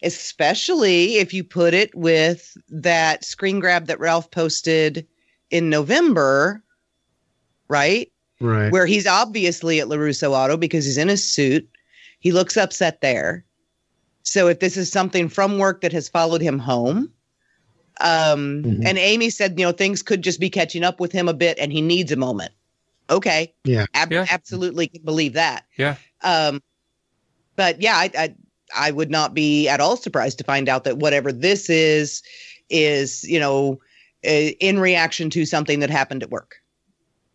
especially 0.03 1.15
if 1.15 1.33
you 1.33 1.43
put 1.43 1.73
it 1.73 1.93
with 1.95 2.55
that 2.69 3.23
screen 3.23 3.59
grab 3.59 3.87
that 3.87 3.99
Ralph 3.99 4.29
posted 4.31 5.07
in 5.49 5.69
November, 5.69 6.63
right? 7.67 8.09
Right. 8.41 8.73
where 8.73 8.85
he's 8.85 9.07
obviously 9.07 9.79
at 9.79 9.87
LaRusso 9.87 10.31
Auto 10.31 10.57
because 10.57 10.83
he's 10.83 10.97
in 10.97 11.07
his 11.07 11.25
suit. 11.31 11.65
He 12.19 12.33
looks 12.33 12.57
upset 12.57 12.99
there. 12.99 13.45
So 14.23 14.47
if 14.49 14.59
this 14.59 14.75
is 14.75 14.91
something 14.91 15.29
from 15.29 15.59
work 15.59 15.79
that 15.79 15.93
has 15.93 16.09
followed 16.09 16.41
him 16.41 16.59
home, 16.59 17.09
um, 18.01 18.63
Mhm. 18.63 18.81
and 18.85 18.97
Amy 18.97 19.29
said, 19.29 19.57
you 19.57 19.65
know, 19.65 19.71
things 19.71 20.01
could 20.01 20.21
just 20.23 20.41
be 20.41 20.49
catching 20.49 20.83
up 20.83 20.99
with 20.99 21.13
him 21.13 21.29
a 21.29 21.33
bit 21.33 21.57
and 21.57 21.71
he 21.71 21.79
needs 21.81 22.11
a 22.11 22.17
moment. 22.17 22.51
Okay. 23.09 23.53
Yeah. 23.63 23.85
Ab- 23.93 24.11
Yeah. 24.11 24.25
Absolutely 24.29 24.91
believe 25.05 25.33
that. 25.33 25.63
Yeah. 25.77 25.95
Um, 26.21 26.61
but 27.55 27.81
yeah, 27.81 27.95
I, 27.95 28.11
I, 28.17 28.35
I 28.75 28.91
would 28.91 29.09
not 29.11 29.33
be 29.33 29.67
at 29.67 29.79
all 29.79 29.97
surprised 29.97 30.37
to 30.39 30.43
find 30.43 30.69
out 30.69 30.83
that 30.85 30.97
whatever 30.97 31.31
this 31.31 31.69
is, 31.69 32.21
is, 32.69 33.23
you 33.23 33.39
know, 33.39 33.79
uh, 34.25 34.29
in 34.59 34.79
reaction 34.79 35.29
to 35.31 35.45
something 35.45 35.79
that 35.79 35.89
happened 35.89 36.23
at 36.23 36.29
work. 36.29 36.55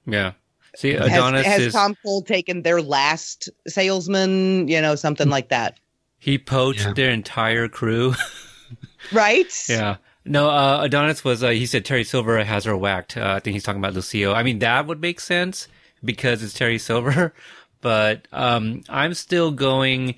Yeah. 0.07 0.32
See, 0.76 0.93
Has, 0.93 1.09
Adonis 1.09 1.47
has 1.47 1.61
is 1.62 1.72
Tom 1.72 1.97
Cole 2.05 2.22
taken 2.22 2.62
their 2.62 2.80
last 2.80 3.49
salesman? 3.66 4.68
You 4.68 4.80
know, 4.80 4.95
something 4.95 5.28
like 5.28 5.49
that, 5.49 5.78
he 6.18 6.39
poached 6.39 6.80
Yeah. 6.86 6.93
their 6.95 7.11
entire 7.11 7.68
crew. 7.68 8.14
right? 9.12 9.53
Yeah. 9.68 9.97
No, 10.24 10.51
uh, 10.51 10.80
Adonis 10.82 11.24
was, 11.24 11.43
uh, 11.43 11.51
he 11.51 11.64
said 11.66 11.84
Terry 11.84 12.05
Silver 12.05 12.43
has 12.45 12.64
her 12.64 12.76
whacked. 12.76 13.16
Uh, 13.16 13.34
I 13.36 13.41
think 13.41 13.55
he's 13.55 13.62
talking 13.62 13.80
about 13.80 13.95
Lucio. 13.95 14.34
I 14.34 14.43
mean, 14.43 14.59
that 14.59 14.86
would 14.86 15.01
make 15.01 15.20
sense 15.20 15.68
because 16.05 16.43
it's 16.43 16.53
Terry 16.53 16.78
Silver, 16.78 17.32
but, 17.80 18.28
um, 18.32 18.82
I'm 18.91 19.14
still 19.14 19.51
going 19.51 20.16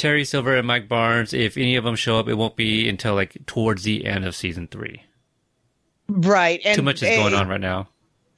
Terry 0.00 0.24
Silver 0.24 0.56
and 0.56 0.66
Mike 0.66 0.88
Barnes. 0.88 1.34
If 1.34 1.58
any 1.58 1.76
of 1.76 1.84
them 1.84 1.94
show 1.94 2.18
up, 2.18 2.26
it 2.26 2.34
won't 2.34 2.56
be 2.56 2.88
until 2.88 3.14
like 3.14 3.36
towards 3.44 3.82
the 3.82 4.06
end 4.06 4.24
of 4.24 4.34
season 4.34 4.66
three. 4.66 5.02
Right. 6.08 6.58
And 6.64 6.74
Too 6.74 6.82
much 6.82 7.02
is 7.02 7.18
going 7.18 7.34
eh, 7.34 7.36
on 7.36 7.48
right 7.48 7.60
now. 7.60 7.86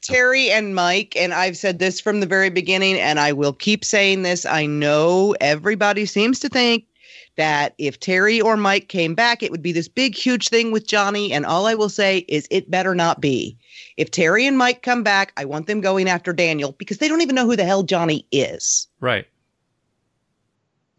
Terry 0.03 0.51
and 0.51 0.75
Mike, 0.75 1.15
and 1.17 1.33
I've 1.33 1.57
said 1.57 1.79
this 1.79 2.01
from 2.01 2.19
the 2.19 2.27
very 2.27 2.51
beginning, 2.51 2.99
and 2.99 3.21
I 3.21 3.33
will 3.33 3.53
keep 3.53 3.85
saying 3.85 4.23
this. 4.25 4.45
I 4.45 4.67
know 4.67 5.37
everybody 5.41 6.05
seems 6.05 6.41
to 6.41 6.49
think 6.49 6.85
that 7.37 7.75
if 7.79 8.01
Terry 8.01 8.41
or 8.41 8.57
Mike 8.57 8.89
came 8.89 9.15
back, 9.15 9.45
it 9.45 9.53
would 9.53 9.63
be 9.63 9.71
this 9.71 9.87
big, 9.87 10.17
huge 10.17 10.49
thing 10.49 10.73
with 10.73 10.89
Johnny. 10.89 11.33
And 11.33 11.47
all 11.47 11.69
I 11.69 11.77
will 11.77 11.89
say 11.89 12.25
is 12.27 12.49
it 12.51 12.73
better 12.73 12.93
not 12.93 13.21
be. 13.21 13.57
If 13.97 14.11
Terry 14.11 14.49
and 14.49 14.59
Mike 14.59 14.83
come 14.83 15.05
back, 15.05 15.33
I 15.37 15.45
want 15.45 15.69
them 15.69 15.81
going 15.81 16.09
after 16.09 16.33
Daniel 16.33 16.73
because 16.73 16.99
they 16.99 17.07
don't 17.07 17.23
even 17.23 17.37
know 17.37 17.47
who 17.47 17.55
the 17.55 17.65
hell 17.65 17.85
Johnny 17.85 18.27
is. 18.33 18.89
Right. 19.01 19.27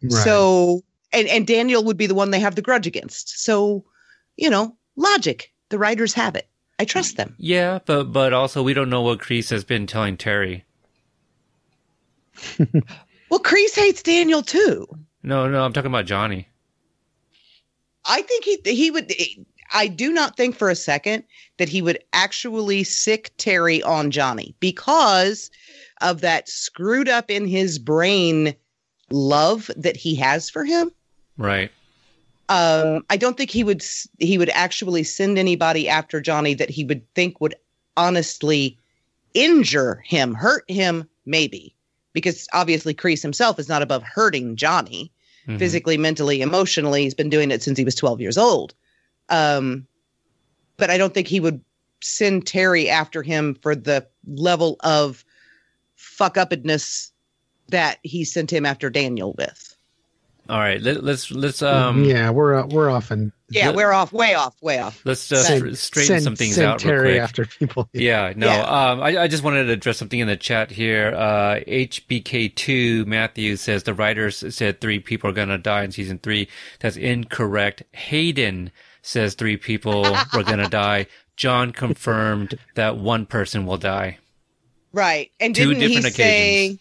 Right. 0.04 0.24
So, 0.24 0.82
and, 1.12 1.28
and 1.28 1.46
Daniel 1.46 1.84
would 1.84 1.96
be 1.96 2.06
the 2.06 2.14
one 2.14 2.30
they 2.30 2.40
have 2.40 2.54
the 2.54 2.62
grudge 2.62 2.86
against. 2.86 3.42
So, 3.44 3.84
you 4.36 4.50
know, 4.50 4.76
logic. 4.96 5.52
The 5.70 5.78
writers 5.78 6.12
have 6.14 6.36
it. 6.36 6.48
I 6.78 6.84
trust 6.84 7.16
them. 7.16 7.34
Yeah, 7.38 7.78
but 7.84 8.12
but 8.12 8.32
also 8.32 8.62
we 8.62 8.74
don't 8.74 8.90
know 8.90 9.02
what 9.02 9.20
Kreese 9.20 9.50
has 9.50 9.64
been 9.64 9.86
telling 9.86 10.16
Terry. 10.16 10.64
Well, 13.34 13.42
Kreese 13.42 13.74
hates 13.74 14.00
Daniel 14.00 14.42
too. 14.42 14.86
No, 15.24 15.48
no, 15.48 15.64
I'm 15.64 15.72
talking 15.72 15.90
about 15.90 16.06
Johnny. 16.06 16.46
I 18.04 18.22
think 18.22 18.44
he 18.44 18.60
he 18.64 18.92
would. 18.92 19.12
I 19.72 19.88
do 19.88 20.12
not 20.12 20.36
think 20.36 20.54
for 20.54 20.70
a 20.70 20.76
second 20.76 21.24
that 21.56 21.68
he 21.68 21.82
would 21.82 21.98
actually 22.12 22.84
sick 22.84 23.32
Terry 23.36 23.82
on 23.82 24.12
Johnny 24.12 24.54
because 24.60 25.50
of 26.00 26.20
that 26.20 26.48
screwed 26.48 27.08
up 27.08 27.28
in 27.28 27.48
his 27.48 27.76
brain 27.78 28.54
love 29.14 29.70
that 29.76 29.96
he 29.96 30.14
has 30.16 30.50
for 30.50 30.64
him. 30.64 30.90
Right. 31.38 31.70
Um, 32.48 33.04
I 33.08 33.16
don't 33.16 33.36
think 33.36 33.50
he 33.50 33.64
would 33.64 33.82
he 34.18 34.36
would 34.36 34.50
actually 34.50 35.04
send 35.04 35.38
anybody 35.38 35.88
after 35.88 36.20
Johnny 36.20 36.52
that 36.54 36.68
he 36.68 36.84
would 36.84 37.02
think 37.14 37.40
would 37.40 37.54
honestly 37.96 38.76
injure 39.32 40.02
him, 40.04 40.34
hurt 40.34 40.68
him, 40.68 41.08
maybe 41.24 41.74
because 42.12 42.46
obviously 42.52 42.94
Kreese 42.94 43.22
himself 43.22 43.58
is 43.58 43.68
not 43.68 43.82
above 43.82 44.02
hurting 44.02 44.56
Johnny 44.56 45.10
Mhm. 45.46 45.58
physically, 45.58 45.96
mentally, 45.96 46.40
emotionally. 46.40 47.02
He's 47.02 47.14
been 47.14 47.30
doing 47.30 47.50
it 47.50 47.62
since 47.62 47.78
he 47.78 47.84
was 47.84 47.94
12 47.94 48.20
years 48.20 48.38
old. 48.38 48.74
Um, 49.28 49.86
but 50.76 50.90
I 50.90 50.98
don't 50.98 51.12
think 51.14 51.28
he 51.28 51.40
would 51.40 51.60
send 52.02 52.46
Terry 52.46 52.88
after 52.88 53.22
him 53.22 53.54
for 53.54 53.74
the 53.74 54.06
level 54.26 54.76
of 54.80 55.24
fuck 55.96 56.36
upness 56.36 57.10
that 57.68 57.98
he 58.02 58.24
sent 58.24 58.52
him 58.52 58.66
after 58.66 58.90
Daniel 58.90 59.34
with. 59.36 59.70
All 60.46 60.58
right. 60.58 60.78
Let, 60.82 61.02
let's 61.02 61.30
let's 61.30 61.62
um 61.62 62.04
yeah, 62.04 62.28
we're 62.28 62.54
uh, 62.56 62.66
we're 62.66 62.90
often 62.90 63.32
Yeah, 63.48 63.68
Let- 63.68 63.76
we're 63.76 63.92
off, 63.92 64.12
way 64.12 64.34
off, 64.34 64.54
way 64.62 64.78
off. 64.78 65.00
let's 65.06 65.26
just 65.26 65.46
Send- 65.46 65.78
straighten 65.78 66.20
some 66.20 66.36
things 66.36 66.56
send 66.56 66.66
out 66.66 66.84
real 66.84 66.92
Terry 66.92 67.12
quick. 67.12 67.20
after 67.22 67.46
people. 67.46 67.88
Yeah, 67.94 68.34
no. 68.36 68.48
Yeah. 68.48 68.62
Um, 68.64 69.00
I, 69.02 69.22
I 69.22 69.26
just 69.28 69.42
wanted 69.42 69.64
to 69.64 69.72
address 69.72 69.96
something 69.96 70.18
in 70.20 70.28
the 70.28 70.36
chat 70.36 70.70
here. 70.70 71.14
Uh, 71.16 71.60
HBK2 71.66 73.06
Matthew 73.06 73.56
says 73.56 73.84
the 73.84 73.94
writers 73.94 74.44
said 74.54 74.80
three 74.82 74.98
people 74.98 75.30
are 75.30 75.34
gonna 75.34 75.56
die 75.56 75.82
in 75.84 75.92
season 75.92 76.18
three. 76.18 76.48
That's 76.80 76.96
incorrect. 76.98 77.82
Hayden 77.92 78.70
says 79.00 79.34
three 79.34 79.56
people 79.56 80.02
were 80.34 80.44
gonna 80.44 80.68
die. 80.68 81.06
John 81.36 81.72
confirmed 81.72 82.58
that 82.74 82.98
one 82.98 83.24
person 83.26 83.64
will 83.66 83.78
die. 83.78 84.18
Right. 84.92 85.30
And 85.40 85.54
Two 85.54 85.68
didn't 85.74 85.88
he 85.88 85.94
different 85.96 86.14
say, 86.16 86.64
occasions. 86.66 86.80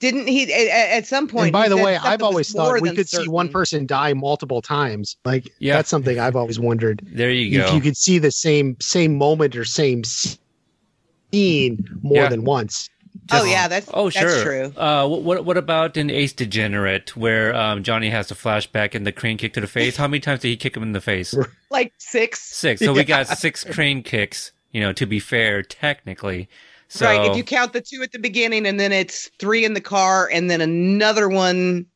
Didn't 0.00 0.26
he, 0.26 0.52
at, 0.52 0.90
at 0.90 1.06
some 1.06 1.28
point? 1.28 1.44
And 1.46 1.52
by 1.52 1.68
the 1.68 1.76
way, 1.76 1.96
I've 1.96 2.22
always 2.22 2.52
thought 2.52 2.80
we 2.80 2.88
than 2.88 2.96
could 2.96 3.08
see 3.08 3.28
one 3.28 3.48
person 3.48 3.86
die 3.86 4.12
multiple 4.12 4.60
times. 4.60 5.16
Like 5.24 5.50
Yeah. 5.58 5.74
that's 5.76 5.88
something 5.88 6.18
I've 6.18 6.36
always 6.36 6.58
wondered. 6.58 7.02
There 7.12 7.30
you 7.30 7.60
If 7.60 7.68
go. 7.68 7.74
you 7.76 7.80
could 7.80 7.96
see 7.96 8.18
the 8.18 8.30
same 8.30 8.76
same 8.80 9.16
moment 9.16 9.56
or 9.56 9.64
same 9.64 10.02
scene 10.04 11.84
more 12.02 12.22
Yeah. 12.24 12.28
than 12.28 12.44
once. 12.44 12.88
Oh, 13.30 13.44
yeah, 13.44 13.68
that's, 13.68 13.88
Oh, 13.94 14.10
that's 14.10 14.18
sure. 14.18 14.42
true. 14.42 14.72
Uh, 14.76 15.06
what, 15.06 15.22
what 15.22 15.44
what 15.44 15.56
about 15.56 15.96
in 15.96 16.10
Ace 16.10 16.32
Degenerate, 16.32 17.16
where 17.16 17.54
um, 17.54 17.82
Johnny 17.84 18.10
has 18.10 18.26
the 18.28 18.34
flashback 18.34 18.94
and 18.94 19.06
the 19.06 19.12
crane 19.12 19.38
kick 19.38 19.54
to 19.54 19.60
the 19.60 19.66
face? 19.68 19.96
How 19.96 20.08
many 20.08 20.20
times 20.20 20.40
did 20.40 20.48
he 20.48 20.56
kick 20.56 20.76
him 20.76 20.82
in 20.82 20.92
the 20.92 21.00
face? 21.00 21.34
Like 21.70 21.92
six. 21.98 22.40
Six. 22.42 22.80
So 22.82 22.92
we 22.92 23.02
got 23.16 23.26
six 23.26 23.64
crane 23.64 24.02
kicks. 24.04 24.52
You 24.72 24.80
know, 24.80 24.92
to 24.92 25.06
be 25.06 25.18
fair, 25.20 25.62
technically. 25.62 26.48
So 26.94 27.06
right. 27.06 27.28
If 27.28 27.36
you 27.36 27.42
count 27.42 27.72
the 27.72 27.80
two 27.80 28.02
at 28.04 28.12
the 28.12 28.20
beginning 28.20 28.66
and 28.66 28.78
then 28.78 28.92
it's 28.92 29.28
three 29.40 29.64
in 29.64 29.74
the 29.74 29.80
car 29.80 30.28
and 30.32 30.48
then 30.48 30.60
another 30.60 31.28
one, 31.28 31.86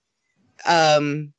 um, 0.66 1.32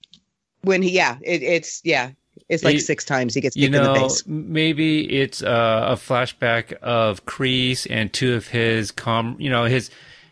when 0.61 0.81
he, 0.81 0.91
yeah, 0.91 1.17
it, 1.21 1.43
it's, 1.43 1.81
yeah, 1.83 2.11
it's 2.47 2.63
like 2.63 2.75
You- 2.75 2.79
six 2.79 3.03
times 3.03 3.33
he 3.35 3.41
gets 3.41 3.57
you 3.57 3.63
kicked 3.67 3.75
in 3.75 3.83
the 3.83 3.93
know, 3.93 4.07
face. 4.07 4.23
maybe 4.25 5.19
it's 5.19 5.43
uh, 5.43 5.87
a 5.89 5.95
flashback 5.95 6.71
of 6.75 7.25
Kreese 7.25 7.85
and 7.89 8.13
two 8.13 8.33
of 8.35 8.47
his 8.47 8.91
com. 8.91 9.35
You 9.39 9.49
know, 9.49 9.65
his 9.65 9.89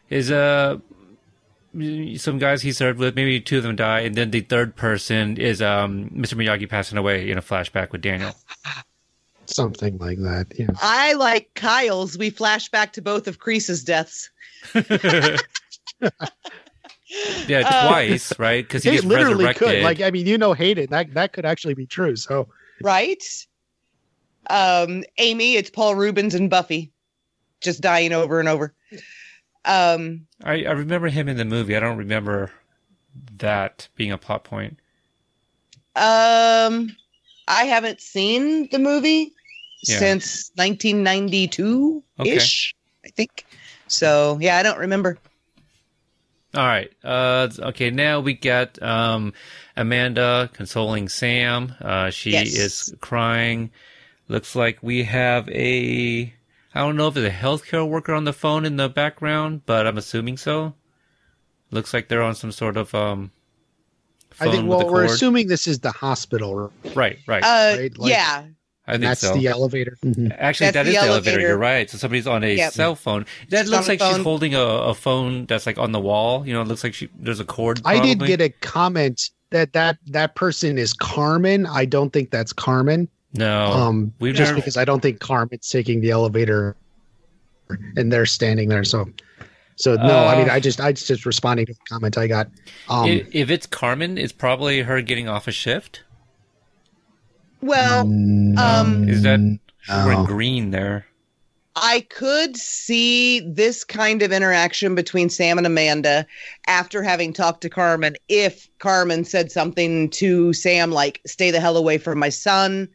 his 0.07 0.31
uh. 0.31 0.77
Some 2.15 2.39
guys 2.39 2.63
he 2.63 2.71
served 2.71 2.97
with, 2.97 3.15
maybe 3.15 3.39
two 3.39 3.57
of 3.57 3.63
them 3.63 3.75
die, 3.75 3.99
and 3.99 4.15
then 4.15 4.31
the 4.31 4.39
third 4.41 4.75
person 4.75 5.37
is 5.37 5.61
um, 5.61 6.09
Mr. 6.09 6.33
Miyagi 6.33 6.67
passing 6.67 6.97
away 6.97 7.29
in 7.29 7.37
a 7.37 7.41
flashback 7.41 7.91
with 7.91 8.01
Daniel. 8.01 8.31
Something 9.47 9.97
like 9.97 10.17
that. 10.19 10.47
Yeah. 10.57 10.67
I 10.81 11.13
like 11.13 11.53
Kyle's. 11.55 12.17
We 12.17 12.29
flash 12.29 12.69
back 12.69 12.93
to 12.93 13.01
both 13.01 13.27
of 13.27 13.39
Kreese's 13.39 13.83
deaths. 13.83 14.29
Yeah, 17.47 17.61
Uh, 17.65 17.87
twice, 17.87 18.37
right? 18.37 18.65
Because 18.65 18.83
he 18.83 18.91
gets 18.91 19.05
literally 19.05 19.45
resurrected. 19.45 19.67
could. 19.67 19.83
Like 19.83 20.01
I 20.01 20.11
mean, 20.11 20.25
you 20.27 20.37
know 20.37 20.51
Hayden. 20.51 20.87
That 20.89 21.13
that 21.13 21.31
could 21.31 21.45
actually 21.45 21.73
be 21.73 21.85
true. 21.85 22.17
So 22.17 22.49
right? 22.81 23.23
Um, 24.49 25.05
Amy, 25.17 25.55
it's 25.55 25.69
Paul 25.69 25.95
Reubens 25.95 26.35
and 26.35 26.49
Buffy, 26.49 26.91
just 27.61 27.79
dying 27.81 28.11
over 28.11 28.41
and 28.41 28.49
over. 28.49 28.73
Um, 29.63 30.27
I, 30.43 30.65
I 30.65 30.71
remember 30.71 31.07
him 31.07 31.29
in 31.29 31.37
the 31.37 31.45
movie. 31.45 31.77
I 31.77 31.79
don't 31.79 31.97
remember 31.97 32.51
that 33.37 33.87
being 33.95 34.11
a 34.11 34.17
plot 34.17 34.43
point. 34.43 34.77
um, 35.95 36.95
I 37.47 37.63
haven't 37.65 38.01
seen 38.01 38.67
the 38.69 38.79
movie 38.79 39.33
Yeah. 39.83 39.99
since 39.99 40.51
1992 40.55 42.03
ish, 42.25 42.75
I 43.05 43.09
think. 43.09 43.45
So 43.87 44.37
yeah, 44.41 44.57
I 44.57 44.63
don't 44.63 44.79
remember. 44.79 45.17
All 46.55 46.65
right. 46.65 46.91
Uh, 47.03 47.49
okay. 47.59 47.89
Now 47.91 48.19
we 48.19 48.33
got 48.33 48.81
um, 48.81 49.33
Amanda 49.75 50.49
consoling 50.53 51.09
Sam. 51.09 51.75
Uh, 51.81 52.09
she 52.09 52.31
Yes. 52.31 52.47
is 52.55 52.95
crying. 53.01 53.69
Looks 54.27 54.55
like 54.55 54.79
we 54.81 55.03
have 55.03 55.47
a. 55.49 56.33
I 56.73 56.79
don't 56.79 56.95
know 56.95 57.07
if 57.07 57.17
it's 57.17 57.27
a 57.27 57.37
healthcare 57.37 57.87
worker 57.87 58.13
on 58.13 58.23
the 58.25 58.33
phone 58.33 58.65
in 58.65 58.75
the 58.77 58.89
background, 58.89 59.61
but 59.65 59.85
I'm 59.87 59.97
assuming 59.97 60.37
so. 60.37 60.73
Looks 61.71 61.93
like 61.93 62.07
they're 62.07 62.21
on 62.23 62.35
some 62.35 62.51
sort 62.51 62.77
of 62.77 62.93
um. 62.95 63.31
Phone 64.31 64.47
I 64.47 64.51
think. 64.51 64.63
with 64.69 64.77
Well, 64.79 64.87
a 64.87 64.91
we're 64.91 65.05
assuming 65.05 65.47
this 65.47 65.67
is 65.67 65.79
the 65.79 65.91
hospital. 65.91 66.71
right. 66.95 67.19
Right. 67.27 67.43
Uh, 67.43 67.75
Right, 67.77 67.97
like- 67.97 68.11
yeah, 68.11 68.45
I 68.87 68.93
think 68.93 69.03
That's 69.03 69.21
so. 69.21 69.33
the 69.35 69.47
elevator. 69.47 69.97
Mhm. 70.05 70.33
Actually, 70.39 70.67
That's 70.67 70.73
that 70.75 70.83
the 70.83 70.89
is 70.89 70.95
the 70.95 70.99
elevator. 71.01 71.11
elevator. 71.31 71.39
You're 71.41 71.57
right. 71.57 71.89
So 71.89 71.97
somebody's 71.97 72.25
on 72.27 72.43
a 72.43 72.55
Yep. 72.55 72.73
cell 72.73 72.95
phone. 72.95 73.25
That 73.49 73.61
She's 73.63 73.69
looks 73.69 73.89
on 73.89 73.97
the 73.97 74.03
like 74.03 74.15
she's 74.15 74.23
holding 74.23 74.55
a, 74.55 74.61
a 74.61 74.93
phone 74.93 75.45
that's 75.45 75.65
like 75.65 75.77
on 75.77 75.91
the 75.91 75.99
wall. 75.99 76.47
You 76.47 76.53
know, 76.53 76.61
it 76.61 76.67
looks 76.69 76.83
like 76.85 76.93
she 76.93 77.09
there's 77.19 77.39
a 77.41 77.45
cord. 77.45 77.81
I 77.83 77.99
did 77.99 78.19
get 78.25 78.39
a 78.39 78.49
comment 78.61 79.29
that 79.49 79.73
that 79.73 79.97
that 80.07 80.35
person 80.35 80.77
is 80.77 80.93
Carmen. 80.93 81.65
I 81.65 81.83
don't 81.85 82.11
think 82.13 82.31
that's 82.31 82.53
Carmen. 82.53 83.09
no. 83.33 83.71
um, 83.71 84.13
we've 84.19 84.33
just 84.33 84.51
never- 84.51 84.61
because 84.61 84.77
I 84.77 84.85
don't 84.85 85.01
think 85.01 85.19
Carmen's 85.19 85.69
taking 85.69 85.99
the 86.01 86.11
elevator, 86.11 86.75
and 87.97 88.11
they're 88.11 88.25
standing 88.25 88.69
there. 88.69 88.83
So, 88.85 89.09
so 89.75 89.95
no. 89.95 90.25
I 90.25 90.37
mean, 90.37 90.49
Uh, 90.49 90.53
I 90.53 90.59
just 90.59 90.79
I 90.79 90.91
just 90.93 91.25
responding 91.25 91.65
to 91.65 91.73
a 91.73 91.89
comment 91.89 92.17
I 92.17 92.27
got. 92.27 92.47
Um, 92.89 93.05
I- 93.05 93.25
if 93.33 93.49
it's 93.49 93.67
Carmen, 93.67 94.17
it's 94.17 94.31
probably 94.31 94.81
her 94.81 95.01
getting 95.01 95.27
off 95.27 95.47
a 95.47 95.51
shift. 95.51 96.03
Well, 97.61 98.05
mm, 98.05 98.57
um, 98.57 99.07
Is 99.09 99.23
that 99.23 99.39
no. 99.39 99.59
we're 99.89 100.13
in 100.13 100.25
green 100.25 100.71
there? 100.71 101.05
I 101.79 102.01
could 102.09 102.57
see 102.57 103.39
this 103.41 103.83
kind 103.83 104.23
of 104.23 104.31
interaction 104.31 104.95
between 104.95 105.29
Sam 105.29 105.59
and 105.59 105.67
Amanda 105.67 106.25
after 106.65 107.03
having 107.03 107.33
talked 107.33 107.61
to 107.61 107.69
Carmen. 107.69 108.15
If 108.29 108.67
Carmen 108.79 109.25
said 109.25 109.51
something 109.51 110.09
to 110.11 110.53
Sam 110.53 110.91
like, 110.91 111.21
stay 111.27 111.51
the 111.51 111.59
hell 111.59 111.77
away 111.77 111.99
from 111.99 112.17
my 112.17 112.29
son, 112.29 112.89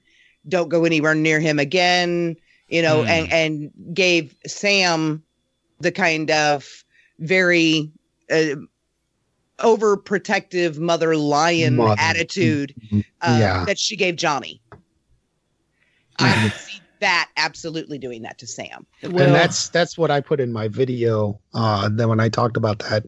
don't 0.48 0.68
go 0.68 0.84
anywhere 0.84 1.14
near 1.14 1.38
him 1.38 1.60
again, 1.60 2.34
you 2.68 2.82
know, 2.82 3.02
Hmm. 3.02 3.08
and, 3.08 3.32
and 3.32 3.94
gave 3.94 4.34
Sam 4.48 5.22
the 5.78 5.92
kind 5.92 6.30
of 6.32 6.84
very 7.20 7.88
uh, 8.32 8.56
overprotective 9.62 10.78
mother 10.78 11.16
lion 11.16 11.76
Mother. 11.76 11.96
attitude 11.98 12.74
uh, 12.92 13.00
Yeah. 13.40 13.64
that 13.66 13.78
she 13.78 13.96
gave 13.96 14.16
Johnny. 14.16 14.60
I 16.18 16.32
could 16.42 16.52
see 16.60 16.80
that 17.00 17.30
absolutely 17.36 17.98
doing 17.98 18.22
that 18.22 18.38
to 18.38 18.46
Sam. 18.46 18.86
and 19.02 19.12
that's 19.16 19.68
that's 19.70 19.96
what 19.98 20.10
I 20.10 20.20
put 20.20 20.38
in 20.40 20.52
my 20.52 20.68
video. 20.68 21.40
Uh, 21.54 21.88
then 21.90 22.08
when 22.08 22.20
I 22.20 22.28
talked 22.28 22.56
about 22.56 22.78
that, 22.80 23.04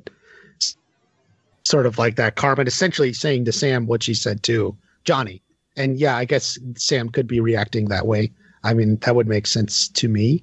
sort 1.64 1.86
of 1.86 1.96
like 1.98 2.16
that, 2.16 2.36
Carmen 2.36 2.66
essentially 2.66 3.12
saying 3.12 3.44
to 3.46 3.52
Sam 3.52 3.86
what 3.86 4.02
she 4.02 4.14
said 4.14 4.42
to 4.44 4.76
Johnny. 5.05 5.42
And 5.76 5.98
yeah, 5.98 6.16
I 6.16 6.24
guess 6.24 6.59
Sam 6.76 7.09
could 7.09 7.26
be 7.26 7.40
reacting 7.40 7.86
that 7.88 8.07
way. 8.07 8.32
I 8.62 8.74
mean, 8.74 8.96
that 9.02 9.14
would 9.16 9.26
make 9.28 9.46
sense 9.46 9.88
to 9.88 10.09
me. 10.09 10.42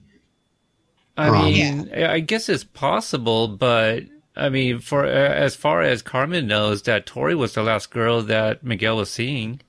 I 1.17 1.27
Um, 1.27 1.45
mean, 1.45 1.93
I 1.93 2.19
guess 2.21 2.47
it's 2.49 2.63
possible, 2.63 3.47
but 3.49 4.03
I 4.35 4.49
mean, 4.49 4.79
for 4.79 5.03
uh, 5.05 5.09
as 5.09 5.55
far 5.55 5.81
as 5.81 6.01
Carmen 6.01 6.47
knows, 6.47 6.83
that 6.83 7.05
Tory 7.05 7.35
was 7.35 7.53
the 7.53 7.63
last 7.63 7.91
girl 7.91 8.21
that 8.23 8.63
Miguel 8.63 8.97
was 8.97 9.09
seeing. 9.09 9.61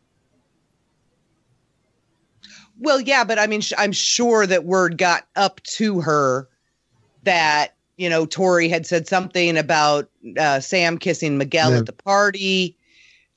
Well, 2.79 3.01
yeah, 3.01 3.25
but 3.25 3.39
I 3.39 3.47
mean, 3.47 3.61
sh- 3.61 3.73
I'm 3.79 3.93
sure 3.93 4.47
that 4.47 4.65
word 4.65 4.99
got 4.99 5.27
up 5.37 5.63
to 5.77 6.01
her 6.01 6.49
that 7.23 7.75
you 7.97 8.09
know 8.11 8.27
Tory 8.27 8.69
had 8.69 8.87
said 8.87 9.07
something 9.07 9.57
about 9.57 10.11
uh, 10.39 10.61
Sam 10.61 10.99
kissing 10.99 11.39
Miguel 11.39 11.71
Yeah. 11.73 11.79
at 11.79 11.87
the 11.87 11.93
party. 11.93 12.77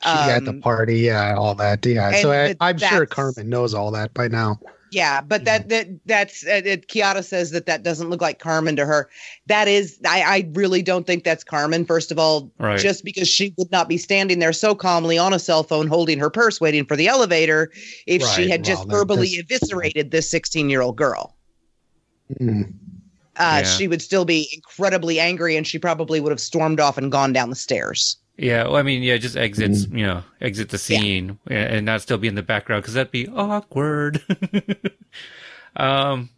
She 0.03 0.09
at 0.09 0.43
the 0.43 0.51
Um, 0.51 0.61
party, 0.61 0.99
yeah, 0.99 1.35
all 1.35 1.55
that, 1.55 1.85
yeah. 1.85 2.11
So 2.21 2.31
I, 2.31 2.55
I'm 2.59 2.77
sure 2.77 3.05
Carmen 3.05 3.49
knows 3.49 3.73
all 3.73 3.91
that 3.91 4.13
by 4.13 4.27
now. 4.27 4.59
Yeah, 4.95 5.19
but 5.19 5.43
that 5.43 5.67
that 5.67 5.87
that's 6.05 6.45
uh, 6.47 6.61
it, 6.63 6.87
Kiara 6.87 7.21
says 7.21 7.51
that 7.51 7.65
that 7.65 7.83
doesn't 7.83 8.09
look 8.09 8.21
like 8.21 8.39
Carmen 8.39 8.77
to 8.77 8.85
her. 8.85 9.09
That 9.47 9.67
is, 9.67 9.99
I 10.07 10.21
I 10.21 10.49
really 10.53 10.81
don't 10.81 11.05
think 11.05 11.25
that's 11.25 11.43
Carmen. 11.43 11.83
First 11.83 12.13
of 12.13 12.17
all, 12.17 12.49
Right. 12.59 12.79
just 12.79 13.03
because 13.03 13.27
she 13.27 13.53
would 13.57 13.69
not 13.71 13.89
be 13.89 13.97
standing 13.97 14.39
there 14.39 14.53
so 14.53 14.73
calmly 14.73 15.17
on 15.17 15.33
a 15.33 15.39
cell 15.39 15.63
phone 15.63 15.87
holding 15.87 16.17
her 16.19 16.29
purse 16.29 16.61
waiting 16.61 16.85
for 16.85 16.95
the 16.95 17.09
elevator 17.09 17.73
if 18.07 18.21
she 18.21 18.43
Right, 18.43 18.51
had 18.51 18.63
just 18.63 18.87
verbally 18.87 19.35
that's- 19.35 19.61
eviscerated 19.63 20.11
this 20.11 20.29
16 20.29 20.69
year 20.69 20.81
old 20.81 20.95
girl. 20.95 21.35
Mm. 22.39 22.69
Uh, 22.69 22.69
Yeah. 23.37 23.63
She 23.63 23.89
would 23.89 24.01
still 24.01 24.23
be 24.23 24.49
incredibly 24.53 25.19
angry, 25.19 25.57
and 25.57 25.67
she 25.67 25.77
probably 25.77 26.21
would 26.21 26.31
have 26.31 26.39
stormed 26.39 26.79
off 26.79 26.97
and 26.97 27.11
gone 27.11 27.33
down 27.33 27.49
the 27.49 27.55
stairs. 27.57 28.15
Yeah, 28.37 28.63
well, 28.63 28.75
I 28.75 28.83
mean, 28.83 29.01
yeah, 29.01 29.15
just 29.17 29.37
exits, 29.37 29.87
you 29.87 30.05
know, 30.05 30.21
exit 30.41 30.69
the 30.69 30.77
scene 30.77 31.39
and 31.47 31.75
and 31.75 31.85
not 31.85 32.01
still 32.01 32.17
be 32.17 32.27
in 32.27 32.35
the 32.35 32.43
background 32.43 32.83
because 32.83 32.95
that'd 32.95 33.11
be 33.11 33.29
awkward. 33.29 34.21
um, 35.77 36.29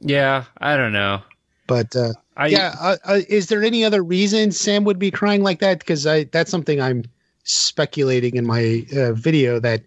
yeah, 0.00 0.44
I 0.58 0.76
don't 0.76 0.92
know. 0.92 1.22
But 1.66 1.94
uh, 1.96 2.12
I 2.36 2.48
yeah, 2.48 2.74
uh, 2.80 2.96
uh, 3.04 3.20
is 3.28 3.48
there 3.48 3.62
any 3.62 3.84
other 3.84 4.02
reason 4.02 4.52
Sam 4.52 4.84
would 4.84 4.98
be 4.98 5.10
crying 5.10 5.42
like 5.42 5.58
that? 5.60 5.80
Because 5.80 6.06
I 6.06 6.24
that's 6.24 6.50
something 6.50 6.80
I'm 6.80 7.04
speculating 7.44 8.36
in 8.36 8.46
my 8.46 8.86
uh, 8.96 9.12
video 9.12 9.58
that 9.60 9.82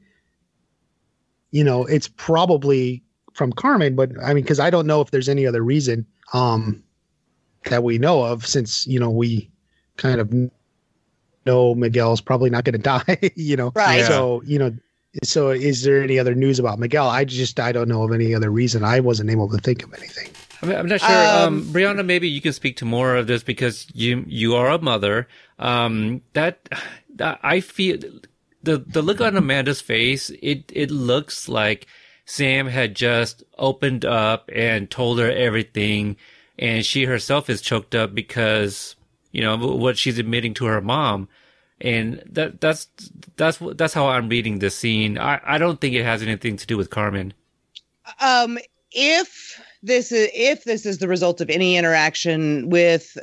you 1.52 1.64
know 1.64 1.86
it's 1.86 2.10
probably 2.10 3.04
from 3.34 3.54
Carmen, 3.54 3.96
but 3.96 4.12
I 4.22 4.34
mean 4.34 4.44
because 4.44 4.60
I 4.60 4.70
don't 4.70 4.88
know 4.88 5.00
if 5.00 5.12
there's 5.12 5.30
any 5.30 5.48
other 5.48 5.62
reason 5.62 6.06
um 6.34 6.84
that 7.66 7.84
we 7.84 7.98
know 7.98 8.24
of 8.24 8.46
since 8.46 8.86
you 8.86 9.00
know 9.00 9.10
we 9.10 9.50
kind 9.98 10.20
of 10.20 10.34
know 11.46 11.76
Miguel's 11.76 12.22
probably 12.22 12.50
not 12.50 12.64
going 12.64 12.74
to 12.80 12.80
die, 12.80 13.32
you 13.36 13.56
know. 13.56 13.72
Right. 13.76 14.00
Yeah. 14.00 14.08
So 14.08 14.42
you 14.46 14.60
know. 14.60 14.76
So, 15.24 15.52
is 15.52 15.84
there 15.84 16.02
any 16.02 16.18
other 16.18 16.34
news 16.34 16.58
about 16.58 16.80
Miguel? 16.80 17.08
I 17.08 17.24
just 17.24 17.60
I 17.60 17.72
don't 17.72 17.88
know 17.88 18.02
of 18.02 18.12
any 18.12 18.34
other 18.34 18.50
reason. 18.50 18.84
I 18.84 19.00
wasn't 19.00 19.30
able 19.30 19.48
to 19.50 19.60
think 19.60 19.84
of 19.84 19.94
anything. 19.94 20.30
I 20.60 20.66
mean, 20.66 20.76
I'm 20.76 20.88
not 20.88 21.02
sure. 21.02 21.10
Um, 21.10 21.58
Um, 21.60 21.64
Brianna, 21.66 22.04
maybe 22.04 22.28
you 22.28 22.42
can 22.42 22.52
speak 22.52 22.78
to 22.78 22.86
more 22.86 23.16
of 23.16 23.28
this 23.28 23.44
because 23.44 23.86
you 23.94 24.24
you 24.28 24.56
are 24.56 24.70
a 24.72 24.80
mother. 24.82 25.28
Um, 25.60 26.22
that, 26.34 26.68
that 27.16 27.40
I 27.44 27.60
feel 27.60 27.98
the 28.64 28.80
the 28.80 29.04
look 29.04 29.22
on 29.22 29.36
Amanda's 29.38 29.82
face. 29.82 30.32
It 30.42 30.72
it 30.74 30.90
looks 30.90 31.48
like 31.48 31.86
Sam 32.26 32.66
had 32.66 32.96
just 32.96 33.44
opened 33.60 34.06
up 34.06 34.50
and 34.52 34.90
told 34.90 35.20
her 35.20 35.32
everything, 35.32 36.16
and 36.58 36.84
she 36.84 37.06
herself 37.06 37.52
is 37.52 37.62
choked 37.62 37.94
up 37.94 38.16
because 38.16 38.96
you 39.34 39.42
know 39.42 39.58
what 39.58 39.98
she's 39.98 40.18
admitting 40.18 40.54
to 40.56 40.66
her 40.66 40.80
mom. 40.80 41.28
And 41.82 42.24
that 42.32 42.62
that's 42.62 42.88
that's 43.36 43.60
that's 43.76 43.94
how 43.94 44.08
I'm 44.08 44.30
reading 44.30 44.60
this 44.60 44.78
scene. 44.78 45.18
I, 45.18 45.42
I 45.44 45.58
don't 45.58 45.82
think 45.82 45.96
it 45.96 46.06
has 46.06 46.22
anything 46.22 46.56
to 46.56 46.66
do 46.66 46.78
with 46.78 46.90
Carmen. 46.90 47.34
Um, 48.22 48.58
if 48.92 49.62
this 49.82 50.14
is 50.14 50.30
if 50.34 50.64
this 50.64 50.86
is 50.86 51.00
the 51.00 51.10
result 51.10 51.42
of 51.42 51.50
any 51.50 51.76
interaction 51.76 52.70
with, 52.70 53.18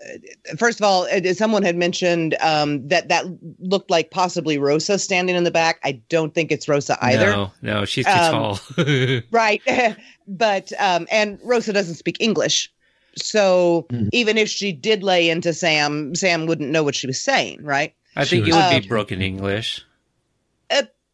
first 0.58 0.78
of 0.78 0.84
all, 0.84 1.06
someone 1.32 1.62
had 1.62 1.76
mentioned 1.76 2.36
um, 2.42 2.86
that 2.88 3.08
that 3.08 3.24
looked 3.60 3.90
like 3.90 4.10
possibly 4.10 4.58
Rosa 4.58 4.98
standing 4.98 5.36
in 5.36 5.44
the 5.44 5.50
back. 5.50 5.80
I 5.84 5.92
don't 6.10 6.34
think 6.34 6.52
it's 6.52 6.68
Rosa 6.68 6.98
either. 7.00 7.30
No, 7.30 7.52
no, 7.62 7.84
she's 7.86 8.04
too 8.04 8.12
Um, 8.12 8.32
tall. 8.32 8.60
Right. 9.30 9.62
but 10.26 10.72
um 10.78 11.06
and 11.10 11.38
Rosa 11.42 11.72
doesn't 11.72 11.94
speak 11.94 12.18
English. 12.20 12.70
So 13.16 13.86
Mhm. 13.90 14.08
even 14.12 14.38
if 14.38 14.48
she 14.48 14.72
did 14.72 15.02
lay 15.02 15.28
into 15.30 15.52
Sam, 15.52 16.14
Sam 16.14 16.46
wouldn't 16.46 16.70
know 16.70 16.82
what 16.82 16.94
she 16.94 17.06
was 17.06 17.20
saying, 17.20 17.62
right? 17.62 17.92
I 18.16 18.24
think 18.24 18.44
She 18.44 18.50
it 18.50 18.54
would 18.54 18.60
was- 18.74 18.80
be 18.82 18.88
broken 18.88 19.20
English. 19.22 19.82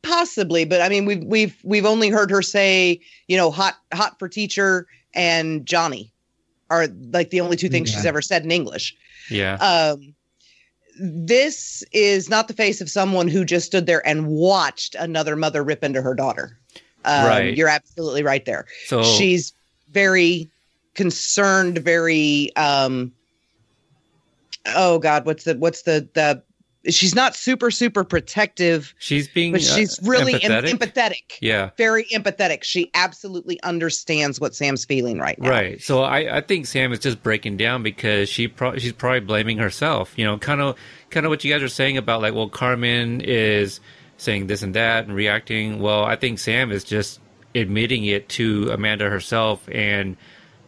Possibly, 0.03 0.65
but 0.65 0.81
I 0.81 0.89
mean 0.89 1.05
we've 1.05 1.25
we've 1.25 1.57
we've 1.65 1.85
only 1.85 2.11
heard 2.11 2.31
her 2.31 2.41
say, 2.41 3.01
you 3.27 3.37
know, 3.37 3.51
hot 3.51 3.75
hot 3.93 4.17
for 4.21 4.29
teacher 4.29 4.87
and 5.15 5.67
Johnny 5.67 6.13
are 6.71 6.87
like 7.11 7.31
the 7.31 7.41
only 7.41 7.57
two 7.57 7.69
things 7.69 7.91
she's 7.91 8.07
ever 8.07 8.23
said 8.23 8.45
in 8.45 8.53
English. 8.53 8.95
Yeah. 9.31 9.55
Um 9.57 10.15
this 11.01 11.83
is 11.91 12.29
not 12.31 12.47
the 12.47 12.55
face 12.55 12.81
of 12.81 12.89
someone 12.89 13.27
who 13.27 13.45
just 13.45 13.67
stood 13.67 13.87
there 13.87 14.07
and 14.07 14.29
watched 14.29 14.95
another 14.95 15.35
mother 15.35 15.65
rip 15.65 15.83
into 15.83 16.01
her 16.03 16.15
daughter. 16.15 16.57
Um, 17.05 17.27
Right. 17.27 17.57
You're 17.57 17.67
absolutely 17.69 18.23
right 18.23 18.45
there. 18.45 18.67
so 18.87 19.03
she's 19.03 19.55
very 19.91 20.49
concerned 20.97 21.79
very 21.79 22.55
um 22.57 23.13
oh 24.75 24.99
god 24.99 25.27
what's 25.27 25.45
the 25.45 25.55
what's 25.55 25.83
the 25.83 26.09
the 26.15 26.43
she's 26.91 27.15
not 27.15 27.35
super 27.35 27.71
super 27.71 28.05
protective 28.05 28.95
she's 28.99 29.29
being 29.29 29.53
but 29.53 29.61
uh, 29.61 29.65
she's 29.65 29.99
really 30.03 30.35
em- 30.43 30.51
empathetic. 30.51 30.71
empathetic 30.71 31.39
yeah. 31.41 31.71
very 31.77 32.05
empathetic 32.07 32.63
she 32.63 32.91
absolutely 32.95 33.61
understands 33.63 34.41
what 34.41 34.55
sam's 34.55 34.85
feeling 34.85 35.19
right 35.19 35.39
now 35.41 35.51
Right. 35.51 35.83
So 35.83 36.03
I, 36.03 36.39
I 36.39 36.41
think 36.41 36.67
Sam 36.67 36.93
is 36.93 36.99
just 36.99 37.23
breaking 37.23 37.57
down 37.57 37.83
because 37.83 38.29
she 38.29 38.49
pro- 38.49 38.77
she's 38.79 38.93
probably 38.93 39.21
blaming 39.21 39.59
herself. 39.59 40.13
You 40.17 40.25
know, 40.25 40.39
kind 40.39 40.61
of 40.61 40.77
kind 41.11 41.25
of 41.27 41.31
what 41.31 41.45
you 41.45 41.53
guys 41.53 41.63
are 41.63 41.69
saying 41.69 41.97
about 41.97 42.21
like, 42.21 42.35
well, 42.35 42.49
Carmen 42.49 43.21
is 43.21 43.81
saying 44.19 44.47
this 44.47 44.63
and 44.63 44.75
that 44.75 45.07
and 45.07 45.15
reacting. 45.15 45.81
Well, 45.81 46.05
I 46.05 46.17
think 46.17 46.39
Sam 46.39 46.71
is 46.73 46.85
just 46.85 47.21
admitting 47.55 48.05
it 48.05 48.29
to 48.31 48.71
Amanda 48.71 49.09
herself 49.09 49.67
and 49.71 50.17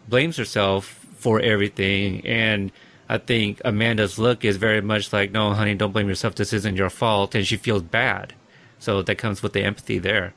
blames 0.08 0.36
herself 0.36 0.86
for 1.16 1.40
everything. 1.40 2.26
And 2.26 2.72
I 3.08 3.18
think 3.18 3.60
Amanda's 3.64 4.18
look 4.18 4.44
is 4.44 4.56
very 4.56 4.80
much 4.80 5.12
like, 5.12 5.32
no, 5.32 5.52
honey, 5.54 5.74
don't 5.74 5.92
blame 5.92 6.08
yourself. 6.08 6.34
This 6.34 6.52
isn't 6.52 6.76
your 6.76 6.90
fault, 6.90 7.34
and 7.34 7.46
she 7.46 7.56
feels 7.56 7.82
bad. 7.82 8.34
So 8.78 9.02
that 9.02 9.16
comes 9.16 9.42
with 9.42 9.52
the 9.52 9.62
empathy 9.64 9.98
there. 9.98 10.34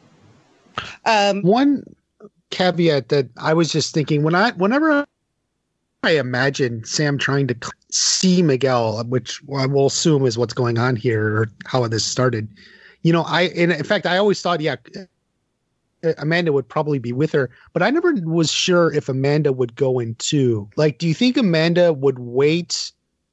um 1.05 1.41
one 1.41 1.83
caveat 2.49 3.09
that 3.09 3.29
I 3.37 3.53
was 3.53 3.71
just 3.71 3.93
thinking 3.93 4.23
when 4.23 4.35
I 4.35 4.51
whenever 4.51 5.05
I 6.03 6.11
imagine 6.17 6.83
Sam 6.83 7.17
trying 7.17 7.47
to 7.47 7.55
see 7.91 8.41
Miguel, 8.41 9.03
which 9.05 9.41
I 9.55 9.65
will 9.67 9.87
assume 9.87 10.25
is 10.25 10.37
what's 10.37 10.53
going 10.53 10.77
on 10.79 10.95
here 10.95 11.37
or 11.37 11.51
how 11.65 11.87
this 11.87 12.03
started. 12.03 12.47
You 13.03 13.13
know, 13.13 13.23
I 13.23 13.43
and 13.55 13.71
in 13.71 13.83
fact 13.83 14.05
I 14.05 14.17
always 14.17 14.41
thought, 14.41 14.61
yeah, 14.61 14.75
Amanda 16.17 16.51
would 16.51 16.67
probably 16.67 16.99
be 16.99 17.13
with 17.13 17.31
her, 17.31 17.49
but 17.73 17.83
I 17.83 17.89
never 17.89 18.13
was 18.23 18.51
sure 18.51 18.91
if 18.93 19.09
Amanda 19.09 19.53
would 19.53 19.75
go 19.75 19.99
in 19.99 20.15
too. 20.15 20.69
Like, 20.75 20.97
do 20.97 21.07
you 21.07 21.13
think 21.13 21.37
Amanda 21.37 21.93
would 21.93 22.19
wait 22.19 22.91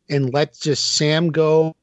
and 0.09 0.33
let 0.33 0.59
just 0.59 0.95
Sam 0.97 1.31
go 1.31 1.75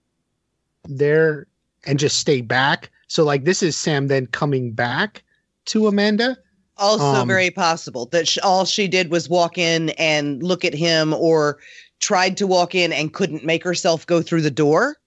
there 0.84 1.48
and 1.86 2.00
just 2.00 2.18
stay 2.18 2.42
back? 2.42 2.92
So 3.08 3.24
like 3.24 3.46
this 3.46 3.64
is 3.64 3.78
Sam 3.78 4.08
then 4.08 4.28
coming 4.28 4.72
back 4.72 5.24
to 5.66 5.88
Amanda. 5.88 6.38
also 6.78 7.22
um, 7.22 7.28
very 7.28 7.52
possible 7.52 8.06
that 8.08 8.28
sh- 8.28 8.38
all 8.44 8.66
she 8.66 8.88
did 8.88 9.10
was 9.10 9.30
walk 9.30 9.58
in 9.58 9.90
and 9.92 10.44
look 10.44 10.66
at 10.66 10.74
him 10.74 11.14
or 11.14 11.60
tried 12.00 12.38
to 12.38 12.48
walk 12.48 12.76
in 12.76 12.92
and 12.92 13.14
couldn't 13.14 13.46
make 13.46 13.64
herself 13.64 14.06
go 14.06 14.22
through 14.22 14.42
the 14.42 14.52
door 14.52 14.98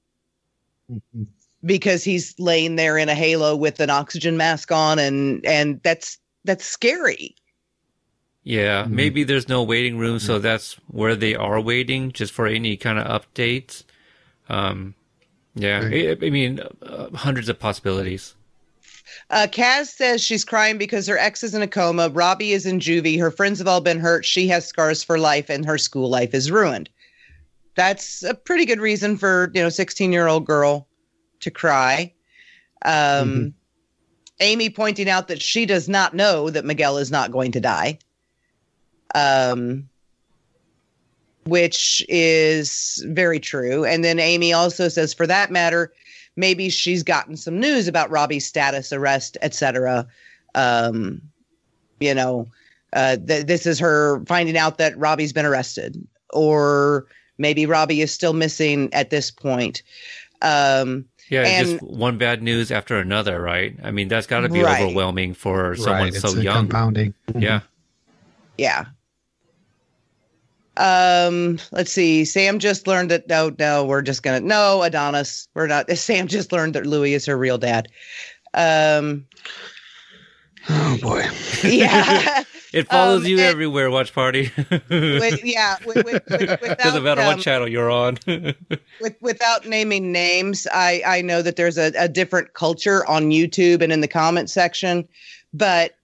because 1.65 2.05
he's 2.05 2.35
laying 2.39 2.77
there 2.77 2.99
in 2.99 3.09
a 3.09 3.15
halo 3.15 3.57
with 3.57 3.81
an 3.81 3.91
oxygen 3.91 4.37
mask 4.37 4.71
on 4.73 4.99
and 4.99 5.45
and 5.47 5.81
that's 5.83 6.19
that's 6.45 6.65
scary 6.65 7.35
Yeah, 8.45 8.85
Mhm. 8.85 8.91
maybe 8.91 9.25
there's 9.25 9.49
no 9.49 9.63
waiting 9.63 9.99
room, 9.99 10.19
so 10.19 10.39
that's 10.39 10.75
where 10.89 11.15
they 11.15 11.35
are 11.35 11.61
waiting, 11.61 12.13
just 12.13 12.33
for 12.33 12.47
any 12.47 12.77
kind 12.77 12.99
of 12.99 13.07
updates. 13.07 13.85
Um, 14.49 14.95
yeah, 15.55 15.89
I, 15.93 16.17
I 16.23 16.31
mean, 16.31 16.61
uh, 16.83 17.11
hundreds 17.15 17.49
of 17.49 17.59
possibilities. 17.59 18.35
uh 19.31 19.47
kaz 19.51 19.87
says 19.89 20.23
she's 20.23 20.45
crying 20.45 20.79
because 20.79 21.07
her 21.07 21.19
ex 21.19 21.43
is 21.43 21.55
in 21.55 21.63
a 21.63 21.67
coma 21.69 22.09
robbie 22.11 22.53
is 22.53 22.67
in 22.67 22.79
juvie 22.81 23.19
her 23.19 23.31
friends 23.31 23.59
have 23.59 23.69
all 23.69 23.81
been 23.81 23.99
hurt 24.01 24.25
she 24.25 24.49
has 24.49 24.67
scars 24.67 25.03
for 25.03 25.19
life 25.19 25.49
and 25.51 25.65
her 25.65 25.79
school 25.79 26.09
life 26.09 26.35
is 26.35 26.51
ruined 26.51 26.89
that's 27.77 28.25
a 28.25 28.35
pretty 28.35 28.67
good 28.67 28.81
reason 28.81 29.19
for 29.19 29.53
you 29.55 29.63
know 29.63 29.71
16 29.71 30.13
year 30.13 30.29
old 30.29 30.47
girl 30.47 30.88
to 31.41 31.51
cry 31.51 32.13
um 32.85 32.93
Mhm. 33.29 33.53
amy 34.41 34.71
pointing 34.71 35.09
out 35.09 35.29
that 35.29 35.43
she 35.43 35.67
does 35.67 35.89
not 35.89 36.15
know 36.15 36.51
that 36.51 36.65
miguel 36.65 36.99
is 36.99 37.11
not 37.11 37.33
going 37.33 37.53
to 37.53 37.61
die 37.61 37.99
um 39.15 39.89
which 41.45 42.05
is 42.09 43.05
very 43.09 43.41
true 43.41 43.85
and 43.85 44.05
then 44.05 44.19
amy 44.19 44.53
also 44.53 44.89
says 44.89 45.15
for 45.15 45.27
that 45.27 45.51
matter 45.51 45.93
maybe 46.37 46.69
she's 46.69 47.03
gotten 47.03 47.37
some 47.37 47.59
news 47.59 47.89
about 47.89 48.11
robbie's 48.11 48.47
status 48.47 48.93
arrest 48.93 49.37
etc 49.43 50.07
um 50.55 51.21
you 52.01 52.15
know 52.15 52.47
uh, 52.95 53.17
th- 53.17 53.47
this 53.47 53.67
is 53.67 53.79
her 53.79 54.25
finding 54.25 54.57
out 54.57 54.79
that 54.79 54.97
Robbie's 54.97 55.35
been 55.35 55.45
arrested, 55.45 56.03
or 56.33 57.05
maybe 57.37 57.67
Robbie 57.67 58.01
is 58.01 58.11
still 58.11 58.33
missing 58.33 58.89
at 58.95 59.11
this 59.11 59.31
point. 59.31 59.83
Um, 60.41 61.05
Yeah, 61.31 61.43
And- 61.43 61.69
just 61.81 61.83
one 61.83 62.17
bad 62.19 62.43
news 62.43 62.71
after 62.71 62.97
another, 62.99 63.41
right? 63.41 63.77
I 63.83 63.91
mean, 63.91 64.09
that's 64.09 64.27
got 64.27 64.41
to 64.41 64.49
be 64.49 64.63
Right. 64.63 64.83
overwhelming 64.83 65.35
for 65.35 65.75
someone 65.77 66.03
Right, 66.05 66.15
so 66.15 66.29
a 66.39 66.43
young. 66.43 66.55
Compounding. 66.69 67.15
Yeah. 67.37 67.61
yeah. 68.57 68.87
Um, 70.77 71.59
let's 71.73 71.93
see. 71.93 72.25
Sam 72.25 72.59
just 72.61 72.87
learned 72.87 73.11
that 73.11 73.29
no, 73.29 73.53
no, 73.59 73.85
we're 73.85 74.03
just 74.03 74.23
gonna 74.23 74.41
no, 74.41 74.83
Adonis. 74.85 75.49
We're 75.55 75.67
not 75.67 75.91
Sam 75.99 76.29
just 76.29 76.53
learned 76.53 76.75
that 76.75 76.87
Louis 76.87 77.15
is 77.15 77.27
her 77.27 77.37
real 77.37 77.59
dad. 77.59 77.89
Um 78.55 79.27
Oh 80.69 80.99
boy. 81.03 81.25
yeah. 81.65 82.45
It 82.79 82.89
follows 82.89 83.23
Um, 83.23 83.27
you 83.27 83.39
and- 83.39 83.47
everywhere, 83.47 83.91
watch 83.91 84.13
party. 84.15 84.51
with, 84.91 85.45
yeah, 85.45 85.77
with, 85.85 86.05
with, 86.05 86.23
with, 86.29 86.31
without, 86.61 86.79
Doesn't 86.79 87.03
matter 87.03 87.21
um, 87.23 87.27
what 87.27 87.41
channel 87.41 87.69
you're 87.69 87.91
on. 87.91 88.19
with, 88.27 89.17
without 89.21 89.67
naming 89.67 90.13
names, 90.13 90.67
I, 90.73 91.03
I 91.07 91.23
know 91.23 91.43
that 91.43 91.57
there's 91.57 91.79
a, 91.79 91.93
a 91.99 92.09
different 92.09 92.55
culture 92.55 93.05
on 93.07 93.31
YouTube 93.31 93.83
and 93.83 93.93
in 93.93 94.01
the 94.01 94.09
comment 94.09 94.51
section, 94.51 95.09
but 95.53 95.97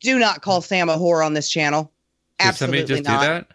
do 0.00 0.18
not 0.18 0.42
call 0.42 0.60
Sam 0.60 0.88
a 0.88 0.96
whore 0.96 1.24
on 1.24 1.34
this 1.34 1.48
channel. 1.50 1.90
Did 2.38 2.48
Absolutely 2.48 2.78
somebody 2.86 3.02
just 3.02 3.08
not. 3.08 3.20
do 3.20 3.26
that? 3.26 3.46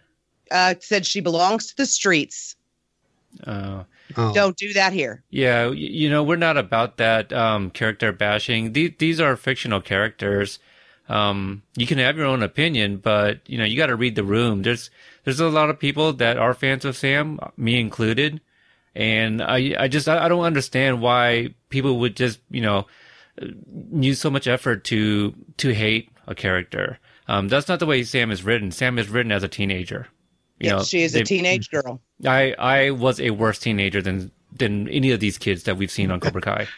Uh, 0.50 0.74
said 0.80 1.06
she 1.06 1.20
belongs 1.20 1.66
to 1.68 1.76
the 1.76 1.86
streets. 1.86 2.56
Uh, 3.44 3.84
Oh. 4.16 4.32
Don't 4.32 4.56
do 4.56 4.72
that 4.74 4.92
here. 4.92 5.24
yeah, 5.30 5.68
you 5.68 6.08
know, 6.08 6.22
we're 6.22 6.36
not 6.36 6.56
about 6.56 6.96
that 6.98 7.32
um, 7.32 7.70
character 7.70 8.12
bashing. 8.12 8.72
These, 8.72 8.92
these 8.98 9.20
are 9.20 9.36
fictional 9.36 9.80
characters. 9.80 10.60
Um, 11.08 11.62
you 11.76 11.86
can 11.86 11.98
have 11.98 12.16
your 12.16 12.26
own 12.26 12.42
opinion, 12.42 12.96
but 12.98 13.40
you 13.46 13.58
know, 13.58 13.64
you 13.64 13.76
got 13.76 13.86
to 13.86 13.96
read 13.96 14.16
the 14.16 14.24
room. 14.24 14.62
There's, 14.62 14.90
there's 15.24 15.40
a 15.40 15.48
lot 15.48 15.70
of 15.70 15.78
people 15.78 16.12
that 16.14 16.36
are 16.36 16.54
fans 16.54 16.84
of 16.84 16.96
Sam, 16.96 17.38
me 17.56 17.78
included. 17.80 18.40
And 18.94 19.42
I, 19.42 19.74
I 19.78 19.88
just, 19.88 20.08
I 20.08 20.26
don't 20.28 20.44
understand 20.44 21.02
why 21.02 21.54
people 21.68 21.98
would 22.00 22.16
just, 22.16 22.40
you 22.50 22.62
know, 22.62 22.86
use 23.92 24.18
so 24.18 24.30
much 24.30 24.46
effort 24.46 24.84
to, 24.84 25.34
to 25.58 25.74
hate 25.74 26.10
a 26.26 26.34
character. 26.34 26.98
Um, 27.28 27.48
that's 27.48 27.68
not 27.68 27.78
the 27.78 27.86
way 27.86 28.02
Sam 28.04 28.30
is 28.30 28.42
written. 28.42 28.70
Sam 28.70 28.98
is 28.98 29.08
written 29.08 29.32
as 29.32 29.42
a 29.42 29.48
teenager. 29.48 30.08
You 30.58 30.70
Yes, 30.70 30.78
know, 30.78 30.84
she 30.84 31.02
is 31.02 31.14
a 31.14 31.22
teenage 31.22 31.70
girl. 31.70 32.00
I 32.24 32.54
I 32.58 32.90
was 32.90 33.20
a 33.20 33.30
worse 33.30 33.58
teenager 33.58 34.00
than 34.00 34.30
than 34.52 34.88
any 34.88 35.10
of 35.10 35.20
these 35.20 35.36
kids 35.36 35.64
that 35.64 35.76
we've 35.76 35.90
seen 35.90 36.10
on 36.10 36.18
Cobra 36.20 36.40
Kai. 36.40 36.68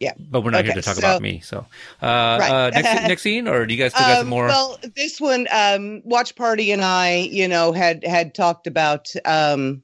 Yeah. 0.00 0.12
but 0.30 0.42
we're 0.42 0.50
not 0.50 0.64
here 0.64 0.74
to 0.74 0.82
talk 0.82 0.94
so- 0.94 0.98
about 1.00 1.22
me. 1.22 1.40
So, 1.40 1.58
uh, 2.02 2.36
Right. 2.40 2.50
uh, 2.50 2.70
next 2.70 3.08
next 3.08 3.22
scene, 3.22 3.48
or 3.48 3.66
do 3.66 3.74
you 3.74 3.82
guys 3.82 3.92
still 3.92 4.06
got 4.06 4.16
some 4.18 4.26
Um, 4.26 4.30
more? 4.30 4.46
Well, 4.46 4.78
this 4.94 5.20
one, 5.20 5.48
um, 5.50 6.02
Watch 6.04 6.34
Party 6.36 6.70
and 6.70 6.82
I, 6.84 7.28
you 7.30 7.48
know, 7.48 7.72
had 7.72 8.04
had 8.04 8.34
talked 8.34 8.66
about 8.66 9.12
um, 9.24 9.82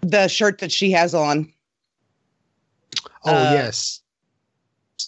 the 0.00 0.28
shirt 0.28 0.58
that 0.58 0.72
she 0.72 0.90
has 0.92 1.14
on, 1.14 1.52
Oh 3.24 3.34
uh, 3.34 3.52
yes. 3.52 4.00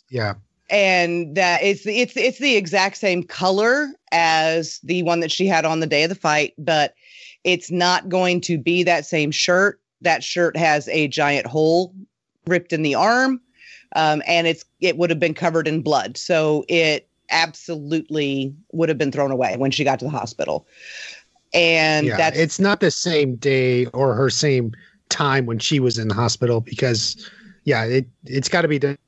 Yeah. 0.08 0.34
and 0.68 1.34
that 1.36 1.62
it's 1.62 1.86
it's 1.86 2.16
it's 2.16 2.38
the 2.38 2.56
exact 2.56 2.96
same 2.96 3.22
color 3.22 3.88
as 4.12 4.78
the 4.82 5.02
one 5.02 5.20
that 5.20 5.32
she 5.32 5.46
had 5.46 5.64
on 5.64 5.80
the 5.80 5.86
day 5.86 6.02
of 6.04 6.08
the 6.08 6.14
fight, 6.14 6.54
but 6.58 6.94
it's 7.44 7.70
not 7.70 8.08
going 8.08 8.40
to 8.42 8.58
be 8.58 8.82
that 8.84 9.06
same 9.06 9.30
shirt. 9.30 9.80
That 10.02 10.22
shirt 10.24 10.56
has 10.56 10.88
a 10.88 11.08
giant 11.08 11.46
hole 11.46 11.94
ripped 12.50 12.72
in 12.72 12.82
the 12.82 12.94
arm, 12.94 13.40
um, 13.96 14.22
and 14.26 14.46
it's 14.46 14.64
it 14.80 14.96
would 14.96 15.10
have 15.10 15.18
been 15.18 15.34
covered 15.34 15.66
in 15.66 15.82
blood. 15.82 16.16
So 16.16 16.64
it 16.68 17.08
absolutely 17.30 18.54
would 18.72 18.88
have 18.88 18.98
been 18.98 19.12
thrown 19.12 19.30
away 19.30 19.56
when 19.56 19.70
she 19.70 19.84
got 19.84 19.98
to 20.00 20.04
the 20.04 20.10
hospital. 20.10 20.66
And 21.52 22.06
yeah. 22.06 22.16
that's 22.16 22.38
it's 22.38 22.60
not 22.60 22.80
the 22.80 22.90
same 22.90 23.36
day 23.36 23.86
or 23.86 24.14
her 24.14 24.30
same 24.30 24.72
time 25.08 25.46
when 25.46 25.58
she 25.58 25.80
was 25.80 25.98
in 25.98 26.08
the 26.08 26.14
hospital 26.14 26.60
because 26.60 27.28
yeah, 27.64 27.84
it 27.84 28.06
it's 28.24 28.48
got 28.48 28.62
to 28.62 28.68
be 28.68 28.78
the 28.78 28.98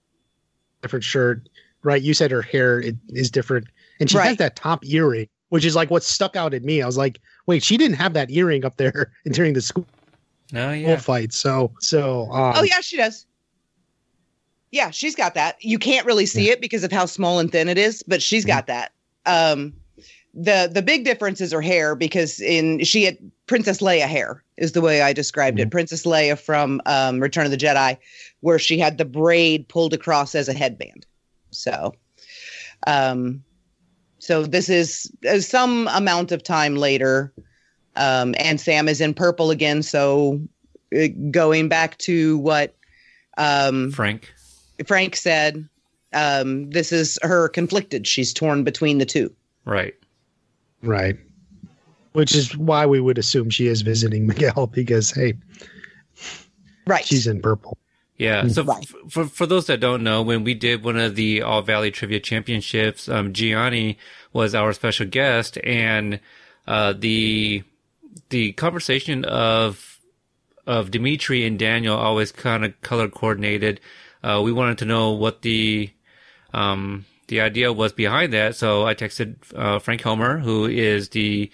different 0.80 1.04
shirt. 1.04 1.48
Right. 1.84 2.02
You 2.02 2.14
said 2.14 2.30
her 2.30 2.42
hair 2.42 2.80
it, 2.80 2.96
is 3.08 3.30
different. 3.30 3.66
And 3.98 4.10
she 4.10 4.16
has 4.18 4.36
that 4.36 4.56
top 4.56 4.84
earring, 4.84 5.28
which 5.48 5.64
is 5.64 5.76
like 5.76 5.90
what 5.90 6.02
stuck 6.02 6.36
out 6.36 6.54
at 6.54 6.62
me. 6.62 6.80
I 6.80 6.86
was 6.86 6.96
like, 6.96 7.20
wait, 7.46 7.62
she 7.62 7.76
didn't 7.76 7.96
have 7.96 8.14
that 8.14 8.30
earring 8.30 8.64
up 8.64 8.76
there 8.76 9.12
during 9.32 9.54
the 9.54 9.60
school 9.60 9.86
no, 10.52 10.70
yeah, 10.70 10.96
fight. 10.96 11.32
So 11.32 11.72
so 11.80 12.30
um, 12.30 12.54
oh 12.56 12.62
yeah, 12.62 12.80
she 12.80 12.98
does. 12.98 13.26
Yeah, 14.72 14.90
she's 14.90 15.14
got 15.14 15.34
that. 15.34 15.62
You 15.62 15.78
can't 15.78 16.06
really 16.06 16.24
see 16.24 16.48
it 16.48 16.60
because 16.60 16.82
of 16.82 16.90
how 16.90 17.04
small 17.04 17.38
and 17.38 17.52
thin 17.52 17.68
it 17.68 17.76
is, 17.76 18.02
but 18.02 18.22
she's 18.22 18.44
got 18.46 18.66
that. 18.66 18.92
Um, 19.26 19.74
the 20.34 20.70
the 20.72 20.80
big 20.80 21.04
difference 21.04 21.42
is 21.42 21.52
her 21.52 21.60
hair 21.60 21.94
because 21.94 22.40
in 22.40 22.82
she 22.82 23.04
had 23.04 23.18
Princess 23.46 23.78
Leia 23.82 24.06
hair 24.06 24.42
is 24.56 24.72
the 24.72 24.80
way 24.80 25.02
I 25.02 25.12
described 25.12 25.60
it. 25.60 25.70
Princess 25.70 26.06
Leia 26.06 26.38
from 26.38 26.80
um, 26.86 27.20
Return 27.20 27.44
of 27.44 27.50
the 27.50 27.58
Jedi, 27.58 27.98
where 28.40 28.58
she 28.58 28.78
had 28.78 28.96
the 28.96 29.04
braid 29.04 29.68
pulled 29.68 29.92
across 29.92 30.34
as 30.34 30.48
a 30.48 30.54
headband. 30.54 31.04
So, 31.50 31.94
um, 32.86 33.44
so 34.20 34.44
this 34.44 34.70
is 34.70 35.12
uh, 35.28 35.40
some 35.40 35.86
amount 35.88 36.32
of 36.32 36.42
time 36.42 36.76
later, 36.76 37.30
um, 37.96 38.34
and 38.38 38.58
Sam 38.58 38.88
is 38.88 39.02
in 39.02 39.12
purple 39.12 39.50
again. 39.50 39.82
So, 39.82 40.40
uh, 40.98 41.08
going 41.30 41.68
back 41.68 41.98
to 41.98 42.38
what 42.38 42.74
um, 43.36 43.90
Frank. 43.90 44.32
Frank 44.86 45.16
said, 45.16 45.68
um, 46.12 46.70
this 46.70 46.92
is 46.92 47.18
her 47.22 47.48
conflicted. 47.48 48.06
She's 48.06 48.32
torn 48.32 48.64
between 48.64 48.98
the 48.98 49.06
two. 49.06 49.32
Right. 49.64 49.94
Right. 50.82 51.16
Which 52.12 52.34
is 52.34 52.56
why 52.56 52.84
we 52.86 53.00
would 53.00 53.16
assume 53.18 53.48
she 53.50 53.66
is 53.68 53.82
visiting 53.82 54.26
Miguel 54.26 54.66
because 54.66 55.10
hey, 55.10 55.34
Right. 56.86 57.04
she's 57.04 57.26
in 57.26 57.40
purple. 57.40 57.78
Yeah. 58.18 58.46
So 58.48 58.62
Right. 58.64 58.82
f- 58.82 58.94
for 59.12 59.26
for 59.26 59.46
those 59.46 59.66
that 59.66 59.80
don't 59.80 60.02
know, 60.02 60.22
when 60.22 60.44
we 60.44 60.54
did 60.54 60.84
one 60.84 60.96
of 60.98 61.14
the 61.16 61.42
All 61.42 61.62
Valley 61.62 61.90
Trivia 61.90 62.20
Championships, 62.20 63.08
um, 63.08 63.32
Gianni 63.32 63.98
was 64.32 64.54
our 64.54 64.72
special 64.72 65.06
guest, 65.06 65.58
and 65.64 66.20
uh, 66.66 66.92
the 66.92 67.62
the 68.28 68.52
conversation 68.52 69.24
of 69.24 69.98
of 70.66 70.90
Demetri 70.90 71.44
and 71.46 71.58
Daniel 71.58 71.96
always 71.96 72.30
kind 72.32 72.64
of 72.64 72.78
color 72.82 73.08
coordinated. 73.08 73.80
Uh, 74.22 74.40
we 74.44 74.52
wanted 74.52 74.78
to 74.78 74.84
know 74.84 75.10
what 75.10 75.42
the 75.42 75.90
um, 76.52 77.04
the 77.28 77.40
idea 77.40 77.72
was 77.72 77.92
behind 77.92 78.32
that, 78.32 78.56
so 78.56 78.86
I 78.86 78.94
texted 78.94 79.36
uh, 79.54 79.78
Frank 79.78 80.02
Helmer, 80.02 80.38
who 80.38 80.66
is 80.66 81.08
the 81.10 81.50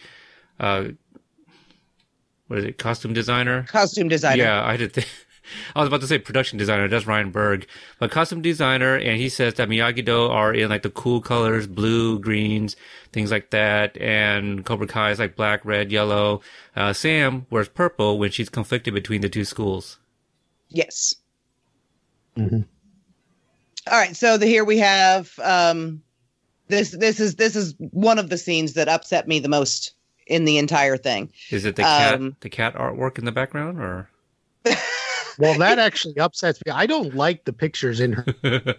uh, 0.58 0.88
what 2.48 2.58
is 2.58 2.64
it, 2.64 2.78
costume 2.78 3.12
designer? 3.12 3.64
Costume 3.68 4.08
designer. 4.08 4.42
Yeah, 4.42 4.64
I 4.64 4.76
did. 4.76 4.94
Th- 4.94 5.06
I 5.74 5.80
was 5.80 5.88
about 5.88 6.02
to 6.02 6.06
say 6.06 6.18
production 6.18 6.58
designer. 6.58 6.88
That's 6.88 7.06
Ryan 7.06 7.30
Berg, 7.30 7.66
but 7.98 8.10
costume 8.10 8.42
designer, 8.42 8.96
and 8.96 9.18
he 9.18 9.28
says 9.28 9.54
that 9.54 9.68
Miyagi 9.68 10.04
Do 10.04 10.26
are 10.26 10.52
in 10.52 10.68
like 10.68 10.82
the 10.82 10.90
cool 10.90 11.20
colors, 11.20 11.66
blue, 11.66 12.18
greens, 12.18 12.76
things 13.12 13.30
like 13.30 13.50
that, 13.50 13.96
and 13.98 14.64
Cobra 14.64 14.86
Kai 14.86 15.12
is 15.12 15.18
like 15.18 15.36
black, 15.36 15.64
red, 15.64 15.90
yellow. 15.90 16.42
Uh, 16.76 16.92
Sam 16.92 17.46
wears 17.50 17.68
purple 17.68 18.18
when 18.18 18.30
she's 18.30 18.48
conflicted 18.48 18.92
between 18.94 19.20
the 19.22 19.28
two 19.30 19.44
schools. 19.44 19.98
Yes. 20.68 21.14
Mhm. 22.38 22.64
All 23.90 23.98
right. 23.98 24.14
So 24.16 24.36
the, 24.36 24.46
here 24.46 24.64
we 24.64 24.78
have 24.78 25.38
um, 25.42 26.02
this. 26.68 26.90
This 26.92 27.20
is 27.20 27.36
this 27.36 27.56
is 27.56 27.74
one 27.78 28.18
of 28.18 28.28
the 28.30 28.38
scenes 28.38 28.74
that 28.74 28.88
upset 28.88 29.26
me 29.26 29.38
the 29.40 29.48
most 29.48 29.92
in 30.26 30.44
the 30.44 30.58
entire 30.58 30.96
thing. 30.96 31.32
Is 31.50 31.64
it 31.64 31.76
the 31.76 31.82
cat, 31.82 32.14
Um, 32.14 32.36
the 32.40 32.50
cat 32.50 32.74
artwork 32.74 33.18
in 33.18 33.24
the 33.24 33.32
background, 33.32 33.78
or 33.80 34.08
Well, 35.38 35.58
that 35.58 35.78
actually 35.78 36.18
upsets 36.18 36.60
me. 36.66 36.72
I 36.72 36.86
don't 36.86 37.14
like 37.14 37.44
the 37.44 37.52
pictures 37.52 38.00
in 38.00 38.12
her, 38.12 38.26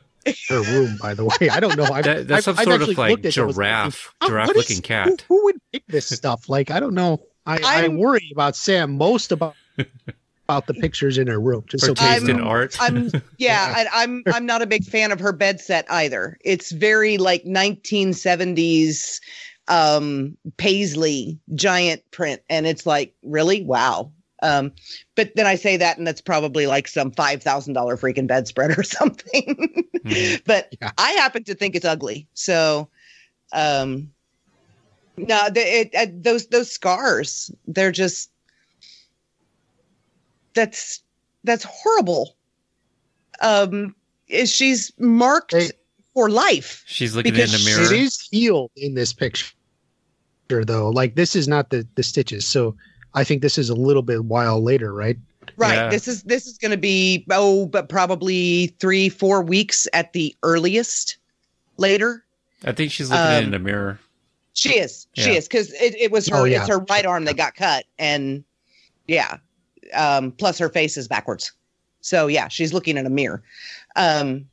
her 0.50 0.62
room. 0.62 0.98
By 1.02 1.14
the 1.14 1.26
way, 1.26 1.50
I 1.50 1.60
don't 1.60 1.78
know. 1.78 1.86
I've, 1.86 2.04
that, 2.04 2.28
that's 2.28 2.48
I've- 2.48 2.58
some 2.58 2.60
I've 2.60 2.64
sort 2.66 2.76
of 2.76 2.90
actually 2.90 2.96
like 2.96 3.12
looked 3.12 3.26
at 3.26 3.34
giraffe, 3.34 4.14
Oh, 4.22 4.28
giraffe 4.28 4.56
looking 4.56 4.76
Who, 4.78 4.82
cat. 4.82 5.26
who 5.28 5.44
would 5.46 5.56
pick 5.72 5.88
this 5.88 6.08
stuff? 6.08 6.50
Like, 6.50 6.70
I 6.70 6.80
don't 6.80 6.94
know. 6.94 7.22
I, 7.46 7.60
I 7.64 7.88
worry 7.88 8.30
about 8.32 8.56
Sam 8.56 8.98
most 8.98 9.32
about 9.32 9.56
about 10.50 10.66
the 10.66 10.74
pictures 10.74 11.18
in 11.20 11.28
her 11.28 11.40
room. 11.40 11.64
Just 11.68 11.84
Her 11.84 11.90
so 11.90 11.96
taste 11.96 12.28
people 12.28 12.36
in 12.36 12.38
know. 12.42 12.50
art. 12.50 12.76
I'm 12.80 13.12
yeah, 13.38 13.74
and 13.78 13.90
I'm 13.94 14.24
I'm 14.34 14.46
not 14.46 14.62
a 14.62 14.66
big 14.66 14.84
fan 14.84 15.12
of 15.12 15.20
her 15.20 15.32
bed 15.32 15.60
set 15.60 15.90
either. 15.92 16.38
It's 16.44 16.72
very 16.72 17.18
like 17.18 17.44
1970s 17.46 19.20
um 19.68 20.36
paisley 20.58 21.38
giant 21.54 22.02
print 22.10 22.42
and 22.50 22.66
it's 22.66 22.88
like 22.88 23.14
really 23.22 23.62
wow 23.64 24.12
um 24.42 24.72
but 25.16 25.30
then 25.36 25.46
i 25.46 25.54
say 25.54 25.78
that 25.78 25.96
and 26.00 26.08
that's 26.08 26.22
probably 26.22 26.66
like 26.66 26.88
some 26.88 27.12
$5000 27.12 28.00
freaking 28.00 28.26
bedspread 28.26 28.76
or 28.76 28.82
something 28.98 29.86
Mhm. 30.04 30.44
but 30.48 30.76
Yeah. 30.82 30.90
i 30.98 31.12
happen 31.12 31.44
to 31.44 31.54
think 31.54 31.76
it's 31.76 31.86
ugly 31.86 32.28
so 32.34 32.90
um 33.54 34.10
no 35.18 35.48
the, 35.54 35.60
it, 35.60 35.94
uh, 35.96 36.08
those 36.16 36.48
those 36.48 36.72
scars 36.72 37.52
they're 37.68 37.92
just 37.92 38.32
that's 40.60 41.02
that's 41.46 41.64
horrible 41.64 42.36
um 43.42 43.96
is 44.28 44.52
she's 44.54 44.92
marked 45.00 45.54
Hey. 45.54 45.70
for 46.14 46.30
life. 46.30 46.84
She's 46.86 47.16
looking 47.16 47.34
in 47.34 47.50
the 47.50 47.62
mirror. 47.66 47.82
It 47.94 48.00
is 48.00 48.28
healed 48.30 48.72
in 48.76 48.94
this 48.94 49.14
picture, 49.14 49.54
though. 50.50 50.90
Like 50.90 51.16
this 51.16 51.36
is 51.36 51.48
not 51.48 51.70
the 51.70 51.88
the 51.96 52.04
stitches, 52.04 52.46
so 52.46 52.76
I 53.14 53.24
think 53.24 53.42
this 53.42 53.58
is 53.58 53.70
a 53.70 53.76
little 53.76 54.02
bit 54.04 54.26
while 54.26 54.62
later, 54.62 54.94
right? 54.94 55.18
Right. 55.58 55.76
Yeah. 55.76 55.90
This 55.90 56.08
is 56.08 56.24
this 56.24 56.46
is 56.46 56.58
going 56.58 56.72
to 56.72 56.78
be 56.78 57.26
oh, 57.32 57.66
but 57.68 57.88
probably 57.90 58.68
three, 58.80 59.10
four 59.10 59.42
weeks 59.42 59.88
at 59.94 60.12
the 60.14 60.36
earliest. 60.44 61.18
Later, 61.78 62.26
I 62.66 62.74
think 62.74 62.92
she's 62.92 63.10
looking 63.10 63.26
Um, 63.38 63.44
in 63.46 63.52
the 63.52 63.60
mirror. 63.60 63.98
she 64.54 64.78
is. 64.78 65.08
She 65.14 65.32
Yeah. 65.32 65.38
is 65.38 65.48
because 65.48 65.72
it, 65.74 65.96
it 65.98 66.12
was 66.12 66.28
her. 66.28 66.40
Oh, 66.42 66.44
yeah. 66.44 66.60
It's 66.60 66.68
her 66.68 66.80
right 66.90 67.06
arm 67.06 67.24
that 67.26 67.38
got 67.38 67.56
cut, 67.56 67.86
and 67.98 68.44
yeah, 69.08 69.38
um, 69.94 70.32
plus 70.32 70.58
her 70.58 70.70
face 70.70 70.98
is 70.98 71.08
backwards. 71.08 71.52
So 72.02 72.28
yeah, 72.28 72.48
she's 72.48 72.74
looking 72.74 72.98
in 72.98 73.06
a 73.06 73.10
mirror. 73.10 73.44
Um, 73.96 74.46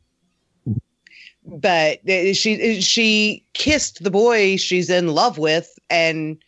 but 1.45 2.01
she 2.35 2.81
she 2.81 3.45
kissed 3.53 4.03
the 4.03 4.11
boy 4.11 4.57
she's 4.57 4.91
in 4.91 5.09
love 5.09 5.39
with, 5.39 5.79
and 5.89 6.39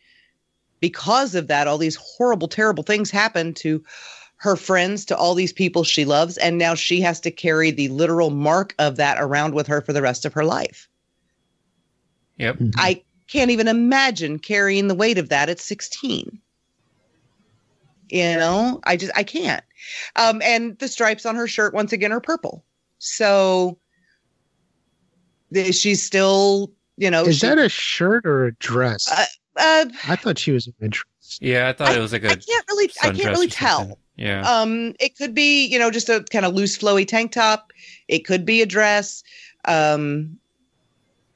because 0.80 1.34
of 1.34 1.46
that, 1.48 1.68
all 1.68 1.78
these 1.78 1.96
horrible, 1.96 2.48
terrible 2.48 2.82
things 2.82 3.10
happen 3.10 3.54
to 3.54 3.82
her 4.36 4.56
friends, 4.56 5.04
to 5.04 5.16
all 5.16 5.34
these 5.34 5.52
people 5.52 5.82
she 5.84 6.04
loves, 6.04 6.36
and 6.38 6.58
now 6.58 6.74
she 6.74 7.00
has 7.00 7.20
to 7.20 7.30
carry 7.30 7.70
the 7.70 7.88
literal 7.88 8.30
mark 8.30 8.74
of 8.78 8.96
that 8.96 9.18
around 9.20 9.54
with 9.54 9.66
her 9.66 9.80
for 9.80 9.92
the 9.92 10.02
rest 10.02 10.24
of 10.24 10.32
her 10.32 10.44
life. 10.44 10.88
Yep. 12.38 12.58
I 12.76 13.02
can't 13.26 13.50
even 13.50 13.66
imagine 13.66 14.38
carrying 14.38 14.86
the 14.86 14.94
weight 14.94 15.18
of 15.18 15.28
that 15.28 15.48
at 15.48 15.58
16. 15.58 16.40
You 18.10 18.36
know, 18.36 18.80
I 18.84 18.96
just 18.96 19.12
I 19.16 19.22
can't. 19.22 19.64
Um, 20.16 20.40
and 20.42 20.78
the 20.78 20.88
stripes 20.88 21.26
on 21.26 21.36
her 21.36 21.46
shirt 21.46 21.74
once 21.74 21.92
again 21.92 22.12
are 22.12 22.20
purple. 22.20 22.64
So 22.98 23.78
she's 25.70 26.02
still, 26.02 26.72
you 26.96 27.10
know, 27.10 27.24
Is 27.24 27.38
she- 27.38 27.46
that 27.46 27.58
a 27.58 27.68
shirt 27.68 28.26
or 28.26 28.46
a 28.46 28.52
dress? 28.54 29.08
Uh, 29.10 29.24
uh, 29.56 29.86
I 30.06 30.16
thought 30.16 30.38
she 30.38 30.52
was 30.52 30.66
in 30.66 30.74
a 30.80 30.88
dress. 30.88 31.38
Yeah, 31.40 31.68
I 31.68 31.72
thought 31.72 31.94
it 31.94 32.00
was 32.00 32.12
like 32.12 32.24
a 32.24 32.30
I 32.30 32.36
can't 32.36 32.64
really 32.68 32.90
I 33.02 33.10
can't 33.10 33.34
really 33.34 33.48
tell. 33.48 33.98
Yeah. 34.16 34.40
Um, 34.48 34.94
it 34.98 35.16
could 35.16 35.34
be, 35.34 35.66
you 35.66 35.78
know, 35.78 35.90
just 35.90 36.08
a 36.08 36.24
kind 36.30 36.44
of 36.44 36.54
loose, 36.54 36.76
flowy 36.76 37.06
tank 37.06 37.32
top. 37.32 37.72
It 38.08 38.20
could 38.20 38.44
be 38.44 38.62
a 38.62 38.66
dress. 38.66 39.22
Um, 39.64 40.38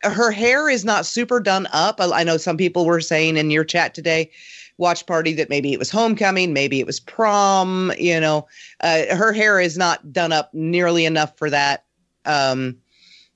her 0.02 0.32
hair 0.32 0.68
is 0.68 0.84
not 0.84 1.06
super 1.06 1.38
done 1.38 1.68
up. 1.72 2.00
I, 2.00 2.10
I 2.20 2.24
know 2.24 2.36
some 2.36 2.56
people 2.56 2.86
were 2.86 3.00
saying 3.00 3.36
in 3.36 3.50
your 3.50 3.64
chat 3.64 3.94
today, 3.94 4.30
watch 4.78 5.06
party, 5.06 5.34
that 5.34 5.48
maybe 5.50 5.72
it 5.72 5.78
was 5.78 5.90
homecoming, 5.90 6.52
maybe 6.52 6.80
it 6.80 6.86
was 6.86 7.00
prom. 7.00 7.92
You 7.98 8.20
know, 8.20 8.46
uh, 8.80 9.14
her 9.14 9.32
hair 9.32 9.60
is 9.60 9.76
not 9.78 10.12
done 10.12 10.32
up 10.32 10.52
nearly 10.54 11.04
enough 11.04 11.36
for 11.38 11.50
that. 11.50 11.84
Um, 12.24 12.78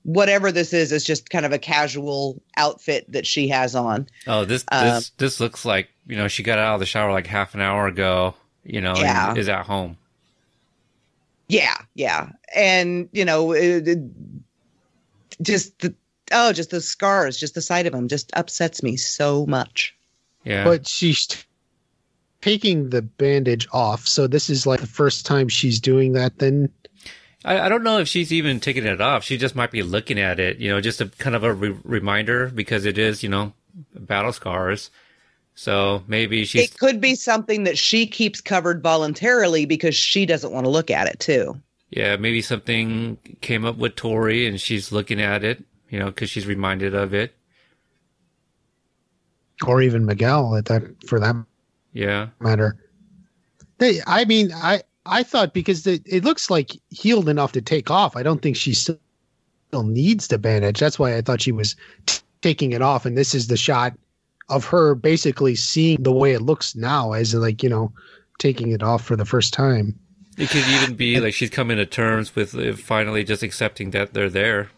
whatever 0.03 0.51
this 0.51 0.71
is, 0.73 0.91
is 0.93 1.03
just 1.03 1.29
kind 1.29 1.45
of 1.45 1.51
a 1.51 1.59
casual 1.59 2.41
outfit 2.55 3.11
that 3.11 3.27
she 3.27 3.49
has 3.49 3.75
on. 3.75 4.07
oh, 4.27 4.45
this 4.45 4.63
um, 4.71 4.85
this 4.85 5.09
this 5.17 5.39
looks 5.39 5.65
like 5.65 5.89
you 6.07 6.15
know 6.15 6.27
she 6.27 6.43
got 6.43 6.59
out 6.59 6.75
of 6.75 6.79
the 6.79 6.85
shower 6.85 7.11
like 7.11 7.27
half 7.27 7.53
an 7.55 7.61
hour 7.61 7.87
ago. 7.87 8.33
You 8.63 8.81
know, 8.81 8.95
Yeah. 8.97 9.29
and 9.29 9.37
is 9.37 9.47
at 9.49 9.65
home. 9.65 9.97
Yeah, 11.49 11.77
yeah, 11.95 12.31
and 12.53 13.07
you 13.13 13.23
know, 13.23 13.53
it, 13.53 13.87
it- 13.87 13.99
just 15.41 15.79
the 15.79 15.93
oh, 16.31 16.51
just 16.51 16.71
the 16.71 16.81
scars, 16.81 17.37
just 17.37 17.53
the 17.53 17.61
sight 17.61 17.85
of 17.85 17.93
them, 17.93 18.07
just 18.07 18.31
upsets 18.35 18.81
me 18.83 18.97
so 18.97 19.45
much. 19.45 19.95
Yeah. 20.47 20.63
But 20.63 20.87
she's 20.87 21.27
t- 21.27 21.39
taking 22.41 22.89
the 22.89 23.01
bandage 23.01 23.67
off, 23.73 24.07
so 24.07 24.27
this 24.27 24.49
is 24.49 24.65
like 24.65 24.79
the 24.79 24.87
first 24.87 25.25
time 25.25 25.49
she's 25.49 25.79
doing 25.79 26.13
that. 26.13 26.39
Then 26.39 26.69
I, 27.43 27.59
I 27.61 27.69
don't 27.69 27.83
know 27.83 27.99
if 27.99 28.07
she's 28.07 28.31
even 28.31 28.59
taking 28.59 28.85
it 28.85 29.01
off. 29.01 29.23
She 29.23 29.37
just 29.37 29.55
might 29.55 29.71
be 29.71 29.83
looking 29.83 30.19
at 30.19 30.39
it, 30.39 30.57
you 30.57 30.69
know, 30.69 30.79
just 30.79 31.01
a 31.01 31.07
kind 31.07 31.35
of 31.35 31.43
a 31.43 31.53
re- 31.53 31.77
reminder 31.83 32.47
because 32.47 32.85
it 32.85 32.97
is, 32.97 33.23
you 33.23 33.29
know, 33.29 33.51
battle 33.93 34.31
scars. 34.31 34.89
So 35.53 36.03
maybe 36.07 36.45
she's 36.45 36.65
it 36.69 36.77
could 36.79 37.01
be 37.01 37.15
something 37.15 37.63
that 37.63 37.77
she 37.77 38.05
keeps 38.07 38.41
covered 38.41 38.81
voluntarily 38.83 39.65
because 39.65 39.95
she 39.95 40.25
doesn't 40.25 40.51
want 40.53 40.65
to 40.65 40.69
look 40.69 40.91
at 40.91 41.07
it 41.07 41.19
too. 41.19 41.59
yeah, 41.89 42.15
maybe 42.15 42.41
something 42.41 43.17
came 43.41 43.65
up 43.65 43.77
with 43.77 43.95
Tory 43.95 44.47
and 44.47 44.61
she's 44.61 44.91
looking 44.91 45.19
at 45.19 45.43
it, 45.43 45.63
you 45.89 45.97
know, 45.99 46.05
because 46.05 46.29
she's 46.29 46.45
reminded 46.45 46.93
of 46.93 47.13
it. 47.13 47.33
Or 49.65 49.81
even 49.81 50.05
Miguel 50.05 50.55
at 50.55 50.65
that 50.65 50.83
for 51.07 51.19
that 51.19 51.35
Yeah. 51.93 52.27
matter. 52.39 52.77
They, 53.79 54.01
I 54.07 54.25
mean, 54.25 54.51
I 54.53 54.81
I 55.05 55.23
thought 55.23 55.53
because 55.53 55.87
it, 55.87 56.01
it 56.05 56.23
looks 56.23 56.49
like 56.49 56.71
healed 56.89 57.29
enough 57.29 57.51
to 57.53 57.61
take 57.61 57.89
off. 57.89 58.15
I 58.15 58.23
don't 58.23 58.41
think 58.41 58.55
she 58.57 58.73
still, 58.73 58.99
still 59.69 59.83
needs 59.83 60.27
the 60.27 60.37
bandage. 60.37 60.79
That's 60.79 60.99
why 60.99 61.15
I 61.15 61.21
thought 61.21 61.41
she 61.41 61.51
was 61.51 61.75
t- 62.05 62.19
taking 62.41 62.73
it 62.73 62.81
off. 62.81 63.05
And 63.05 63.17
this 63.17 63.33
is 63.33 63.47
the 63.47 63.57
shot 63.57 63.93
of 64.49 64.65
her 64.65 64.95
basically 64.95 65.55
seeing 65.55 66.01
the 66.03 66.11
way 66.11 66.33
it 66.33 66.41
looks 66.41 66.75
now, 66.75 67.13
as 67.13 67.33
like 67.33 67.63
you 67.63 67.69
know, 67.69 67.91
taking 68.39 68.71
it 68.71 68.83
off 68.83 69.03
for 69.03 69.15
the 69.15 69.25
first 69.25 69.53
time. 69.53 69.97
It 70.37 70.49
could 70.49 70.65
even 70.67 70.95
be 70.95 71.19
like 71.19 71.33
she's 71.33 71.49
coming 71.49 71.77
to 71.77 71.85
terms 71.85 72.35
with 72.35 72.53
uh, 72.55 72.73
finally 72.73 73.23
just 73.23 73.41
accepting 73.43 73.91
that 73.91 74.13
they're 74.13 74.29
there. 74.29 74.69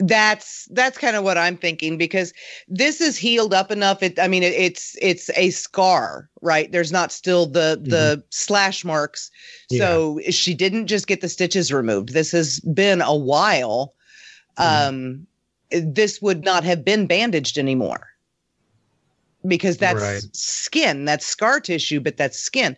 That's 0.00 0.68
that's 0.70 0.96
kind 0.96 1.16
of 1.16 1.24
what 1.24 1.36
I'm 1.38 1.56
thinking 1.56 1.98
because 1.98 2.32
this 2.68 3.00
is 3.00 3.16
healed 3.16 3.52
up 3.52 3.72
enough. 3.72 4.02
It, 4.02 4.18
I 4.20 4.28
mean, 4.28 4.44
it, 4.44 4.52
it's 4.52 4.96
it's 5.02 5.28
a 5.36 5.50
scar, 5.50 6.30
right? 6.40 6.70
There's 6.70 6.92
not 6.92 7.10
still 7.10 7.46
the 7.46 7.80
the 7.82 8.22
slash 8.30 8.84
marks, 8.84 9.30
so 9.68 10.20
she 10.30 10.54
didn't 10.54 10.86
just 10.86 11.08
get 11.08 11.20
the 11.20 11.28
stitches 11.28 11.72
removed. 11.72 12.12
This 12.12 12.30
has 12.30 12.60
been 12.60 13.02
a 13.02 13.14
while. 13.14 13.94
Um, 14.56 15.26
this 15.70 16.22
would 16.22 16.44
not 16.44 16.64
have 16.64 16.84
been 16.84 17.06
bandaged 17.06 17.58
anymore 17.58 18.06
because 19.46 19.78
that's 19.78 19.94
Right. 19.94 20.22
skin, 20.32 21.04
that's 21.04 21.26
scar 21.26 21.60
tissue, 21.60 22.00
but 22.00 22.16
that's 22.16 22.38
skin. 22.38 22.76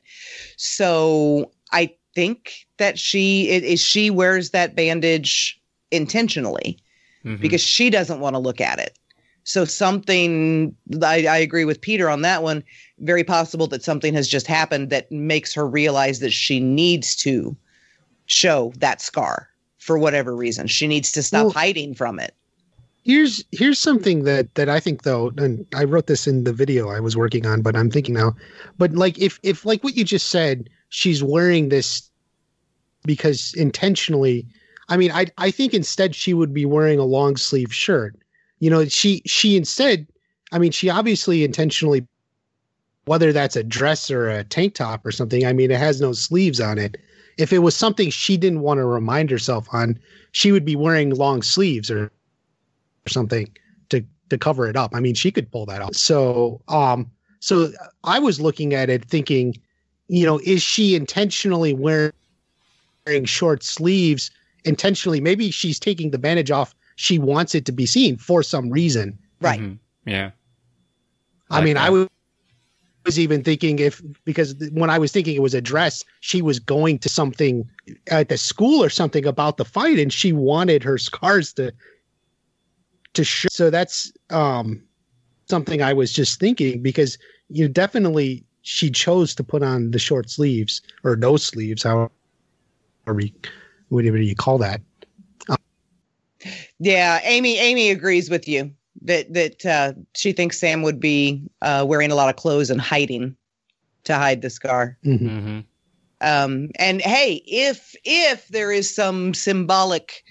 So 0.56 1.52
I 1.72 1.94
think 2.14 2.66
that 2.78 2.98
she 2.98 3.48
it, 3.50 3.62
is 3.64 3.80
she 3.80 4.10
wears 4.10 4.50
that 4.50 4.74
bandage 4.74 5.60
intentionally 5.90 6.78
Mhm. 7.24 7.40
because 7.40 7.60
she 7.60 7.90
doesn't 7.90 8.20
want 8.20 8.34
to 8.34 8.38
look 8.40 8.60
at 8.60 8.78
it. 8.78 8.98
So 9.44 9.64
something 9.64 10.74
I, 11.02 11.26
I 11.26 11.38
agree 11.38 11.64
with 11.64 11.80
Peter 11.80 12.08
on 12.10 12.22
that 12.22 12.42
one. 12.42 12.62
Very 12.98 13.24
possible 13.24 13.66
that 13.68 13.82
something 13.82 14.14
has 14.14 14.28
just 14.28 14.46
happened 14.46 14.90
that 14.90 15.10
makes 15.10 15.54
her 15.54 15.66
realize 15.66 16.20
that 16.20 16.32
she 16.32 16.60
needs 16.60 17.16
to 17.16 17.56
show 18.26 18.72
that 18.78 19.00
scar 19.00 19.48
for 19.78 19.98
whatever 19.98 20.36
reason. 20.36 20.66
She 20.66 20.86
needs 20.86 21.10
to 21.12 21.22
stop 21.22 21.44
Well- 21.44 21.50
hiding 21.52 21.94
from 21.94 22.20
it. 22.20 22.34
Here's 23.02 23.42
here's 23.50 23.78
something 23.78 24.24
that 24.24 24.54
that 24.56 24.68
I 24.68 24.78
think 24.78 25.02
though, 25.04 25.32
and 25.38 25.64
I 25.74 25.84
wrote 25.84 26.06
this 26.06 26.26
in 26.26 26.44
the 26.44 26.52
video 26.52 26.90
I 26.90 27.00
was 27.00 27.16
working 27.16 27.46
on, 27.46 27.62
but 27.62 27.74
I'm 27.74 27.90
thinking 27.90 28.14
now, 28.14 28.36
but 28.76 28.92
like 28.92 29.18
if 29.18 29.40
if 29.42 29.64
like 29.64 29.82
what 29.82 29.96
you 29.96 30.04
just 30.04 30.28
said, 30.28 30.68
she's 30.90 31.22
wearing 31.22 31.70
this 31.70 32.08
because 33.06 33.54
intentionally. 33.54 34.46
I 34.91 34.97
mean, 34.97 35.12
I 35.12 35.26
I 35.38 35.51
think 35.51 35.72
instead 35.72 36.14
she 36.14 36.34
would 36.34 36.53
be 36.53 36.66
wearing 36.66 36.99
a 36.99 37.05
long 37.05 37.36
sleeve 37.36 37.72
shirt. 37.72 38.16
You 38.59 38.68
know, 38.68 38.84
she 38.86 39.22
she 39.24 39.57
instead, 39.57 40.07
I 40.53 40.59
mean, 40.59 40.72
she 40.72 40.91
obviously 40.91 41.45
intentionally, 41.45 42.07
whether 43.05 43.32
that's 43.32 43.57
a 43.57 43.62
dress 43.62 44.11
or 44.11 44.28
a 44.28 44.45
tank 44.45 44.74
top 44.74 45.07
or 45.07 45.12
something. 45.12 45.47
I 45.47 45.53
mean, 45.53 45.70
it 45.70 45.78
has 45.78 46.01
no 46.01 46.12
sleeves 46.12 46.61
on 46.61 46.76
it. 46.76 46.97
If 47.38 47.53
it 47.53 47.61
was 47.61 47.76
something 47.76 48.11
she 48.11 48.36
didn't 48.36 48.61
want 48.61 48.78
to 48.78 48.84
remind 48.84 49.30
herself 49.30 49.68
on, 49.72 49.99
she 50.32 50.53
would 50.53 50.64
be 50.64 50.76
wearing 50.76 51.11
long 51.11 51.41
sleeves 51.43 51.91
or 51.91 52.11
or 53.07 53.09
something 53.09 53.49
to 53.91 54.05
to 54.28 54.36
cover 54.36 54.66
it 54.66 54.76
up. 54.76 54.95
I 54.95 55.01
mean, 55.01 55.14
she 55.14 55.30
could 55.30 55.51
pull 55.53 55.66
that 55.66 55.82
off. 55.82 55.95
So, 55.95 56.61
um, 56.68 57.09
so 57.38 57.72
I 58.03 58.18
was 58.18 58.41
looking 58.41 58.74
at 58.74 58.91
it 58.91 59.05
thinking, 59.05 59.57
you 60.09 60.26
know, 60.26 60.41
is 60.45 60.62
she 60.62 60.97
intentionally 60.97 61.74
wearing 61.74 62.12
short 63.24 63.62
sleeves? 63.62 64.32
Intentionally, 64.64 65.20
maybe 65.20 65.50
she's 65.50 65.78
taking 65.78 66.11
the 66.11 66.18
bandage 66.18 66.50
off. 66.50 66.74
She 66.96 67.18
wants 67.18 67.54
it 67.54 67.64
to 67.66 67.72
be 67.72 67.86
seen 67.86 68.16
for 68.16 68.42
some 68.42 68.70
reason. 68.70 69.18
Right. 69.40 69.61
Mhm. 69.61 69.78
Yeah. 70.04 70.30
I 71.50 71.56
like 71.56 71.64
mean, 71.64 71.74
that. 71.74 71.86
I 71.86 71.90
was 71.90 72.08
was 73.06 73.18
even 73.18 73.42
thinking 73.42 73.78
if 73.78 74.02
because 74.24 74.54
when 74.72 74.90
I 74.90 74.98
was 74.98 75.11
thinking 75.12 75.34
it 75.34 75.42
was 75.42 75.54
a 75.54 75.61
dress, 75.61 76.04
she 76.20 76.42
was 76.42 76.58
going 76.58 76.98
to 77.00 77.08
something 77.08 77.68
at 78.08 78.28
the 78.28 78.36
school 78.36 78.84
or 78.84 78.90
something 78.90 79.26
about 79.26 79.56
the 79.56 79.64
fight, 79.64 79.98
and 79.98 80.12
she 80.12 80.32
wanted 80.32 80.82
her 80.82 80.98
scars 80.98 81.52
to 81.54 81.72
to 83.14 83.24
show. 83.24 83.48
So 83.50 83.70
that's 83.70 84.12
um 84.30 84.82
something 85.48 85.82
I 85.82 85.92
was 85.92 86.12
just 86.12 86.38
thinking 86.38 86.82
because 86.82 87.18
you 87.48 87.68
definitely 87.68 88.44
she 88.62 88.90
chose 88.90 89.34
to 89.36 89.44
put 89.44 89.62
on 89.62 89.90
the 89.90 89.98
short 89.98 90.30
sleeves 90.30 90.82
or 91.02 91.16
no 91.16 91.36
sleeves, 91.36 91.82
however 91.82 92.11
you, 93.18 93.32
whatever 93.91 94.16
you 94.16 94.34
call 94.34 94.59
that. 94.59 94.80
Yeah, 96.78 97.20
Amy. 97.22 97.59
Amy 97.59 97.91
agrees 97.91 98.30
with 98.30 98.49
you 98.49 98.72
that 99.03 99.32
that 99.34 99.66
uh, 99.66 99.93
she 100.14 100.32
thinks 100.32 100.59
Sam 100.59 100.82
would 100.82 100.99
be 100.99 101.43
uh, 101.61 101.84
wearing 101.86 102.11
a 102.11 102.14
lot 102.14 102.30
of 102.30 102.36
clothes 102.36 102.70
and 102.70 102.80
hiding 102.80 103.36
to 104.05 104.14
hide 104.14 104.41
the 104.41 104.51
scar. 104.51 104.97
Mhm. 105.05 105.20
Mhm. 105.20 105.64
Um, 106.22 106.70
and 106.76 107.03
hey, 107.03 107.43
if 107.47 107.95
if 108.05 108.49
there 108.49 108.72
is 108.72 108.93
some 108.95 109.34
symbolic, 109.34 110.24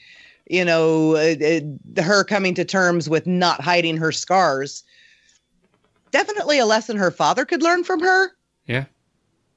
you 0.49 0.65
know, 0.65 1.15
uh, 1.15 1.35
uh, 1.43 2.01
her 2.01 2.23
coming 2.23 2.55
to 2.55 2.65
terms 2.65 3.07
with 3.07 3.27
not 3.27 3.61
hiding 3.61 3.97
her 3.97 4.11
scars. 4.11 4.83
Definitely 6.11 6.57
a 6.57 6.65
lesson 6.65 6.97
her 6.97 7.11
father 7.11 7.45
could 7.45 7.61
learn 7.61 7.83
from 7.83 7.99
her. 7.99 8.31
Yeah. 8.65 8.85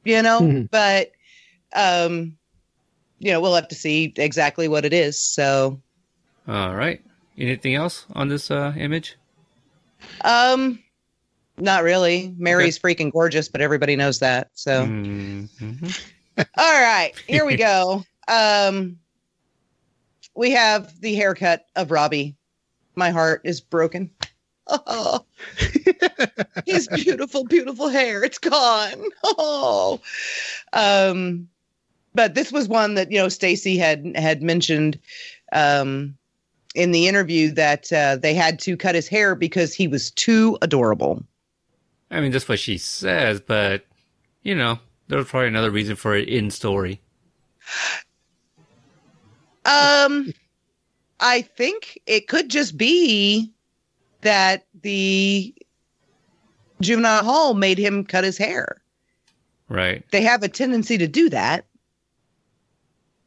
You 0.04 0.20
know, 0.20 0.40
Mhm. 0.42 0.70
but 0.70 1.12
um 1.74 2.36
you 3.22 3.30
know, 3.30 3.40
we'll 3.40 3.54
have 3.54 3.68
to 3.68 3.74
see 3.76 4.12
exactly 4.16 4.66
what 4.66 4.84
it 4.84 4.92
is. 4.92 5.18
So, 5.18 5.80
All 6.48 6.74
right. 6.74 7.00
Anything 7.38 7.76
else 7.76 8.04
on 8.14 8.28
this 8.28 8.50
uh, 8.50 8.74
image? 8.76 9.16
um 10.24 10.78
not 11.58 11.84
really. 11.84 12.34
Mary's 12.36 12.78
freaking 12.78 13.12
gorgeous, 13.12 13.48
but 13.48 13.60
everybody 13.60 13.94
knows 13.94 14.18
that. 14.18 14.50
So, 14.54 14.86
Mhm. 14.86 15.94
All 16.56 16.82
right, 16.82 17.14
here 17.26 17.44
we 17.46 17.56
go. 17.56 18.04
Um, 18.28 18.98
we 20.36 20.52
have 20.52 20.98
the 21.00 21.14
haircut 21.16 21.66
of 21.74 21.90
Robbie. 21.90 22.36
My 22.94 23.10
heart 23.10 23.40
is 23.44 23.60
broken. 23.60 24.12
Oh, 24.68 25.26
his 26.66 26.86
beautiful, 26.86 27.44
beautiful 27.44 27.88
hair. 27.88 28.22
It's 28.22 28.38
gone. 28.38 29.04
Oh, 29.24 30.00
um, 30.72 31.48
but 32.14 32.34
this 32.34 32.52
was 32.52 32.68
one 32.68 32.94
that 32.94 33.10
you 33.10 33.18
know 33.18 33.28
Stacey 33.28 33.76
had 33.76 34.12
had 34.16 34.42
mentioned 34.42 34.98
um, 35.52 36.16
in 36.74 36.92
the 36.92 37.08
interview 37.08 37.50
that 37.52 37.92
uh, 37.92 38.16
they 38.16 38.34
had 38.34 38.58
to 38.60 38.76
cut 38.76 38.94
his 38.94 39.08
hair 39.08 39.34
because 39.34 39.74
he 39.74 39.88
was 39.88 40.10
too 40.10 40.58
adorable. 40.62 41.22
I 42.10 42.20
mean, 42.20 42.32
that's 42.32 42.48
what 42.48 42.58
she 42.58 42.78
says, 42.78 43.40
but 43.40 43.84
you 44.42 44.54
know, 44.54 44.78
there's 45.08 45.28
probably 45.28 45.48
another 45.48 45.70
reason 45.70 45.96
for 45.96 46.14
it 46.14 46.28
in 46.28 46.50
story. 46.50 47.00
Um, 49.64 50.32
I 51.20 51.42
think 51.42 52.00
it 52.06 52.28
could 52.28 52.48
just 52.48 52.76
be 52.76 53.52
that 54.22 54.66
the 54.82 55.54
juvenile 56.80 57.24
hall 57.24 57.54
made 57.54 57.78
him 57.78 58.04
cut 58.04 58.24
his 58.24 58.36
hair. 58.36 58.82
Right. 59.68 60.04
They 60.10 60.22
have 60.22 60.42
a 60.42 60.48
tendency 60.48 60.98
to 60.98 61.06
do 61.06 61.30
that. 61.30 61.64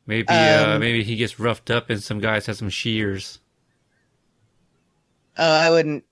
Maybe 0.07 0.27
uh, 0.29 0.73
Um, 0.75 0.79
maybe 0.79 1.03
he 1.03 1.15
gets 1.15 1.39
roughed 1.39 1.69
up 1.71 1.89
and 1.89 2.01
some 2.01 2.19
guys 2.19 2.45
have 2.45 2.57
some 2.57 2.69
shears. 2.69 3.39
Uh, 5.37 5.59
I 5.63 5.69
wouldn't. 5.69 6.03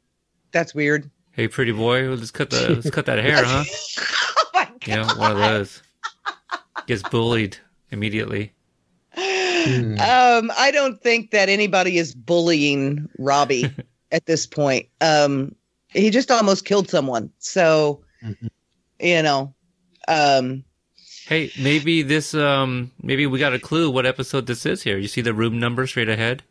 That's 0.52 0.74
weird. 0.76 1.10
Hey, 1.32 1.48
pretty 1.48 1.72
boy, 1.72 2.10
let's 2.10 2.32
cut 2.32 2.50
the 2.50 2.70
let's 2.76 2.90
cut 2.90 3.06
that 3.08 3.20
hair, 3.20 3.44
huh? 3.44 3.64
Oh 4.38 4.50
my 4.54 4.66
god! 4.66 4.88
You 4.88 4.96
know, 4.96 5.08
one 5.20 5.32
of 5.32 5.38
those. 5.38 5.82
Gets 6.86 7.04
bullied 7.04 7.58
immediately. 7.92 8.52
Hmm. 9.16 9.94
Um, 9.94 10.52
I 10.58 10.70
don't 10.74 11.02
think 11.02 11.32
that 11.32 11.48
anybody 11.50 11.98
is 11.98 12.14
bullying 12.14 13.08
Robbie 13.18 13.72
at 14.12 14.26
this 14.26 14.46
point. 14.46 14.88
Um, 15.00 15.56
he 15.90 16.10
just 16.10 16.30
almost 16.30 16.66
killed 16.66 16.90
someone. 16.90 17.32
So, 17.40 18.04
Mhm. 18.24 18.50
you 19.00 19.22
know, 19.24 19.54
um, 20.08 20.64
Hey, 21.34 21.52
maybe 21.60 22.04
this 22.04 22.36
um 22.36 22.92
maybe 23.02 23.26
we 23.26 23.40
got 23.40 23.56
a 23.56 23.60
clue 23.60 23.90
what 23.90 24.06
episode 24.06 24.46
this 24.46 24.68
is 24.68 24.84
here. 24.84 25.00
You 25.00 25.08
see 25.08 25.22
the 25.22 25.34
room 25.34 25.60
number 25.60 25.88
straight 25.88 26.08
ahead? 26.08 26.44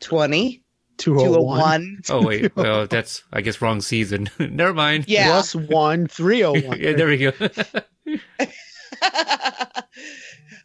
20, 0.00 0.60
201 0.96 2.00
201. 2.00 2.00
Oh 2.10 2.26
wait, 2.26 2.56
well 2.56 2.88
that's 2.88 3.22
I 3.32 3.42
guess 3.42 3.62
wrong 3.62 3.80
season. 3.80 4.28
Never 4.40 4.74
mind. 4.74 5.04
Yeah. 5.06 5.26
plus 5.28 5.54
1 5.54 6.08
301. 6.08 6.80
yeah, 6.80 6.92
there 6.94 7.06
we 7.06 7.18
go. 7.18 7.32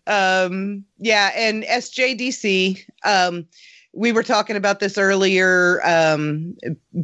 um 0.07 0.83
yeah 0.97 1.29
and 1.35 1.63
sjdc 1.63 2.85
um 3.03 3.45
we 3.95 4.11
were 4.11 4.23
talking 4.23 4.55
about 4.55 4.79
this 4.79 4.97
earlier 4.97 5.79
um 5.85 6.55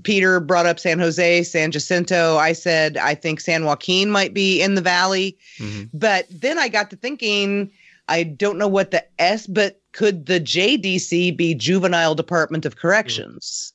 peter 0.03 0.39
brought 0.39 0.65
up 0.65 0.79
san 0.79 0.99
jose 0.99 1.43
san 1.43 1.71
jacinto 1.71 2.37
i 2.37 2.51
said 2.53 2.97
i 2.97 3.15
think 3.15 3.39
san 3.39 3.63
joaquin 3.65 4.09
might 4.09 4.33
be 4.33 4.61
in 4.61 4.75
the 4.75 4.81
valley 4.81 5.37
Mhm. 5.59 5.89
but 5.93 6.25
then 6.29 6.59
i 6.59 6.67
got 6.67 6.89
to 6.89 6.95
thinking 6.95 7.71
i 8.09 8.23
don't 8.23 8.57
know 8.57 8.67
what 8.67 8.91
the 8.91 9.03
s 9.19 9.47
but 9.47 9.79
could 9.93 10.25
the 10.25 10.39
jdc 10.39 11.35
be 11.35 11.53
juvenile 11.55 12.15
department 12.15 12.65
of 12.65 12.75
corrections 12.75 13.73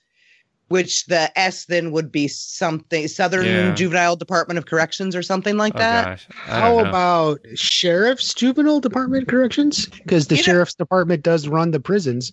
which 0.68 1.06
the 1.06 1.30
s 1.38 1.66
then 1.66 1.92
would 1.92 2.10
be 2.10 2.26
something 2.28 3.06
southern 3.08 3.46
Yeah. 3.46 3.72
juvenile 3.74 4.16
department 4.16 4.58
of 4.58 4.66
corrections 4.66 5.14
or 5.14 5.22
something 5.22 5.56
like 5.56 5.74
Oh 5.76 5.78
that 5.78 6.04
gosh. 6.04 6.26
How 6.30 6.78
know. 6.78 6.88
about 6.88 7.38
sheriff's 7.54 8.34
juvenile 8.34 8.80
department 8.80 9.28
corrections? 9.28 9.86
Because 9.86 10.26
the 10.26 10.34
You 10.34 10.40
know- 10.40 10.44
sheriff's 10.44 10.74
department 10.74 11.22
does 11.22 11.46
run 11.46 11.70
the 11.70 11.78
prisons. 11.78 12.32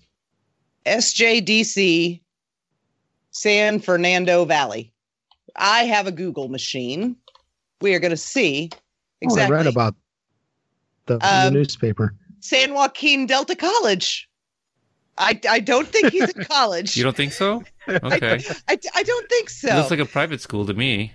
SJDC 0.85 2.21
San 3.31 3.79
Fernando 3.79 4.45
Valley. 4.45 4.91
I 5.55 5.83
have 5.85 6.07
a 6.07 6.11
Google 6.11 6.49
machine. 6.49 7.15
We 7.81 7.93
are 7.95 7.99
going 7.99 8.11
to 8.11 8.17
see 8.17 8.69
exactly. 9.21 9.55
Oh, 9.55 9.59
I 9.59 9.63
read 9.63 9.67
about 9.67 9.95
the, 11.05 11.17
the 11.17 11.47
Um, 11.47 11.53
newspaper. 11.53 12.13
San 12.39 12.73
Joaquin 12.73 13.25
Delta 13.25 13.55
College. 13.55 14.29
I, 15.17 15.39
I 15.49 15.59
don't 15.59 15.87
think 15.87 16.11
he's 16.11 16.29
in 16.31 16.43
college. 16.49 16.97
You 16.97 17.03
don't 17.03 17.15
think 17.15 17.33
so? 17.33 17.63
Okay. 17.87 18.39
I, 18.69 18.77
I 18.95 19.03
don't 19.03 19.29
think 19.29 19.49
so. 19.49 19.75
Looks 19.75 19.91
like 19.91 19.99
a 19.99 20.05
private 20.05 20.39
school 20.39 20.65
to 20.65 20.73
me. 20.73 21.11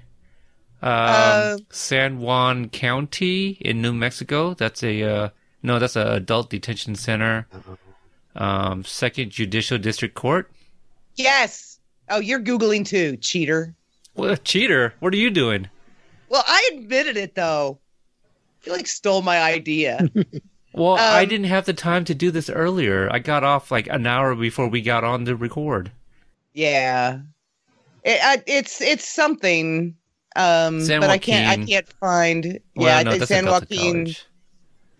Um, 0.82 0.90
Uh, 0.92 1.56
San 1.70 2.18
Juan 2.18 2.68
County 2.68 3.56
in 3.62 3.80
New 3.80 3.94
Mexico. 3.94 4.52
That's 4.52 4.82
a 4.84 5.02
uh, 5.02 5.28
no. 5.62 5.78
That's 5.78 5.96
a 5.96 6.12
adult 6.12 6.50
detention 6.50 6.94
center. 6.94 7.48
Um, 8.38 8.84
Second 8.84 9.30
Judicial 9.30 9.76
District 9.78 10.14
Court. 10.14 10.50
yes. 11.16 11.78
Oh, 12.10 12.20
you're 12.20 12.40
Googling 12.40 12.86
too, 12.86 13.18
cheater. 13.18 13.74
What 14.14 14.42
cheater? 14.44 14.94
What 15.00 15.12
are 15.12 15.18
you 15.18 15.28
doing? 15.30 15.68
Well, 16.30 16.42
I 16.46 16.70
admitted 16.74 17.18
it 17.18 17.34
though. 17.34 17.78
You 18.64 18.72
like 18.72 18.86
stole 18.86 19.22
my 19.22 19.40
idea. 19.42 20.08
Well, 20.74 20.96
I 20.96 21.22
Um, 21.24 21.28
didn't 21.28 21.46
have 21.46 21.64
the 21.64 21.72
time 21.72 22.04
to 22.04 22.14
do 22.14 22.30
this 22.30 22.48
earlier. 22.48 23.08
I 23.10 23.18
got 23.18 23.42
off 23.42 23.70
like 23.72 23.88
an 23.88 24.06
hour 24.06 24.34
before 24.36 24.68
we 24.68 24.80
got 24.80 25.02
on 25.02 25.24
to 25.24 25.34
record. 25.34 25.90
yeah. 26.54 27.20
It, 28.04 28.20
I, 28.22 28.42
it's 28.46 28.80
it's 28.80 29.04
something. 29.08 29.96
Um, 30.36 30.86
but 30.86 31.10
I 31.10 31.18
can't 31.18 31.60
I 31.60 31.64
can't 31.66 31.88
find. 31.94 32.60
Well, 32.76 32.86
yeah, 32.86 33.02
no, 33.02 33.18
San 33.24 33.44
Delta 33.44 33.66
Joaquin. 33.68 33.92
College. 34.04 34.24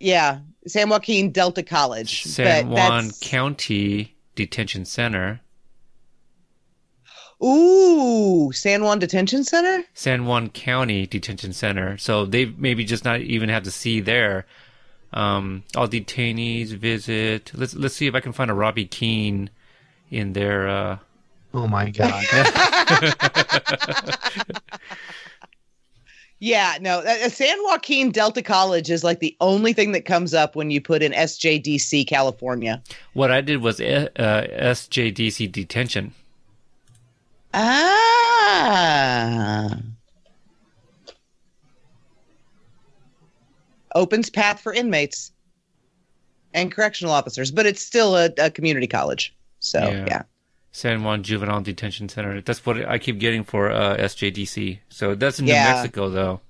Yeah, 0.00 0.40
San 0.68 0.88
Joaquin 0.88 1.30
Delta 1.32 1.62
College. 1.62 2.24
San 2.24 2.66
but 2.66 2.72
Juan 2.72 3.04
that's- 3.06 3.18
County 3.20 4.16
Detention 4.34 4.84
Center. 4.84 5.40
Ooh, 7.42 8.50
San 8.52 8.82
Juan 8.82 8.98
Detention 8.98 9.44
Center. 9.44 9.84
San 9.94 10.26
Juan 10.26 10.50
County 10.50 11.06
Detention 11.06 11.52
Center. 11.52 11.96
So 11.96 12.26
they 12.26 12.46
maybe 12.46 12.84
just 12.84 13.04
not 13.04 13.20
even 13.20 13.48
have 13.48 13.62
to 13.62 13.70
see 13.70 14.00
there. 14.00 14.44
Um, 15.12 15.62
all 15.76 15.88
detainees 15.88 16.70
visit. 16.76 17.52
Let's 17.54 17.74
let's 17.74 17.94
see 17.94 18.08
if 18.08 18.14
I 18.14 18.20
can 18.20 18.32
find 18.32 18.50
a 18.50 18.54
Robbie 18.54 18.86
Keene 18.86 19.50
in 20.10 20.32
their. 20.32 20.68
Uh, 20.68 20.98
Oh 21.54 21.66
my 21.66 21.88
god. 21.90 22.22
Yeah, 26.40 26.78
no, 26.80 27.00
uh, 27.00 27.16
uh, 27.24 27.28
San 27.30 27.56
Joaquin 27.64 28.12
Delta 28.12 28.42
College 28.42 28.90
is 28.90 29.02
like 29.02 29.18
the 29.18 29.36
only 29.40 29.72
thing 29.72 29.90
that 29.92 30.04
comes 30.04 30.34
up 30.34 30.54
when 30.54 30.70
you 30.70 30.80
put 30.80 31.02
in 31.02 31.10
SJDC 31.12 32.06
California. 32.06 32.80
what 33.14 33.32
I 33.32 33.40
did 33.40 33.60
was 33.60 33.80
uh, 33.80 34.08
uh, 34.16 34.42
SJDC 34.46 35.50
detention. 35.50 36.12
Ah. 37.54 38.98
Opens 43.94 44.30
path 44.30 44.60
for 44.60 44.72
inmates 44.72 45.32
and 46.54 46.70
correctional 46.70 47.12
officers, 47.12 47.50
but 47.50 47.66
it's 47.66 47.82
still 47.82 48.16
a, 48.16 48.30
a 48.38 48.48
community 48.50 48.86
college. 48.86 49.34
So, 49.58 49.80
Yeah. 49.80 50.04
yeah. 50.06 50.22
San 50.72 51.02
Juan 51.02 51.22
Juvenile 51.22 51.60
Detention 51.62 52.08
Center. 52.08 52.40
That's 52.40 52.64
what 52.64 52.86
I 52.88 52.98
keep 52.98 53.18
getting 53.18 53.42
for 53.44 53.70
uh, 53.70 53.96
SJDC. 53.96 54.78
So 54.88 55.14
that's 55.14 55.38
in 55.38 55.46
New 55.46 55.52
Mexico, 55.52 56.08
though. 56.10 56.40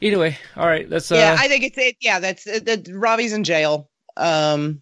Anyway, 0.00 0.38
all 0.56 0.66
right. 0.66 0.88
Let's. 0.88 1.10
Uh, 1.10 1.16
yeah, 1.16 1.36
I 1.38 1.48
think 1.48 1.64
it's 1.64 1.76
it. 1.76 1.96
Yeah, 2.00 2.20
that's 2.20 2.46
uh, 2.46 2.60
that. 2.64 2.88
Robbie's 2.92 3.32
in 3.32 3.42
jail. 3.42 3.90
Um, 4.16 4.80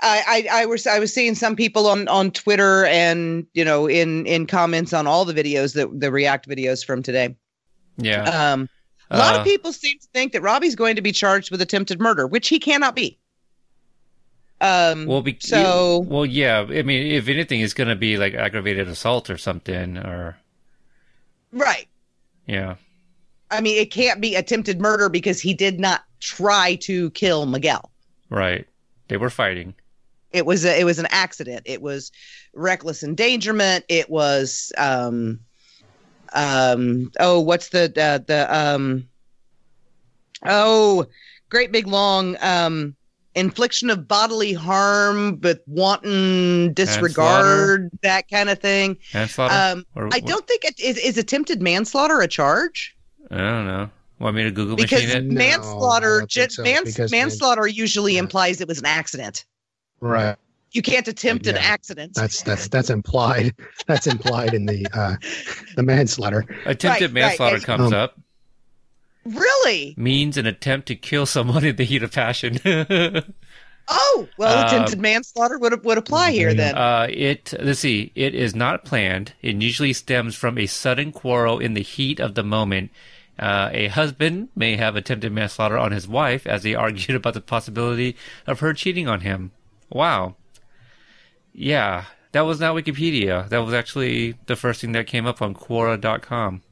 I, 0.00 0.46
I 0.50 0.62
I 0.62 0.66
was 0.66 0.86
I 0.88 0.98
was 0.98 1.14
seeing 1.14 1.36
some 1.36 1.54
people 1.54 1.86
on 1.86 2.08
on 2.08 2.32
Twitter 2.32 2.84
and 2.86 3.46
you 3.54 3.64
know 3.64 3.86
in 3.88 4.26
in 4.26 4.46
comments 4.46 4.92
on 4.92 5.06
all 5.06 5.24
the 5.24 5.34
videos 5.34 5.74
that 5.74 5.88
the 6.00 6.10
React 6.10 6.48
videos 6.48 6.84
from 6.84 7.02
today. 7.02 7.36
yeah. 7.96 8.52
Um, 8.52 8.68
a 9.10 9.18
lot 9.18 9.36
Uh, 9.36 9.38
of 9.38 9.44
people 9.44 9.72
seem 9.72 9.98
to 10.00 10.08
think 10.12 10.32
that 10.32 10.42
Robbie's 10.42 10.74
going 10.74 10.96
to 10.96 11.02
be 11.02 11.12
charged 11.12 11.52
with 11.52 11.60
attempted 11.60 12.00
murder, 12.00 12.26
which 12.26 12.48
he 12.48 12.58
cannot 12.58 12.96
be. 12.96 13.18
Um, 14.60 15.06
Well, 15.06 15.22
be- 15.22 15.36
so 15.40 15.98
well, 16.08 16.24
yeah. 16.24 16.66
I 16.68 16.82
mean, 16.82 17.12
if 17.12 17.28
anything, 17.28 17.60
it's 17.60 17.74
going 17.74 17.88
to 17.88 17.96
be 17.96 18.16
like 18.16 18.34
aggravated 18.34 18.88
assault 18.88 19.28
or 19.28 19.36
something, 19.36 19.98
or 19.98 20.36
right. 21.52 21.88
yeah. 22.46 22.76
I 23.50 23.60
mean, 23.60 23.78
it 23.78 23.90
can't 23.90 24.20
be 24.20 24.34
attempted 24.34 24.80
murder 24.80 25.08
because 25.08 25.40
he 25.40 25.54
did 25.54 25.78
not 25.78 26.02
try 26.20 26.76
to 26.76 27.10
kill 27.10 27.46
Miguel. 27.46 27.90
Right. 28.30 28.66
They 29.08 29.16
were 29.16 29.30
fighting. 29.30 29.74
It 30.32 30.46
was 30.46 30.64
a, 30.64 30.80
it 30.80 30.84
was 30.84 30.98
an 30.98 31.06
accident. 31.10 31.62
It 31.64 31.80
was 31.82 32.10
reckless 32.54 33.02
endangerment. 33.04 33.84
It 33.88 34.10
was 34.10 34.72
um 34.78 35.40
um 36.32 37.12
oh 37.20 37.38
what's 37.38 37.68
the 37.68 37.84
uh, 37.96 38.18
the 38.26 38.46
um 38.52 39.06
oh 40.44 41.06
great 41.50 41.70
big 41.70 41.86
long 41.86 42.36
um 42.40 42.96
infliction 43.34 43.90
of 43.90 44.06
bodily 44.06 44.52
harm 44.52 45.36
but 45.36 45.60
wanton 45.66 46.72
disregard 46.74 47.90
that 48.02 48.28
kind 48.30 48.48
of 48.50 48.58
thing. 48.60 48.96
Manslaughter? 49.12 49.54
Um 49.54 49.84
Or 49.94 50.08
I 50.12 50.20
don't 50.20 50.46
think 50.46 50.64
it 50.64 50.78
is 50.80 50.96
is 50.98 51.18
attempted 51.18 51.60
manslaughter 51.62 52.20
a 52.20 52.28
charge 52.28 52.96
I 53.30 53.38
don't 53.38 53.66
know. 53.66 53.90
Want 54.20 54.36
me 54.36 54.44
to 54.44 54.50
Google 54.50 54.76
because 54.76 55.02
machine 55.04 55.30
it? 55.30 55.34
Manslaughter 55.34 56.20
don't 56.20 56.52
so, 56.52 56.62
mans- 56.62 56.84
because 56.94 57.10
man- 57.10 57.22
manslaughter 57.22 57.66
usually 57.66 58.14
Yeah. 58.14 58.20
implies 58.20 58.60
it 58.60 58.68
was 58.68 58.78
an 58.78 58.86
accident. 58.86 59.44
Right. 60.00 60.36
You 60.72 60.82
can't 60.82 61.06
attempt 61.08 61.46
an 61.46 61.56
accident. 61.56 62.12
That's 62.14 62.42
that's 62.42 62.68
that's 62.68 62.90
implied. 62.90 63.54
That's 63.86 64.06
implied 64.06 64.54
in 64.54 64.66
the 64.66 64.86
uh 64.92 65.16
the 65.76 65.82
manslaughter. 65.82 66.44
Attempted 66.66 66.84
right, 66.86 67.00
right, 67.00 67.12
manslaughter 67.12 67.56
and- 67.56 67.64
comes 67.64 67.86
Um, 67.92 67.94
up. 67.94 68.20
Really? 69.24 69.94
Means 69.96 70.36
an 70.36 70.46
attempt 70.46 70.88
to 70.88 70.96
kill 70.96 71.26
someone 71.26 71.64
in 71.70 71.76
the 71.76 71.84
heat 71.84 72.02
of 72.02 72.12
passion. 72.12 72.58
Oh, 73.86 74.26
well, 74.38 74.60
Um, 74.60 74.66
attempted 74.66 74.98
manslaughter 74.98 75.58
would 75.58 75.84
would 75.84 75.98
apply 75.98 76.32
here 76.32 76.54
then. 76.54 76.74
Uh, 76.74 77.06
it 77.10 77.52
let's 77.60 77.80
see. 77.80 78.12
It 78.14 78.34
is 78.34 78.54
not 78.54 78.86
planned. 78.86 79.34
It 79.42 79.56
usually 79.60 79.92
stems 79.92 80.34
from 80.34 80.56
a 80.56 80.64
sudden 80.64 81.12
quarrel 81.12 81.58
in 81.58 81.74
the 81.74 81.82
heat 81.82 82.18
of 82.18 82.34
the 82.34 82.42
moment. 82.42 82.90
Uh, 83.38 83.68
a 83.74 83.88
husband 83.88 84.48
may 84.56 84.76
have 84.76 84.96
attempted 84.96 85.32
manslaughter 85.32 85.76
on 85.76 85.92
his 85.92 86.08
wife 86.08 86.46
as 86.46 86.62
they 86.62 86.74
argued 86.86 87.14
about 87.14 87.34
the 87.34 87.42
possibility 87.42 88.16
of 88.46 88.60
her 88.60 88.72
cheating 88.72 89.06
on 89.06 89.20
him. 89.20 89.50
Wow. 89.90 90.36
Yeah, 91.52 92.04
that 92.32 92.46
was 92.46 92.58
not 92.60 92.74
Wikipedia. 92.74 93.46
That 93.50 93.58
was 93.66 93.74
actually 93.74 94.36
the 94.46 94.56
first 94.56 94.80
thing 94.80 94.92
that 94.92 95.06
came 95.06 95.26
up 95.26 95.42
on 95.42 95.52
Quora.com. 95.52 96.62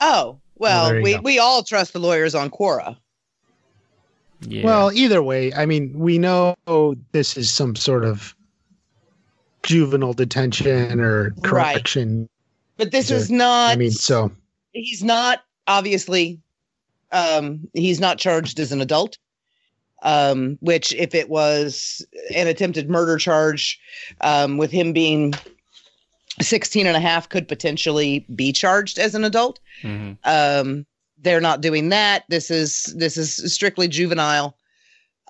oh, 0.00 0.38
well, 0.64 0.86
there 0.88 0.98
you 0.98 1.04
we, 1.04 1.14
go. 1.14 1.20
we 1.22 1.38
all 1.38 1.62
trust 1.62 1.92
the 1.92 1.98
lawyers 1.98 2.34
on 2.34 2.50
Quora. 2.50 2.96
Yeah. 4.40 4.64
Well, 4.64 4.92
either 4.92 5.22
way, 5.22 5.52
I 5.54 5.66
mean, 5.66 5.92
we 5.96 6.18
know 6.18 6.54
this 7.12 7.36
is 7.36 7.50
some 7.50 7.76
sort 7.76 8.04
of 8.04 8.34
juvenile 9.62 10.12
detention 10.12 11.00
or 11.00 11.24
Right. 11.24 11.42
correction. 11.42 12.28
But 12.76 12.90
this 12.90 13.08
Sure. 13.08 13.16
is 13.16 13.30
not. 13.30 13.72
I 13.72 13.76
mean, 13.76 13.92
so 13.92 14.30
he's 14.72 15.02
not 15.02 15.44
obviously. 15.66 16.40
Um, 17.12 17.68
he's 17.74 18.00
not 18.00 18.18
charged 18.18 18.58
as 18.58 18.72
an 18.72 18.80
adult. 18.80 19.18
Um, 20.02 20.58
which 20.60 20.92
if 20.94 21.14
it 21.14 21.30
was 21.30 22.04
an 22.34 22.46
attempted 22.46 22.90
murder 22.90 23.16
charge, 23.16 23.80
um, 24.20 24.58
with 24.58 24.70
him 24.70 24.92
being 24.92 25.32
16 26.40 26.86
and 26.86 26.96
a 26.96 27.00
half 27.00 27.28
could 27.28 27.46
potentially 27.48 28.26
be 28.34 28.52
charged 28.52 28.98
as 28.98 29.14
an 29.14 29.24
adult. 29.24 29.60
Mhm. 29.82 30.18
um 30.24 30.86
they're 31.18 31.40
not 31.40 31.62
doing 31.62 31.88
that 31.88 32.24
this 32.28 32.50
is 32.50 32.92
this 32.98 33.16
is 33.16 33.54
strictly 33.54 33.88
juvenile 33.88 34.58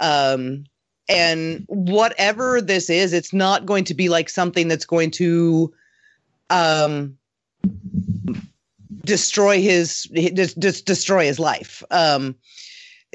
um 0.01 0.65
and 1.09 1.65
whatever 1.69 2.61
this 2.61 2.91
is 2.91 3.13
it's 3.13 3.33
not 3.33 3.65
going 3.67 3.85
to 3.85 3.95
be 3.95 4.09
like 4.09 4.29
something 4.29 4.67
that's 4.67 4.87
going 4.87 5.11
to 5.11 5.73
um 6.51 7.17
destroy 9.05 9.61
his 9.61 10.05
just, 10.35 10.59
just 10.59 10.87
destroy 10.87 11.27
his 11.27 11.39
life 11.39 11.83
um 11.91 12.35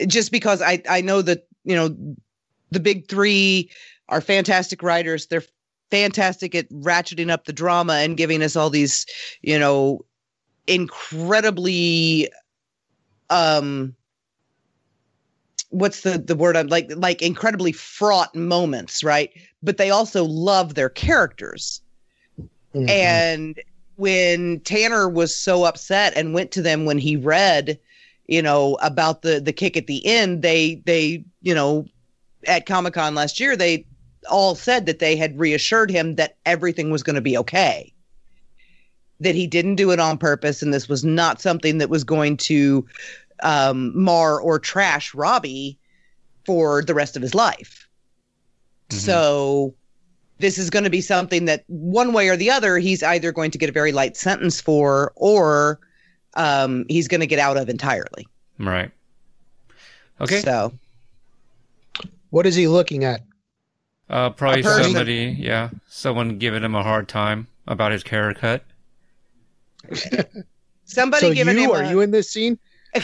just 0.08 0.32
because 0.32 0.62
i 0.62 0.82
i 0.90 1.02
know 1.02 1.22
that 1.22 1.48
you 1.66 1.76
know 1.76 1.96
the 2.72 2.80
big 2.80 3.10
3 3.10 3.70
are 4.08 4.22
fantastic 4.22 4.84
writers 4.84 5.28
they're 5.28 5.44
fantastic 5.92 6.56
at 6.56 6.70
ratcheting 6.70 7.30
up 7.30 7.46
the 7.46 7.54
drama 7.54 7.94
and 7.94 8.18
giving 8.18 8.42
us 8.42 8.56
all 8.56 8.70
these 8.70 9.06
you 9.42 9.58
know 9.58 10.04
incredibly 10.68 12.30
um 13.30 13.96
what's 15.70 16.02
the 16.02 16.18
the 16.18 16.36
word 16.36 16.56
i'm 16.56 16.68
like 16.68 16.90
like 16.96 17.22
incredibly 17.22 17.72
fraught 17.72 18.34
moments 18.36 19.04
right 19.04 19.32
but 19.64 19.78
they 19.78 19.90
also 19.90 20.24
love 20.24 20.76
their 20.76 20.90
characters 20.90 21.82
mhm. 22.74 22.90
and 22.90 23.60
when 23.96 24.60
tanner 24.62 25.10
was 25.10 25.36
so 25.36 25.64
upset 25.64 26.14
and 26.16 26.34
went 26.34 26.52
to 26.52 26.62
them 26.62 26.86
when 26.86 26.98
he 26.98 27.16
read 27.16 27.80
you 28.28 28.42
know 28.42 28.78
about 28.82 29.22
the 29.24 29.40
the 29.40 29.54
kick 29.54 29.76
at 29.76 29.88
the 29.88 30.06
end 30.06 30.42
they 30.42 30.76
they 30.86 31.24
you 31.42 31.54
know 31.54 31.86
at 32.48 32.66
comic-con 32.66 33.16
last 33.16 33.40
year 33.40 33.56
they 33.56 33.86
all 34.30 34.56
said 34.56 34.86
that 34.86 35.00
they 35.00 35.16
had 35.16 35.40
reassured 35.40 35.90
him 35.92 36.16
that 36.16 36.38
everything 36.46 36.90
was 36.92 37.04
going 37.04 37.16
to 37.16 37.22
be 37.22 37.38
okay 37.38 37.94
that 39.22 39.36
he 39.36 39.48
didn't 39.48 39.76
do 39.76 39.92
it 39.92 40.00
on 40.00 40.18
purpose 40.18 40.62
and 40.62 40.74
this 40.74 40.88
was 40.88 41.04
not 41.04 41.42
something 41.42 41.78
that 41.80 41.90
was 41.90 42.04
going 42.06 42.38
to 42.38 42.86
um, 43.44 43.92
mar 44.02 44.40
or 44.40 44.60
trash 44.60 45.14
robbie 45.14 45.78
for 46.46 46.82
the 46.84 46.94
rest 46.94 47.16
of 47.16 47.22
his 47.22 47.36
life 47.36 47.88
Mhm. 48.90 48.96
so 48.96 49.74
this 50.40 50.58
is 50.58 50.70
going 50.70 50.86
to 50.86 50.90
be 50.90 51.02
something 51.02 51.46
that 51.46 51.64
one 51.68 52.14
way 52.14 52.30
or 52.30 52.36
the 52.38 52.50
other 52.50 52.78
he's 52.80 53.04
either 53.04 53.32
going 53.32 53.52
to 53.52 53.58
get 53.58 53.70
a 53.70 53.74
very 53.74 53.92
light 53.92 54.16
sentence 54.18 54.60
for 54.62 55.12
or 55.16 55.80
um, 56.36 56.86
he's 56.90 57.08
going 57.08 57.20
to 57.20 57.28
get 57.28 57.40
out 57.40 57.58
of 57.58 57.70
entirely 57.70 58.28
Right. 58.58 58.92
Okay. 60.22 60.42
so 60.42 60.74
what 62.30 62.46
is 62.46 62.56
he 62.56 62.68
looking 62.68 63.04
at? 63.04 63.22
Uh, 64.10 64.30
probably 64.32 64.64
somebody, 64.64 65.36
yeah, 65.40 65.70
someone 65.88 66.38
giving 66.40 66.64
him 66.64 66.74
a 66.76 66.82
hard 66.82 67.08
time 67.08 67.48
about 67.68 67.92
his 67.92 68.02
haircut. 68.04 68.64
somebody 70.86 71.28
so 71.28 71.34
giving 71.34 71.58
you 71.58 71.66
him 71.66 71.72
are 71.72 71.84
a- 71.84 71.90
you 71.90 72.02
in 72.02 72.12
this 72.12 72.32
scene? 72.32 72.58
I'm 72.96 73.02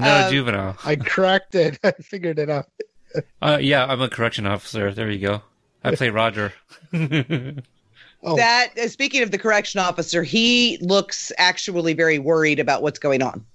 not 0.00 0.02
a 0.20 0.26
Um, 0.26 0.30
juvenile. 0.30 0.76
I 0.84 0.96
cracked 0.96 1.54
it. 1.54 1.78
I 1.82 1.92
figured 1.92 2.38
it 2.38 2.50
out. 2.50 2.66
Uh, 3.40 3.58
yeah, 3.60 3.86
I'm 3.86 4.00
a 4.02 4.08
correction 4.08 4.46
officer. 4.46 4.92
There 4.92 5.10
you 5.10 5.18
go. 5.18 5.42
I 5.82 5.94
play 5.96 6.10
Roger. 6.10 6.52
Oh, 8.22 8.36
that 8.36 8.78
uh, 8.78 8.86
speaking 8.88 9.22
of 9.22 9.30
the 9.30 9.38
correction 9.38 9.80
officer 9.80 10.22
he 10.22 10.76
looks 10.82 11.32
actually 11.38 11.94
very 11.94 12.18
worried 12.18 12.60
about 12.60 12.82
what's 12.82 12.98
going 12.98 13.22
on 13.22 13.46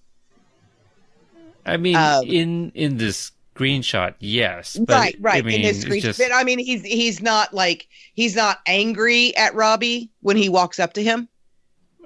I 1.68 1.78
mean, 1.78 1.96
Um, 1.96 2.26
in 2.26 2.72
in 2.74 2.98
this 2.98 3.32
screenshot, 3.56 4.14
yes, 4.20 4.78
but 4.78 4.94
right 4.96 5.16
right 5.20 5.44
I 5.44 5.48
mean, 5.48 5.62
in 5.62 5.66
his 5.68 5.82
screen 5.82 6.02
just- 6.02 6.20
but 6.20 6.32
i 6.34 6.44
mean 6.44 6.60
he's 6.60 6.84
he's 6.84 7.22
not 7.22 7.54
like 7.54 7.88
he's 8.14 8.36
not 8.36 8.60
angry 8.68 9.36
at 9.38 9.56
robbie 9.56 10.12
when 10.22 10.36
he 10.38 10.50
walks 10.50 10.80
up 10.80 10.94
to 10.94 11.04
him 11.04 11.28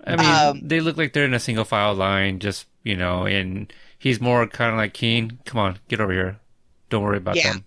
I 0.06 0.15
mean, 0.15 0.26
um, 0.61 0.68
they 0.68 0.80
look 0.80 0.95
like 0.95 1.11
they're 1.14 1.26
in 1.26 1.34
a 1.34 1.40
single 1.41 1.65
file 1.65 1.94
line, 1.94 2.40
just 2.40 2.68
you 2.84 2.95
know, 2.95 3.26
and 3.26 3.72
he's 3.99 4.22
more 4.22 4.48
kind 4.48 4.72
of 4.72 4.78
like 4.78 4.94
Keen. 4.94 5.40
Come 5.45 5.60
on, 5.60 5.78
get 5.90 5.99
over 5.99 6.14
here. 6.14 6.40
Don't 6.90 7.03
worry 7.03 7.18
about 7.18 7.36
Yeah. 7.36 7.52
them. 7.53 7.65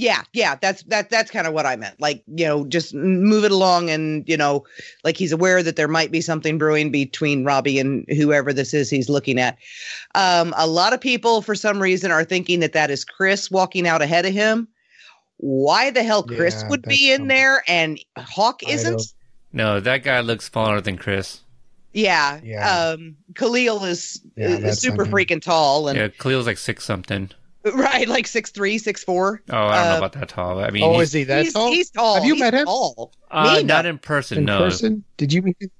Yeah 0.00 0.22
yeah 0.32 0.54
that's 0.54 0.82
that 0.84 1.10
that's 1.10 1.30
kind 1.30 1.46
of 1.46 1.52
what 1.52 1.66
i 1.66 1.76
meant 1.76 2.00
like 2.00 2.22
you 2.34 2.46
know 2.46 2.64
just 2.66 2.94
move 2.94 3.44
it 3.44 3.52
along 3.52 3.90
and 3.90 4.26
you 4.26 4.36
know 4.36 4.64
like 5.04 5.16
he's 5.16 5.30
aware 5.32 5.62
that 5.62 5.76
there 5.76 5.88
might 5.88 6.10
be 6.10 6.22
something 6.22 6.56
brewing 6.56 6.90
between 6.90 7.44
robbie 7.44 7.78
and 7.78 8.06
whoever 8.08 8.52
this 8.52 8.72
is 8.72 8.88
he's 8.88 9.10
looking 9.10 9.38
at 9.38 9.58
um 10.14 10.54
a 10.56 10.66
lot 10.66 10.94
of 10.94 11.00
people 11.00 11.42
for 11.42 11.54
some 11.54 11.80
reason 11.82 12.10
are 12.10 12.24
thinking 12.24 12.60
that 12.60 12.72
that 12.72 12.90
is 12.90 13.04
chris 13.04 13.50
walking 13.50 13.86
out 13.86 14.00
ahead 14.00 14.24
of 14.24 14.32
him 14.32 14.66
why 15.36 15.90
the 15.90 16.02
hell 16.02 16.22
chris 16.22 16.54
Yeah, 16.62 16.68
would 16.70 16.82
be 16.82 17.12
in 17.12 17.28
there 17.28 17.62
and 17.68 18.00
hawk 18.16 18.62
isn't 18.66 19.12
No, 19.52 19.80
that 19.80 20.02
guy 20.02 20.20
looks 20.20 20.46
smaller 20.50 20.80
than 20.80 20.96
Chris. 20.96 21.40
yeah 21.92 22.40
Yeah. 22.42 22.92
um 22.94 23.16
khalil 23.34 23.84
is 23.84 24.22
Yeah, 24.36 24.58
that's 24.58 24.78
super 24.80 25.04
not 25.04 25.12
freaking 25.12 25.42
tall 25.42 25.88
and 25.88 25.98
Yeah, 25.98 26.08
Khalil's 26.08 26.46
like 26.46 26.58
six 26.58 26.84
something. 26.84 27.30
right 27.74 28.08
like 28.08 28.26
six 28.26 28.50
three 28.50 28.78
six 28.78 29.04
four 29.04 29.42
Oh, 29.50 29.56
I 29.56 29.74
don't 29.76 29.84
know 29.86 29.94
Uh, 29.94 29.98
about 29.98 30.12
that 30.14 30.28
tall. 30.30 30.60
I 30.64 30.70
mean, 30.70 30.82
Oh, 30.84 30.94
he's, 30.98 31.08
is 31.08 31.12
he 31.12 31.24
that 31.24 31.44
he's, 31.44 31.52
tall? 31.52 31.68
he's 31.72 31.90
tall 31.90 32.14
Have 32.16 32.24
you 32.24 32.34
He's 32.34 32.40
met 32.40 32.54
him? 32.54 32.64
tall. 32.66 33.12
uh, 33.30 33.56
me, 33.56 33.62
not 33.64 33.84
no. 33.84 33.90
in 33.90 33.98
person. 33.98 34.38
in 34.38 34.44
no, 34.46 34.58
person? 34.58 35.04
Did 35.16 35.32
you 35.32 35.42
meet 35.42 35.56
him? 35.60 35.70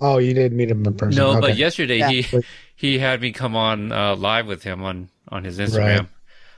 Oh, 0.00 0.16
you 0.18 0.32
didn't 0.32 0.56
meet 0.56 0.70
him 0.70 0.84
in 0.86 0.94
person. 0.94 1.18
no. 1.18 1.30
Okay. 1.32 1.40
But 1.40 1.56
yesterday 1.56 1.98
Yeah. 1.98 2.08
he 2.10 2.26
he 2.76 2.98
had 2.98 3.20
me 3.20 3.32
come 3.32 3.54
on 3.54 3.92
uh, 3.92 4.16
live 4.16 4.46
with 4.46 4.62
him 4.62 4.82
on 4.82 5.10
on 5.28 5.44
his 5.44 5.58
Instagram. 5.58 5.98
Right. 5.98 6.08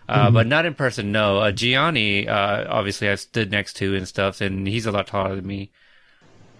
Uh, 0.08 0.30
Mhm. 0.30 0.34
But 0.34 0.46
not 0.46 0.64
in 0.64 0.74
person. 0.74 1.10
No, 1.12 1.38
uh, 1.38 1.50
Gianni. 1.52 2.26
Uh, 2.28 2.64
obviously, 2.72 3.08
I 3.10 3.16
stood 3.16 3.50
next 3.50 3.74
to 3.78 3.94
and 3.96 4.06
stuff, 4.08 4.40
and 4.40 4.66
he's 4.66 4.86
a 4.86 4.92
lot 4.92 5.06
taller 5.08 5.34
than 5.36 5.46
me. 5.46 5.70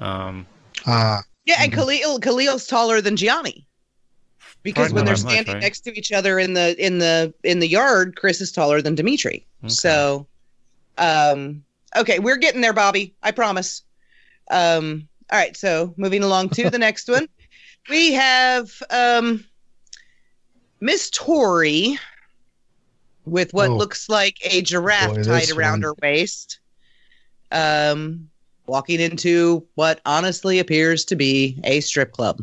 Um, 0.01 0.47
Ah, 0.86 1.23
Yeah, 1.47 1.62
and 1.62 1.73
Mhm. 1.73 1.77
Khalil 1.77 2.19
Khalil's 2.20 2.66
taller 2.66 3.01
than 3.01 3.16
Gianni. 3.16 3.66
Because 4.69 4.93
Probably 4.93 4.97
when 4.97 5.05
they're 5.07 5.15
that 5.16 5.24
much, 5.24 5.32
standing 5.32 5.55
right? 5.55 5.62
next 5.62 5.81
to 5.81 5.99
each 5.99 6.12
other 6.12 6.39
in 6.39 6.53
the 6.53 6.77
in 6.85 6.99
the 6.99 7.32
in 7.43 7.59
the 7.61 7.69
yard, 7.69 8.16
Chris 8.16 8.40
is 8.43 8.53
taller 8.53 8.82
than 8.82 8.95
Demetri. 8.95 9.47
Okay. 9.65 9.73
So 9.73 10.27
um 10.99 11.65
okay, 11.97 12.19
we're 12.19 12.36
getting 12.36 12.61
there, 12.61 12.74
Bobby. 12.74 13.15
I 13.23 13.31
promise. 13.31 13.82
Um 14.51 15.09
all 15.32 15.39
right, 15.39 15.57
so 15.57 15.95
moving 15.97 16.23
along 16.23 16.51
to 16.51 16.69
the 16.70 16.78
next 16.78 17.09
one. 17.09 17.28
We 17.89 18.12
have 18.12 18.70
um 18.90 19.45
Miss 20.81 21.09
Tory 21.09 21.99
with 23.24 23.55
what 23.55 23.70
Oh. 23.70 23.77
looks 23.77 24.11
like 24.11 24.36
a 24.45 24.61
giraffe 24.61 25.15
Boy, 25.15 25.23
tied 25.23 25.51
around 25.51 25.81
one. 25.81 25.82
her 25.82 25.95
waist. 26.03 26.61
Um, 27.51 28.28
walking 28.66 29.01
into 29.01 29.66
what 29.74 30.03
honestly 30.05 30.59
appears 30.59 31.07
to 31.07 31.16
be 31.16 31.59
a 31.65 31.81
strip 31.81 32.12
club. 32.12 32.43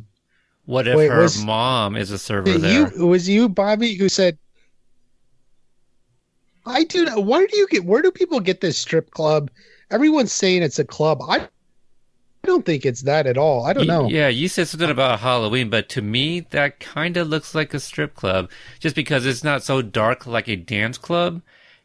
What 0.66 0.88
if 0.88 0.96
Wait, 0.96 1.12
her 1.12 1.22
was- 1.22 1.44
mom 1.44 1.96
is 1.96 2.12
a 2.12 2.18
server 2.18 2.50
You 2.52 2.58
there? 2.58 2.88
it 2.88 2.98
was 3.04 3.30
you, 3.30 3.48
Bobby, 3.50 3.94
who 3.94 4.10
said, 4.10 4.38
"I 6.66 6.84
do." 6.84 7.06
not- 7.06 7.26
Where 7.26 7.46
do 7.46 7.58
you 7.58 7.68
get? 7.68 7.86
Where 7.86 8.02
do 8.02 8.12
people 8.12 8.40
get 8.40 8.62
this 8.62 8.78
strip 8.78 9.12
club? 9.12 9.52
Everyone's 9.92 10.32
saying 10.32 10.64
it's 10.64 10.80
a 10.80 10.86
club. 10.86 11.22
I 11.28 11.48
don't 12.44 12.66
think 12.66 12.86
it's 12.86 13.04
that 13.04 13.28
at 13.28 13.38
all. 13.38 13.66
I 13.66 13.74
don't 13.74 13.88
know. 13.88 14.08
Yeah, 14.10 14.28
you 14.28 14.48
said 14.48 14.68
something 14.68 14.90
about 14.90 15.20
Halloween, 15.20 15.70
but 15.70 15.90
to 15.90 16.02
me, 16.02 16.42
that 16.52 16.80
kind 16.80 17.18
of 17.18 17.28
looks 17.28 17.54
like 17.54 17.74
a 17.74 17.80
strip 17.80 18.16
club, 18.16 18.50
just 18.80 18.96
because 18.96 19.26
it's 19.26 19.44
not 19.44 19.64
so 19.64 19.82
dark 19.82 20.26
like 20.26 20.48
a 20.48 20.56
dance 20.56 20.98
club, 20.98 21.42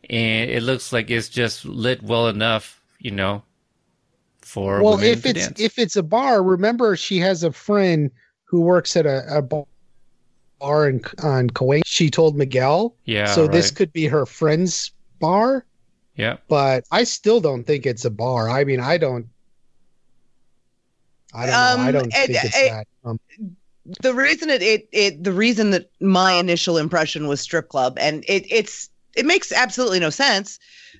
and 0.08 0.50
it 0.50 0.62
looks 0.62 0.92
like 0.92 1.10
it's 1.10 1.28
just 1.28 1.64
lit 1.66 2.02
well 2.02 2.28
enough, 2.28 2.80
you 2.98 3.10
know, 3.10 3.42
for 4.40 4.82
well, 4.82 5.00
if 5.00 5.26
it's 5.26 5.46
dance. 5.48 5.60
if 5.60 5.78
it's 5.78 5.96
a 5.96 6.02
bar, 6.02 6.42
remember 6.42 6.96
she 6.96 7.18
has 7.18 7.42
a 7.42 7.52
friend 7.52 8.10
who 8.50 8.60
works 8.62 8.96
at 8.96 9.06
a, 9.06 9.38
a 9.38 9.42
bar 9.42 10.88
in, 10.88 11.00
on 11.22 11.48
Cahuenga. 11.50 11.82
She 11.86 12.10
told 12.10 12.36
Miguel, 12.36 12.96
yeah, 13.04 13.26
so 13.32 13.46
this 13.46 13.70
could 13.70 13.92
be 13.92 14.06
her 14.06 14.26
friend's 14.26 14.90
bar. 15.20 15.64
yeah, 16.16 16.38
But 16.48 16.84
I 16.90 17.04
still 17.04 17.40
don't 17.40 17.62
think 17.62 17.86
it's 17.86 18.04
a 18.04 18.10
bar. 18.10 18.48
I 18.50 18.64
mean, 18.64 18.80
I 18.80 18.98
don't. 18.98 19.26
I 21.32 21.46
don't 21.46 21.50
know. 21.52 21.56
I 21.84 21.86
Um, 21.86 21.92
don't 21.92 22.02
and- 22.04 22.12
think 22.12 22.30
it's 22.44 22.56
and- 22.56 22.70
that. 22.70 22.86
Um, 23.04 23.20
the 24.02 24.14
reason 24.14 24.50
it, 24.50 24.62
it 24.62 24.88
it 24.92 25.24
the 25.24 25.32
reason 25.32 25.70
that 25.70 25.88
my 26.00 26.32
initial 26.34 26.76
impression 26.76 27.26
was 27.28 27.40
strip 27.40 27.68
club 27.68 27.96
and 27.98 28.24
it 28.28 28.44
it's 28.50 28.90
it 29.16 29.24
makes 29.26 29.50
absolutely 29.52 29.98
no 29.98 30.10
sense 30.10 30.58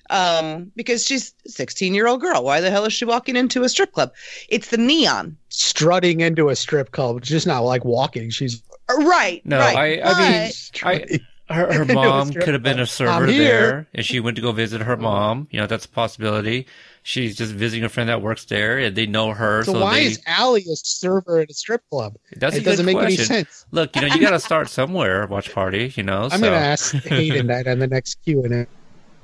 um 0.09 0.71
because 0.75 1.05
she's 1.05 1.33
a 1.45 1.49
16 1.49 1.93
year 1.93 2.07
old 2.07 2.21
girl 2.21 2.43
why 2.43 2.59
the 2.61 2.69
hell 2.69 2.85
is 2.85 2.93
she 2.93 3.05
walking 3.05 3.35
into 3.35 3.63
a 3.63 3.69
strip 3.69 3.91
club 3.93 4.11
it's 4.49 4.69
the 4.69 4.77
neon 4.77 5.37
strutting 5.49 6.21
into 6.21 6.49
a 6.49 6.55
strip 6.55 6.91
club, 6.91 7.21
just 7.21 7.45
not 7.45 7.59
like 7.59 7.83
walking. 7.83 8.29
She's 8.29 8.61
Uh, 8.89 8.95
right 9.03 9.41
No, 9.45 9.59
right, 9.59 10.01
I- 10.01 10.11
I 10.11 10.19
mean, 10.31 10.47
but- 10.47 10.53
strutting. 10.53 11.19
her, 11.49 11.73
her 11.73 11.85
mom 11.85 12.31
could 12.31 12.53
have 12.53 12.63
been 12.63 12.79
a 12.79 12.85
server 12.85 13.25
there, 13.27 13.87
and 13.93 14.05
she 14.05 14.19
went 14.21 14.37
to 14.37 14.41
go 14.41 14.53
visit 14.53 14.81
her 14.81 14.95
mom. 14.95 15.47
You 15.51 15.59
know, 15.59 15.67
that's 15.67 15.83
a 15.85 15.89
possibility. 15.89 16.67
She's 17.03 17.35
just 17.35 17.51
visiting 17.51 17.83
a 17.83 17.89
friend 17.89 18.07
that 18.09 18.21
works 18.21 18.45
there, 18.45 18.77
and 18.77 18.95
they 18.95 19.05
know 19.05 19.31
her. 19.33 19.63
so, 19.65 19.73
So, 19.73 19.81
why 19.81 19.95
they, 19.99 20.05
is 20.05 20.21
Allie 20.25 20.61
a 20.61 20.75
server 20.75 21.39
at 21.39 21.49
a 21.49 21.53
strip 21.53 21.81
club? 21.89 22.15
that's 22.37 22.55
it 22.55 22.59
good 22.63 22.69
doesn't 22.71 22.85
make 22.85 22.95
any 22.97 23.17
sense. 23.17 23.65
Look, 23.71 23.93
you 23.95 24.01
know, 24.03 24.07
you 24.07 24.21
got 24.21 24.29
to 24.31 24.39
start 24.39 24.69
somewhere. 24.69 25.27
Watch 25.27 25.51
party, 25.53 25.91
you 25.95 26.03
know. 26.03 26.23
I'm 26.31 26.39
so, 26.39 26.45
gonna 26.45 26.55
ask 26.55 26.93
Hayden 26.93 27.47
that 27.47 27.67
on 27.67 27.79
the 27.79 27.87
next 27.87 28.15
Q 28.23 28.43
and 28.45 28.53
A. 28.53 28.67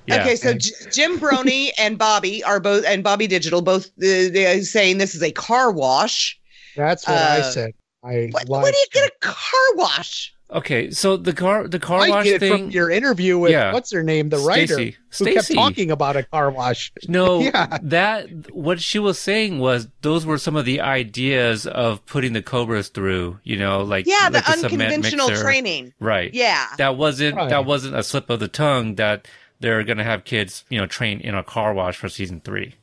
yeah. 0.07 0.21
Okay, 0.21 0.35
so 0.35 0.49
Okay. 0.49 0.57
J- 0.59 0.71
Jim 0.91 1.19
Brony 1.19 1.69
and 1.77 1.97
Bobby 1.97 2.43
are 2.43 2.59
both, 2.59 2.85
and 2.85 3.03
Bobby 3.03 3.27
Digital 3.27 3.61
both 3.61 3.87
uh, 3.87 3.89
they 3.99 4.45
are 4.47 4.61
saying 4.63 4.97
this 4.97 5.15
is 5.15 5.23
a 5.23 5.31
car 5.31 5.71
wash. 5.71 6.39
That's 6.75 7.07
what 7.07 7.17
I 7.17 7.39
Uh, 7.39 7.43
said. 7.51 7.71
I 8.03 8.27
What, 8.31 8.47
lied. 8.49 8.63
where 8.63 8.71
do 8.71 8.77
you 8.77 8.85
get 8.93 9.09
a 9.11 9.13
car 9.19 9.75
wash? 9.75 10.33
Okay, 10.49 10.91
so 10.91 11.17
the 11.17 11.33
car 11.33 11.67
the 11.67 11.79
car 11.79 11.99
I 12.03 12.09
wash 12.09 12.23
get 12.23 12.35
it 12.35 12.39
thing. 12.39 12.51
from 12.67 12.69
your 12.71 12.89
interview 12.89 13.37
with 13.37 13.51
Yeah. 13.51 13.73
what's 13.73 13.91
her 13.91 14.01
name, 14.01 14.29
the 14.29 14.37
writer, 14.37 14.75
Stacey. 14.75 14.95
who 15.19 15.33
kept 15.33 15.53
talking 15.53 15.91
about 15.91 16.15
a 16.15 16.23
car 16.23 16.49
wash. 16.51 16.89
No, 17.09 17.41
Yeah. 17.41 17.77
that 17.81 18.29
what 18.53 18.79
she 18.79 18.97
was 18.97 19.19
saying 19.19 19.59
was 19.59 19.89
those 20.03 20.25
were 20.25 20.37
some 20.37 20.55
of 20.55 20.63
the 20.63 20.79
ideas 20.79 21.67
of 21.67 22.05
putting 22.05 22.31
the 22.31 22.41
cobras 22.41 22.87
through. 22.87 23.39
You 23.43 23.57
know, 23.57 23.81
like 23.83 24.05
Yeah, 24.07 24.29
like 24.31 24.45
the 24.45 24.51
cement 24.53 24.71
unconventional 24.83 25.29
training. 25.31 25.93
Right. 25.99 26.33
Yeah. 26.33 26.65
That 26.77 26.95
wasn't 26.95 27.35
Right. 27.35 27.49
that 27.49 27.65
wasn't 27.65 27.97
a 27.97 28.03
slip 28.03 28.29
of 28.29 28.39
the 28.39 28.47
tongue 28.47 28.95
that 28.95 29.27
they're 29.59 29.83
gonna 29.83 30.03
have 30.03 30.23
kids, 30.23 30.63
you 30.69 30.77
know, 30.77 30.85
train 30.87 31.19
in 31.19 31.35
a 31.35 31.43
car 31.43 31.73
wash 31.73 31.97
for 31.97 32.09
season 32.09 32.41
three. 32.41 32.75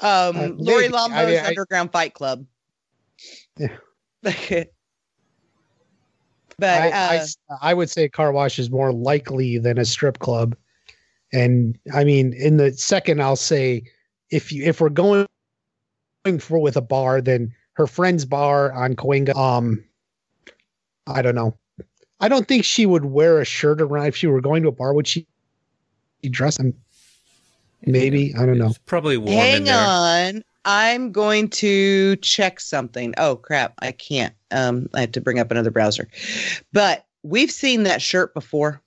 Um, 0.00 0.36
Uh, 0.36 0.48
Lori 0.56 0.82
maybe. 0.82 0.94
Lombo's 0.94 1.12
I 1.12 1.26
mean, 1.26 1.38
I- 1.38 1.46
Underground 1.48 1.92
Fight 1.92 2.14
Club. 2.14 2.44
Yeah. 3.58 3.76
but 4.22 4.68
I, 6.62 6.88
uh, 6.90 6.92
I 7.12 7.16
s- 7.16 7.36
I 7.60 7.74
would 7.74 7.90
say 7.90 8.08
car 8.08 8.32
wash 8.32 8.58
is 8.58 8.70
more 8.70 8.92
likely 8.92 9.58
than 9.58 9.78
a 9.78 9.84
strip 9.84 10.18
club. 10.18 10.56
And 11.32 11.78
I 11.94 12.04
mean, 12.04 12.32
in 12.34 12.56
the 12.58 12.72
second, 12.74 13.22
I'll 13.22 13.36
say 13.36 13.82
if 14.30 14.52
you 14.52 14.64
if 14.64 14.80
we're 14.80 14.90
going 14.90 15.26
going 16.24 16.38
for 16.38 16.58
with 16.58 16.76
a 16.76 16.80
bar, 16.82 17.20
then 17.20 17.52
her 17.74 17.86
friend's 17.86 18.24
bar 18.24 18.72
on 18.72 18.94
Cahuenga. 18.94 19.34
Um, 19.34 19.84
I 21.06 21.22
don't 21.22 21.34
know. 21.34 21.56
I 22.20 22.28
don't 22.28 22.46
think 22.46 22.64
she 22.64 22.86
would 22.86 23.06
wear 23.06 23.40
a 23.40 23.44
shirt 23.44 23.80
around 23.80 24.06
if 24.06 24.16
she 24.16 24.26
were 24.28 24.40
going 24.40 24.62
to 24.62 24.68
a 24.68 24.72
bar. 24.72 24.94
Would 24.94 25.08
she 25.08 25.26
dress 26.30 26.58
him? 26.58 26.74
Maybe 27.84 28.34
I 28.38 28.46
don't 28.46 28.58
know. 28.58 28.72
Probably 28.86 29.16
warm 29.16 29.32
in 29.32 29.38
hang 29.38 29.64
there. 29.64 29.74
on. 29.76 30.44
I'm 30.64 31.10
going 31.10 31.48
to 31.48 32.14
check 32.16 32.60
something. 32.60 33.14
Oh 33.18 33.34
crap, 33.36 33.74
I 33.80 33.90
can't. 33.92 34.34
Um, 34.52 34.88
I 34.94 35.00
have 35.00 35.12
to 35.12 35.20
bring 35.20 35.40
up 35.40 35.50
another 35.50 35.70
browser. 35.72 36.08
But 36.72 37.04
we've 37.24 37.50
seen 37.50 37.82
that 37.84 38.00
shirt 38.00 38.32
before. 38.34 38.80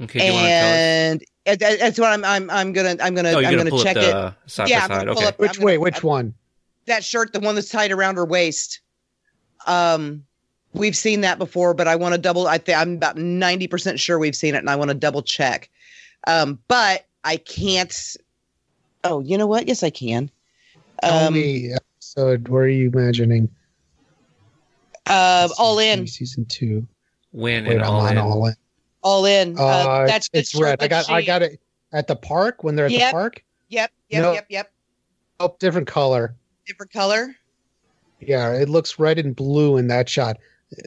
Okay, 0.00 0.18
do 0.18 0.24
you 0.26 0.32
want 0.32 0.44
to 0.44 0.48
tell 0.48 0.72
us? 0.72 0.78
and 0.78 1.22
it- 1.22 1.62
it- 1.62 1.80
that's 1.80 1.98
what 1.98 2.12
I'm 2.12 2.24
I'm 2.24 2.50
I'm 2.50 2.72
gonna 2.72 2.96
I'm 3.00 3.14
gonna 3.14 3.30
Oh, 3.32 3.36
I'm 3.38 3.42
gonna 3.44 3.56
gonna 3.58 3.70
pull 3.70 3.82
check 3.82 3.96
up 3.96 4.34
it. 4.46 4.50
side 4.50 4.68
Yeah, 4.68 4.82
I'm 4.84 4.88
gonna 4.88 5.00
side. 5.00 5.06
pull 5.08 5.16
Okay. 5.18 5.26
up- 5.26 5.38
Which 5.38 5.50
I'm 5.50 5.54
gonna- 5.56 5.66
wait, 5.66 5.78
which 5.78 6.02
one? 6.02 6.34
that 6.86 7.02
shirt, 7.02 7.32
the 7.32 7.40
one 7.40 7.54
that's 7.56 7.68
tied 7.70 7.90
around 7.92 8.16
her 8.16 8.24
waist. 8.24 8.80
Um, 9.66 10.24
we've 10.76 10.96
seen 10.96 11.22
that 11.22 11.38
before, 11.38 11.74
but 11.74 11.88
I 11.88 11.96
want 11.96 12.14
to 12.14 12.20
double. 12.20 12.46
I 12.46 12.58
think 12.58 12.78
I'm 12.78 12.94
about 12.94 13.16
ninety 13.16 13.66
percent 13.66 13.98
sure 14.00 14.18
we've 14.18 14.36
seen 14.36 14.54
it, 14.54 14.58
and 14.58 14.70
I 14.70 14.76
want 14.76 14.90
to 14.90 14.94
double 14.94 15.22
check. 15.22 15.70
Um, 16.26 16.58
but 16.68 17.06
I 17.24 17.36
can't. 17.38 18.16
Oh, 19.04 19.20
you 19.20 19.38
know 19.38 19.46
what? 19.46 19.66
Yes, 19.68 19.82
I 19.82 19.90
can. 19.90 20.30
Tell 21.02 21.26
Um, 21.28 21.34
me 21.34 21.72
episode. 21.72 22.48
Where 22.48 22.64
are 22.64 22.68
you 22.68 22.88
imagining? 22.90 23.48
uh, 25.06 25.48
all 25.58 25.78
in, 25.78 26.06
season 26.06 26.44
two. 26.46 26.86
Win 27.32 27.64
Wait, 27.66 27.74
and 27.76 27.82
all 27.82 28.00
on 28.00 28.12
in. 28.12 28.18
all 28.18 28.46
in. 28.46 28.54
all 29.02 29.24
in. 29.24 29.58
Uh, 29.58 29.62
Uh, 29.62 30.06
that's 30.06 30.28
it's, 30.32 30.52
it's 30.54 30.60
red. 30.60 30.72
I 30.80 30.88
that 30.88 30.90
got 30.90 31.10
I 31.10 31.22
got 31.22 31.42
it 31.42 31.60
at 31.92 32.06
the 32.06 32.16
park 32.16 32.64
when 32.64 32.74
they're 32.76 32.86
at 32.86 32.92
Yep. 32.92 33.10
the 33.10 33.12
park. 33.12 33.44
Yep, 33.68 33.92
yep, 34.08 34.22
No. 34.22 34.32
yep, 34.32 34.46
yep. 34.48 34.72
Oh, 35.38 35.54
different 35.60 35.86
color. 35.86 36.34
Different 36.66 36.92
color. 36.92 37.36
Yeah, 38.20 38.52
it 38.54 38.68
looks 38.68 38.98
red 38.98 39.18
and 39.18 39.36
blue 39.36 39.76
in 39.76 39.88
that 39.88 40.08
shot. 40.08 40.38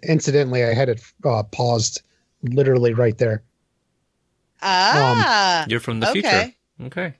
Incidentally, 0.03 0.64
I 0.64 0.73
had 0.73 0.89
it 0.89 1.01
uh, 1.23 1.43
paused 1.43 2.01
literally 2.43 2.93
right 2.93 3.18
there. 3.18 3.43
Ah, 4.61 5.65
You're 5.69 5.80
from 5.80 5.99
the 6.01 6.10
okay. 6.10 6.22
future. 6.22 6.53
Okay. 6.88 7.14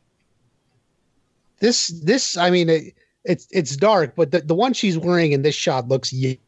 This 1.60 1.88
this 1.88 2.38
I 2.38 2.50
mean 2.50 2.70
it, 2.70 2.94
it's 3.26 3.48
it's 3.52 3.76
dark, 3.76 4.16
but 4.16 4.32
the, 4.32 4.42
the 4.42 4.56
one 4.56 4.74
she's 4.74 4.98
wearing 4.98 5.32
in 5.34 5.42
this 5.42 5.56
shot 5.56 5.88
looks 5.88 6.12
ye- 6.14 6.40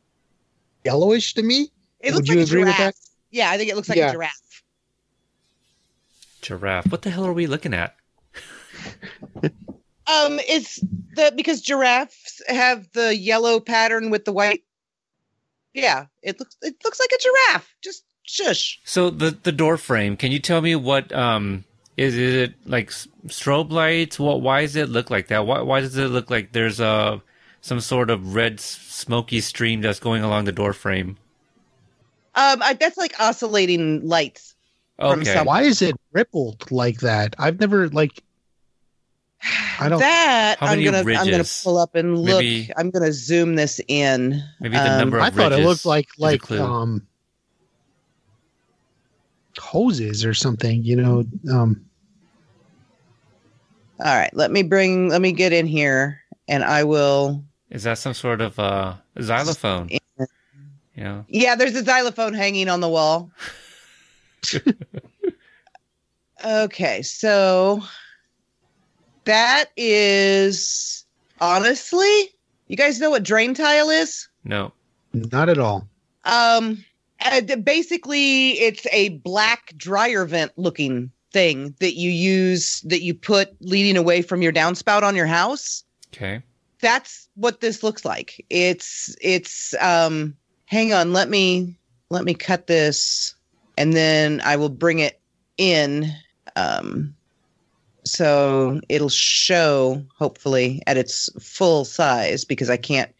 yellowish 0.85 1.33
to 1.35 1.43
me. 1.43 1.69
It 1.99 2.13
Would 2.13 2.15
looks 2.15 2.29
you 2.29 2.35
like 2.35 2.41
a 2.41 2.47
agree 2.47 2.63
with 2.63 2.75
giraffe. 2.75 2.95
that? 2.95 2.95
Yeah, 3.31 3.49
I 3.51 3.57
think 3.57 3.69
it 3.69 3.75
looks 3.75 3.89
like 3.89 3.97
Yeah. 3.97 4.09
a 4.09 4.13
giraffe. 4.13 4.63
Giraffe. 6.41 6.91
What 6.91 7.01
the 7.03 7.09
hell 7.09 7.25
are 7.25 7.33
we 7.33 7.47
looking 7.47 7.73
at? 7.73 7.95
Um, 9.43 10.39
it's 10.47 10.79
the 11.15 11.31
because 11.35 11.61
giraffes 11.61 12.41
have 12.47 12.89
the 12.93 13.15
yellow 13.15 13.59
pattern 13.59 14.09
with 14.09 14.25
the 14.25 14.33
white. 14.33 14.63
Yeah, 15.73 16.05
it 16.21 16.39
looks 16.39 16.57
it 16.61 16.75
looks 16.83 16.99
like 16.99 17.11
a 17.13 17.17
giraffe. 17.21 17.73
Just 17.81 18.03
shush. 18.23 18.79
So 18.83 19.09
the 19.09 19.37
the 19.43 19.51
door 19.51 19.77
frame. 19.77 20.17
Can 20.17 20.31
you 20.31 20.39
tell 20.39 20.61
me 20.61 20.75
what 20.75 21.11
um 21.13 21.63
is 21.97 22.15
is 22.15 22.35
it 22.49 22.53
like 22.65 22.89
strobe 23.27 23.71
lights? 23.71 24.19
What? 24.19 24.41
Why 24.41 24.61
does 24.61 24.75
it 24.75 24.89
look 24.89 25.09
like 25.09 25.27
that? 25.27 25.45
Why 25.45 25.61
why 25.61 25.81
does 25.81 25.95
it 25.97 26.07
look 26.07 26.29
like 26.29 26.51
there's 26.51 26.79
a 26.79 27.21
some 27.61 27.79
sort 27.79 28.09
of 28.09 28.33
red 28.35 28.59
smoky 28.59 29.39
stream 29.41 29.81
that's 29.81 29.99
going 29.99 30.23
along 30.23 30.45
the 30.45 30.51
door 30.51 30.73
frame? 30.73 31.17
Um, 32.33 32.61
I, 32.63 32.73
that's 32.73 32.97
like 32.97 33.13
oscillating 33.19 34.07
lights. 34.07 34.55
Okay. 34.99 35.23
some- 35.33 35.45
Why 35.47 35.63
is 35.63 35.81
it 35.81 35.95
rippled 36.13 36.71
like 36.71 36.99
that? 37.01 37.35
I've 37.37 37.59
never 37.59 37.89
like 37.89 38.23
I 39.79 39.89
don't 39.89 39.99
that 39.99 40.57
How 40.59 40.67
I'm 40.67 40.83
gonna 40.83 40.99
I'm 40.99 41.29
gonna 41.29 41.43
pull 41.63 41.77
up 41.77 41.95
and 41.95 42.19
look. 42.19 42.39
Maybe- 42.41 42.69
I'm 42.77 42.91
gonna 42.91 43.11
zoom 43.11 43.55
this 43.55 43.81
in. 43.87 44.43
Maybe 44.59 44.77
the 44.77 44.91
Um, 44.91 44.97
number 44.99 45.17
of 45.17 45.23
I 45.23 45.29
thought 45.31 45.51
it 45.51 45.63
looked 45.65 45.85
like 45.85 46.09
like 46.17 46.49
um 46.51 47.07
hoses 49.57 50.23
or 50.25 50.33
something, 50.33 50.83
you 50.83 50.95
know. 50.95 51.25
Um 51.51 51.83
All 53.99 54.15
right, 54.15 54.33
let 54.33 54.51
me 54.51 54.63
bring. 54.63 55.09
Let 55.09 55.21
me 55.21 55.31
get 55.31 55.53
in 55.53 55.65
here, 55.67 56.21
and 56.47 56.63
I 56.63 56.83
will. 56.83 57.43
Is 57.69 57.83
that 57.83 57.97
some 57.97 58.13
sort 58.13 58.41
of 58.41 58.57
uh 58.59 58.95
xylophone? 59.19 59.89
Yeah. 59.89 60.25
Yeah. 60.95 61.21
Yeah, 61.27 61.55
there's 61.55 61.75
a 61.75 61.83
xylophone 61.83 62.33
hanging 62.33 62.67
on 62.69 62.79
the 62.81 62.89
wall. 62.89 63.31
okay, 66.45 67.01
so 67.01 67.81
that 69.25 69.65
is 69.77 71.05
honestly, 71.39 72.29
you 72.67 72.75
guys 72.77 72.99
know 72.99 73.09
what 73.11 73.23
drain 73.23 73.53
tile 73.53 73.89
is? 73.89 74.27
No. 74.43 74.71
not 75.13 75.49
at 75.49 75.57
all. 75.57 75.87
Um, 76.23 76.83
Uh, 77.23 77.41
basically, 77.57 78.53
it's 78.53 78.87
a 78.91 79.09
black 79.09 79.73
dryer 79.77 80.25
vent 80.25 80.51
looking 80.57 81.11
thing 81.31 81.75
that 81.79 81.93
you 81.93 82.09
use 82.09 82.81
that 82.81 83.03
you 83.03 83.13
put 83.13 83.49
leading 83.61 83.95
away 83.95 84.21
from 84.23 84.41
your 84.41 84.51
downspout 84.51 85.03
on 85.03 85.15
your 85.15 85.27
house. 85.27 85.83
Okay. 86.13 86.41
That's 86.79 87.29
what 87.35 87.61
this 87.61 87.83
looks 87.83 88.03
like. 88.05 88.43
It's 88.49 89.15
it's 89.21 89.75
um 89.79 90.35
hang 90.65 90.93
on, 90.93 91.13
let 91.13 91.29
me 91.29 91.77
let 92.09 92.25
me 92.25 92.33
cut 92.33 92.65
this 92.67 93.35
and 93.77 93.93
then 93.93 94.41
I 94.43 94.55
will 94.55 94.69
bring 94.69 94.99
it 94.99 95.21
in 95.57 96.11
um 96.55 97.15
so 98.03 98.81
it'll 98.89 99.09
show 99.09 100.03
hopefully 100.17 100.81
at 100.87 100.97
its 100.97 101.29
full 101.41 101.85
size 101.85 102.45
because 102.45 102.69
I 102.69 102.77
can't 102.77 103.11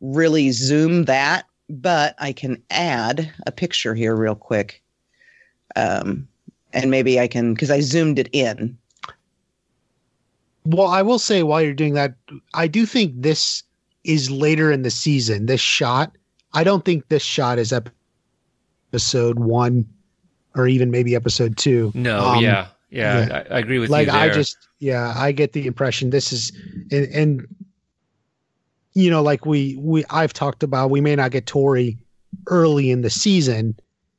really 0.00 0.50
zoom 0.50 1.04
that, 1.04 1.46
but 1.68 2.14
I 2.18 2.32
can 2.32 2.62
add 2.70 3.32
a 3.46 3.52
picture 3.52 3.94
here 3.94 4.14
real 4.14 4.34
quick. 4.34 4.82
Um 5.76 6.28
and 6.72 6.90
maybe 6.90 7.20
I 7.20 7.28
can 7.28 7.54
because 7.54 7.70
I 7.70 7.80
zoomed 7.80 8.18
it 8.18 8.28
in. 8.32 8.76
Well, 10.64 10.88
I 10.88 11.02
will 11.02 11.18
say 11.18 11.42
while 11.42 11.60
you're 11.60 11.74
doing 11.74 11.94
that, 11.94 12.14
I 12.54 12.66
do 12.68 12.86
think 12.86 13.14
this 13.16 13.62
is 14.04 14.30
later 14.30 14.70
in 14.70 14.82
the 14.82 14.90
season. 14.90 15.46
This 15.46 15.60
shot, 15.60 16.16
I 16.52 16.64
don't 16.64 16.84
think 16.84 17.08
this 17.08 17.22
shot 17.22 17.58
is 17.58 17.72
episode 18.92 19.38
one 19.38 19.86
or 20.54 20.68
even 20.68 20.90
maybe 20.90 21.14
episode 21.14 21.56
two. 21.56 21.90
No, 21.94 22.20
Um, 22.24 22.42
yeah, 22.42 22.68
yeah, 22.92 23.26
yeah. 23.26 23.44
I, 23.50 23.56
I 23.56 23.58
agree 23.58 23.78
with 23.78 23.90
like 23.90 24.06
you 24.06 24.12
Like 24.12 24.30
I 24.30 24.34
just, 24.34 24.56
yeah, 24.78 25.14
I 25.16 25.32
get 25.32 25.52
the 25.52 25.66
impression 25.66 26.10
this 26.10 26.32
is, 26.32 26.52
and, 26.90 27.06
and 27.14 27.46
you 28.92 29.10
know, 29.10 29.22
like 29.22 29.46
we 29.46 29.76
we 29.80 30.04
I've 30.10 30.32
talked 30.32 30.62
about, 30.62 30.90
we 30.90 31.00
may 31.00 31.16
not 31.16 31.30
get 31.30 31.46
Tory 31.46 31.98
early 32.48 32.90
in 32.90 33.00
the 33.00 33.10
season, 33.10 33.76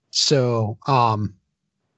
so 0.10 0.78
um, 0.88 1.36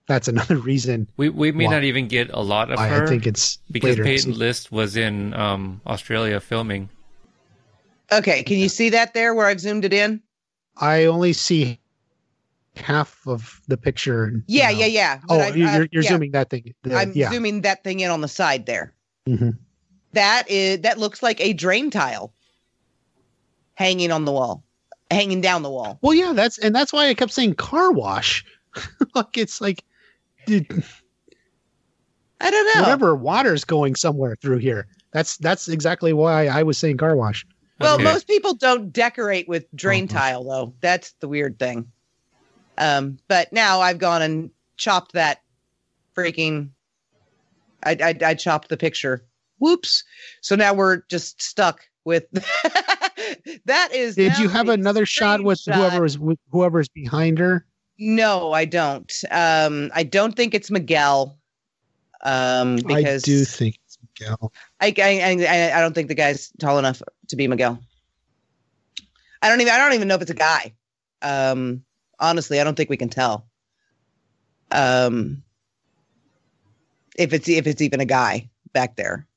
that's 0.08 0.28
another 0.28 0.58
reason 0.72 1.08
we 1.18 1.30
we 1.30 1.52
may 1.52 1.66
Why? 1.66 1.74
not 1.74 1.84
even 1.84 2.08
get 2.08 2.30
a 2.32 2.42
lot 2.42 2.72
of 2.72 2.80
her 2.80 3.06
I 3.06 3.08
think 3.08 3.26
it's 3.26 3.58
because 3.72 3.92
later 3.92 4.04
the 4.04 4.10
Peyton. 4.10 4.34
List 4.34 4.72
was 4.72 4.98
in 4.98 5.34
um, 5.34 5.82
Australia 5.88 6.40
filming. 6.40 6.90
Okay, 8.12 8.44
can 8.44 8.58
you 8.58 8.70
see 8.70 8.90
that 8.90 9.14
there 9.14 9.34
where 9.34 9.48
I've 9.48 9.60
zoomed 9.60 9.86
it 9.86 9.94
in? 9.94 10.22
I 10.78 11.06
only 11.06 11.34
see 11.34 11.80
half 12.78 13.26
of 13.28 13.62
the 13.68 13.78
picture. 13.78 14.32
you 14.34 14.44
Yeah, 14.48 14.72
know. 14.72 14.80
yeah, 14.80 14.86
yeah. 14.86 15.20
Oh, 15.30 15.40
I- 15.40 15.48
you're, 15.50 15.68
I- 15.68 15.76
you're, 15.78 15.88
you're 15.92 16.04
yeah. 16.04 16.10
zooming 16.10 16.32
that 16.32 16.50
thing. 16.50 16.74
the- 16.84 16.96
I'm 16.96 17.12
yeah. 17.14 17.32
zooming 17.32 17.62
that 17.62 17.84
thing 17.84 18.00
in 18.02 18.12
on 18.12 18.22
the 18.22 18.28
side 18.28 18.66
there. 18.66 18.94
Mhm. 19.28 19.58
That 20.14 20.50
is 20.50 20.80
that 20.82 20.98
looks 20.98 21.22
like 21.24 21.42
a 21.42 21.54
drain 21.54 21.90
tile 21.90 22.34
hanging 23.74 24.12
on 24.12 24.26
the 24.26 24.32
wall, 24.32 24.64
hanging 25.12 25.42
down 25.42 25.62
the 25.64 25.70
wall. 25.70 26.00
Well, 26.02 26.14
yeah, 26.14 26.34
that's 26.34 26.58
and 26.58 26.74
that's 26.74 26.94
why 26.94 27.08
I 27.08 27.14
kept 27.14 27.34
saying 27.34 27.56
car 27.56 27.92
wash. 27.92 28.46
like 29.16 29.38
it's 29.38 29.60
like, 29.62 29.84
dude, 30.46 30.84
I 32.40 32.52
don't 32.52 32.76
know. 32.76 32.82
whatever 32.84 33.16
water's 33.16 33.64
going 33.66 33.96
somewhere 33.96 34.36
through 34.42 34.58
here. 34.60 34.88
That's 35.12 35.38
that's 35.38 35.68
exactly 35.68 36.14
why 36.14 36.48
I 36.48 36.64
was 36.64 36.78
saying 36.78 36.98
car 36.98 37.16
wash. 37.16 37.46
Well, 37.80 37.96
Okay. 37.96 38.04
most 38.06 38.28
people 38.28 38.54
don't 38.54 38.94
decorate 38.94 39.50
with 39.50 39.66
drain 39.76 40.08
Mhm. 40.08 40.12
tile 40.12 40.44
though. 40.44 40.74
That's 40.82 41.12
the 41.20 41.28
weird 41.28 41.60
thing. 41.60 41.92
Um, 42.78 43.18
but 43.28 43.52
now 43.54 43.80
I've 43.82 44.00
gone 44.00 44.22
and 44.22 44.50
chopped 44.78 45.14
that 45.14 45.42
freaking. 46.16 46.70
I 47.84 47.98
I, 48.02 48.16
I 48.26 48.34
chopped 48.34 48.70
the 48.70 48.78
picture. 48.78 49.26
Whoops! 49.60 50.04
So 50.42 50.56
now 50.56 50.74
we're 50.74 51.04
just 51.10 51.42
stuck 51.42 51.82
with. 52.04 52.26
that 53.66 53.90
is. 53.94 54.16
Did 54.16 54.38
you 54.38 54.50
have 54.50 54.70
another 54.70 55.06
shot 55.06 55.44
with 55.44 55.62
whoever 55.66 56.06
is 56.06 56.20
with 56.20 56.40
whoever's 56.52 56.90
behind 56.90 57.40
her? 57.40 57.66
No, 57.98 58.52
I 58.52 58.66
don't. 58.66 59.12
Um, 59.32 59.90
I 59.94 60.04
don't 60.04 60.36
think 60.36 60.54
it's 60.54 60.70
Miguel. 60.70 61.38
Um, 62.24 62.78
because 62.78 63.24
I 63.24 63.26
do 63.26 63.46
think 63.46 63.80
it's 63.86 63.98
Miguel. 64.02 64.52
I, 64.82 64.94
I, 64.98 65.46
I, 65.48 65.78
I 65.78 65.82
don't 65.82 65.94
think 65.94 66.08
the 66.08 66.16
guy's 66.16 66.52
tall 66.60 66.80
enough 66.80 67.02
to 67.30 67.36
be 67.36 67.48
Miguel. 67.48 67.80
I 69.42 69.50
don't 69.50 69.62
even 69.62 69.74
I 69.74 69.78
don't 69.78 69.94
even 69.94 70.08
know 70.08 70.16
if 70.16 70.22
it's 70.24 70.32
a 70.32 70.34
guy. 70.34 70.74
Um, 71.22 71.85
honestly, 72.20 72.60
I 72.60 72.64
don't 72.64 72.76
think 72.76 72.90
we 72.90 72.98
can 72.98 73.10
tell. 73.10 73.48
Um, 74.72 75.44
if 77.18 77.34
it's 77.34 77.48
if 77.48 77.68
it's 77.68 77.82
even 77.82 78.00
a 78.00 78.06
guy 78.06 78.50
back 78.74 78.96
there. 78.96 79.28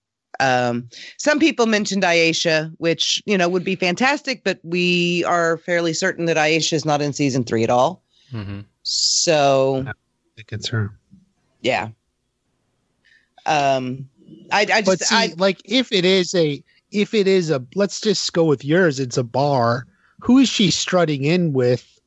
Um, 0.41 0.89
some 1.17 1.41
people 1.41 1.67
mentioned 1.67 2.03
Aisha, 2.05 2.73
which 2.79 3.23
you 3.27 3.37
know 3.37 3.49
would 3.49 3.65
be 3.65 3.77
fantastic, 3.77 4.45
but 4.45 4.61
we 4.63 5.25
are 5.25 5.59
fairly 5.59 5.93
certain 5.93 6.27
that 6.27 6.37
Aisha 6.37 6.75
is 6.75 6.85
not 6.85 7.03
in 7.03 7.13
season 7.13 7.45
three 7.45 7.65
at 7.65 7.71
all. 7.71 8.03
hmm 8.31 8.61
So 8.83 9.85
I 9.87 9.93
think 10.37 10.53
it's 10.53 10.69
her. 10.69 10.93
yeah. 11.61 11.89
Um, 13.47 14.09
I, 14.53 14.61
I 14.61 14.83
But 14.83 14.99
just 14.99 15.05
see, 15.05 15.17
I, 15.17 15.35
like 15.39 15.61
if 15.65 15.91
it 15.93 16.05
is 16.05 16.35
a 16.35 16.63
if 16.91 17.15
it 17.15 17.27
is 17.27 17.51
a 17.51 17.65
let's 17.75 18.01
just 18.01 18.33
go 18.33 18.45
with 18.45 18.65
yours, 18.65 19.01
it's 19.01 19.17
a 19.17 19.25
bar. 19.25 19.87
Who 20.21 20.39
is 20.39 20.49
she 20.49 20.71
strutting 20.71 21.25
in 21.25 21.53
with? 21.53 21.98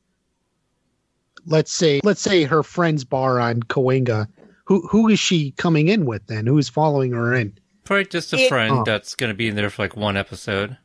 Let's 1.46 1.72
say 1.72 2.00
let's 2.04 2.20
say 2.20 2.44
her 2.44 2.62
friend's 2.62 3.04
bar 3.04 3.40
on 3.40 3.62
Cahuenga. 3.64 4.28
Who 4.64 4.86
who 4.86 5.08
is 5.08 5.18
she 5.18 5.50
coming 5.52 5.88
in 5.88 6.06
with 6.06 6.26
then? 6.26 6.46
Who's 6.46 6.68
following 6.68 7.12
her 7.12 7.34
in? 7.34 7.58
Probably 7.84 8.04
just 8.04 8.32
a 8.32 8.36
It- 8.38 8.48
friend 8.48 8.72
Oh. 8.78 8.84
that's 8.84 9.14
going 9.16 9.28
to 9.30 9.34
be 9.34 9.48
in 9.48 9.56
there 9.56 9.68
for 9.70 9.82
like 9.82 9.96
one 9.96 10.16
episode. 10.16 10.76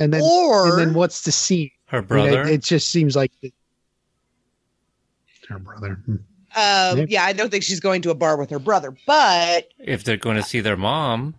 And 0.00 0.12
then 0.12 0.22
or 0.24 0.70
and 0.70 0.78
then 0.78 0.94
what's 0.94 1.22
the 1.22 1.32
scene? 1.32 1.70
Her 1.86 1.98
I 1.98 2.00
mean, 2.00 2.06
brother. 2.08 2.42
it, 2.42 2.48
it 2.50 2.62
just 2.62 2.88
seems 2.90 3.14
like 3.14 3.30
it- 3.42 3.52
her 5.48 5.58
brother. 5.58 6.00
Hmm. 6.06 6.16
Um, 6.56 6.98
Maybe. 6.98 7.12
yeah, 7.12 7.24
I 7.24 7.32
don't 7.32 7.50
think 7.50 7.64
she's 7.64 7.80
going 7.80 8.00
to 8.02 8.10
a 8.10 8.14
bar 8.14 8.36
with 8.38 8.48
her 8.50 8.58
brother, 8.60 8.96
but 9.06 9.68
if 9.78 10.04
they're 10.04 10.16
going 10.16 10.36
to 10.36 10.42
see 10.42 10.60
their 10.60 10.76
mom, 10.76 11.34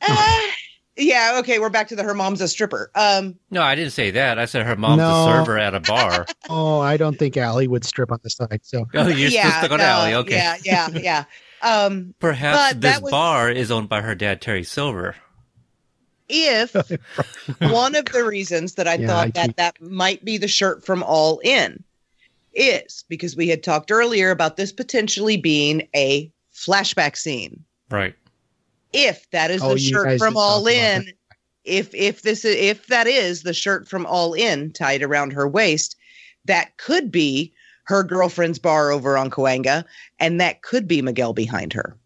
uh, 0.00 0.40
yeah, 0.98 1.36
okay, 1.38 1.58
we're 1.58 1.70
back 1.70 1.88
to 1.88 1.96
the 1.96 2.02
her 2.02 2.12
mom's 2.14 2.40
a 2.40 2.48
stripper. 2.48 2.90
Um, 2.94 3.36
no, 3.50 3.62
I 3.62 3.74
didn't 3.74 3.92
say 3.92 4.10
that. 4.10 4.38
I 4.38 4.44
said 4.44 4.66
her 4.66 4.76
mom's 4.76 4.98
No. 4.98 5.08
a 5.28 5.32
server 5.32 5.56
at 5.58 5.74
a 5.74 5.80
bar. 5.80 6.26
Oh, 6.50 6.80
I 6.80 6.96
don't 6.96 7.18
think 7.18 7.36
Allie 7.36 7.68
would 7.68 7.84
strip 7.84 8.10
on 8.10 8.18
the 8.22 8.30
side. 8.30 8.60
So 8.62 8.86
oh, 8.94 9.06
you're 9.08 9.28
yeah, 9.28 9.48
still 9.48 9.52
stuck 9.60 9.70
on 9.72 9.78
no, 9.78 9.84
Allie. 9.84 10.14
Okay. 10.14 10.34
yeah, 10.36 10.56
yeah, 10.64 10.88
yeah. 10.90 11.24
Um, 11.60 12.14
Perhaps 12.20 12.74
But 12.74 12.80
this 12.80 12.92
that 12.94 13.02
was- 13.02 13.10
bar 13.10 13.50
is 13.50 13.70
owned 13.70 13.88
by 13.88 14.00
her 14.00 14.14
dad, 14.14 14.40
Terry 14.40 14.64
Silver. 14.64 15.14
if 16.28 16.74
one 17.60 17.94
of 17.94 18.04
the 18.06 18.24
reasons 18.24 18.74
that 18.74 18.86
I 18.88 18.94
Yeah, 18.94 19.06
thought 19.06 19.26
I 19.26 19.30
that 19.30 19.46
keep- 19.48 19.56
that 19.56 19.80
might 19.82 20.24
be 20.24 20.38
the 20.38 20.48
shirt 20.48 20.84
from 20.84 21.02
All 21.02 21.40
In 21.44 21.82
is 22.54 23.04
because 23.08 23.36
we 23.36 23.48
had 23.48 23.62
talked 23.62 23.90
earlier 23.90 24.30
about 24.30 24.56
this 24.56 24.72
potentially 24.72 25.36
being 25.36 25.86
a 25.94 26.30
flashback 26.54 27.16
scene. 27.16 27.62
Right. 27.90 28.14
If 28.92 29.28
that 29.30 29.50
is 29.50 29.62
Oh, 29.62 29.74
the 29.74 29.80
shirt 29.80 30.18
from 30.18 30.36
all 30.36 30.66
in 30.66 31.12
if 31.64 31.94
if 31.94 32.22
this 32.22 32.44
is 32.44 32.56
if 32.56 32.86
that 32.86 33.06
is 33.06 33.42
the 33.42 33.52
shirt 33.52 33.86
from 33.88 34.06
all 34.06 34.34
in 34.34 34.72
tied 34.72 35.02
around 35.02 35.32
her 35.32 35.46
waist 35.46 35.96
that 36.46 36.76
could 36.78 37.10
be 37.10 37.52
her 37.84 38.02
girlfriend's 38.02 38.58
bar 38.58 38.90
over 38.90 39.18
on 39.18 39.30
Cahuenga 39.30 39.84
and 40.18 40.40
that 40.40 40.62
could 40.62 40.88
be 40.88 41.02
Miguel 41.02 41.34
behind 41.34 41.72
her 41.74 41.96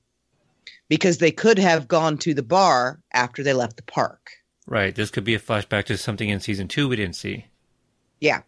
because 0.89 1.19
they 1.19 1.31
could 1.31 1.59
have 1.59 1.87
gone 1.87 2.19
to 2.19 2.35
the 2.35 2.43
bar 2.43 3.01
after 3.13 3.43
they 3.43 3.53
left 3.53 3.77
the 3.77 3.83
park 3.83 4.31
Right. 4.67 4.95
This 4.95 5.11
could 5.11 5.25
be 5.25 5.35
a 5.35 5.41
flashback 5.41 5.85
to 5.87 5.97
something 5.99 6.29
in 6.29 6.41
season 6.41 6.69
two 6.69 6.89
we 6.89 6.97
didn't 6.97 7.17
see. 7.17 7.47
yeah 8.21 8.43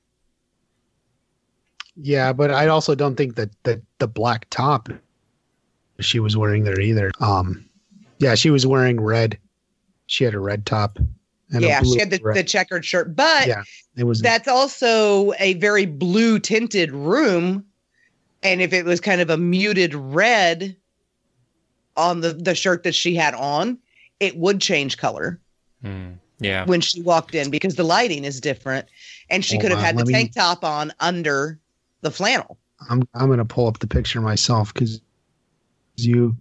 yeah, 1.96 2.32
but 2.32 2.50
I 2.50 2.66
also 2.66 2.94
don't 2.94 3.14
think 3.14 3.36
that 3.36 3.50
that 3.62 3.80
the 3.98 4.08
black 4.08 4.46
top 4.50 4.88
she 6.00 6.18
was 6.18 6.36
wearing 6.36 6.64
there 6.64 6.80
either. 6.80 7.12
Um, 7.20 7.68
yeah, 8.18 8.34
she 8.34 8.50
was 8.50 8.66
wearing 8.66 9.00
red. 9.00 9.38
She 10.06 10.24
had 10.24 10.34
a 10.34 10.38
red 10.40 10.66
top. 10.66 10.98
And 11.50 11.62
a 11.64 11.68
yeah 11.68 11.80
blue 11.82 11.92
she 11.94 12.00
had 12.00 12.10
the, 12.10 12.20
red- 12.22 12.36
the 12.36 12.42
checkered 12.42 12.84
shirt 12.84 13.14
but 13.14 13.46
Yeah, 13.46 13.62
it 13.96 14.04
was 14.04 14.20
that's 14.22 14.48
also 14.48 15.32
a 15.38 15.54
very 15.54 15.84
blue 15.86 16.38
tinted 16.40 16.90
room 16.90 17.64
and 18.42 18.60
if 18.62 18.72
it 18.72 18.84
was 18.86 18.98
kind 19.00 19.20
of 19.20 19.28
a 19.30 19.36
muted 19.36 19.94
red 19.94 20.74
on 21.96 22.22
the 22.22 22.32
the 22.32 22.54
shirt 22.54 22.82
that 22.84 22.94
she 22.94 23.14
had 23.14 23.34
on 23.34 23.78
it 24.20 24.36
would 24.36 24.60
change 24.60 24.96
color 24.96 25.38
Hmm. 25.82 26.12
Yeah. 26.40 26.64
when 26.64 26.80
she 26.80 27.02
walked 27.02 27.34
in 27.34 27.50
because 27.50 27.74
the 27.76 27.84
lighting 27.84 28.24
is 28.24 28.40
different 28.40 28.88
and 29.30 29.44
she 29.44 29.56
Hold 29.56 29.62
could 29.62 29.70
have 29.72 29.78
on, 29.80 29.84
had 29.84 29.94
the 29.96 29.98
let 29.98 30.06
me- 30.08 30.12
tank 30.14 30.32
top 30.34 30.64
on 30.64 30.92
under 30.98 31.60
the 32.00 32.10
flannel 32.10 32.58
I'm 32.88 33.06
I'm 33.14 33.28
gonna 33.28 33.44
pull 33.44 33.68
up 33.68 33.78
the 33.80 33.86
picture 33.86 34.20
myself 34.22 34.72
because 34.72 35.00
you 35.96 36.36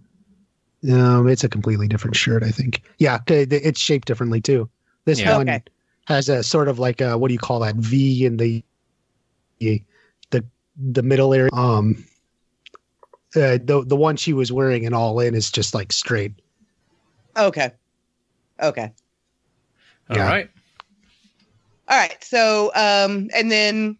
um 0.92 1.28
it's 1.28 1.44
a 1.44 1.48
completely 1.48 1.88
different 1.88 2.16
shirt 2.16 2.42
I 2.42 2.50
think 2.50 2.82
yeah 2.98 3.18
it's 3.28 3.80
shaped 3.80 4.06
differently 4.06 4.40
too 4.40 4.68
this 5.04 5.20
Yeah. 5.20 5.36
one 5.36 5.48
Okay. 5.48 5.62
has 6.06 6.28
a 6.28 6.42
sort 6.42 6.68
of 6.68 6.78
like 6.78 7.00
a 7.00 7.16
what 7.16 7.28
do 7.28 7.34
you 7.34 7.38
call 7.40 7.60
that 7.60 7.76
V 7.76 8.26
in 8.26 8.36
the 8.36 8.62
the 9.60 10.44
the 10.76 11.02
middle 11.02 11.32
area 11.32 11.50
um 11.52 12.04
uh, 13.36 13.58
the 13.64 13.84
the 13.86 13.96
one 13.96 14.16
she 14.16 14.32
was 14.32 14.52
wearing 14.52 14.86
and 14.86 14.94
all 14.94 15.18
in 15.20 15.34
is 15.34 15.50
just 15.50 15.74
like 15.74 15.92
straight 15.92 16.32
okay 17.36 17.72
okay 18.60 18.92
All 20.10 20.16
Yeah. 20.16 20.28
right. 20.28 20.50
All 21.88 21.98
right. 21.98 22.22
So, 22.22 22.70
um, 22.74 23.30
and 23.34 23.50
then 23.50 23.98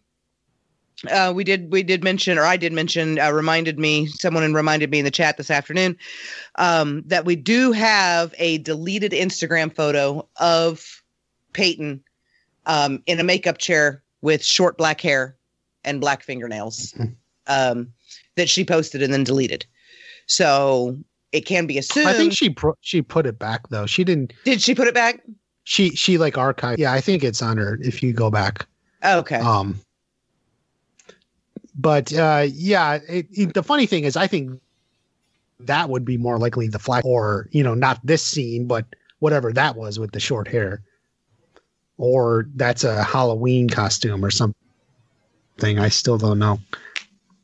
uh, 1.11 1.31
we 1.35 1.43
did 1.43 1.71
we 1.71 1.83
did 1.83 2.03
mention, 2.03 2.37
or 2.37 2.43
I 2.43 2.57
did 2.57 2.73
mention, 2.73 3.19
uh, 3.19 3.31
reminded 3.31 3.77
me, 3.77 4.07
someone 4.07 4.53
reminded 4.53 4.91
me 4.91 4.99
in 4.99 5.05
the 5.05 5.11
chat 5.11 5.37
this 5.37 5.51
afternoon 5.51 5.97
um, 6.55 7.03
that 7.07 7.25
we 7.25 7.35
do 7.35 7.71
have 7.71 8.33
a 8.37 8.59
deleted 8.59 9.11
Instagram 9.11 9.73
photo 9.73 10.27
of 10.37 11.01
Peyton 11.53 12.03
um, 12.65 13.01
in 13.05 13.19
a 13.19 13.23
makeup 13.23 13.57
chair 13.57 14.03
with 14.21 14.43
short 14.43 14.77
black 14.77 15.01
hair 15.01 15.35
and 15.83 16.01
black 16.01 16.23
fingernails 16.23 16.93
um, 17.47 17.91
that 18.35 18.49
she 18.49 18.63
posted 18.63 19.01
and 19.03 19.13
then 19.13 19.23
deleted. 19.23 19.65
So 20.27 20.97
it 21.31 21.45
can 21.45 21.67
be 21.67 21.77
assumed. 21.77 22.07
I 22.07 22.13
think 22.13 22.33
she 22.33 22.49
pro- 22.49 22.77
she 22.81 23.01
put 23.01 23.25
it 23.25 23.37
back 23.37 23.67
though. 23.69 23.85
She 23.85 24.03
didn't. 24.03 24.33
did 24.45 24.61
she 24.61 24.73
put 24.73 24.87
it 24.87 24.93
back? 24.93 25.21
She 25.65 25.89
she 25.91 26.17
like 26.17 26.35
archived. 26.35 26.77
Yeah, 26.77 26.93
I 26.93 27.01
think 27.01 27.23
it's 27.23 27.41
on 27.41 27.57
her 27.57 27.77
if 27.81 28.01
you 28.01 28.13
go 28.13 28.31
back. 28.31 28.65
Okay. 29.03 29.37
Um, 29.37 29.79
but 31.75 32.13
uh, 32.13 32.45
yeah, 32.51 32.99
it, 33.07 33.27
it- 33.31 33.53
the 33.53 33.63
funny 33.63 33.85
thing 33.85 34.03
is, 34.05 34.15
I 34.17 34.27
think 34.27 34.59
that 35.59 35.89
would 35.89 36.05
be 36.05 36.17
more 36.17 36.37
likely 36.37 36.67
the 36.67 36.79
flag, 36.79 37.03
or 37.05 37.47
you 37.51 37.63
know, 37.63 37.73
not 37.73 37.99
this 38.05 38.23
scene, 38.23 38.67
but 38.67 38.85
whatever 39.19 39.51
that 39.53 39.75
was 39.75 39.97
with 39.99 40.11
the 40.11 40.19
short 40.19 40.47
hair, 40.47 40.81
or 41.97 42.47
that's 42.55 42.83
a 42.83 43.03
Halloween 43.03 43.69
costume 43.69 44.23
or 44.23 44.31
something. 44.31 44.55
I 45.79 45.89
still 45.89 46.17
don't 46.17 46.39
know. 46.39 46.59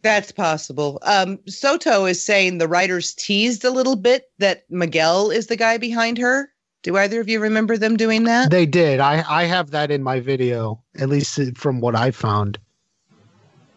That's 0.02 0.32
possible. 0.32 1.00
Um, 1.04 1.38
Soto 1.48 2.06
is 2.06 2.24
saying 2.24 2.58
the 2.58 2.68
writers 2.68 3.14
teased 3.14 3.64
a 3.64 3.70
little 3.70 3.96
bit 3.96 4.32
that 4.40 4.64
Miguel 4.70 5.30
is 5.30 5.48
the 5.48 5.56
guy 5.56 5.78
behind 5.78 6.18
her. 6.18 6.50
Do 6.84 6.98
either 6.98 7.22
of 7.22 7.30
you 7.30 7.40
remember 7.40 7.78
them 7.78 7.96
doing 7.96 8.24
that? 8.24 8.50
They 8.50 8.66
did. 8.66 9.00
I 9.00 9.24
I 9.30 9.44
have 9.44 9.70
that 9.72 9.92
in 9.92 10.02
my 10.02 10.20
video, 10.20 10.82
at 11.00 11.10
least 11.10 11.40
from 11.56 11.80
what 11.82 11.96
I 11.96 12.10
found. 12.12 12.58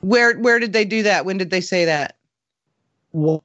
Where 0.04 0.38
where 0.38 0.58
did 0.58 0.74
they 0.74 0.84
do 0.84 1.02
that? 1.02 1.24
When 1.24 1.38
did 1.38 1.48
they 1.48 1.62
say 1.62 1.86
that? 1.86 2.16
Well, 3.12 3.42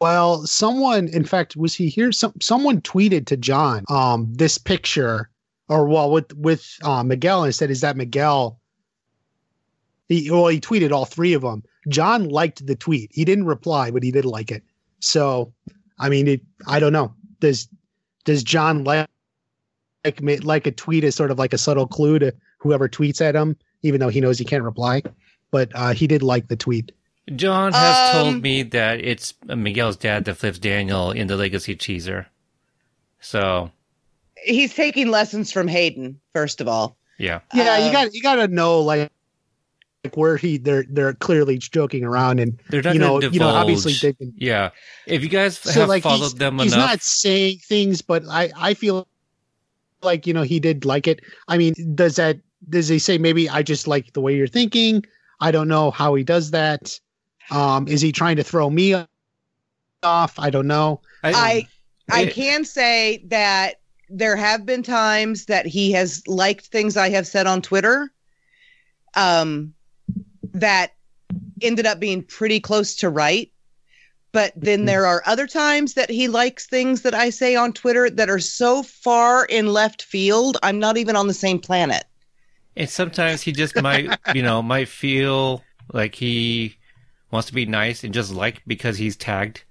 well, 0.00 0.46
someone, 0.46 1.08
in 1.08 1.24
fact, 1.24 1.56
was 1.56 1.74
he 1.74 1.90
here? 1.90 2.10
Some 2.10 2.32
someone 2.40 2.80
tweeted 2.80 3.26
to 3.26 3.36
Jon 3.36 3.84
um 3.90 4.32
this 4.32 4.56
picture, 4.56 5.28
or 5.68 5.86
well, 5.86 6.10
with 6.10 6.34
with 6.34 6.66
uh, 6.82 7.02
Miguel 7.02 7.44
and 7.44 7.54
said, 7.54 7.70
"Is 7.70 7.82
that 7.82 7.98
Miguel?" 7.98 8.58
He 10.08 10.30
well, 10.30 10.48
he 10.48 10.58
tweeted 10.58 10.90
all 10.90 11.04
three 11.04 11.34
of 11.34 11.42
them. 11.42 11.62
Jon 11.90 12.30
liked 12.30 12.66
the 12.66 12.76
tweet. 12.76 13.10
He 13.12 13.26
didn't 13.26 13.44
reply, 13.44 13.90
but 13.90 14.02
he 14.02 14.10
did 14.10 14.24
like 14.24 14.50
it. 14.50 14.62
So, 15.00 15.52
I 15.98 16.08
mean, 16.08 16.28
it. 16.28 16.40
I 16.66 16.80
don't 16.80 16.94
know. 16.94 17.12
Does 17.40 17.68
does 18.24 18.42
Jon 18.42 18.84
like 18.84 19.06
like 20.02 20.44
like 20.44 20.66
a 20.66 20.72
tweet 20.72 21.04
is 21.04 21.14
sort 21.14 21.30
of 21.30 21.38
like 21.38 21.52
a 21.52 21.58
subtle 21.58 21.86
clue 21.86 22.18
to 22.20 22.34
whoever 22.56 22.88
tweets 22.88 23.20
at 23.20 23.36
him, 23.36 23.54
even 23.82 24.00
though 24.00 24.08
he 24.08 24.22
knows 24.22 24.38
he 24.38 24.46
can't 24.46 24.64
reply? 24.64 25.02
But 25.50 25.70
uh, 25.74 25.92
he 25.94 26.06
did 26.06 26.22
like 26.22 26.48
the 26.48 26.56
tweet. 26.56 26.92
Jon 27.34 27.72
has 27.72 28.14
Um, 28.14 28.22
told 28.32 28.42
me 28.42 28.62
that 28.64 29.00
it's 29.00 29.34
Miguel's 29.46 29.96
dad 29.96 30.24
that 30.26 30.34
flips 30.36 30.58
Daniel 30.58 31.10
in 31.10 31.26
the 31.26 31.36
Legacy 31.36 31.74
teaser. 31.76 32.26
So, 33.20 33.70
He's 34.44 34.72
taking 34.74 35.08
lessons 35.10 35.50
from 35.52 35.68
Hayden, 35.68 36.20
first 36.34 36.60
of 36.60 36.68
all. 36.68 36.96
yeah. 37.18 37.40
Yeah, 37.52 37.78
you 37.78 37.88
Uh, 37.88 37.92
got 37.92 38.14
you 38.14 38.22
got 38.22 38.36
to 38.36 38.48
know 38.48 38.80
like 38.80 39.10
like 40.04 40.16
where 40.16 40.36
he 40.36 40.58
they're 40.58 40.84
they're 40.88 41.12
clearly 41.14 41.58
joking 41.58 42.04
around 42.04 42.38
and 42.38 42.58
They're 42.70 42.82
not 42.82 42.94
you 42.94 43.00
know 43.00 43.20
gonna 43.20 43.32
you 43.32 43.40
know 43.40 43.48
obviously 43.48 43.94
they 44.00 44.12
can 44.12 44.32
Yeah. 44.36 44.70
If 45.06 45.22
you 45.22 45.28
guys 45.28 45.58
so 45.58 45.72
have 45.80 45.88
like 45.88 46.04
he's, 46.04 46.12
followed 46.12 46.38
them 46.38 46.58
he's 46.60 46.72
enough, 46.72 46.88
not 46.90 47.02
saying 47.02 47.58
things 47.66 48.00
but 48.00 48.22
I 48.28 48.50
I 48.56 48.74
feel 48.74 49.08
like 50.02 50.24
you 50.26 50.32
know 50.32 50.42
he 50.42 50.60
did 50.60 50.84
like 50.84 51.08
it. 51.08 51.20
I 51.48 51.58
mean, 51.58 51.74
does 51.96 52.14
that 52.16 52.38
does 52.70 52.86
he 52.88 53.00
say 53.00 53.18
maybe 53.18 53.48
I 53.50 53.62
just 53.64 53.88
like 53.88 54.12
the 54.12 54.20
way 54.20 54.36
you're 54.36 54.46
thinking? 54.46 55.04
I 55.40 55.50
don't 55.50 55.68
know 55.68 55.90
how 55.90 56.14
he 56.14 56.24
does 56.24 56.50
that. 56.50 56.98
Um, 57.50 57.88
is 57.88 58.00
he 58.00 58.12
trying 58.12 58.36
to 58.36 58.44
throw 58.44 58.68
me 58.68 58.94
off? 60.02 60.38
I 60.38 60.50
don't 60.50 60.66
know. 60.66 61.00
I 61.22 61.66
I 62.10 62.22
it- 62.22 62.34
can 62.34 62.64
say 62.64 63.24
that 63.28 63.80
there 64.08 64.36
have 64.36 64.64
been 64.64 64.82
times 64.82 65.44
that 65.46 65.66
he 65.66 65.92
has 65.92 66.26
liked 66.26 66.66
things 66.66 66.96
I 66.96 67.10
have 67.10 67.26
said 67.26 67.46
on 67.46 67.60
Twitter 67.62 68.10
um 69.14 69.74
that 70.54 70.92
ended 71.60 71.86
up 71.86 72.00
being 72.00 72.22
pretty 72.22 72.60
close 72.60 72.96
to 72.96 73.10
right. 73.10 73.50
But 74.32 74.52
then 74.56 74.84
there 74.84 75.06
are 75.06 75.22
other 75.26 75.46
times 75.46 75.94
that 75.94 76.10
he 76.10 76.28
likes 76.28 76.66
things 76.66 77.02
that 77.02 77.14
I 77.14 77.30
say 77.30 77.56
on 77.56 77.72
Twitter 77.72 78.10
that 78.10 78.28
are 78.28 78.38
so 78.38 78.82
far 78.82 79.44
in 79.46 79.72
left 79.72 80.02
field, 80.02 80.58
I'm 80.62 80.78
not 80.78 80.96
even 80.98 81.16
on 81.16 81.26
the 81.28 81.34
same 81.34 81.58
planet. 81.58 82.04
And 82.78 82.88
sometimes 82.88 83.42
he 83.42 83.52
just 83.52 83.80
might, 83.82 84.08
you 84.34 84.42
know, 84.42 84.62
might 84.62 84.88
feel 84.88 85.62
like 85.92 86.14
he 86.14 86.76
wants 87.30 87.48
to 87.48 87.54
be 87.54 87.66
nice 87.66 88.04
and 88.04 88.14
just 88.14 88.32
like 88.32 88.62
because 88.66 88.96
he's 88.96 89.16
tagged. 89.16 89.64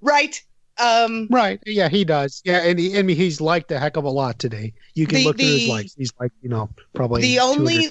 Right. 0.00 0.40
Um 0.78 1.28
Right? 1.30 1.60
Yeah, 1.66 1.88
he 1.88 2.04
does. 2.04 2.40
Yeah, 2.44 2.62
and 2.62 2.78
he, 2.78 2.98
I 2.98 3.02
mean 3.02 3.16
he's 3.16 3.40
liked 3.40 3.70
a 3.72 3.78
heck 3.78 3.96
of 3.96 4.04
a 4.04 4.10
lot 4.10 4.38
today. 4.38 4.72
You 4.94 5.06
can 5.06 5.18
The- 5.18 5.24
look 5.24 5.36
through 5.38 5.46
his 5.46 5.64
the- 5.64 5.70
likes. 5.70 5.94
He's 5.94 6.12
like 6.18 6.32
you 6.40 6.48
know 6.48 6.70
probably 6.94 7.22
the 7.22 7.34
two 7.34 7.40
only 7.42 7.90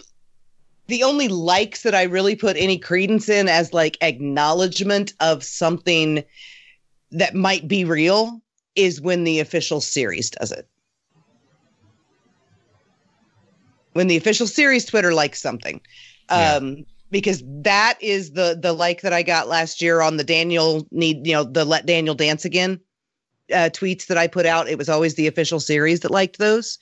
the 0.88 1.04
only 1.04 1.28
likes 1.28 1.84
that 1.84 1.94
I 1.96 2.04
really 2.04 2.36
put 2.36 2.58
any 2.58 2.78
credence 2.78 3.30
in 3.30 3.48
as 3.48 3.72
like 3.74 3.98
acknowledgement 4.02 5.14
of 5.20 5.44
something 5.44 6.24
that 7.12 7.36
might 7.36 7.68
be 7.68 7.86
real 7.86 8.42
is 8.76 9.00
when 9.02 9.24
the 9.26 9.40
official 9.40 9.80
series 9.82 10.30
does 10.32 10.52
it. 10.52 10.68
When 13.94 14.08
the 14.08 14.18
official 14.18 14.48
series 14.48 14.86
Twitter 14.86 15.14
likes 15.14 15.42
something. 15.42 15.82
Yeah. 16.30 16.56
Um 16.56 16.86
because 17.12 17.44
that 17.46 17.98
is 18.02 18.32
the 18.32 18.58
the 18.60 18.74
like 18.74 19.02
that 19.02 19.12
I 19.14 19.22
got 19.22 19.50
last 19.50 19.82
year 19.82 20.02
on 20.02 20.18
the 20.18 20.24
Daniel 20.24 20.88
need 20.92 21.28
you 21.28 21.34
know 21.34 21.44
the 21.44 21.66
let 21.66 21.86
Daniel 21.86 22.16
dance 22.16 22.46
again 22.46 22.80
uh, 23.52 23.70
tweets 23.70 24.08
that 24.08 24.18
I 24.18 24.28
put 24.28 24.46
out. 24.46 24.70
It 24.70 24.78
was 24.78 24.88
always 24.88 25.16
the 25.16 25.28
official 25.28 25.60
series 25.60 26.00
that 26.02 26.12
liked 26.12 26.38
those, 26.40 26.78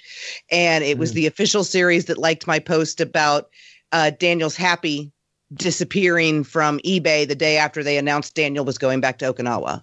and 0.52 0.84
it 0.84 0.99
was 0.99 1.11
Mm. 1.11 1.15
the 1.15 1.26
official 1.27 1.64
series 1.64 2.06
that 2.06 2.19
liked 2.19 2.45
my 2.45 2.60
post 2.60 3.02
about 3.02 3.49
uh, 3.91 4.11
Daniel's 4.11 4.56
happi 4.56 5.11
disappearing 5.56 6.44
from 6.44 6.77
eBay 6.86 7.27
the 7.27 7.34
day 7.34 7.57
after 7.57 7.84
they 7.84 7.98
announced 7.98 8.36
Daniel 8.36 8.64
was 8.65 8.77
going 8.77 9.02
back 9.02 9.18
to 9.18 9.34
Okinawa. 9.34 9.81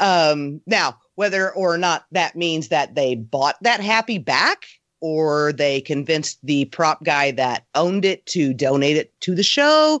Um, 0.00 0.60
now, 0.66 0.98
whether 1.14 1.52
or 1.52 1.78
not 1.78 2.06
that 2.10 2.34
means 2.34 2.68
that 2.68 2.96
they 2.96 3.14
bought 3.14 3.56
that 3.62 3.80
happi 3.80 4.24
back 4.24 4.66
or 5.00 5.52
they 5.52 5.80
convinced 5.80 6.38
the 6.42 6.64
prop 6.66 7.04
guy 7.04 7.30
that 7.32 7.66
owned 7.74 8.04
it 8.04 8.24
to 8.26 8.52
donate 8.52 8.96
it 8.96 9.12
to 9.20 9.34
the 9.34 9.42
show, 9.42 10.00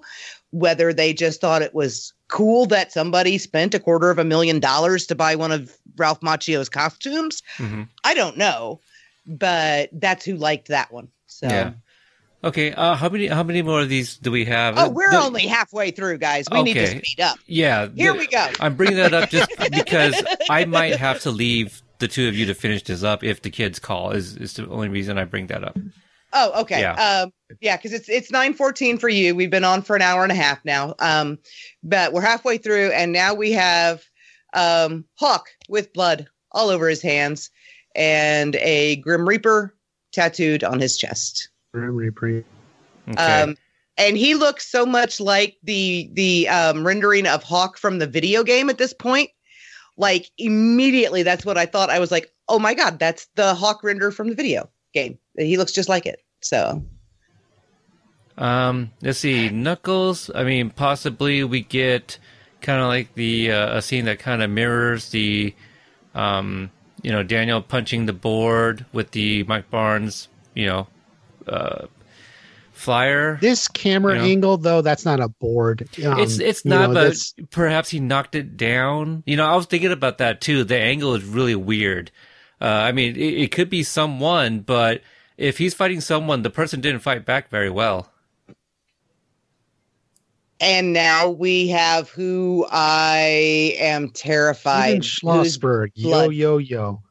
whether 0.50 0.92
they 0.92 1.12
just 1.12 1.40
thought 1.40 1.62
it 1.62 1.74
was 1.74 2.12
cool 2.28 2.66
that 2.66 2.92
somebody 2.92 3.38
spent 3.38 3.74
a 3.74 3.80
quarter 3.80 4.10
of 4.10 4.18
a 4.18 4.24
million 4.24 4.60
dollars 4.60 5.06
to 5.06 5.14
buy 5.14 5.34
one 5.34 5.52
of 5.52 5.72
Ralph 5.96 6.20
Macchio's 6.20 6.68
costumes, 6.68 7.42
hmm 7.56 7.84
I 8.04 8.14
don't 8.14 8.36
know, 8.36 8.80
but 9.26 9.90
that's 9.92 10.24
who 10.24 10.36
liked 10.36 10.68
that 10.68 10.92
one. 10.92 11.08
So, 11.26 11.46
Yeah. 11.48 11.72
Okay. 12.44 12.72
Uh, 12.72 12.94
how 12.94 13.08
many 13.08 13.26
how 13.26 13.42
many 13.42 13.62
more 13.62 13.80
of 13.80 13.88
these 13.88 14.16
do 14.16 14.30
we 14.30 14.44
have? 14.44 14.74
oh, 14.78 14.88
we're 14.90 15.10
the- 15.10 15.20
only 15.20 15.46
halfway 15.46 15.90
through, 15.90 16.18
guys. 16.18 16.46
We 16.52 16.62
need 16.62 16.74
to 16.74 16.86
speed 16.86 17.20
up. 17.20 17.36
Yeah. 17.46 17.88
Here 17.94 18.12
the- 18.12 18.18
we 18.20 18.26
go. 18.28 18.46
I'm 18.60 18.76
bringing 18.76 18.96
that 18.98 19.12
up 19.12 19.28
just 19.30 19.50
because 19.72 20.14
I 20.48 20.64
might 20.64 20.94
have 20.96 21.20
to 21.22 21.32
leave 21.32 21.82
the 21.98 22.08
two 22.08 22.28
of 22.28 22.34
you 22.34 22.46
to 22.46 22.54
finish 22.54 22.82
this 22.82 23.02
up 23.02 23.24
if 23.24 23.42
the 23.42 23.50
kids 23.50 23.78
call. 23.78 24.12
Is 24.12 24.36
is 24.36 24.54
the 24.54 24.68
only 24.68 24.88
reason 24.88 25.18
I 25.18 25.24
bring 25.24 25.48
that 25.48 25.64
up. 25.64 25.78
Oh, 26.32 26.60
okay. 26.62 26.80
Yeah. 26.80 26.92
Um, 26.92 27.32
yeah, 27.60 27.76
because 27.76 27.92
it's 27.92 28.08
it's 28.08 28.30
nine 28.30 28.54
fourteen 28.54 28.98
for 28.98 29.08
you. 29.08 29.34
We've 29.34 29.50
been 29.50 29.64
on 29.64 29.82
for 29.82 29.96
an 29.96 30.02
hour 30.02 30.22
and 30.22 30.32
a 30.32 30.36
half 30.36 30.64
now. 30.64 30.94
Um, 30.98 31.38
but 31.82 32.12
we're 32.12 32.20
halfway 32.20 32.58
through, 32.58 32.92
and 32.92 33.12
now 33.12 33.34
we 33.34 33.52
have 33.52 34.04
um 34.54 35.04
Hawk 35.16 35.48
with 35.68 35.92
blood 35.92 36.28
all 36.52 36.70
over 36.70 36.88
his 36.88 37.02
hands 37.02 37.50
and 37.94 38.56
a 38.56 38.96
Grim 38.96 39.28
Reaper 39.28 39.74
tattooed 40.12 40.64
on 40.64 40.80
his 40.80 40.96
chest. 40.96 41.48
Grim 41.74 41.96
Reaper. 41.96 42.44
Okay. 43.08 43.42
Um, 43.42 43.56
and 43.96 44.16
he 44.16 44.34
looks 44.34 44.66
so 44.66 44.86
much 44.86 45.20
like 45.20 45.56
the 45.64 46.08
the 46.12 46.48
um, 46.48 46.86
rendering 46.86 47.26
of 47.26 47.42
Hawk 47.42 47.76
from 47.76 47.98
the 47.98 48.06
video 48.06 48.44
game 48.44 48.70
at 48.70 48.78
this 48.78 48.92
point. 48.92 49.30
Like 49.98 50.30
immediately, 50.38 51.24
that's 51.24 51.44
what 51.44 51.58
I 51.58 51.66
thought. 51.66 51.90
I 51.90 51.98
was 51.98 52.10
like, 52.10 52.32
"Oh 52.48 52.58
my 52.58 52.72
god, 52.72 52.98
that's 52.98 53.26
the 53.34 53.54
Hawk 53.54 53.82
render 53.82 54.10
from 54.10 54.28
the 54.30 54.34
video 54.34 54.70
game." 54.94 55.18
He 55.36 55.58
looks 55.58 55.72
just 55.72 55.88
like 55.88 56.06
it. 56.06 56.22
So 56.40 56.82
Um, 58.38 58.92
let's 59.02 59.18
see, 59.18 59.48
Knuckles. 59.50 60.30
I 60.32 60.44
mean, 60.44 60.70
possibly 60.70 61.42
we 61.42 61.60
get 61.62 62.18
kind 62.60 62.80
of 62.80 62.86
like 62.86 63.14
the 63.14 63.50
uh, 63.52 63.78
a 63.78 63.82
scene 63.82 64.04
that 64.04 64.20
kind 64.20 64.42
of 64.42 64.50
mirrors 64.50 65.10
the, 65.10 65.54
um, 66.14 66.70
you 67.02 67.10
know, 67.10 67.24
Daniel 67.24 67.60
punching 67.60 68.06
the 68.06 68.12
board 68.12 68.86
with 68.92 69.10
the 69.10 69.42
Mike 69.44 69.70
Barnes, 69.70 70.28
you 70.54 70.66
know, 70.66 70.86
uh, 71.48 71.86
flyer. 72.78 73.38
This 73.40 73.68
camera 73.68 74.14
You 74.14 74.18
know? 74.20 74.26
angle, 74.28 74.56
though, 74.56 74.80
that's 74.82 75.04
not 75.04 75.20
a 75.20 75.28
board. 75.28 75.88
Um, 76.04 76.18
it's 76.20 76.38
it's 76.38 76.64
not, 76.64 76.88
know, 76.88 76.94
but 76.94 77.00
that's- 77.02 77.34
perhaps 77.50 77.88
he 77.90 78.00
knocked 78.00 78.34
it 78.34 78.56
down. 78.56 79.22
You 79.26 79.36
know, 79.36 79.44
I 79.46 79.56
was 79.56 79.66
thinking 79.66 79.92
about 79.92 80.18
that 80.18 80.40
too. 80.40 80.64
The 80.64 80.78
angle 80.78 81.14
is 81.14 81.24
really 81.24 81.54
weird. 81.56 82.10
Uh, 82.60 82.64
I 82.66 82.92
mean, 82.92 83.14
it, 83.16 83.20
it 83.20 83.52
could 83.52 83.70
be 83.70 83.82
someone, 83.82 84.60
but 84.60 85.02
if 85.36 85.58
he's 85.58 85.74
fighting 85.74 86.00
someone, 86.00 86.42
the 86.42 86.50
person 86.50 86.80
didn't 86.80 87.00
fight 87.02 87.24
back 87.24 87.50
very 87.50 87.70
well. 87.70 88.10
And 90.60 90.92
now 90.92 91.28
we 91.30 91.68
have 91.68 92.10
who 92.10 92.66
I 92.70 93.76
am 93.78 94.10
terrified. 94.10 95.04
who's- 95.04 95.20
Schlossberg. 95.20 95.90
Yo, 95.94 96.30
yo, 96.30 96.58
yo. 96.58 97.02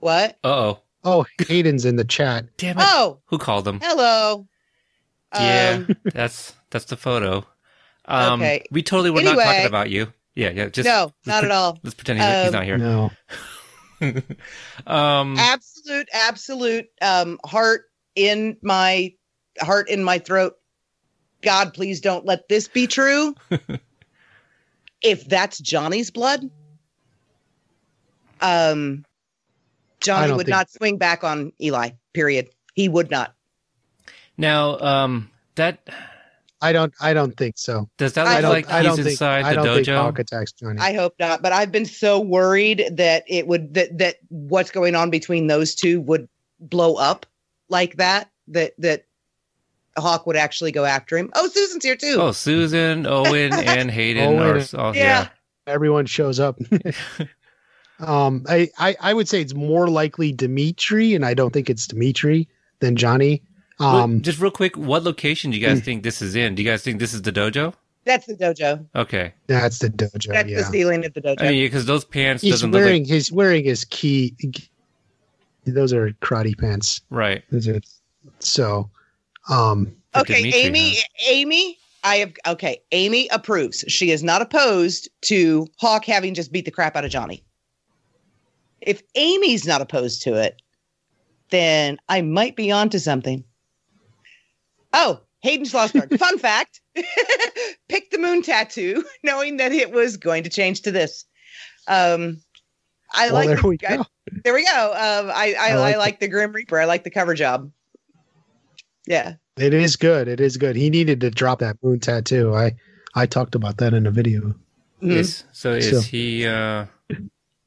What? 0.00 0.38
Uh 0.44 0.48
oh. 0.48 0.80
Oh, 1.06 1.26
Hayden's 1.48 1.84
in 1.84 1.96
the 1.96 2.04
chat. 2.04 2.46
Damn 2.56 2.78
it. 2.78 2.84
Oh, 2.86 3.20
Who 3.26 3.36
called 3.38 3.68
him? 3.68 3.78
hello. 3.82 4.46
Yeah, 5.34 5.84
Um, 5.88 5.96
that's 6.04 6.54
that's 6.70 6.84
the 6.86 6.96
photo. 6.96 7.46
Um, 8.06 8.40
Okay. 8.42 8.64
We 8.70 8.82
totally 8.82 9.10
were 9.10 9.22
not 9.22 9.36
talking 9.36 9.66
about 9.66 9.90
you. 9.90 10.12
Yeah, 10.34 10.50
yeah. 10.50 10.68
Just 10.68 10.86
no, 10.86 11.12
not 11.26 11.40
pre- 11.40 11.48
at 11.48 11.54
all. 11.54 11.78
Let's 11.82 11.94
pretend 11.94 12.18
he's, 12.18 12.28
he's 12.28 12.46
Um, 12.46 12.52
not 12.52 12.64
here. 12.64 12.78
No. 12.78 13.10
um, 14.86 15.36
Absolute, 15.38 16.08
absolute 16.12 16.86
um, 17.00 17.38
heart 17.44 17.84
in 18.14 18.56
my 18.62 19.14
heart 19.60 19.88
in 19.88 20.02
my 20.04 20.18
throat. 20.18 20.54
God, 21.42 21.72
please 21.74 22.00
don't 22.00 22.24
let 22.26 22.48
this 22.48 22.68
be 22.68 22.86
true. 22.86 23.34
if 25.02 25.26
that's 25.28 25.58
Johnny's 25.58 26.10
blood, 26.10 26.50
um, 28.40 29.04
Johnny 30.00 30.32
would 30.32 30.46
think- 30.46 30.48
not 30.48 30.70
swing 30.70 30.98
back 30.98 31.24
on 31.24 31.52
Eli. 31.60 31.90
Period. 32.12 32.48
He 32.74 32.88
would 32.88 33.10
not. 33.10 33.34
Now, 34.36 34.78
um, 34.80 35.30
that 35.54 35.78
I 36.60 36.72
don't 36.72 36.92
I 37.00 37.12
don't 37.14 37.36
think 37.36 37.58
so. 37.58 37.88
does 37.98 38.14
that 38.14 38.26
I 38.26 38.30
look 38.30 38.38
I 38.38 38.40
don't 38.42 38.50
like 38.52 38.70
I 38.70 38.78
he's 38.78 38.86
don't 38.86 38.96
think 38.96 39.08
inside 39.10 39.44
I 39.44 39.50
the 39.50 39.54
don't 39.62 39.74
think 39.76 39.86
dojo? 39.88 39.96
Hawk 39.96 40.18
attacks 40.18 40.52
Johnny. 40.52 40.80
I 40.80 40.94
hope 40.94 41.14
not. 41.18 41.42
But 41.42 41.52
I've 41.52 41.70
been 41.70 41.84
so 41.84 42.20
worried 42.20 42.84
that 42.92 43.24
it 43.28 43.46
would 43.46 43.74
that 43.74 43.98
that 43.98 44.16
what's 44.28 44.70
going 44.70 44.94
on 44.94 45.10
between 45.10 45.46
those 45.46 45.74
two 45.74 46.00
would 46.00 46.28
blow 46.58 46.94
up 46.94 47.26
like 47.68 47.96
that. 47.96 48.30
That 48.48 48.72
that 48.78 49.04
Hawk 49.96 50.26
would 50.26 50.36
actually 50.36 50.72
go 50.72 50.84
after 50.84 51.16
him. 51.16 51.30
Oh, 51.34 51.48
Susan's 51.48 51.84
here 51.84 51.96
too. 51.96 52.16
Oh, 52.18 52.32
Susan, 52.32 53.06
Owen, 53.06 53.52
and 53.54 53.90
Hayden 53.90 54.24
Owen 54.34 54.38
are 54.42 54.56
and- 54.56 54.74
all, 54.74 54.96
Yeah. 54.96 55.28
Everyone 55.66 56.06
shows 56.06 56.40
up. 56.40 56.58
um 58.00 58.44
I, 58.48 58.68
I 58.78 58.96
I 59.00 59.14
would 59.14 59.28
say 59.28 59.40
it's 59.40 59.54
more 59.54 59.88
likely 59.88 60.32
Demetri, 60.32 61.14
and 61.14 61.24
I 61.24 61.34
don't 61.34 61.52
think 61.52 61.70
it's 61.70 61.86
Demetri 61.86 62.48
than 62.80 62.96
Johnny. 62.96 63.42
Well, 63.80 63.96
Um 63.96 64.22
just 64.22 64.40
real 64.40 64.50
quick, 64.50 64.76
what 64.76 65.02
location 65.02 65.50
do 65.50 65.58
you 65.58 65.66
guys 65.66 65.80
think 65.80 66.02
this 66.02 66.22
is 66.22 66.34
in? 66.36 66.54
Do 66.54 66.62
you 66.62 66.68
guys 66.68 66.82
think 66.82 66.98
this 67.00 67.14
is 67.14 67.22
the 67.22 67.32
dojo? 67.32 67.74
That's 68.04 68.26
the 68.26 68.34
dojo. 68.34 68.84
Okay, 68.94 69.32
that's 69.46 69.78
the 69.78 69.88
dojo. 69.88 70.32
That's 70.32 70.48
yeah. 70.48 70.58
the 70.58 70.64
ceiling 70.64 71.04
of 71.06 71.14
the 71.14 71.22
dojo. 71.22 71.40
I 71.40 71.50
mean, 71.50 71.64
because 71.64 71.86
those 71.86 72.04
pants 72.04 72.42
He's 72.42 72.52
doesn't 72.52 72.70
look 72.70 72.80
wearing 72.80 73.02
like 73.02 73.10
his 73.10 73.32
wearing 73.32 73.64
his 73.64 73.84
key. 73.86 74.36
Those 75.66 75.92
are 75.94 76.10
karate 76.20 76.56
pants. 76.58 77.00
right. 77.08 77.42
Those 77.50 77.68
are- 77.68 77.80
So, 78.38 78.90
um, 79.48 79.96
okay, 80.14 80.42
Demetri 80.42 80.60
Amy. 80.60 80.88
has. 80.90 81.04
Amy. 81.26 81.78
I 82.04 82.16
have 82.16 82.32
okay. 82.46 82.82
Amy 82.92 83.28
approves. 83.28 83.82
She 83.88 84.10
is 84.10 84.22
not 84.22 84.42
opposed 84.42 85.08
to 85.22 85.66
Hawk 85.78 86.04
having 86.04 86.34
just 86.34 86.52
beat 86.52 86.66
the 86.66 86.70
crap 86.70 86.96
out 86.96 87.04
of 87.06 87.10
Johnny. 87.10 87.42
If 88.82 89.02
Amy's 89.14 89.66
not 89.66 89.80
opposed 89.80 90.20
to 90.22 90.34
it, 90.34 90.60
then 91.48 91.96
I 92.10 92.20
might 92.20 92.56
be 92.56 92.70
onto 92.70 92.98
something. 92.98 93.42
Oh, 94.94 95.20
Hayden 95.42 95.66
Schlossberg. 95.66 96.16
Fun 96.18 96.38
fact: 96.38 96.80
picked 97.88 98.12
the 98.12 98.18
moon 98.18 98.42
tattoo, 98.42 99.04
knowing 99.22 99.58
that 99.58 99.72
it 99.72 99.90
was 99.90 100.16
going 100.16 100.44
to 100.44 100.50
change 100.50 100.82
to 100.82 100.90
this. 100.92 101.24
Um, 101.88 102.40
I 103.12 103.26
well, 103.26 103.34
like. 103.34 103.46
there 103.48 103.56
the- 103.56 103.68
we 103.68 103.78
I- 103.86 103.96
go. 103.98 104.04
there 104.44 104.54
we 104.54 104.64
go. 104.64 104.86
Um, 104.92 105.30
I 105.34 105.54
I, 105.58 105.68
I 105.68 105.70
I, 105.70 105.74
like 105.76 105.96
like, 105.98 106.20
the 106.20 106.28
Grim 106.28 106.52
Reaper. 106.52 106.78
I 106.80 106.84
like 106.86 107.04
the 107.04 107.10
cover 107.10 107.34
job. 107.34 107.70
Yeah. 109.06 109.34
It 109.56 109.74
is 109.74 109.96
good. 109.96 110.28
It 110.28 110.40
is 110.40 110.56
good. 110.56 110.74
He 110.76 110.90
needed 110.90 111.20
to 111.20 111.30
drop 111.30 111.58
that 111.60 111.76
moon 111.82 112.00
tattoo. 112.00 112.54
I 112.54 112.74
I 113.14 113.26
talked 113.26 113.54
about 113.54 113.76
that 113.78 113.94
in 113.94 114.06
a 114.06 114.10
video. 114.10 114.54
Mhm. 115.02 115.10
Is 115.12 115.44
so 115.52 115.72
is 115.72 115.90
So- 115.90 116.00
he 116.00 116.46
uh 116.46 116.86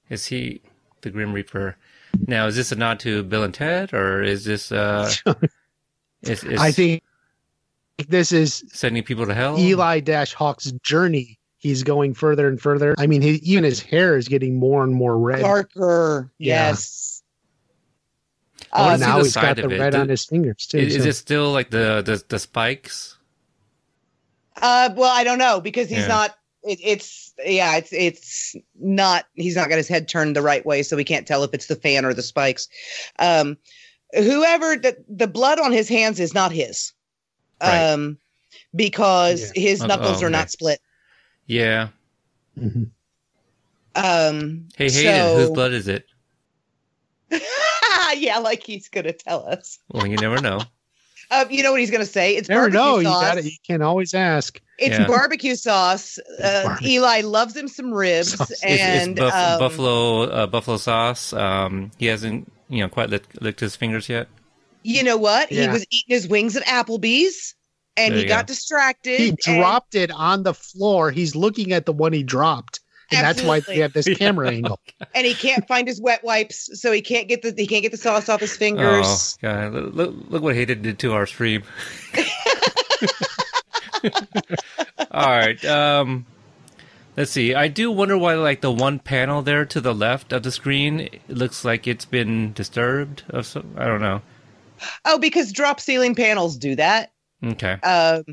is 0.10 0.26
he 0.26 0.62
the 1.02 1.10
Grim 1.12 1.32
Reaper? 1.34 1.78
Now 2.28 2.48
is 2.48 2.56
this 2.56 2.72
a 2.72 2.76
nod 2.76 3.00
to 3.02 3.24
Bill 3.24 3.44
and 3.44 3.54
Ted 3.54 3.94
or 3.94 4.24
is 4.24 4.44
this 4.46 4.72
uh 4.72 5.10
is, 6.24 6.44
is 6.44 6.60
I 6.60 6.72
think 6.72 7.04
this 8.08 8.32
is 8.32 8.64
sending 8.70 9.04
people 9.04 9.26
to 9.26 9.34
hell? 9.34 9.58
Eli 9.60 10.00
Dash 10.00 10.34
Hawk's 10.34 10.72
journey. 10.84 11.40
He's 11.58 11.82
going 11.84 12.14
further 12.14 12.48
and 12.48 12.62
further. 12.62 12.94
I 13.00 13.08
mean, 13.08 13.22
he, 13.22 13.32
even 13.44 13.64
his 13.64 13.82
hair 13.82 14.16
is 14.16 14.28
getting 14.28 14.60
more 14.60 14.84
and 14.84 14.94
more 14.94 15.18
red. 15.18 15.42
Darker. 15.42 16.32
Yeah. 16.38 16.70
Yes. 16.70 17.24
I 18.72 18.82
wanna 18.82 18.94
Uh, 18.94 18.98
now 18.98 19.18
the 19.18 19.24
he's 19.24 19.34
side 19.34 19.58
got 19.58 19.70
the 19.70 19.78
red 19.80 19.94
The- 19.94 20.00
on 20.02 20.10
his 20.10 20.26
fingers 20.26 20.68
too. 20.68 20.78
Is, 20.78 20.96
is 20.98 21.06
it 21.06 21.16
still 21.16 21.52
like 21.52 21.70
the 21.72 22.02
the, 22.06 22.24
the 22.28 22.38
spikes? 22.40 23.18
uh, 24.62 24.90
well, 24.96 25.12
I 25.16 25.24
don't 25.24 25.38
know 25.40 25.62
because 25.62 25.90
he's 25.90 26.00
Yeah. 26.00 26.08
not. 26.08 26.36
It, 26.64 26.80
it's 26.84 27.34
yeah, 27.46 27.78
it's 27.78 27.94
it's 27.94 28.56
not. 28.80 29.26
He's 29.36 29.56
not 29.56 29.70
got 29.70 29.78
his 29.78 29.88
head 29.88 30.08
turned 30.08 30.36
the 30.36 30.42
right 30.42 30.66
way, 30.66 30.84
so 30.84 30.96
we 30.98 31.04
can't 31.04 31.26
tell 31.28 31.44
if 31.44 31.54
it's 31.54 31.68
the 31.68 31.76
fan 31.76 32.04
or 32.06 32.14
the 32.14 32.24
spikes. 32.24 32.68
Um, 33.20 33.58
whoever 34.14 34.76
the 34.76 34.98
the 35.08 35.28
blood 35.28 35.60
on 35.60 35.72
his 35.72 35.88
hands 35.90 36.20
is 36.20 36.34
not 36.34 36.52
his. 36.52 36.94
Right. 37.62 37.92
Um, 37.92 38.18
because 38.76 39.52
his 39.56 39.82
Oh, 39.82 39.86
knuckles 39.88 40.22
oh, 40.22 40.26
are 40.26 40.28
okay. 40.28 40.32
not 40.32 40.52
split. 40.52 40.80
Yeah. 41.46 41.90
Mhm. 42.60 42.90
Um, 43.96 44.68
Hey 44.78 44.90
Hayden, 44.92 45.14
so- 45.14 45.36
whose 45.38 45.50
blood 45.52 45.74
is 45.74 45.88
it? 45.88 46.06
yeah, 48.18 48.38
like 48.40 48.64
he's 48.64 48.90
gonna 48.90 49.14
tell 49.14 49.48
us. 49.48 49.80
Well, 49.92 50.08
you 50.08 50.18
never 50.18 50.40
know. 50.42 50.62
Uh, 51.32 51.46
you 51.50 51.64
know 51.64 51.72
what 51.72 51.80
he's 51.80 51.92
gonna 51.92 52.06
say? 52.06 52.36
It's 52.36 52.48
Never 52.50 52.70
barbecue 52.70 52.80
know. 52.80 52.98
You 53.00 53.04
sauce. 53.06 53.22
got 53.24 53.38
it. 53.38 53.46
You 53.46 53.52
can 53.66 53.82
always 53.82 54.14
ask. 54.14 54.62
It's 54.80 54.98
Yeah. 54.98 55.08
barbecue 55.08 55.56
sauce. 55.56 56.20
Uh, 56.42 56.64
Barbecue. 56.64 56.90
Eli 57.00 57.22
loves 57.22 57.56
him 57.56 57.68
some 57.68 57.92
ribs, 57.92 58.34
Sauce. 58.38 58.52
It's, 58.52 58.64
and 58.64 59.12
it's 59.12 59.20
buff- 59.20 59.34
um, 59.34 59.60
buffalo 59.60 60.22
uh, 60.24 60.48
buffalo 60.48 60.78
sauce. 60.78 61.34
Um, 61.34 61.92
he 61.98 62.06
hasn't 62.06 62.52
you 62.70 62.80
know 62.82 62.90
quite 62.90 63.10
licked, 63.10 63.42
licked 63.42 63.60
his 63.60 63.76
fingers 63.76 64.08
yet. 64.08 64.28
You 64.88 65.04
know 65.04 65.18
what? 65.18 65.50
He 65.50 65.68
was 65.68 65.86
eating 65.90 66.16
his 66.16 66.28
wings 66.30 66.56
at 66.56 66.64
Applebee's, 66.64 67.56
and 67.98 68.14
There 68.14 68.22
he 68.22 68.26
got 68.28 68.48
go. 68.48 68.54
distracted. 68.54 69.20
He 69.20 69.30
and- 69.30 69.38
dropped 69.38 69.96
it 69.96 70.12
on 70.12 70.44
the 70.44 70.54
floor. 70.54 71.12
He's 71.12 71.36
looking 71.36 71.74
at 71.74 71.86
the 71.86 71.92
one 71.92 72.14
he 72.14 72.24
dropped, 72.24 72.80
and 73.12 73.20
that's 73.26 73.42
why 73.42 73.58
Absolutely. 73.58 73.76
they 73.76 73.82
have 73.82 73.92
this 73.94 74.08
camera 74.18 74.50
angle. 74.50 74.80
and 75.14 75.26
he 75.28 75.34
can't 75.34 75.68
find 75.68 75.88
his 75.90 76.00
wet 76.02 76.24
wipes, 76.24 76.70
so 76.80 76.92
he 76.94 77.02
can't 77.02 77.28
get 77.28 77.42
the 77.42 77.54
he 77.58 77.68
can't 77.68 77.82
get 77.84 77.92
the 77.92 77.98
sauce 77.98 78.30
off 78.30 78.40
his 78.40 78.54
Oh, 78.54 78.58
fingers. 78.58 79.38
God. 79.42 79.74
Look, 79.74 79.94
look, 79.94 80.16
look 80.30 80.44
what 80.44 80.56
Hayden 80.56 80.82
did 80.82 81.00
to 81.00 81.12
our 81.14 81.26
stream. 81.26 81.64
All 85.12 85.28
right. 85.30 85.64
Um, 85.66 86.26
let's 87.18 87.32
see. 87.32 87.54
I 87.56 87.68
do 87.68 87.92
wonder 87.92 88.18
why, 88.18 88.36
like, 88.36 88.62
the 88.62 88.72
one 88.72 89.00
panel 89.00 89.42
there 89.42 89.66
to 89.66 89.82
the 89.82 89.94
left 89.94 90.32
of 90.32 90.44
the 90.44 90.52
screen 90.52 91.10
looks 91.28 91.66
like 91.66 91.88
it's 91.88 92.06
been 92.06 92.54
disturbed. 92.54 93.24
Of 93.30 93.46
some, 93.46 93.74
I 93.78 93.86
don't 93.86 94.02
know. 94.02 94.22
Oh, 95.06 95.20
because 95.20 95.52
drop 95.52 95.80
ceiling 95.80 96.16
panels 96.16 96.58
do 96.58 96.76
that. 96.76 97.12
Okay. 97.44 97.74
Um, 97.84 98.24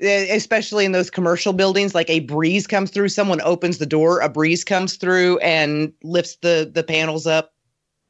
especially 0.00 0.84
in 0.84 0.92
those 0.92 1.10
commercial 1.10 1.52
buildings, 1.52 1.94
like 1.94 2.10
a 2.10 2.20
breeze 2.20 2.66
comes 2.66 2.90
through, 2.90 3.08
someone 3.08 3.40
opens 3.42 3.78
the 3.78 3.86
door, 3.86 4.20
a 4.20 4.28
breeze 4.28 4.64
comes 4.64 4.96
through 4.96 5.38
and 5.38 5.92
lifts 6.02 6.36
the 6.42 6.70
the 6.72 6.82
panels 6.82 7.26
up. 7.26 7.52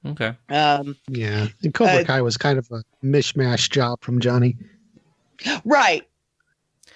Okay. 0.05 0.35
Um, 0.51 0.97
Yeah, 1.09 1.49
and 1.63 1.75
Cobra 1.75 2.01
Uh, 2.01 2.05
Kai 2.05 2.23
was 2.23 2.37
kind 2.37 2.59
of 2.59 2.69
a 2.71 2.83
mishmash 3.05 3.71
job 3.71 4.01
from 4.03 4.21
Johnny. 4.21 4.57
right. 5.65 6.07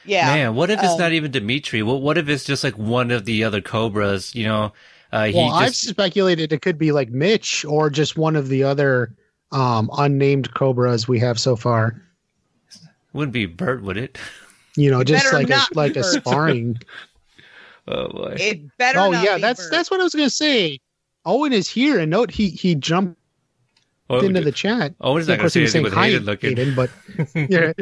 Yeah. 0.05 0.27
Man, 0.27 0.55
what 0.55 0.71
if 0.71 0.83
it's 0.83 0.95
um, 0.95 0.99
not 0.99 1.13
even 1.13 1.31
Demetri? 1.31 1.83
What 1.83 2.01
What 2.03 2.19
if 2.19 2.29
it's 2.29 2.45
just 2.45 2.65
like 2.65 2.79
one 2.79 3.11
of 3.11 3.25
the 3.25 3.45
other 3.45 3.61
Cobras? 3.61 4.35
You 4.35 4.45
know, 4.45 4.73
uh, 5.13 5.27
he 5.27 5.35
Well, 5.35 5.51
I've 5.51 5.75
speculated 5.75 6.53
it 6.53 6.63
could 6.63 6.79
be 6.79 6.93
like 6.93 7.11
Mitch 7.11 7.65
or 7.65 7.91
just 7.91 8.17
one 8.17 8.37
of 8.37 8.49
the 8.49 8.63
other 8.65 9.15
um, 9.53 9.91
unnamed 9.99 10.55
Cobras 10.55 11.07
we 11.09 11.19
have 11.21 11.39
so 11.39 11.57
far. 11.57 12.01
wouldn't 13.13 13.33
be 13.33 13.47
Bert, 13.47 13.83
would 13.83 13.97
it? 13.97 14.19
You 14.77 14.91
know, 14.91 15.03
just 15.05 15.33
like 15.33 15.47
a 15.47 15.51
not 15.51 15.71
be 15.71 15.77
like 15.77 15.97
a 15.97 16.05
sparring. 16.05 16.79
Oh 17.89 18.09
boy. 18.09 18.37
It 18.39 18.77
better. 18.79 19.01
oh 19.01 19.11
not 19.11 19.25
yeah, 19.25 19.35
be 19.37 19.41
that's 19.41 19.63
Bert. 19.63 19.71
that's 19.73 19.91
what 19.91 19.99
I 20.01 20.05
was 20.05 20.15
gonna 20.15 20.31
say. 20.31 20.79
Owen 21.25 21.53
is 21.53 21.69
here, 21.69 21.99
and 21.99 22.11
note 22.11 22.31
he 22.31 22.51
he 22.51 22.75
jumped 22.77 23.19
Oh, 24.11 24.21
into 24.21 24.41
the 24.41 24.53
chat. 24.53 24.95
Owen's 25.01 25.29
not 25.29 25.35
Of 25.35 25.39
going 25.39 25.39
to 25.39 25.43
course, 25.43 25.53
say 25.55 25.61
anything 25.61 25.73
saying 25.73 25.85
with 25.85 25.95
Hayden 25.95 26.25
looking. 26.25 26.57
Hayden, 26.57 26.75
but 26.75 26.91
yeah, 27.51 27.73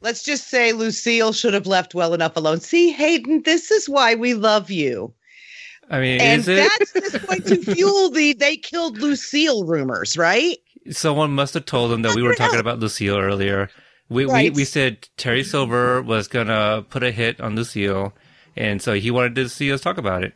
Let's 0.00 0.22
just 0.22 0.48
say 0.48 0.72
Lucille 0.72 1.32
should 1.32 1.54
have 1.54 1.66
left 1.66 1.94
well 1.94 2.14
enough 2.14 2.36
alone. 2.36 2.60
See, 2.60 2.90
Hayden, 2.92 3.42
this 3.42 3.70
is 3.70 3.88
why 3.88 4.14
we 4.14 4.34
love 4.34 4.70
you. 4.70 5.12
I 5.90 6.00
mean, 6.00 6.20
And 6.20 6.40
is 6.40 6.48
it? 6.48 6.70
that's 6.78 6.92
just 6.92 7.26
going 7.26 7.42
to 7.42 7.74
fuel 7.74 8.10
the 8.10 8.32
they 8.34 8.56
killed 8.56 8.98
Lucille 8.98 9.64
rumors, 9.64 10.16
right? 10.16 10.56
Someone 10.90 11.32
must 11.32 11.54
have 11.54 11.66
told 11.66 11.90
them 11.90 12.02
that 12.02 12.14
we 12.14 12.22
were 12.22 12.34
talking 12.34 12.60
about 12.60 12.78
Lucille 12.78 13.18
earlier. 13.18 13.68
We, 14.08 14.24
Right. 14.24 14.52
we 14.52 14.60
we 14.60 14.64
said 14.64 15.08
Terry 15.16 15.44
Silver 15.44 16.00
was 16.02 16.26
gonna 16.28 16.84
put 16.88 17.02
a 17.02 17.10
hit 17.12 17.40
on 17.40 17.54
Lucille, 17.56 18.12
and 18.56 18.80
so 18.82 18.94
he 18.94 19.10
wanted 19.10 19.34
to 19.36 19.48
see 19.48 19.72
us 19.72 19.80
talk 19.80 19.98
about 19.98 20.24
it. 20.24 20.32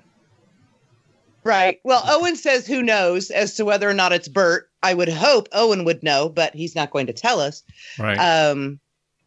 Right. 1.45 1.79
Well, 1.85 2.03
Owen 2.07 2.37
says 2.37 2.67
who 2.67 2.83
knows 2.83 3.31
as 3.31 3.55
to 3.57 3.65
whether 3.65 3.89
or 3.89 3.95
not 3.95 4.13
it's 4.13 4.29
Bert. 4.29 4.71
I 4.83 4.95
would 4.95 5.09
hope 5.11 5.49
Owen 5.53 5.85
would 5.85 6.03
know, 6.03 6.29
but 6.29 6.55
he's 6.55 6.75
not 6.75 6.91
going 6.91 7.07
to 7.07 7.13
tell 7.13 7.39
us. 7.41 7.63
Right. 7.99 8.17
Um, 8.17 8.81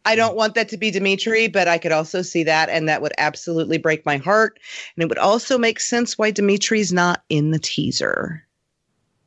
I 0.08 0.14
don't 0.14 0.36
want 0.36 0.54
that 0.54 0.70
to 0.70 0.78
be 0.78 0.90
Demetri, 0.90 1.48
but 1.48 1.68
I 1.68 1.76
could 1.76 1.92
also 1.92 2.22
see 2.22 2.42
that, 2.44 2.70
and 2.70 2.88
that 2.88 3.02
would 3.02 3.12
absolutely 3.18 3.76
break 3.76 4.06
my 4.06 4.16
heart. 4.16 4.58
And 4.96 5.02
it 5.02 5.08
would 5.10 5.18
also 5.18 5.58
make 5.58 5.80
sense 5.80 6.16
why 6.16 6.30
Demetri's 6.30 6.94
not 6.94 7.24
in 7.28 7.50
the 7.50 7.58
teaser. 7.58 8.42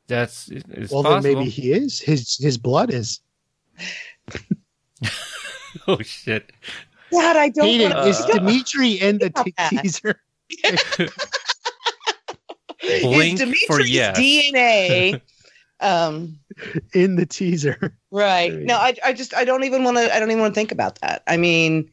That's 0.08 0.48
it's 0.48 0.90
well, 0.92 1.04
possible. 1.04 1.22
then 1.22 1.34
maybe 1.38 1.48
he 1.48 1.72
is. 1.72 2.00
His 2.00 2.36
his 2.36 2.58
blood 2.58 2.92
is. 2.92 3.20
oh 5.86 6.00
shit. 6.02 6.50
God, 7.12 7.36
I 7.36 7.48
don't 7.48 7.66
Hayden, 7.66 7.92
want 7.92 8.08
is 8.08 8.20
Uh, 8.20 8.26
Demetri 8.32 8.92
in 9.00 9.18
the 9.18 9.26
about 9.26 9.46
t- 9.46 9.54
teaser? 9.78 10.20
Blink 13.02 13.40
Is 13.40 13.62
for 13.68 13.80
yes. 13.80 14.18
DNA. 14.18 15.20
um, 15.82 16.38
In 16.94 17.16
the 17.16 17.26
teaser. 17.26 17.96
right. 18.10 18.52
No, 18.52 18.76
I, 18.76 18.94
I 19.04 19.12
just, 19.12 19.34
I 19.34 19.44
don't 19.44 19.64
even 19.64 19.84
want 19.84 19.96
to, 19.98 20.14
I 20.14 20.18
don't 20.20 20.30
even 20.30 20.40
want 20.40 20.54
to 20.54 20.58
think 20.58 20.72
about 20.72 21.00
that. 21.00 21.22
I 21.26 21.36
mean, 21.36 21.90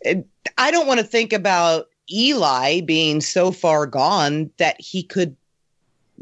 it, 0.00 0.26
I 0.58 0.70
don't 0.70 0.86
want 0.86 1.00
to 1.00 1.06
think 1.06 1.32
about 1.32 1.86
Eli 2.10 2.80
being 2.80 3.20
so 3.20 3.52
far 3.52 3.86
gone 3.86 4.50
that 4.58 4.80
he 4.80 5.02
could 5.02 5.36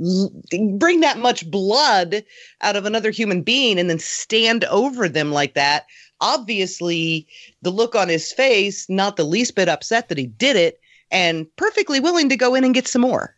l- 0.01 0.31
bring 0.79 1.01
that 1.01 1.19
much 1.19 1.51
blood 1.51 2.23
out 2.61 2.77
of 2.77 2.85
another 2.85 3.11
human 3.11 3.43
being 3.43 3.79
and 3.79 3.89
then 3.89 3.99
stand 3.99 4.65
over 4.65 5.09
them 5.09 5.33
like 5.33 5.55
that. 5.55 5.87
Obviously, 6.21 7.27
the 7.63 7.71
look 7.71 7.95
on 7.95 8.09
his 8.09 8.31
face, 8.31 8.89
not 8.91 9.17
the 9.17 9.25
least 9.25 9.57
bit 9.57 9.69
upset 9.69 10.09
that 10.09 10.19
he 10.19 10.27
did 10.27 10.55
it 10.55 10.79
and 11.11 11.47
perfectly 11.57 11.99
willing 11.99 12.29
to 12.29 12.37
go 12.37 12.55
in 12.55 12.63
and 12.63 12.75
get 12.75 12.87
some 12.87 13.03
more. 13.03 13.35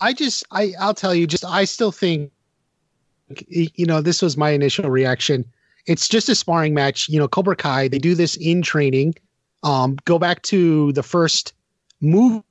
I 0.00 0.12
just, 0.12 0.44
I, 0.50 0.72
I'll 0.78 0.94
tell 0.94 1.14
you, 1.14 1.26
just, 1.26 1.44
I 1.44 1.64
still 1.64 1.92
think, 1.92 2.30
you 3.48 3.86
know, 3.86 4.00
this 4.00 4.22
was 4.22 4.36
my 4.36 4.50
initial 4.50 4.90
reaction. 4.90 5.44
It's 5.86 6.08
just 6.08 6.28
a 6.28 6.34
sparring 6.34 6.74
match. 6.74 7.08
You 7.08 7.18
know, 7.18 7.28
Cobra 7.28 7.56
Kai, 7.56 7.88
they 7.88 7.98
do 7.98 8.14
this 8.14 8.36
in 8.36 8.62
training. 8.62 9.14
Um, 9.62 9.96
go 10.04 10.18
back 10.18 10.42
to 10.42 10.92
the 10.92 11.02
first 11.02 11.52
movie 12.00 12.42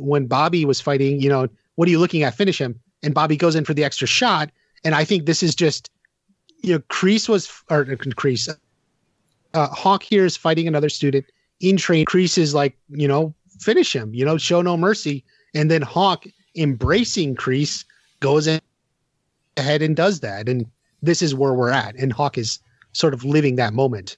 when 0.00 0.26
Bobby 0.26 0.64
was 0.64 0.80
fighting, 0.80 1.20
you 1.20 1.28
know, 1.28 1.48
what 1.76 1.88
are 1.88 1.90
you 1.90 1.98
looking 1.98 2.22
at? 2.22 2.34
Finish 2.34 2.60
him. 2.60 2.80
And 3.02 3.14
Bobby 3.14 3.36
goes 3.36 3.54
in 3.54 3.64
for 3.64 3.74
the 3.74 3.84
extra 3.84 4.06
shot. 4.06 4.50
And 4.84 4.94
I 4.94 5.04
think 5.04 5.26
this 5.26 5.42
is 5.42 5.54
just, 5.54 5.90
you 6.62 6.72
know, 6.72 6.78
Kreese 6.90 7.28
was, 7.28 7.50
or 7.70 7.82
uh, 7.82 7.96
Kreese, 7.96 8.48
uh, 9.54 9.68
Hawk 9.68 10.02
here 10.02 10.24
is 10.24 10.36
fighting 10.36 10.66
another 10.66 10.88
student 10.88 11.26
in 11.60 11.76
train. 11.76 12.06
Kreese 12.06 12.38
is 12.38 12.54
like, 12.54 12.76
you 12.88 13.06
know, 13.06 13.34
finish 13.60 13.94
him, 13.94 14.14
you 14.14 14.24
know, 14.24 14.36
show 14.36 14.62
no 14.62 14.76
mercy. 14.76 15.24
And 15.54 15.70
then 15.70 15.82
Hawk 15.82 16.24
embracing 16.56 17.36
Kreese 17.36 17.84
goes 18.20 18.46
in 18.46 18.60
ahead 19.56 19.82
and 19.82 19.94
does 19.96 20.20
that. 20.20 20.48
And 20.48 20.66
this 21.02 21.22
is 21.22 21.34
where 21.34 21.54
we're 21.54 21.70
at. 21.70 21.96
And 21.96 22.12
Hawk 22.12 22.38
is 22.38 22.58
sort 22.92 23.14
of 23.14 23.24
living 23.24 23.56
that 23.56 23.72
moment. 23.74 24.16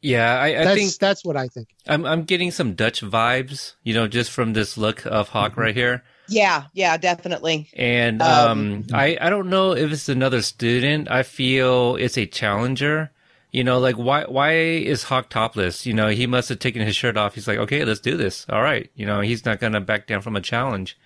Yeah, 0.00 0.38
I, 0.38 0.60
I 0.60 0.64
that's 0.64 0.78
think 0.78 0.94
that's 0.98 1.24
what 1.24 1.36
I 1.36 1.48
think. 1.48 1.68
I'm 1.88 2.06
I'm 2.06 2.22
getting 2.22 2.52
some 2.52 2.74
Dutch 2.74 3.00
vibes, 3.00 3.74
you 3.82 3.94
know, 3.94 4.06
just 4.06 4.30
from 4.30 4.52
this 4.52 4.78
look 4.78 5.04
of 5.06 5.30
Hawk 5.30 5.56
right 5.56 5.74
here. 5.74 6.04
Yeah, 6.28 6.64
yeah, 6.72 6.96
definitely. 6.98 7.68
And 7.74 8.22
Um, 8.22 8.60
um, 8.60 8.84
I 8.92 9.18
I 9.20 9.28
don't 9.28 9.50
know 9.50 9.72
if 9.72 9.90
it's 9.90 10.08
another 10.08 10.42
student. 10.42 11.10
I 11.10 11.24
feel 11.24 11.96
it's 11.96 12.16
a 12.16 12.26
challenger. 12.26 13.10
You 13.50 13.64
know, 13.64 13.80
like 13.80 13.96
why 13.96 14.24
why 14.24 14.52
is 14.52 15.04
Hawk 15.04 15.30
topless? 15.30 15.84
You 15.84 15.94
know, 15.94 16.08
he 16.08 16.28
must 16.28 16.48
have 16.50 16.60
taken 16.60 16.82
his 16.82 16.94
shirt 16.94 17.16
off. 17.16 17.34
He's 17.34 17.48
like, 17.48 17.58
okay, 17.58 17.84
let's 17.84 17.98
do 17.98 18.16
this. 18.16 18.46
All 18.48 18.62
right. 18.62 18.88
You 18.94 19.04
know, 19.04 19.20
he's 19.20 19.44
not 19.44 19.58
gonna 19.58 19.80
back 19.80 20.06
down 20.06 20.20
from 20.22 20.36
a 20.36 20.40
challenge. 20.40 20.96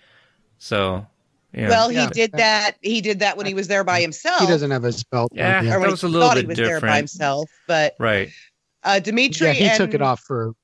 So, 0.59 1.07
yeah. 1.55 1.69
Well, 1.69 1.89
he 1.89 1.97
Yeah. 1.97 2.11
did 2.13 2.33
that. 2.33 2.73
He 2.81 3.01
did 3.01 3.19
that 3.21 3.37
when 3.37 3.47
he 3.47 3.55
was 3.55 3.69
there 3.69 3.85
by 3.85 4.01
himself. 4.01 4.41
He 4.41 4.47
doesn't 4.47 4.71
have 4.71 4.83
his 4.83 5.03
belt. 5.05 5.33
on, 5.33 5.39
Yeah. 5.39 5.59
or 5.77 5.81
That 5.81 5.91
was 5.91 6.01
he 6.01 6.07
a 6.07 6.11
little 6.11 6.29
thought 6.29 6.37
he 6.37 6.43
bit 6.45 6.49
was 6.49 6.59
there 6.59 6.81
by 6.81 6.97
himself. 6.97 7.49
But 7.67 7.95
right. 7.99 8.31
uh, 8.85 8.99
Demetri 9.01 9.47
yeah, 9.49 9.53
he 9.53 9.65
and 9.69 9.77
took 9.77 9.95
it 9.95 10.03
off 10.03 10.21
for. 10.21 10.55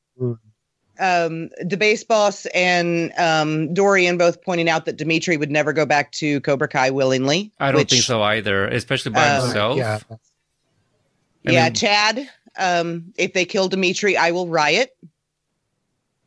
um, 1.00 1.48
the 1.60 1.76
base 1.78 2.02
boss 2.02 2.44
and 2.46 3.12
um, 3.18 3.72
Dorian 3.72 4.18
both 4.18 4.42
pointing 4.42 4.68
out 4.68 4.84
that 4.86 4.96
Demetri 4.96 5.36
would 5.36 5.50
never 5.50 5.72
go 5.72 5.86
back 5.86 6.10
to 6.12 6.40
Cobra 6.40 6.66
Kai 6.68 6.90
willingly. 6.90 7.52
I 7.60 7.70
don't 7.70 7.80
which- 7.82 7.90
think 7.90 8.02
so 8.02 8.20
either, 8.22 8.66
especially 8.66 9.12
by 9.12 9.28
Uh, 9.28 9.42
himself. 9.42 9.76
Yeah, 9.78 9.98
I 10.10 11.50
yeah, 11.52 11.64
mean- 11.64 11.74
Chad. 11.74 12.28
Um, 12.56 13.12
if 13.16 13.32
they 13.34 13.44
kill 13.44 13.68
Demetri, 13.68 14.16
I 14.16 14.32
will 14.32 14.48
riot. 14.48 14.96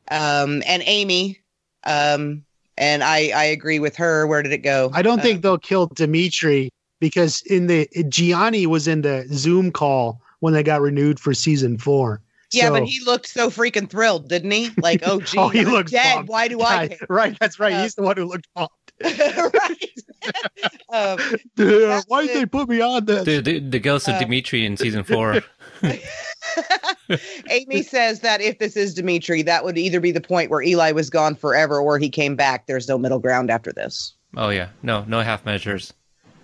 Um, 0.10 0.64
and 0.66 0.82
Amy. 0.86 1.40
Um, 1.84 2.46
and 2.78 3.04
I 3.04 3.30
I 3.36 3.44
agree 3.46 3.80
with 3.80 3.96
her. 3.98 4.28
Where 4.28 4.42
did 4.44 4.52
it 4.54 4.60
go? 4.60 4.92
I 4.94 5.02
don't 5.02 5.20
Uh, 5.20 5.24
think 5.24 5.42
they'll 5.42 5.58
kill 5.58 5.88
Demetri 5.88 6.70
because 7.00 7.42
in 7.44 7.68
the 7.68 7.88
Gianni 8.10 8.68
was 8.68 8.88
in 8.88 9.02
the 9.02 9.26
Zoom 9.34 9.72
call 9.72 10.22
when 10.40 10.54
they 10.54 10.64
got 10.64 10.82
renewed 10.82 11.20
for 11.20 11.34
season 11.34 11.78
four. 11.78 12.22
Yeah, 12.54 12.68
So- 12.68 12.74
but 12.74 12.84
he 12.84 13.00
looked 13.06 13.28
so 13.28 13.50
freaking 13.50 13.90
thrilled, 13.90 14.28
didn't 14.28 14.52
he? 14.52 14.72
Like, 14.82 15.02
oh, 15.06 15.22
gee, 15.22 15.38
Oh, 15.40 15.48
he 15.50 15.60
I'm 15.62 15.68
looks 15.72 15.92
dead. 15.92 16.16
bummed. 16.16 16.28
Why 16.28 16.48
do 16.50 16.60
I 16.62 16.82
Yeah, 16.84 16.88
care? 16.90 17.08
right, 17.10 17.38
that's 17.40 17.60
right. 17.60 17.74
Uh, 17.74 17.82
He's 17.84 17.96
the 17.96 18.02
one 18.04 18.18
who 18.18 18.26
looked 18.26 18.48
bummed. 18.56 18.70
right. 19.04 20.02
um, 20.94 21.20
Dude, 21.56 22.04
why 22.08 22.28
did 22.28 22.36
they 22.36 22.46
put 22.46 22.70
me 22.70 22.82
on 22.82 23.06
this? 23.06 23.24
The, 23.26 23.42
the 23.42 23.60
the 23.60 23.80
ghost 23.80 24.08
of 24.08 24.16
Uh, 24.16 24.20
Demetri 24.20 24.66
in 24.66 24.78
season 24.78 25.04
four. 25.04 25.42
Amy 27.50 27.84
says 27.84 28.22
that 28.22 28.42
if 28.42 28.60
this 28.60 28.76
is 28.78 28.94
Demetri, 28.94 29.42
that 29.44 29.64
would 29.66 29.78
either 29.78 30.00
be 30.00 30.12
the 30.12 30.22
point 30.22 30.50
where 30.50 30.62
Eli 30.62 30.92
was 30.92 31.10
gone 31.10 31.36
forever 31.36 31.80
or 31.80 31.98
he 31.98 32.10
came 32.10 32.36
back. 32.36 32.68
There's 32.68 32.88
no 32.88 32.98
middle 32.98 33.20
ground 33.20 33.50
after 33.52 33.72
this. 33.74 34.14
oh 34.38 34.50
yeah, 34.50 34.70
no, 34.84 35.04
no 35.08 35.22
half 35.22 35.46
measures. 35.46 35.94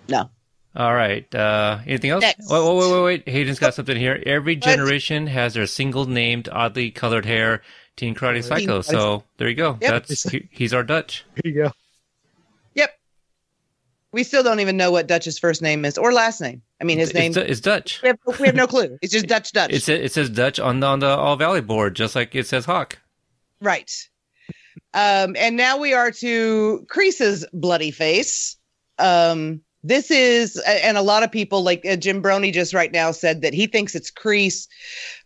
No. 0.08 0.30
All 0.76 0.94
right. 0.94 1.32
Uh, 1.34 1.78
anything 1.86 2.10
else? 2.10 2.22
Next. 2.22 2.50
Wait, 2.50 2.60
wait, 2.62 2.76
wait, 2.76 2.92
wait, 2.92 3.02
wait. 3.04 3.28
Hayden's 3.28 3.58
got 3.58 3.74
something 3.74 3.96
here. 3.96 4.22
Every 4.24 4.54
What? 4.56 4.62
generation 4.64 5.26
has 5.26 5.54
their 5.54 5.66
single 5.66 6.04
named, 6.06 6.48
oddly 6.52 6.90
colored 6.90 7.24
hair. 7.24 7.62
Teen 7.96 8.14
Karate 8.14 8.44
Psycho. 8.44 8.78
Karate- 8.80 8.84
So 8.84 9.24
there 9.38 9.48
you 9.48 9.56
go. 9.56 9.76
Yep. 9.80 9.90
That's 10.06 10.22
he, 10.30 10.48
he's 10.52 10.72
our 10.72 10.84
Dutch. 10.84 11.24
Here 11.42 11.52
you 11.52 11.62
go. 11.64 11.72
Yep. 12.74 12.90
We 14.12 14.22
still 14.22 14.42
don't 14.44 14.60
even 14.60 14.76
know 14.76 14.92
what 14.92 15.08
Dutch's 15.08 15.38
first 15.38 15.62
name 15.62 15.84
is 15.84 15.98
or 15.98 16.12
last 16.12 16.40
name. 16.40 16.62
I 16.80 16.84
mean, 16.84 16.98
his 16.98 17.10
it's, 17.10 17.36
name. 17.36 17.44
it's 17.46 17.60
Dutch. 17.60 18.00
We 18.02 18.08
have, 18.08 18.18
we 18.38 18.46
have 18.46 18.54
no 18.54 18.66
clue. 18.66 18.98
It's 19.02 19.12
just 19.12 19.26
Dutch 19.34 19.52
Dutch. 19.52 19.72
It 19.72 19.82
says, 19.82 20.00
it 20.00 20.12
says 20.12 20.30
Dutch 20.30 20.60
on 20.60 20.80
the 20.80 20.86
on 20.86 21.00
the 21.00 21.08
All 21.08 21.36
Valley 21.36 21.60
board, 21.60 21.96
just 21.96 22.14
like 22.14 22.34
it 22.34 22.46
says 22.46 22.64
Hawk. 22.64 22.98
Right. 23.60 23.90
Um, 24.94 25.34
and 25.36 25.56
now 25.56 25.76
we 25.76 25.92
are 25.92 26.10
to 26.12 26.86
Kreese's 26.92 27.44
bloody 27.52 27.90
face. 27.90 28.56
Um, 28.98 29.60
this 29.84 30.10
is, 30.10 30.56
and 30.66 30.96
a 30.96 31.02
lot 31.02 31.22
of 31.22 31.30
people, 31.30 31.62
like 31.62 31.84
uh, 31.84 31.96
Jim 31.96 32.22
Brony 32.22 32.52
just 32.52 32.74
right 32.74 32.90
now 32.92 33.10
said 33.10 33.42
that 33.42 33.54
he 33.54 33.66
thinks 33.66 33.94
it's 33.94 34.10
Kreese. 34.10 34.66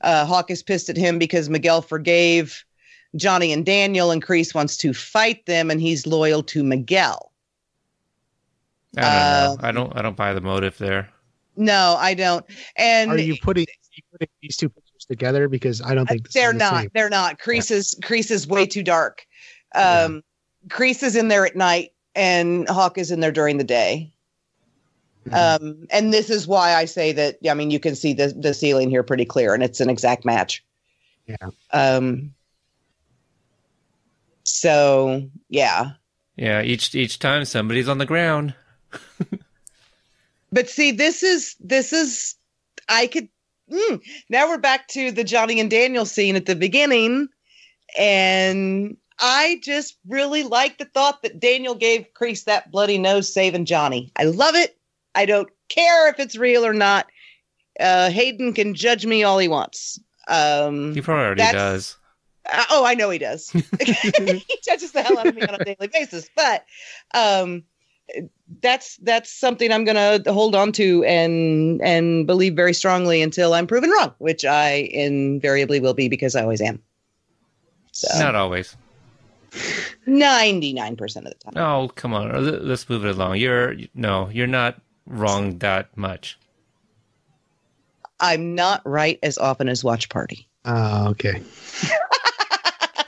Uh, 0.00 0.24
Hawk 0.26 0.50
is 0.50 0.62
pissed 0.62 0.88
at 0.88 0.96
him 0.96 1.18
because 1.18 1.48
Miguel 1.48 1.80
forgave 1.82 2.64
Johnny 3.16 3.52
and 3.52 3.64
Daniel, 3.64 4.10
and 4.10 4.24
Kreese 4.24 4.54
wants 4.54 4.76
to 4.78 4.92
fight 4.94 5.44
them, 5.46 5.70
and 5.70 5.80
he's 5.80 6.06
loyal 6.06 6.42
to 6.44 6.62
Miguel. 6.64 7.30
I 8.96 9.00
don't 9.00 9.10
Uh, 9.10 9.56
know. 9.62 9.68
I 9.68 9.72
don't. 9.72 9.96
I 9.98 10.02
don't 10.02 10.16
buy 10.16 10.32
the 10.34 10.40
motive 10.42 10.76
there. 10.78 11.08
No, 11.56 11.96
I 11.98 12.14
don't. 12.14 12.44
And 12.76 13.10
Are 13.10 13.18
you 13.18 13.36
putting, 13.42 13.64
are 13.64 13.94
you 13.94 14.02
putting 14.12 14.28
these 14.40 14.56
two 14.56 14.68
pictures 14.68 15.04
together? 15.08 15.48
Because 15.48 15.82
I 15.82 15.94
don't 15.94 16.06
think 16.08 16.24
this 16.24 16.32
they're 16.34 16.50
is 16.52 16.54
the 16.54 16.58
not. 16.58 16.80
same. 16.82 16.90
They're 16.94 17.10
not. 17.10 17.38
Kreese 17.38 17.70
is 17.70 17.94
Kreese 18.02 18.30
is 18.30 18.46
way 18.46 18.66
too 18.66 18.82
dark. 18.82 19.26
Um, 19.74 20.22
Kreese 20.68 21.02
is 21.02 21.16
in 21.16 21.28
there 21.28 21.44
at 21.46 21.56
night, 21.56 21.90
and 22.14 22.68
Hawk 22.68 22.96
is 22.98 23.10
in 23.10 23.20
there 23.20 23.32
during 23.32 23.58
the 23.58 23.64
day. 23.64 24.12
Mhm. 25.28 25.60
Um, 25.60 25.86
and 25.90 26.12
this 26.12 26.30
is 26.30 26.46
why 26.48 26.74
I 26.74 26.84
say 26.86 27.12
that. 27.12 27.38
I 27.48 27.54
mean, 27.54 27.70
you 27.70 27.78
can 27.78 27.94
see 27.94 28.12
the 28.12 28.28
the 28.28 28.54
ceiling 28.54 28.90
here 28.90 29.02
pretty 29.02 29.24
clear, 29.24 29.54
and 29.54 29.62
it's 29.62 29.80
an 29.80 29.88
exact 29.90 30.24
match. 30.24 30.64
Yeah. 31.28 31.36
Um. 31.72 32.34
So 34.44 35.28
yeah, 35.48 35.92
Yeah. 36.36 36.62
Each 36.62 36.94
each 36.94 37.18
time 37.18 37.44
somebody's 37.44 37.88
on 37.88 37.98
the 37.98 38.06
ground. 38.06 38.54
but 40.52 40.68
see, 40.68 40.92
this 40.92 41.22
is 41.22 41.56
this 41.60 41.92
is 41.92 42.36
I 42.88 43.06
could. 43.06 43.28
Mm, 43.70 44.00
now 44.28 44.48
we're 44.48 44.58
back 44.58 44.88
to 44.88 45.10
the 45.10 45.24
Johnny 45.24 45.58
and 45.58 45.70
Daniel 45.70 46.04
scene 46.04 46.36
at 46.36 46.46
the 46.46 46.54
beginning, 46.54 47.28
and 47.98 48.96
I 49.18 49.60
just 49.62 49.96
really 50.06 50.42
like 50.42 50.78
the 50.78 50.84
thought 50.84 51.22
that 51.22 51.40
Daniel 51.40 51.74
gave 51.74 52.06
Kreese 52.14 52.44
that 52.44 52.70
bloody 52.70 52.98
nose 52.98 53.32
saving 53.32 53.64
Johnny. 53.64 54.12
I 54.16 54.24
love 54.24 54.54
it. 54.54 54.76
I 55.14 55.26
don't 55.26 55.48
care 55.68 56.08
if 56.08 56.18
it's 56.18 56.36
real 56.36 56.66
or 56.66 56.74
not. 56.74 57.06
Uh, 57.80 58.10
Hayden 58.10 58.52
can 58.52 58.74
judge 58.74 59.06
me 59.06 59.22
all 59.22 59.38
he 59.38 59.48
wants. 59.48 59.98
Um, 60.28 60.94
He 60.94 61.00
probably 61.00 61.24
already 61.24 61.42
does. 61.52 61.96
uh, 62.52 62.64
oh, 62.70 62.84
I 62.84 62.94
know 62.94 63.10
he 63.10 63.18
does. 63.18 63.50
he 63.80 64.58
judges 64.64 64.92
the 64.92 65.02
hell 65.02 65.18
out 65.18 65.28
of 65.28 65.34
me 65.34 65.42
on 65.42 65.54
a 65.54 65.64
daily 65.64 65.88
basis. 65.88 66.28
But 66.36 66.64
um, 67.14 67.64
that's 68.60 68.96
that's 68.98 69.32
something 69.32 69.72
I'm 69.72 69.84
going 69.84 70.22
to 70.22 70.32
hold 70.32 70.54
on 70.54 70.72
to 70.72 71.02
and 71.04 71.80
and 71.82 72.26
believe 72.26 72.54
very 72.54 72.74
strongly 72.74 73.22
until 73.22 73.54
I'm 73.54 73.66
proven 73.66 73.90
wrong, 73.90 74.14
which 74.18 74.44
I 74.44 74.88
invariably 74.92 75.80
will 75.80 75.94
be 75.94 76.08
because 76.08 76.36
I 76.36 76.42
always 76.42 76.60
am. 76.60 76.82
So 77.92 78.08
Not 78.18 78.34
always. 78.34 78.76
99% 80.06 81.00
of 81.16 81.24
the 81.24 81.34
time. 81.34 81.52
Oh, 81.56 81.88
come 81.88 82.14
on. 82.14 82.44
Let- 82.44 82.64
Let's 82.64 82.88
move 82.88 83.04
it 83.04 83.10
along. 83.14 83.36
You're 83.36 83.76
no, 83.94 84.28
you're 84.30 84.46
not 84.46 84.80
wrong 85.06 85.58
that 85.58 85.96
much. 85.96 86.38
I'm 88.20 88.54
not 88.54 88.82
right 88.84 89.18
as 89.22 89.36
often 89.38 89.68
as 89.68 89.82
Watch 89.82 90.08
Party. 90.08 90.48
Oh, 90.64 91.08
okay. 91.10 91.42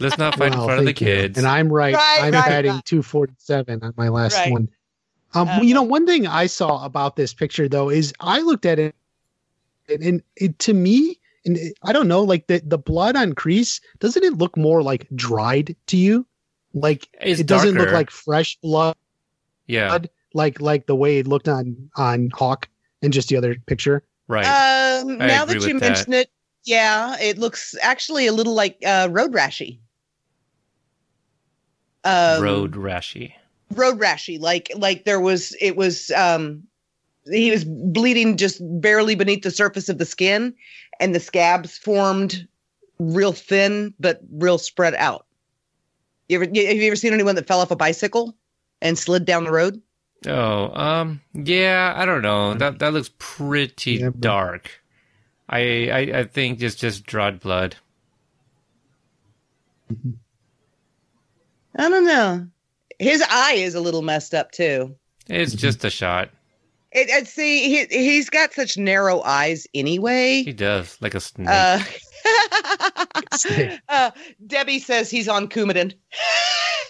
Let's 0.00 0.18
not 0.18 0.34
fight 0.36 0.52
in 0.52 0.58
front 0.58 0.70
of 0.80 0.84
the 0.84 0.84
thank 0.86 1.00
you. 1.00 1.06
kids. 1.06 1.38
And 1.38 1.46
I'm 1.46 1.72
right. 1.72 1.94
Right, 1.94 2.18
I'm 2.22 2.34
right, 2.34 2.44
batting 2.44 2.72
right. 2.72 2.84
247 2.84 3.82
on 3.84 3.94
my 3.96 4.08
last 4.08 4.34
Right. 4.34 4.50
one. 4.50 4.68
Um, 5.34 5.48
Uh, 5.48 5.60
you 5.62 5.74
know, 5.74 5.82
one 5.82 6.06
thing 6.06 6.26
I 6.26 6.46
saw 6.46 6.84
about 6.84 7.16
this 7.16 7.34
picture 7.34 7.68
though 7.68 7.90
is 7.90 8.12
I 8.20 8.40
looked 8.40 8.66
at 8.66 8.78
it, 8.78 8.94
and, 9.88 10.02
and 10.02 10.22
it, 10.36 10.58
to 10.60 10.74
me, 10.74 11.18
and 11.44 11.56
it- 11.56 11.76
I 11.82 11.92
don't 11.92 12.08
know, 12.08 12.22
like 12.22 12.46
the 12.46 12.60
the 12.64 12.78
blood 12.78 13.16
on 13.16 13.32
Kreese 13.34 13.80
doesn't 14.00 14.24
it 14.24 14.34
look 14.38 14.56
more 14.56 14.82
like 14.82 15.08
dried 15.14 15.76
to 15.88 15.96
you? 15.96 16.26
Like 16.74 17.08
It's 17.20 17.40
it 17.40 17.46
doesn't 17.46 17.76
look 17.76 17.90
like 17.92 18.10
fresh 18.10 18.56
blood, 18.62 18.96
yeah, 19.66 19.98
like 20.34 20.60
like 20.60 20.86
the 20.86 20.94
way 20.96 21.18
it 21.18 21.26
looked 21.26 21.48
on 21.48 21.90
on 21.96 22.30
Hawk 22.34 22.68
and 23.02 23.12
just 23.12 23.28
the 23.28 23.36
other 23.36 23.56
picture. 23.66 24.02
right. 24.28 24.46
Um, 24.46 25.18
I 25.18 25.26
now 25.26 25.44
agree 25.44 25.54
that 25.58 25.66
you 25.68 25.74
with 25.74 25.82
that. 25.82 25.88
mention 25.88 26.12
it, 26.14 26.30
yeah, 26.64 27.16
it 27.20 27.38
looks 27.38 27.74
actually 27.82 28.26
a 28.26 28.32
little 28.32 28.54
like 28.54 28.78
uh, 28.84 29.08
road 29.10 29.32
rashy. 29.32 29.78
Um, 32.04 32.42
Road 32.42 32.72
rashy. 32.72 33.34
Road 33.76 33.98
rashy, 33.98 34.40
like 34.40 34.70
like 34.76 35.04
there 35.04 35.20
was 35.20 35.56
it 35.60 35.76
was 35.76 36.10
um 36.12 36.62
he 37.30 37.50
was 37.50 37.64
bleeding 37.64 38.36
just 38.36 38.60
barely 38.80 39.14
beneath 39.14 39.42
the 39.42 39.50
surface 39.50 39.88
of 39.88 39.98
the 39.98 40.04
skin, 40.04 40.54
and 41.00 41.14
the 41.14 41.20
scabs 41.20 41.78
formed 41.78 42.46
real 42.98 43.32
thin 43.32 43.92
but 43.98 44.20
real 44.32 44.58
spread 44.58 44.94
out. 44.94 45.26
You 46.28 46.36
ever 46.36 46.44
have 46.46 46.54
you 46.56 46.86
ever 46.86 46.96
seen 46.96 47.12
anyone 47.12 47.34
that 47.36 47.46
fell 47.46 47.60
off 47.60 47.70
a 47.70 47.76
bicycle 47.76 48.34
and 48.80 48.98
slid 48.98 49.24
down 49.24 49.44
the 49.44 49.52
road? 49.52 49.80
Oh, 50.26 50.72
um, 50.74 51.20
yeah, 51.34 51.92
I 51.96 52.06
don't 52.06 52.22
know. 52.22 52.54
That 52.54 52.78
that 52.78 52.92
looks 52.94 53.10
pretty 53.18 53.92
Yeah, 53.96 54.08
but- 54.10 54.20
dark. 54.20 54.70
I, 55.46 55.90
I 55.90 55.98
I 56.20 56.24
think 56.24 56.62
it's 56.62 56.74
just 56.74 57.04
dried 57.04 57.40
blood. 57.40 57.76
I 61.76 61.88
don't 61.88 62.06
know. 62.06 62.46
His 62.98 63.22
eye 63.28 63.54
is 63.54 63.74
a 63.74 63.80
little 63.80 64.02
messed 64.02 64.34
up 64.34 64.52
too. 64.52 64.94
It's 65.28 65.54
just 65.54 65.84
a 65.84 65.90
shot. 65.90 66.30
It, 66.92 67.08
it 67.08 67.26
see 67.26 67.68
he 67.68 67.84
he's 67.90 68.30
got 68.30 68.52
such 68.52 68.76
narrow 68.78 69.20
eyes 69.22 69.66
anyway. 69.74 70.42
He 70.44 70.52
does 70.52 70.96
like 71.00 71.14
a 71.14 71.20
snake. 71.20 71.48
Uh, 71.50 71.82
Snake. 73.34 73.80
uh, 73.88 74.10
Debbie 74.46 74.78
says 74.78 75.10
he's 75.10 75.28
on 75.28 75.48
Coumadin. 75.48 75.92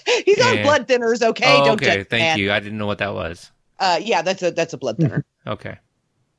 he's 0.24 0.40
on 0.40 0.62
blood 0.62 0.86
thinners. 0.86 1.22
Okay, 1.22 1.44
oh, 1.60 1.64
don't 1.64 1.82
okay. 1.82 1.96
judge 1.96 2.08
Thank 2.08 2.22
man. 2.22 2.38
you. 2.38 2.52
I 2.52 2.60
didn't 2.60 2.78
know 2.78 2.86
what 2.86 2.98
that 2.98 3.14
was. 3.14 3.50
Uh, 3.80 3.98
yeah, 4.02 4.22
that's 4.22 4.42
a 4.42 4.50
that's 4.50 4.72
a 4.72 4.78
blood 4.78 4.98
thinner. 4.98 5.24
Okay. 5.46 5.76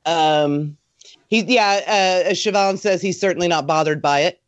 um, 0.07 0.77
he 1.27 1.41
yeah. 1.41 2.23
Uh, 2.27 2.29
Siobhan 2.31 2.79
says 2.79 3.03
he's 3.03 3.19
certainly 3.19 3.47
not 3.47 3.67
bothered 3.67 4.01
by 4.01 4.21
it. 4.21 4.41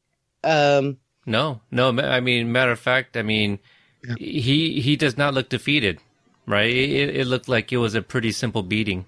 Um, 0.44 0.98
No, 1.28 1.62
no. 1.70 1.90
I 1.90 2.22
mean, 2.22 2.52
matter 2.52 2.72
of 2.72 2.80
fact, 2.80 3.18
I 3.18 3.22
mean, 3.22 3.60
Yeah. 4.04 4.16
he 4.20 4.80
he 4.82 4.96
does 4.96 5.18
not 5.18 5.34
look 5.34 5.50
defeated, 5.50 6.00
right? 6.46 6.70
It, 6.70 7.16
it 7.18 7.28
looked 7.28 7.48
like 7.50 7.72
it 7.74 7.78
was 7.78 7.96
a 7.96 8.02
pretty 8.02 8.32
simple 8.32 8.64
beating. 8.64 9.06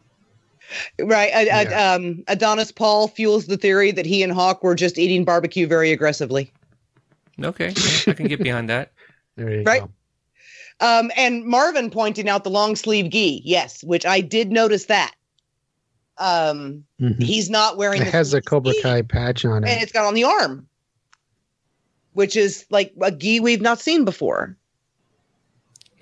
right. 0.99 1.31
Yeah. 1.47 1.93
um, 1.95 2.23
Adonis 2.27 2.71
Paul 2.71 3.07
fuels 3.07 3.45
the 3.47 3.57
theory 3.57 3.91
that 3.91 4.05
he 4.05 4.21
and 4.23 4.31
Hawk 4.31 4.63
were 4.63 4.75
just 4.75 4.97
eating 4.97 5.25
barbecue 5.25 5.65
very 5.67 5.91
aggressively. 5.91 6.51
Okay, 7.41 7.73
I 8.07 8.13
can 8.13 8.27
get 8.27 8.41
behind 8.43 8.69
that. 8.69 8.91
There 9.37 9.49
you 9.55 9.63
Right. 9.63 9.81
go. 9.83 9.89
Um, 10.85 11.11
and 11.15 11.45
Marvin 11.45 11.89
pointing 11.89 12.27
out 12.27 12.43
the 12.43 12.49
long 12.49 12.75
sleeve 12.75 13.09
gi, 13.09 13.41
yes, 13.45 13.81
which 13.85 14.05
I 14.05 14.19
did 14.19 14.51
notice 14.51 14.85
that. 14.85 15.13
Um, 16.17 16.83
Mhm. 16.99 17.23
he's 17.23 17.49
not 17.49 17.77
wearing. 17.77 18.01
It 18.01 18.09
has 18.09 18.29
a 18.29 18.31
sleeve 18.31 18.45
Cobra 18.45 18.73
gi, 18.73 18.81
Kai 18.81 19.01
patch 19.03 19.45
on 19.45 19.63
it, 19.63 19.69
and 19.69 19.79
it. 19.79 19.83
it's 19.83 19.91
got 19.93 20.05
on 20.05 20.13
the 20.13 20.25
arm, 20.25 20.67
which 22.13 22.35
is 22.35 22.65
like 22.69 22.93
a 23.01 23.11
gi 23.11 23.39
we've 23.39 23.61
not 23.61 23.79
seen 23.79 24.03
before. 24.03 24.57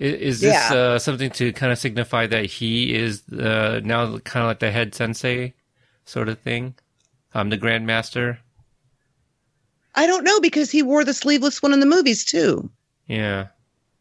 I- 0.00 0.04
Is 0.04 0.40
this 0.40 0.52
Yeah. 0.54 0.76
uh, 0.76 0.98
something 0.98 1.30
to 1.32 1.52
kind 1.52 1.72
of 1.72 1.78
signify 1.78 2.26
that 2.28 2.44
he 2.46 2.94
is 2.94 3.22
uh, 3.30 3.80
now 3.82 4.18
kind 4.18 4.44
of 4.44 4.48
like 4.50 4.60
the 4.60 4.70
head 4.70 4.94
sensei, 4.94 5.54
sort 6.04 6.28
of 6.28 6.38
thing? 6.38 6.74
I'm 7.34 7.50
the 7.50 7.58
grandmaster. 7.58 8.38
I 9.94 10.06
don't 10.06 10.24
know 10.24 10.40
because 10.40 10.70
he 10.70 10.82
wore 10.82 11.04
the 11.04 11.12
sleeveless 11.14 11.60
one 11.62 11.72
in 11.72 11.80
the 11.80 11.86
movies 11.86 12.24
too. 12.24 12.70
Yeah. 13.06 13.48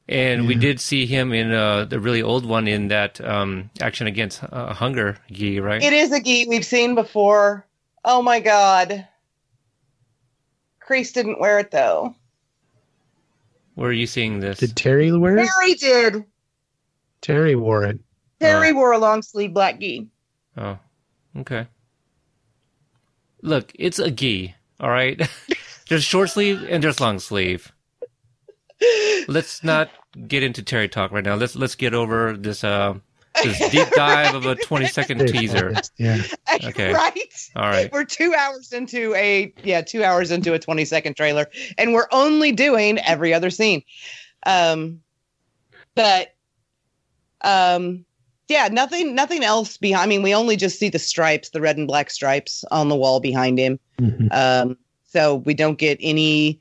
And 0.09 0.47
we 0.47 0.55
did 0.55 0.79
see 0.79 1.05
him 1.05 1.33
in 1.33 1.51
uh, 1.51 1.83
the 1.85 1.99
really 1.99 2.21
old 2.21 2.45
one 2.45 2.65
in 2.67 2.87
that 2.87 3.19
um, 3.19 3.69
Action 3.81 4.07
Against 4.07 4.41
uh, 4.43 4.73
Hunger 4.73 5.17
gi, 5.31 5.59
right? 5.59 5.81
It 5.83 5.91
is 5.91 6.13
a 6.13 6.21
gi 6.21 6.47
we've 6.47 6.63
seen 6.65 6.95
before. 6.95 7.65
Oh 8.05 8.21
my 8.21 8.39
god. 8.39 9.05
Kreese 10.87 11.11
didn't 11.13 11.39
wear 11.41 11.59
it 11.59 11.71
though. 11.71 12.15
Where 13.77 13.91
are 13.91 13.93
you 13.93 14.07
seeing 14.07 14.39
this? 14.39 14.57
Did 14.57 14.75
Terry 14.75 15.11
wear 15.15 15.37
it? 15.37 15.47
Terry 15.47 15.73
did. 15.75 16.25
Terry 17.21 17.55
wore 17.55 17.83
it. 17.83 17.99
Terry 18.39 18.73
wore 18.73 18.91
a 18.91 18.97
long 18.97 19.21
sleeve 19.21 19.53
black 19.53 19.79
gi. 19.79 20.07
Oh, 20.57 20.79
okay. 21.37 21.67
Look, 23.43 23.71
it's 23.75 23.99
a 23.99 24.09
gi, 24.09 24.55
all 24.79 24.89
right? 24.89 25.21
there's 25.89 26.03
short 26.03 26.31
sleeve 26.31 26.65
and 26.67 26.83
there's 26.83 26.99
long 26.99 27.19
sleeve. 27.19 27.71
Let's 29.27 29.63
not 29.63 29.91
get 30.27 30.41
into 30.41 30.63
Terry 30.63 30.89
talk 30.89 31.11
right 31.11 31.23
now. 31.23 31.35
Let's 31.35 31.55
let's 31.55 31.75
get 31.75 31.93
over 31.93 32.35
this 32.35 32.63
uh 32.63 32.95
this 33.43 33.69
deep 33.69 33.89
dive 33.91 34.35
of 34.35 34.45
a 34.45 34.55
20 34.63 34.87
second 34.87 35.27
teaser. 35.27 35.73
Yeah. 35.97 36.21
Okay. 36.65 36.93
right? 36.93 37.49
All 37.55 37.63
right. 37.69 37.91
We're 37.91 38.03
two 38.05 38.33
hours 38.33 38.73
into 38.73 39.13
a 39.15 39.53
yeah, 39.63 39.81
two 39.81 40.03
hours 40.03 40.31
into 40.31 40.53
a 40.53 40.59
20 40.59 40.85
second 40.85 41.15
trailer, 41.15 41.47
and 41.77 41.93
we're 41.93 42.07
only 42.11 42.51
doing 42.51 42.99
every 42.99 43.33
other 43.33 43.49
scene. 43.49 43.81
Um 44.45 45.01
but 45.95 46.35
um 47.41 48.05
yeah, 48.47 48.69
nothing 48.71 49.13
nothing 49.15 49.43
else 49.43 49.77
behind 49.77 50.03
I 50.03 50.07
mean, 50.07 50.21
we 50.23 50.33
only 50.33 50.55
just 50.55 50.79
see 50.79 50.89
the 50.89 50.99
stripes, 50.99 51.49
the 51.49 51.61
red 51.61 51.77
and 51.77 51.87
black 51.87 52.09
stripes 52.09 52.63
on 52.71 52.89
the 52.89 52.95
wall 52.95 53.19
behind 53.19 53.59
him. 53.59 53.79
Mhm. 53.99 54.29
Um 54.33 54.77
so 55.05 55.35
we 55.35 55.53
don't 55.53 55.77
get 55.79 55.97
any 56.01 56.59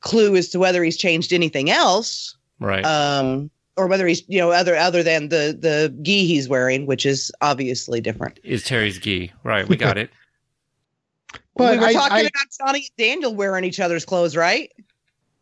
clue 0.00 0.34
as 0.36 0.48
to 0.50 0.58
whether 0.58 0.82
he's 0.82 0.96
changed 0.96 1.32
anything 1.32 1.70
else. 1.70 2.36
Right. 2.60 2.84
Um 2.84 3.50
or 3.76 3.86
whether 3.86 4.06
he's 4.06 4.22
you 4.28 4.38
know 4.38 4.50
other 4.50 4.74
other 4.76 5.02
than 5.02 5.28
the 5.28 5.56
the 5.58 5.94
gi 6.02 6.26
he's 6.26 6.48
wearing, 6.48 6.86
which 6.86 7.04
is 7.06 7.30
obviously 7.40 8.00
different. 8.00 8.38
is 8.44 8.62
Terry's 8.64 8.98
gi. 8.98 9.32
Right, 9.44 9.68
we 9.68 9.76
got 9.76 9.98
it. 9.98 10.10
But 11.56 11.72
we 11.74 11.78
were 11.80 11.86
I- 11.86 11.92
talking 11.92 12.16
I- 12.16 12.20
about 12.20 12.46
Johnny 12.66 12.78
and 12.80 12.96
Daniel 12.98 13.34
wearing 13.34 13.64
each 13.64 13.80
other's 13.80 14.04
clothes, 14.04 14.36
right? 14.36 14.70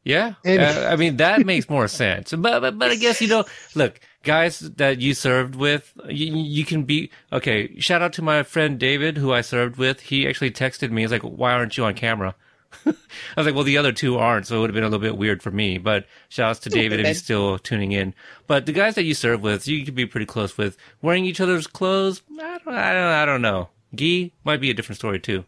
Yeah, 0.05 0.35
And- 0.45 0.61
uh, 0.61 0.89
I 0.91 0.97
mean 0.97 1.17
that 1.17 1.47
makes 1.47 1.69
more 1.71 1.89
sense. 1.89 2.31
But, 2.33 2.61
but 2.61 2.79
but 2.79 2.91
I 2.91 2.97
guess 2.97 3.23
you 3.23 3.29
know, 3.29 3.45
look, 3.75 3.99
guys 4.23 4.59
that 4.61 5.01
you 5.01 5.15
served 5.15 5.55
with, 5.57 5.93
you, 6.09 6.37
you 6.37 6.65
can 6.67 6.83
be 6.85 7.11
okay. 7.33 7.79
Shout 7.81 8.03
out 8.03 8.13
to 8.15 8.23
my 8.23 8.43
friend 8.43 8.79
David, 8.79 9.17
who 9.17 9.33
I 9.33 9.41
served 9.41 9.77
with. 9.77 10.01
He 10.01 10.29
actually 10.29 10.51
texted 10.51 10.91
me. 10.91 11.03
He's 11.03 11.11
like, 11.11 11.23
"Why 11.23 11.53
aren't 11.53 11.79
you 11.79 11.87
on 11.87 11.95
camera?" 11.95 12.35
I 12.87 12.93
was 13.37 13.47
like, 13.47 13.55
"Well, 13.55 13.65
the 13.65 13.79
other 13.79 13.93
two 13.93 14.17
aren't, 14.19 14.47
so 14.47 14.57
it 14.57 14.61
would 14.61 14.71
have 14.71 14.75
been 14.75 14.85
a 14.85 14.89
little 14.89 14.99
bit 14.99 15.17
weird 15.17 15.43
for 15.43 15.51
me." 15.51 15.79
But 15.79 16.07
shout 16.29 16.51
outs 16.51 16.61
to 16.61 16.71
David 16.71 17.01
if 17.01 17.07
he's 17.07 17.23
still 17.23 17.59
tuning 17.59 17.93
in. 17.93 18.15
But 18.47 18.67
the 18.67 18.73
guys 18.73 18.95
that 18.97 19.05
you 19.05 19.15
serve 19.15 19.43
with, 19.43 19.67
you 19.69 19.85
could 19.85 19.95
be 19.95 20.07
pretty 20.07 20.27
close 20.27 20.57
with. 20.59 20.77
Wearing 21.03 21.25
each 21.25 21.41
other's 21.41 21.67
clothes, 21.67 22.23
I 22.41 22.59
don't, 22.65 22.75
I 22.75 22.93
don't, 22.93 23.13
I 23.13 23.25
don't 23.25 23.43
know. 23.43 23.69
Gee 23.95 24.33
might 24.45 24.61
be 24.61 24.71
a 24.71 24.75
different 24.75 24.99
story 24.99 25.21
too. 25.21 25.45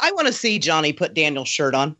I 0.00 0.12
want 0.12 0.26
to 0.26 0.32
see 0.32 0.58
Johnny 0.58 0.92
put 0.92 1.14
Daniel's 1.14 1.48
shirt 1.48 1.74
on. 1.74 1.96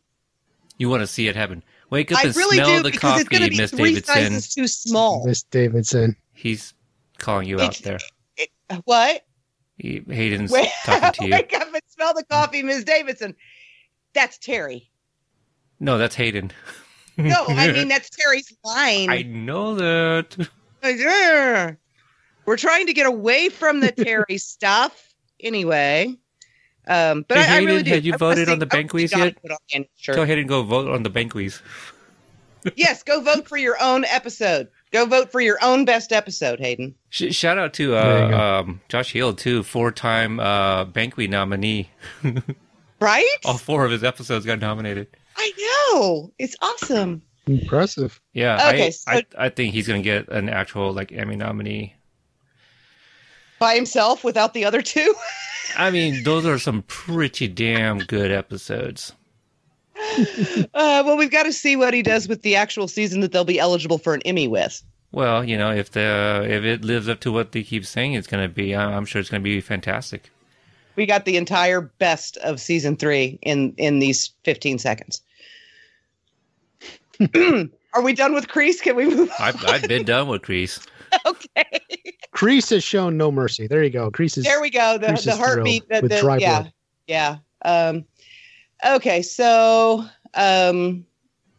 You 0.78 0.88
want 0.88 1.02
to 1.02 1.06
see 1.06 1.28
it 1.28 1.36
happen. 1.36 1.62
Wake 1.90 2.10
up 2.10 2.18
I 2.18 2.22
and 2.28 2.36
really 2.36 2.56
smell 2.56 2.76
do 2.78 2.82
the 2.82 2.90
because 2.90 3.20
it's 3.20 3.28
going 3.28 3.42
coffee, 3.42 3.50
be 3.50 3.56
Miss 3.58 3.70
three 3.70 3.90
Davidson. 3.94 4.14
sizes 4.14 4.54
too 4.54 4.66
small. 4.66 5.26
Miss 5.26 5.42
Davidson. 5.44 6.16
He's 6.32 6.74
calling 7.18 7.46
you 7.48 7.60
out 7.60 7.76
there. 7.84 7.98
It- 8.36 8.50
what? 8.84 9.24
He, 9.78 10.02
Hayden's 10.08 10.50
Wait, 10.50 10.68
talking 10.84 11.12
to 11.12 11.24
you. 11.26 11.32
wake 11.32 11.52
up 11.54 11.66
and 11.72 11.82
smell 11.88 12.14
the 12.14 12.24
coffee, 12.24 12.62
Miss 12.62 12.84
Davidson. 12.84 13.34
That's 14.14 14.38
Terry. 14.38 14.90
No, 15.80 15.98
that's 15.98 16.14
Hayden. 16.14 16.50
No, 17.16 17.44
I 17.48 17.72
mean 17.72 17.88
that's 17.88 18.10
Terry's 18.10 18.52
line. 18.64 19.10
I 19.10 19.22
know 19.22 19.74
that. 19.76 20.48
Ugh. 20.82 21.76
We're 22.46 22.56
trying 22.56 22.86
to 22.86 22.92
get 22.92 23.06
away 23.06 23.48
from 23.48 23.80
the 23.80 23.90
Terry 23.92 24.36
stuff 24.38 25.14
anyway. 25.40 26.14
Um, 26.86 27.24
but 27.26 27.38
Hey, 27.38 27.44
I, 27.44 27.56
I 27.56 27.58
really 27.60 27.68
Hayden, 27.78 27.84
do. 27.84 27.90
had 27.90 28.04
you 28.04 28.14
I 28.14 28.16
voted 28.18 28.48
on 28.50 28.58
the 28.58 28.66
I 28.66 28.68
Banquise 28.68 29.12
yet? 29.12 29.36
on 29.50 29.56
Daniel's 29.70 29.90
shirt. 29.96 30.16
Go 30.16 30.22
ahead 30.22 30.38
and 30.38 30.48
go 30.48 30.62
vote 30.62 30.88
on 30.90 31.02
the 31.02 31.10
Banquise. 31.10 31.60
Yes, 32.76 33.02
go 33.02 33.20
vote 33.20 33.46
for 33.46 33.58
your 33.58 33.76
own 33.78 34.06
episode. 34.06 34.68
Go 34.90 35.04
vote 35.04 35.30
for 35.30 35.42
your 35.42 35.58
own 35.62 35.84
best 35.84 36.12
episode, 36.12 36.60
Hayden. 36.60 36.94
Sh- 37.10 37.34
shout 37.34 37.58
out 37.58 37.74
to 37.74 37.94
uh, 37.94 38.62
um, 38.64 38.80
Josh 38.88 39.12
Hill 39.12 39.34
too, 39.34 39.62
four-time 39.62 40.40
uh, 40.40 40.86
Banquet 40.86 41.28
nominee. 41.28 41.90
Right? 43.00 43.26
All 43.44 43.58
four 43.58 43.84
of 43.84 43.90
his 43.90 44.04
episodes 44.04 44.46
got 44.46 44.60
nominated. 44.60 45.08
I 45.36 45.52
know. 45.92 46.32
It's 46.38 46.56
awesome. 46.62 47.22
Impressive. 47.46 48.20
Yeah, 48.32 48.68
Okay, 48.70 48.86
I, 48.86 48.90
so- 48.90 49.10
I 49.10 49.24
I 49.36 49.48
think 49.50 49.74
he's 49.74 49.86
gonna 49.86 50.00
get 50.02 50.28
an 50.28 50.48
actual 50.48 50.92
like 50.92 51.12
Emmy 51.12 51.36
nominee. 51.36 51.94
By 53.58 53.74
himself 53.74 54.24
without 54.24 54.54
the 54.54 54.64
other 54.64 54.82
two? 54.82 55.14
I 55.76 55.90
mean, 55.90 56.22
those 56.24 56.46
are 56.46 56.58
some 56.58 56.82
pretty 56.82 57.48
damn 57.48 57.98
good 57.98 58.30
episodes. 58.30 59.12
Uh, 59.96 60.64
well, 60.74 61.16
we've 61.16 61.30
got 61.30 61.44
to 61.44 61.52
see 61.52 61.76
what 61.76 61.94
he 61.94 62.02
does 62.02 62.28
with 62.28 62.42
the 62.42 62.56
actual 62.56 62.88
season 62.88 63.20
that 63.20 63.32
they'll 63.32 63.44
be 63.44 63.58
eligible 63.58 63.98
for 63.98 64.12
an 64.14 64.22
Emmy 64.22 64.46
with. 64.48 64.82
Well, 65.12 65.44
you 65.44 65.56
know, 65.56 65.70
if 65.70 65.90
the 65.92 66.44
if 66.48 66.64
it 66.64 66.84
lives 66.84 67.08
up 67.08 67.20
to 67.20 67.32
what 67.32 67.52
they 67.52 67.62
keep 67.62 67.86
saying 67.86 68.14
it's 68.14 68.26
gonna 68.26 68.48
be, 68.48 68.74
I- 68.74 68.96
I'm 68.96 69.04
sure 69.04 69.20
it's 69.20 69.30
gonna 69.30 69.42
be 69.42 69.60
fantastic. 69.60 70.30
We 70.96 71.06
got 71.06 71.24
the 71.24 71.36
entire 71.36 71.80
best 71.80 72.36
of 72.38 72.60
season 72.60 72.96
three 72.96 73.38
in 73.42 73.74
in 73.76 73.98
these 73.98 74.30
15 74.44 74.78
seconds. 74.78 75.22
Are 77.94 78.02
we 78.02 78.12
done 78.12 78.34
with 78.34 78.48
Kreese? 78.48 78.80
Can 78.82 78.96
we 78.96 79.06
move 79.06 79.30
on? 79.30 79.36
I've 79.38 79.64
I've 79.66 79.82
been 79.88 80.04
done 80.04 80.28
with 80.28 80.42
Kreese. 80.42 80.86
Okay. 81.26 81.64
Kreese 82.34 82.70
has 82.70 82.82
shown 82.82 83.16
no 83.16 83.30
mercy. 83.30 83.68
There 83.68 83.84
you 83.84 83.90
go. 83.90 84.10
Kreese 84.10 84.36
is 84.36 84.42
There 84.42 84.60
we 84.60 84.68
go. 84.68 84.98
The, 84.98 85.06
Kreese 85.06 85.24
the 85.26 85.36
heartbeat. 85.36 85.84
thrilled 85.86 86.00
The, 86.00 86.02
with 86.02 86.10
the- 86.10 86.20
dry 86.20 86.38
yeah. 86.38 86.60
blood. 86.62 86.72
Yeah. 87.06 87.36
Um, 87.64 88.04
okay. 88.84 89.22
So 89.22 90.04
um, 90.34 91.06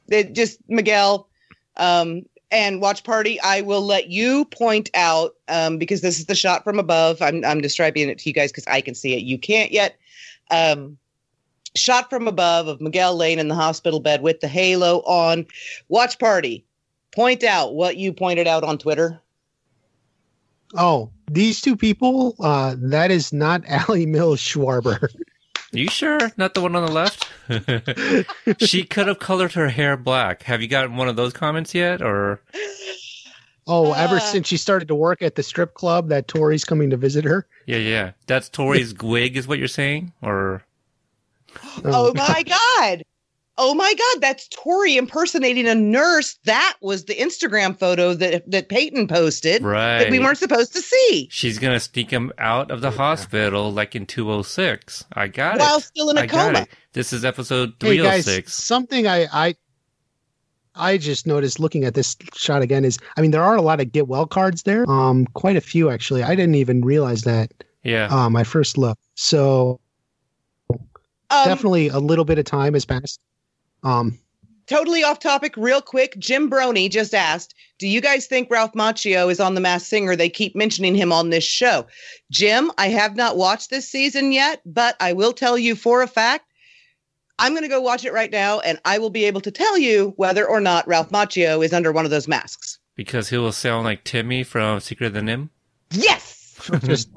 it 0.09 0.33
just 0.33 0.59
Miguel 0.67 1.29
um, 1.77 2.23
and 2.51 2.81
Watch 2.81 3.03
Party, 3.03 3.39
I 3.41 3.61
will 3.61 3.81
let 3.81 4.09
you 4.09 4.45
point 4.45 4.89
out 4.93 5.35
um, 5.47 5.77
because 5.77 6.01
this 6.01 6.19
is 6.19 6.25
the 6.25 6.35
shot 6.35 6.63
from 6.63 6.79
above. 6.79 7.21
I'm, 7.21 7.43
I'm 7.43 7.61
describing 7.61 8.09
it 8.09 8.19
to 8.19 8.29
you 8.29 8.33
guys 8.33 8.51
because 8.51 8.67
I 8.67 8.81
can 8.81 8.95
see 8.95 9.13
it. 9.13 9.23
You 9.23 9.37
can't 9.37 9.71
yet. 9.71 9.97
Um, 10.51 10.97
shot 11.75 12.09
from 12.09 12.27
above 12.27 12.67
of 12.67 12.81
Miguel 12.81 13.15
laying 13.15 13.39
in 13.39 13.47
the 13.47 13.55
hospital 13.55 13.99
bed 13.99 14.21
with 14.21 14.39
the 14.39 14.47
halo 14.47 14.99
on. 15.01 15.45
Watch 15.89 16.19
Party, 16.19 16.65
point 17.11 17.43
out 17.43 17.75
what 17.75 17.97
you 17.97 18.13
pointed 18.13 18.47
out 18.47 18.63
on 18.63 18.77
Twitter. 18.77 19.19
Oh, 20.77 21.09
these 21.29 21.61
two 21.61 21.75
people, 21.75 22.35
uh, 22.39 22.75
that 22.77 23.11
is 23.11 23.31
not 23.31 23.63
Ali 23.89 24.05
Mills 24.05 24.39
Schwarber. 24.39 25.09
You 25.71 25.89
sure? 25.89 26.19
Not 26.37 26.53
the 26.53 26.61
one 26.61 26.75
on 26.75 26.85
the 26.85 26.91
left? 26.91 27.27
she 28.65 28.83
could 28.83 29.07
have 29.07 29.19
colored 29.19 29.53
her 29.53 29.69
hair 29.69 29.97
black. 29.97 30.43
Have 30.43 30.61
you 30.61 30.67
gotten 30.67 30.95
one 30.95 31.07
of 31.09 31.15
those 31.15 31.33
comments 31.33 31.73
yet? 31.75 32.01
Or 32.01 32.41
Oh, 33.67 33.93
ever 33.93 34.17
Ah. 34.17 34.19
since 34.19 34.47
she 34.47 34.57
started 34.57 34.87
to 34.89 34.95
work 34.95 35.21
at 35.21 35.35
the 35.35 35.43
strip 35.43 35.73
club 35.73 36.09
that 36.09 36.27
Tory's 36.27 36.63
coming 36.63 36.91
to 36.91 36.97
visit 36.97 37.25
her. 37.25 37.47
yeah, 37.65 37.77
yeah. 37.77 38.11
That's 38.27 38.47
Tory's 38.47 38.93
wig, 39.01 39.35
is 39.37 39.47
what 39.47 39.57
you're 39.59 39.67
saying? 39.67 40.13
Or 40.21 40.63
Oh 41.83 42.13
my 42.13 42.43
God. 42.77 43.03
Oh 43.57 43.73
my 43.73 43.93
God. 43.93 44.21
That's 44.21 44.47
Tory 44.49 44.97
impersonating 44.97 45.65
a 45.67 45.75
nurse. 45.75 46.37
That 46.43 46.75
was 46.81 47.05
the 47.05 47.15
Instagram 47.15 47.77
photo 47.77 48.13
that, 48.13 48.49
that 48.51 48.67
Peyton 48.69 49.07
posted 49.07 49.63
right? 49.63 49.99
that 49.99 50.11
we 50.11 50.19
weren't 50.19 50.37
supposed 50.37 50.73
to 50.73 50.81
see 50.81 51.27
She's 51.31 51.57
gonna 51.57 51.79
sneak 51.79 52.11
him 52.11 52.31
out 52.37 52.69
of 52.69 52.81
the 52.81 52.91
hospital 52.91 53.71
like 53.71 53.95
in 53.95 54.05
206. 54.05 55.05
I 55.13 55.27
got 55.27 55.57
while 55.57 55.67
it. 55.67 55.71
While 55.71 55.79
still 55.81 56.09
in 56.09 56.17
a 56.17 56.21
I 56.21 56.25
got 56.25 56.47
coma. 56.47 56.59
it. 56.63 56.69
This 56.93 57.13
is 57.13 57.23
episode 57.23 57.73
306. 57.79 57.85
Hey 57.85 57.97
guys, 58.03 58.25
306. 58.25 58.53
something 58.53 59.07
I, 59.07 59.27
I 59.31 59.55
I 60.75 60.97
just 60.97 61.25
noticed 61.25 61.57
looking 61.59 61.85
at 61.85 61.93
this 61.93 62.17
shot 62.33 62.61
again 62.61 62.83
is 62.83 62.99
I 63.15 63.21
mean 63.21 63.31
there 63.31 63.43
are 63.43 63.55
a 63.55 63.61
lot 63.61 63.79
of 63.79 63.91
get 63.93 64.07
well 64.09 64.25
cards 64.27 64.63
there. 64.63 64.89
Um 64.89 65.25
quite 65.27 65.55
a 65.55 65.61
few 65.61 65.89
actually. 65.89 66.23
I 66.23 66.35
didn't 66.35 66.55
even 66.55 66.81
realize 66.83 67.21
that 67.21 67.51
yeah. 67.83 68.07
uh 68.11 68.29
my 68.29 68.43
first 68.43 68.77
look. 68.77 68.97
So 69.15 69.79
Um, 71.29 71.45
definitely 71.45 71.87
a 71.87 71.99
little 71.99 72.25
bit 72.25 72.37
of 72.37 72.45
time 72.45 72.73
has 72.73 72.83
passed. 72.85 73.19
Um 73.85 74.19
Totally 74.67 75.03
off 75.03 75.19
topic, 75.19 75.55
real 75.57 75.81
quick. 75.81 76.17
Jim 76.17 76.49
Brony 76.49 76.89
just 76.89 77.13
asked, 77.13 77.53
Do 77.77 77.87
you 77.87 78.01
guys 78.01 78.25
think 78.25 78.49
Ralph 78.49 78.73
Macchio 78.73 79.29
is 79.29 79.39
on 79.39 79.53
The 79.53 79.61
Masked 79.61 79.87
Singer? 79.87 80.15
They 80.15 80.29
keep 80.29 80.55
mentioning 80.55 80.95
him 80.95 81.11
on 81.11 81.29
this 81.29 81.43
show. 81.43 81.85
Jim, 82.31 82.71
I 82.79 82.87
have 82.87 83.15
not 83.15 83.37
watched 83.37 83.69
this 83.69 83.87
season 83.87 84.31
yet, 84.31 84.61
but 84.65 84.95
I 84.99 85.13
will 85.13 85.33
tell 85.33 85.57
you 85.57 85.75
for 85.75 86.01
a 86.01 86.07
fact. 86.07 86.51
I'm 87.37 87.51
going 87.51 87.63
to 87.63 87.69
go 87.69 87.81
watch 87.81 88.05
it 88.05 88.13
right 88.13 88.31
now, 88.31 88.59
and 88.61 88.79
I 88.85 88.97
will 88.97 89.09
be 89.09 89.25
able 89.25 89.41
to 89.41 89.51
tell 89.51 89.77
you 89.77 90.13
whether 90.15 90.47
or 90.47 90.61
not 90.61 90.87
Ralph 90.87 91.11
Macchio 91.11 91.63
is 91.63 91.73
under 91.73 91.91
one 91.91 92.05
of 92.05 92.11
those 92.11 92.27
masks. 92.27 92.79
Because 92.95 93.29
he 93.29 93.37
will 93.37 93.51
sound 93.51 93.83
like 93.83 94.03
Timmy 94.03 94.43
from 94.43 94.79
Secret 94.79 95.07
of 95.07 95.13
the 95.13 95.19
NIMH. 95.19 95.49
Yes, 95.91 96.69
just 96.83 97.09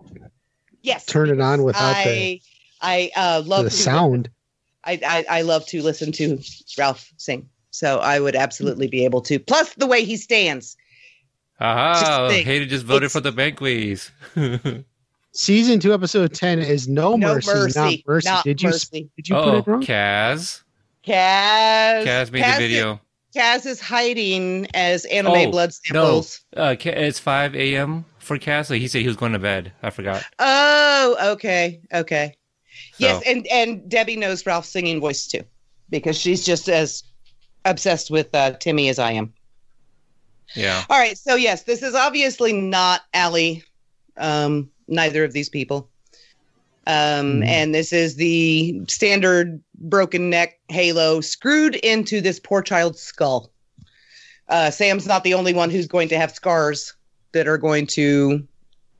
yes. 0.82 1.06
turn 1.06 1.30
it 1.30 1.40
on 1.40 1.62
without 1.62 1.94
I 1.96 2.40
I 2.82 3.10
uh, 3.16 3.42
love 3.46 3.64
the 3.64 3.70
sound. 3.70 4.28
I, 4.88 4.98
I 5.06 5.38
I 5.38 5.42
love 5.42 5.66
to 5.66 5.82
listen 5.82 6.12
to 6.12 6.38
Ralph 6.78 7.12
sing, 7.18 7.48
so 7.70 7.98
I 7.98 8.18
would 8.20 8.34
absolutely 8.34 8.88
be 8.88 9.04
able 9.04 9.20
to. 9.22 9.38
Plus 9.38 9.74
the 9.74 9.86
way 9.86 10.04
he 10.04 10.16
stands. 10.16 10.76
Aha! 11.60 12.00
Just 12.00 12.34
think, 12.34 12.46
Hater 12.46 12.66
just 12.66 12.84
voted 12.86 13.04
it's- 13.04 13.12
for 13.12 13.20
the 13.20 13.32
Banquets. 13.32 14.10
Season 15.32 15.78
two, 15.78 15.92
episode 15.92 16.32
ten 16.32 16.58
is 16.58 16.88
no, 16.88 17.14
No 17.16 17.34
mercy, 17.34 17.50
mercy, 17.52 17.78
not 17.78 17.94
mercy. 18.06 18.28
not 18.28 18.44
did 18.44 18.62
you 18.62 18.70
mercy. 18.70 19.10
did 19.16 19.28
you 19.28 19.34
put 19.34 19.44
oh, 19.44 19.56
it 19.58 19.66
wrong? 19.66 19.82
Kaz. 19.82 20.62
Kaz. 21.06 22.04
Kaz 22.04 22.32
made 22.32 22.42
Kaz 22.42 22.56
the 22.56 22.62
video. 22.62 23.00
Kaz 23.36 23.66
is 23.66 23.78
hiding 23.80 24.66
as 24.74 25.04
anime 25.04 25.32
Oh, 25.32 25.50
blood 25.50 25.70
No, 25.92 26.02
samples. 26.02 26.40
uh, 26.56 26.74
it's 26.80 27.18
5 27.18 27.54
a.m. 27.54 28.04
for 28.18 28.38
Kaz. 28.38 28.66
So 28.66 28.74
he 28.74 28.88
said 28.88 29.02
he 29.02 29.06
was 29.06 29.16
going 29.16 29.32
to 29.32 29.38
bed. 29.38 29.72
I 29.82 29.90
forgot. 29.90 30.24
Oh, 30.38 31.32
okay, 31.34 31.82
okay. 31.92 32.34
Yes, 32.98 33.22
and 33.26 33.46
and 33.48 33.88
Debbie 33.88 34.16
knows 34.16 34.44
Ralph's 34.46 34.68
singing 34.68 35.00
voice 35.00 35.26
too, 35.26 35.42
because 35.90 36.16
she's 36.16 36.44
just 36.44 36.68
as 36.68 37.02
obsessed 37.64 38.10
with 38.10 38.34
uh, 38.34 38.52
Timmy 38.52 38.88
as 38.88 38.98
I 38.98 39.12
am. 39.12 39.32
yeah. 40.54 40.84
All 40.88 40.98
right, 40.98 41.16
so 41.18 41.34
yes, 41.34 41.64
this 41.64 41.82
is 41.82 41.94
obviously 41.94 42.52
not 42.52 43.02
Ali. 43.14 43.62
Um, 44.16 44.70
neither 44.88 45.22
of 45.24 45.32
these 45.32 45.48
people. 45.48 45.88
Um, 46.86 47.42
Mhm. 47.42 47.46
and 47.46 47.74
this 47.74 47.92
is 47.92 48.16
the 48.16 48.80
standard 48.88 49.62
broken 49.74 50.30
neck 50.30 50.58
halo 50.70 51.20
screwed 51.20 51.74
into 51.76 52.20
this 52.22 52.40
poor 52.40 52.62
child's 52.62 53.00
skull. 53.00 53.52
Uh, 54.48 54.70
Sam's 54.70 55.06
not 55.06 55.22
the 55.24 55.34
only 55.34 55.52
one 55.52 55.68
who's 55.70 55.86
going 55.86 56.08
to 56.08 56.16
have 56.18 56.34
scars 56.34 56.94
that 57.32 57.46
are 57.46 57.58
going 57.58 57.86
to 57.88 58.48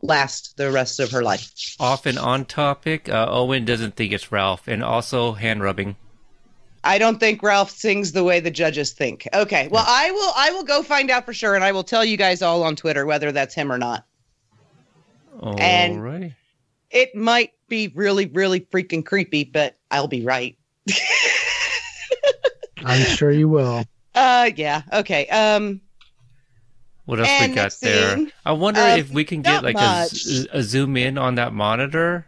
last 0.03 0.57
the 0.57 0.71
rest 0.71 1.01
of 1.01 1.11
her 1.11 1.23
life. 1.23 1.51
Off 1.81 2.07
and 2.07 2.19
on 2.19 2.45
topic, 2.45 3.09
uh, 3.09 3.27
Owen 3.29 3.65
doesn't 3.65 3.97
think 3.97 4.13
it's 4.13 4.31
Ralph. 4.33 4.69
And 4.69 4.83
also 4.83 5.33
hand 5.33 5.63
rubbing. 5.63 5.97
I 6.85 6.99
don't 6.99 7.19
think 7.19 7.43
Ralph 7.43 7.71
sings 7.71 8.13
the 8.13 8.23
way 8.25 8.41
the 8.41 8.51
judges 8.51 8.93
think. 8.93 9.27
Okay, 9.35 9.69
well, 9.69 9.85
I 9.87 10.11
will. 10.13 10.33
I 10.37 10.51
will 10.53 10.65
go 10.65 10.83
find 10.83 11.11
out 11.11 11.27
for 11.27 11.35
sure, 11.35 11.55
and 11.55 11.65
I 11.65 11.73
will 11.73 11.83
tell 11.85 12.05
you 12.05 12.17
guys 12.17 12.41
all 12.41 12.63
on 12.63 12.77
Twitter 12.77 13.05
whether 13.05 13.33
that's 13.33 13.55
him 13.55 13.73
or 13.73 13.79
not. 13.79 14.07
And- 15.43 15.99
Alrighty. 15.99 16.35
It 16.91 17.15
might 17.15 17.53
be 17.69 17.89
really, 17.95 18.27
really 18.27 18.61
freaking 18.61 19.05
creepy, 19.05 19.45
but 19.45 19.77
I'll 19.91 20.09
be 20.09 20.25
right. 20.25 20.57
I'm 22.85 23.03
sure 23.03 23.31
you 23.31 23.49
will. 23.49 23.85
Uh, 24.15 24.51
yeah. 24.57 24.83
Okay. 24.93 25.29
Um, 25.29 25.81
What 27.09 27.21
else 27.21 27.29
And 27.31 27.53
we 27.53 27.57
got 27.57 27.75
there? 27.81 28.19
I 28.45 28.53
wonder 28.53 28.81
um, 28.83 28.99
if 28.99 29.09
we 29.11 29.25
can 29.25 29.41
get 29.41 29.63
like 29.65 29.77
a, 29.77 29.79
much. 29.79 30.11
z- 30.11 30.47
a 30.53 30.63
zoom 30.63 30.95
in 30.95 31.17
on 31.17 31.37
that 31.37 31.55
monitor, 31.55 32.27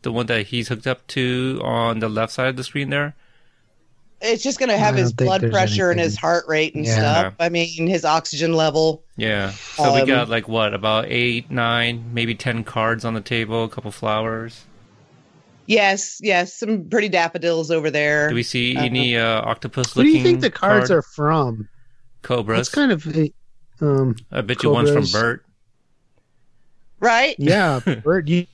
the 0.00 0.10
one 0.10 0.24
that 0.26 0.46
he's 0.46 0.68
hooked 0.68 0.86
up 0.86 1.06
to 1.08 1.60
on 1.62 1.98
the 1.98 2.08
left 2.08 2.32
side 2.32 2.48
of 2.48 2.56
the 2.56 2.64
screen 2.64 2.88
there. 2.88 3.14
it's 4.22 4.42
just 4.42 4.58
gonna 4.58 4.78
have 4.78 4.94
his 4.94 5.12
blood 5.12 5.42
there's 5.42 5.52
pressure 5.52 5.90
and 5.90 6.00
his 6.00 6.16
heart 6.16 6.46
rate 6.48 6.74
and 6.74 6.86
Yeah. 6.86 6.94
stuff. 6.94 7.34
I 7.40 7.50
mean, 7.50 7.86
his 7.86 8.06
oxygen 8.06 8.54
level. 8.54 9.02
Yeah. 9.18 9.50
So 9.50 9.92
we 9.92 10.00
Um, 10.00 10.06
got 10.06 10.28
like 10.30 10.48
what 10.48 10.72
about 10.72 11.04
eight, 11.08 11.50
nine, 11.50 12.04
maybe 12.14 12.34
ten 12.34 12.64
cards 12.64 13.04
on 13.04 13.12
the 13.12 13.20
table, 13.20 13.64
a 13.64 13.68
couple 13.68 13.90
flowers. 13.90 14.64
Yes, 15.66 16.20
yes, 16.22 16.54
some 16.58 16.88
pretty 16.88 17.08
daffodils 17.10 17.70
over 17.70 17.90
there. 17.90 18.30
Do 18.30 18.34
we 18.34 18.42
see 18.42 18.76
Uh, 18.76 18.82
any 18.84 19.16
uh, 19.16 19.42
octopus 19.42 19.94
What 19.94 20.04
do 20.04 20.08
you 20.08 20.22
think 20.22 20.40
the 20.40 20.50
cards 20.50 20.90
are 20.90 21.02
from? 21.02 21.68
Cobras. 22.22 22.60
It's 22.60 22.68
kind 22.74 22.92
of 22.92 23.06
a- 23.14 23.32
um 23.82 24.16
I 24.30 24.40
bet 24.40 24.62
you 24.62 24.70
one's 24.70 24.90
from 24.90 25.04
Bert. 25.12 25.44
right? 27.00 27.34
yeah, 27.38 27.80
Bert, 28.04 28.28
you 28.28 28.46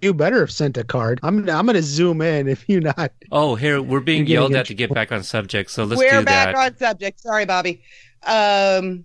you 0.00 0.14
better 0.14 0.40
have 0.40 0.50
sent 0.50 0.76
a 0.76 0.84
card. 0.84 1.20
I'm 1.22 1.48
I'm 1.48 1.66
gonna 1.66 1.82
zoom 1.82 2.22
in 2.22 2.48
if 2.48 2.64
you 2.68 2.80
not. 2.80 3.12
Oh, 3.32 3.54
here 3.56 3.82
we're 3.82 4.00
being 4.00 4.26
yelled 4.26 4.54
at 4.54 4.66
to 4.66 4.74
get 4.74 4.92
back 4.94 5.12
on 5.12 5.22
subject, 5.22 5.70
so 5.70 5.84
let's 5.84 5.98
We're 5.98 6.20
do 6.20 6.24
back 6.24 6.54
that. 6.54 6.72
on 6.72 6.76
subject. 6.76 7.20
Sorry, 7.20 7.44
Bobby. 7.44 7.82
Um, 8.26 9.04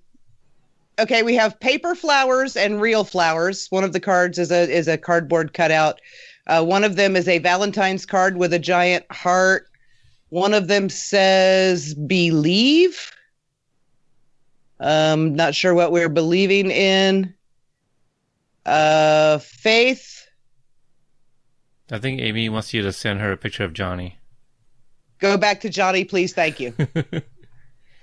okay, 0.99 1.23
we 1.23 1.35
have 1.35 1.59
paper 1.59 1.95
flowers 1.95 2.55
and 2.55 2.79
real 2.79 3.03
flowers. 3.03 3.67
One 3.69 3.83
of 3.83 3.91
the 3.93 3.99
cards 3.99 4.37
is 4.39 4.51
a 4.51 4.69
is 4.69 4.87
a 4.87 4.97
cardboard 4.97 5.53
cutout. 5.53 5.99
Uh, 6.45 6.63
one 6.63 6.83
of 6.83 6.95
them 6.95 7.15
is 7.15 7.27
a 7.27 7.39
Valentine's 7.39 8.05
card 8.05 8.37
with 8.37 8.53
a 8.53 8.59
giant 8.59 9.05
heart. 9.11 9.67
One 10.29 10.53
of 10.53 10.67
them 10.67 10.89
says 10.89 11.95
"believe." 11.95 13.11
Um, 14.83 15.33
not 15.33 15.55
sure 15.55 15.73
what 15.73 15.93
we're 15.93 16.09
believing 16.09 16.69
in. 16.69 17.33
Uh, 18.65 19.37
faith. 19.39 20.27
I 21.89 21.99
think 21.99 22.19
Amy 22.19 22.49
wants 22.49 22.73
you 22.73 22.81
to 22.81 22.91
send 22.91 23.21
her 23.21 23.31
a 23.31 23.37
picture 23.37 23.63
of 23.63 23.73
Johnny. 23.73 24.19
Go 25.19 25.37
back 25.37 25.61
to 25.61 25.69
Johnny, 25.69 26.03
please. 26.03 26.33
Thank 26.33 26.59
you. 26.59 26.75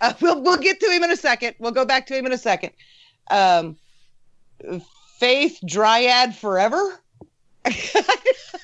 Uh, 0.03 0.15
we'll 0.23 0.41
we'll 0.41 0.57
get 0.57 0.81
to 0.81 0.87
him 0.87 1.05
in 1.05 1.11
a 1.11 1.17
second. 1.17 1.55
We'll 1.59 1.73
go 1.73 1.85
back 1.85 2.07
to 2.07 2.17
him 2.17 2.25
in 2.25 2.33
a 2.33 2.39
second. 2.39 2.71
Um, 3.31 3.77
Faith 5.19 5.59
Dryad 5.67 6.35
Forever. 6.35 7.03
I 7.67 8.17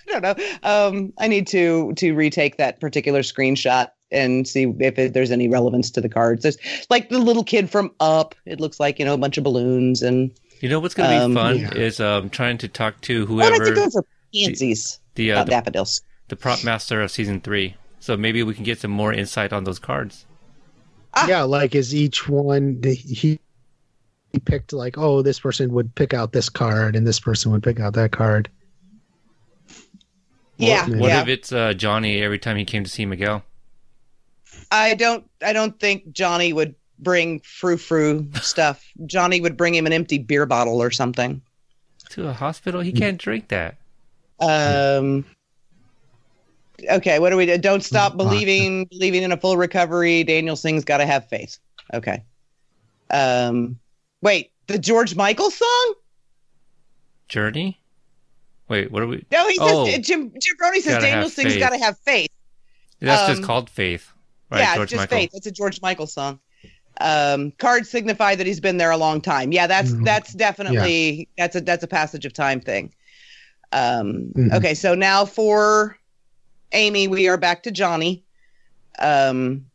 don't 0.07 0.23
know. 0.23 0.35
Um, 0.63 1.13
I 1.19 1.29
need 1.29 1.47
to 1.49 1.93
to 1.97 2.15
retake 2.15 2.57
that 2.57 2.81
particular 2.81 3.21
screenshot 3.21 3.91
and 4.11 4.47
see 4.47 4.73
if 4.81 4.99
it, 4.99 5.12
there's 5.15 5.31
any 5.31 5.49
relevance 5.49 5.91
to 5.93 6.01
the 6.01 6.09
cards. 6.09 6.43
There's 6.43 6.59
like 6.91 7.09
the 7.09 7.19
little 7.19 7.45
kid 7.45 7.69
from 7.70 7.91
Up. 8.01 8.35
It 8.45 8.61
looks 8.61 8.78
like 8.81 8.99
you 8.99 9.05
know 9.05 9.15
a 9.15 9.19
bunch 9.19 9.39
of 9.39 9.45
balloons 9.45 10.03
and. 10.03 10.31
You 10.61 10.70
know 10.70 10.81
what's 10.81 10.95
going 10.95 11.11
to 11.11 11.16
be 11.19 11.23
Um, 11.23 11.35
fun 11.35 11.59
yeah. 11.59 11.74
is 11.74 12.01
um, 12.01 12.31
trying 12.31 12.57
to 12.59 12.69
talk 12.69 12.99
to 13.03 13.27
Oh, 13.28 13.33
and 13.33 13.43
I 13.43 13.47
whoever 13.49 13.65
think 13.65 13.77
those 13.77 13.97
are 13.97 14.05
pansies, 14.33 15.01
the, 15.15 15.33
uh, 15.33 15.45
the 15.45 15.51
daffodils. 15.51 16.01
the 16.28 16.37
prop 16.37 16.65
master 16.65 17.03
of 17.03 17.11
season 17.11 17.43
three. 17.43 17.74
So 18.01 18.16
maybe 18.16 18.43
we 18.43 18.55
can 18.55 18.65
get 18.65 18.78
some 18.81 18.91
more 18.91 19.12
insight 19.12 19.53
on 19.53 19.65
those 19.65 19.78
cards. 19.78 20.24
Ah. 21.12 21.27
Yeah, 21.28 21.43
like 21.43 21.74
is 21.74 21.95
each 21.95 22.27
one 22.27 22.81
he 22.83 23.39
he 24.33 24.39
picked 24.39 24.73
like, 24.73 24.97
oh, 24.97 25.20
this 25.20 25.41
person 25.41 25.73
would 25.74 25.95
pick 25.95 26.15
out 26.15 26.33
this 26.33 26.49
card 26.49 26.97
and 26.97 27.07
this 27.07 27.20
person 27.20 27.53
would 27.53 27.62
pick 27.62 27.78
out 27.78 27.93
that 27.93 28.12
card. 28.12 28.49
Yeah, 30.57 30.89
What 30.89 31.09
yeah. 31.09 31.23
if 31.23 31.28
it's 31.28 31.53
uh, 31.53 31.74
Johnny 31.74 32.23
every 32.23 32.39
time 32.39 32.57
he 32.57 32.65
came 32.65 32.83
to 32.83 32.91
see 32.91 33.05
Miguel? 33.05 33.45
I 34.71 34.95
don't. 34.95 35.29
I 35.43 35.53
don't 35.53 35.79
think 35.79 36.13
Johnny 36.13 36.53
would 36.53 36.75
bring 36.99 37.41
frou 37.41 37.77
frou 37.77 38.29
stuff. 38.43 38.85
Johnny 39.07 39.41
would 39.41 39.57
bring 39.57 39.75
him 39.75 39.87
an 39.87 39.93
empty 39.93 40.19
beer 40.19 40.47
bottle 40.47 40.83
or 40.83 40.91
something. 40.91 41.41
To 42.11 42.29
a 42.29 42.33
hospital? 42.33 42.81
He 42.81 42.93
can't 42.93 43.19
drink 43.19 43.49
that. 43.49 43.77
Um. 44.41 45.25
Okay, 46.91 47.19
what 47.19 47.31
do 47.31 47.37
we 47.37 47.47
do? 47.47 47.57
Don't 47.59 47.83
stop 47.83 48.17
believing 48.17 48.85
believing 48.87 49.23
in 49.23 49.33
a 49.33 49.37
full 49.37 49.57
recovery. 49.57 50.23
Daniel 50.25 50.57
sings 50.57 50.85
got 50.85 50.99
to 50.99 51.07
have 51.07 51.29
faith. 51.29 51.59
Okay. 51.95 52.23
Um. 53.11 53.79
Wait, 54.23 54.51
the 54.67 54.79
George 54.79 55.15
Michael 55.17 55.51
song? 55.51 55.95
Journey? 57.29 57.81
Wait, 58.69 58.91
what 58.91 59.03
are 59.03 59.07
we? 59.07 59.25
No, 59.31 59.49
he 59.49 59.57
says 59.57 59.69
Oh. 59.71 59.87
Jim 59.99 60.33
Jim 60.41 60.57
Brody 60.59 60.81
says 60.81 60.99
Daniel 61.03 61.23
have 61.23 61.33
Singh's 61.33 61.53
faith. 61.55 61.61
got 61.61 61.71
to 61.71 61.79
have 61.79 61.99
faith. 61.99 62.29
That's 63.01 63.29
just 63.29 63.41
Um, 63.41 63.47
called 63.47 63.71
Faith, 63.71 64.13
right? 64.51 64.60
yeah, 64.60 64.74
George 64.77 64.90
just 64.90 65.01
Michael. 65.01 65.18
faith. 65.18 65.31
It's 65.35 65.47
a 65.47 65.52
George 65.52 65.81
Michael 65.82 66.06
song. 66.06 66.39
Um, 67.01 67.52
cards 67.59 67.90
signify 67.90 68.35
that 68.36 68.47
he's 68.47 68.60
been 68.60 68.78
there 68.78 68.90
a 68.90 68.97
long 68.97 69.20
time. 69.20 69.52
Yeah, 69.52 69.66
that's 69.66 69.90
Mhm. 69.90 70.05
that's 70.05 70.32
definitely 70.32 71.28
that's 71.36 71.55
a 71.56 71.60
that's 71.60 71.85
a 71.85 71.86
passage 71.89 72.24
of 72.24 72.32
time 72.32 72.60
thing. 72.60 72.93
Um, 73.73 74.32
Mhm. 74.35 74.55
Okay, 74.55 74.74
so 74.74 74.94
now 74.94 75.24
for 75.27 75.98
Amy, 76.73 77.06
we 77.06 77.28
are 77.28 77.36
back 77.36 77.62
to 77.64 77.70
Johnny. 77.70 78.24
Um, 78.98 79.66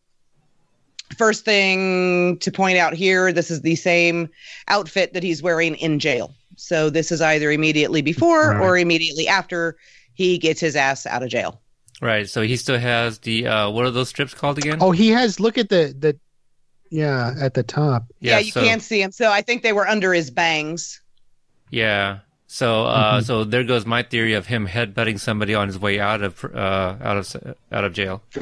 first 1.18 1.46
thing 1.46 2.38
to 2.40 2.52
point 2.52 2.78
out 2.80 2.94
here, 2.96 3.32
this 3.32 3.52
is 3.52 3.62
the 3.62 3.76
same 3.76 4.28
outfit 4.68 5.14
that 5.14 5.22
he's 5.24 5.44
wearing 5.44 5.76
in 5.76 6.00
jail. 6.00 6.34
So 6.56 6.90
this 6.90 7.12
is 7.12 7.22
either 7.22 7.52
immediately 7.52 8.02
before 8.02 8.52
Right. 8.52 8.62
or 8.62 8.78
immediately 8.78 9.28
after 9.28 9.78
he 10.16 10.38
gets 10.40 10.60
his 10.60 10.76
ass 10.76 11.06
out 11.06 11.22
of 11.24 11.30
jail. 11.30 11.61
Right. 12.02 12.28
So 12.28 12.42
he 12.42 12.58
still 12.58 12.80
has 12.80 13.20
the 13.20 13.48
uh, 13.48 13.70
what 13.70 13.86
are 13.86 13.92
those 13.92 14.10
strips 14.10 14.34
called 14.34 14.58
again? 14.58 14.80
Oh, 14.82 14.92
he 14.92 15.10
has 15.10 15.40
look 15.40 15.58
at 15.58 15.70
the 15.70 15.96
the 15.98 16.20
yeah, 16.90 17.34
at 17.40 17.54
the 17.54 17.64
top. 17.64 18.06
Yeah, 18.20 18.40
you 18.40 18.52
so, 18.52 18.62
can't 18.62 18.82
see 18.82 19.02
him. 19.02 19.12
So 19.12 19.32
I 19.32 19.42
think 19.42 19.62
they 19.62 19.72
were 19.72 19.88
under 19.88 20.14
his 20.14 20.30
bangs. 20.32 21.00
Yeah. 21.70 22.20
So 22.48 22.86
uh, 22.86 23.22
Mhm. 23.22 23.24
so 23.24 23.44
there 23.44 23.64
goes 23.64 23.86
my 23.86 24.04
theory 24.04 24.34
of 24.34 24.48
him 24.48 24.68
headbutting 24.68 25.20
somebody 25.20 25.54
on 25.56 25.68
his 25.68 25.80
way 25.80 26.00
out 26.00 26.22
of 26.22 26.44
uh, 26.44 26.98
out 27.02 27.18
of 27.18 27.56
out 27.72 27.84
of 27.86 27.94
jail. 27.94 28.24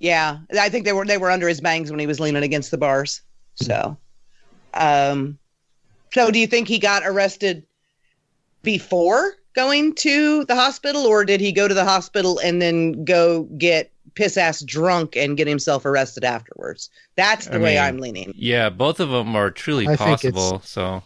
Yeah, 0.00 0.40
I 0.58 0.68
think 0.68 0.84
they 0.84 0.92
were 0.92 1.06
they 1.06 1.16
were 1.16 1.30
under 1.30 1.48
his 1.48 1.62
bangs 1.62 1.90
when 1.90 1.98
he 1.98 2.06
was 2.06 2.20
leaning 2.20 2.42
against 2.42 2.70
the 2.70 2.76
bars. 2.76 3.22
So, 3.54 3.96
um, 4.74 5.38
so 6.12 6.30
do 6.30 6.38
you 6.38 6.46
think 6.46 6.68
he 6.68 6.78
got 6.78 7.04
arrested 7.06 7.64
before 8.62 9.32
going 9.54 9.94
to 9.96 10.44
the 10.44 10.54
hospital, 10.54 11.06
or 11.06 11.24
did 11.24 11.40
he 11.40 11.52
go 11.52 11.66
to 11.68 11.74
the 11.74 11.84
hospital 11.84 12.38
and 12.38 12.60
then 12.60 13.04
go 13.04 13.44
get 13.56 13.90
piss 14.14 14.36
ass 14.36 14.62
drunk 14.62 15.16
and 15.16 15.36
get 15.36 15.46
himself 15.46 15.84
arrested 15.84 16.24
afterwards? 16.24 16.90
That's 17.16 17.46
the 17.46 17.56
I 17.56 17.58
way 17.58 17.74
mean, 17.74 17.82
I'm 17.82 17.98
leaning. 17.98 18.32
Yeah, 18.36 18.70
both 18.70 19.00
of 19.00 19.10
them 19.10 19.34
are 19.36 19.50
truly 19.50 19.88
I 19.88 19.96
possible. 19.96 20.60
So 20.64 21.02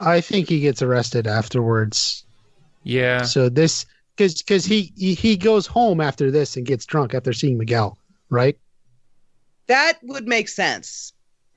I 0.00 0.20
think 0.20 0.48
he 0.48 0.60
gets 0.60 0.82
arrested 0.82 1.26
afterwards. 1.26 2.24
yeah, 2.82 3.22
So 3.22 3.48
this 3.48 3.86
because 4.16 4.42
because 4.42 4.64
he, 4.64 4.92
he 4.96 5.14
he 5.14 5.36
goes 5.36 5.66
home 5.66 6.00
after 6.00 6.30
this 6.30 6.56
and 6.56 6.66
gets 6.66 6.86
drunk 6.86 7.14
after 7.14 7.32
seeing 7.32 7.58
Miguel, 7.58 7.98
right? 8.30 8.56
That 9.66 9.98
would 10.02 10.26
make 10.26 10.48
sense. 10.48 11.12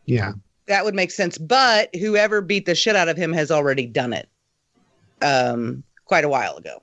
Yeah. 0.06 0.34
That 0.68 0.84
would 0.86 0.96
make 0.96 1.12
sense. 1.12 1.38
But 1.38 1.94
whoever 1.96 2.42
beat 2.42 2.66
the 2.66 2.76
shit 2.76 2.96
out 2.96 3.10
of 3.10 3.18
him 3.18 3.34
has 3.34 3.52
already 3.52 3.86
done 3.86 4.14
it. 4.14 4.30
Um, 5.22 5.84
quite 6.08 6.24
a 6.24 6.30
while 6.30 6.58
ago. 6.58 6.82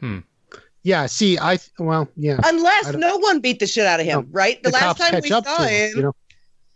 Hmm. 0.00 0.18
Yeah. 0.82 1.06
See, 1.06 1.38
I 1.38 1.58
well, 1.78 2.08
yeah. 2.16 2.38
Unless 2.44 2.94
no 2.94 3.18
one 3.18 3.40
beat 3.40 3.58
the 3.60 3.66
shit 3.66 3.86
out 3.86 4.00
of 4.00 4.06
him, 4.06 4.20
No, 4.20 4.26
right? 4.30 4.62
The, 4.62 4.70
last 4.70 4.98
time 4.98 5.20
we 5.22 5.28
saw 5.28 5.40
to 5.40 5.68
him, 5.68 5.96
You 5.96 6.02
know, 6.02 6.14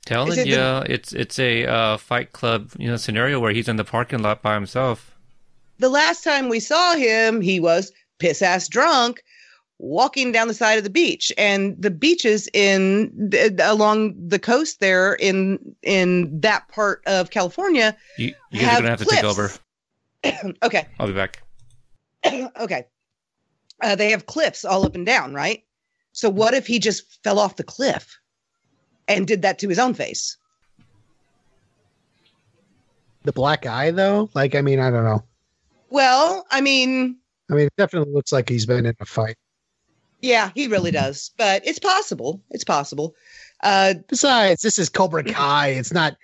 telling 0.05 0.33
Is 0.33 0.39
it 0.39 0.47
you, 0.49 0.57
the- 0.57 0.87
it's 0.89 1.13
it's 1.13 1.39
a 1.39 1.67
uh, 1.67 1.97
Fight 1.97 2.33
Club 2.33 2.71
you 2.79 2.89
know 2.91 2.97
scenario 2.97 3.41
where 3.41 3.53
he's 3.53 3.69
in 3.69 3.77
the 3.77 3.85
parking 3.85 4.21
lot 4.23 4.43
by 4.43 4.55
himself. 4.55 5.17
the 5.79 5.89
last 5.89 6.23
time 6.25 6.49
we 6.49 6.61
saw 6.61 6.95
him, 6.95 7.41
he 7.41 7.59
was 7.61 7.93
piss 8.19 8.43
ass 8.43 8.69
drunk, 8.69 9.23
walking 9.79 10.31
down 10.33 10.49
the 10.49 10.55
side 10.55 10.79
of 10.79 10.85
the 10.85 10.91
beach, 10.91 11.33
and 11.39 11.81
the 11.81 11.91
beaches 11.91 12.49
in 12.53 13.31
th- 13.31 13.53
along 13.61 14.15
the 14.29 14.39
coast 14.39 14.81
there 14.81 15.15
in 15.15 15.59
in 15.83 16.39
that 16.41 16.69
part 16.69 17.03
of 17.07 17.31
California. 17.31 17.97
You, 18.19 18.35
you 18.51 18.61
guys 18.61 18.63
are 18.63 18.71
have 18.71 18.79
gonna 18.79 18.91
have 18.91 18.99
to 18.99 19.05
take 19.07 19.25
over. 19.25 19.51
okay, 20.65 20.87
I'll 20.99 21.07
be 21.07 21.13
back. 21.13 21.43
okay. 22.61 22.87
Uh, 23.81 23.97
they 23.97 24.11
have 24.11 24.27
cliffs 24.27 24.65
all 24.65 24.87
up 24.87 24.95
and 24.95 25.07
down, 25.07 25.35
right? 25.35 25.65
So 26.13 26.29
what 26.31 26.55
if 26.55 26.67
he 26.67 26.79
just 26.79 27.23
fell 27.25 27.39
off 27.39 27.57
the 27.57 27.65
cliff 27.65 28.19
and 29.09 29.27
did 29.27 29.43
that 29.43 29.59
to 29.61 29.69
his 29.69 29.79
own 29.79 29.95
face? 29.95 30.37
the 33.25 33.33
black 33.33 33.67
eye 33.67 33.91
though. 33.91 34.31
Like, 34.35 34.55
I 34.55 34.61
mean, 34.63 34.81
I 34.81 34.91
don't 34.91 35.05
know. 35.05 35.23
Well, 35.91 36.47
I 36.51 36.61
mean, 36.61 37.19
I 37.51 37.55
mean, 37.55 37.67
it 37.67 37.77
definitely 37.77 38.13
looks 38.13 38.33
like 38.33 38.49
he's 38.49 38.67
been 38.67 38.87
in 38.87 38.95
a 38.99 39.05
fight. 39.05 39.37
yeah, 40.23 40.51
he 40.55 40.67
really 40.67 40.91
does, 40.91 41.31
but 41.37 41.67
it's 41.67 41.79
possible. 41.79 42.43
It's 42.51 42.65
possible. 42.65 43.15
Uh, 43.63 43.95
Besides, 44.09 44.63
this 44.63 44.79
is 44.79 44.89
Cobra 44.89 45.23
Kai. 45.33 45.69
It's 45.69 45.93
not. 45.93 46.17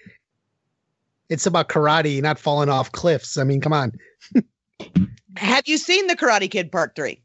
It's 1.29 1.45
about 1.45 1.69
karate, 1.69 2.23
not 2.23 2.39
falling 2.39 2.71
off 2.71 2.91
cliffs. 2.93 3.37
I 3.37 3.45
mean, 3.45 3.61
come 3.61 3.75
on. 3.75 3.93
have 5.39 5.67
you 5.67 5.79
seen 5.79 6.07
the 6.07 6.17
Karate 6.17 6.51
Kid 6.51 6.71
Part 6.71 6.95
Three? 6.95 7.21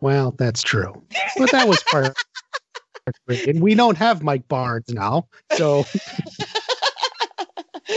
Well, 0.00 0.32
that's 0.38 0.62
true, 0.62 1.02
but 1.36 1.50
that 1.50 1.68
was 1.68 1.82
part. 1.84 2.16
And 3.28 3.62
we 3.62 3.74
don't 3.74 3.96
have 3.96 4.22
Mike 4.22 4.46
Barnes 4.48 4.90
now. 4.90 5.26
So, 5.56 5.86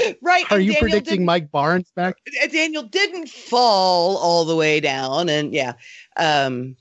right. 0.21 0.49
are 0.49 0.57
you 0.57 0.71
Daniel 0.71 0.79
predicting 0.79 1.25
Mike 1.25 1.51
Barnes 1.51 1.91
back? 1.97 2.15
uh, 2.41 2.47
Daniel 2.47 2.83
didn't 2.83 3.27
fall 3.27 4.15
all 4.15 4.45
the 4.45 4.55
way 4.55 4.79
down, 4.79 5.27
and 5.27 5.53
yeah. 5.53 5.73
Um, 6.15 6.77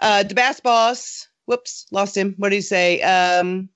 uh, 0.00 0.22
the 0.22 0.34
Bass 0.34 0.60
Boss. 0.60 1.28
Whoops, 1.46 1.86
lost 1.90 2.14
him. 2.14 2.34
What 2.36 2.50
did 2.50 2.56
he 2.56 2.60
say? 2.60 3.00
Um, 3.00 3.70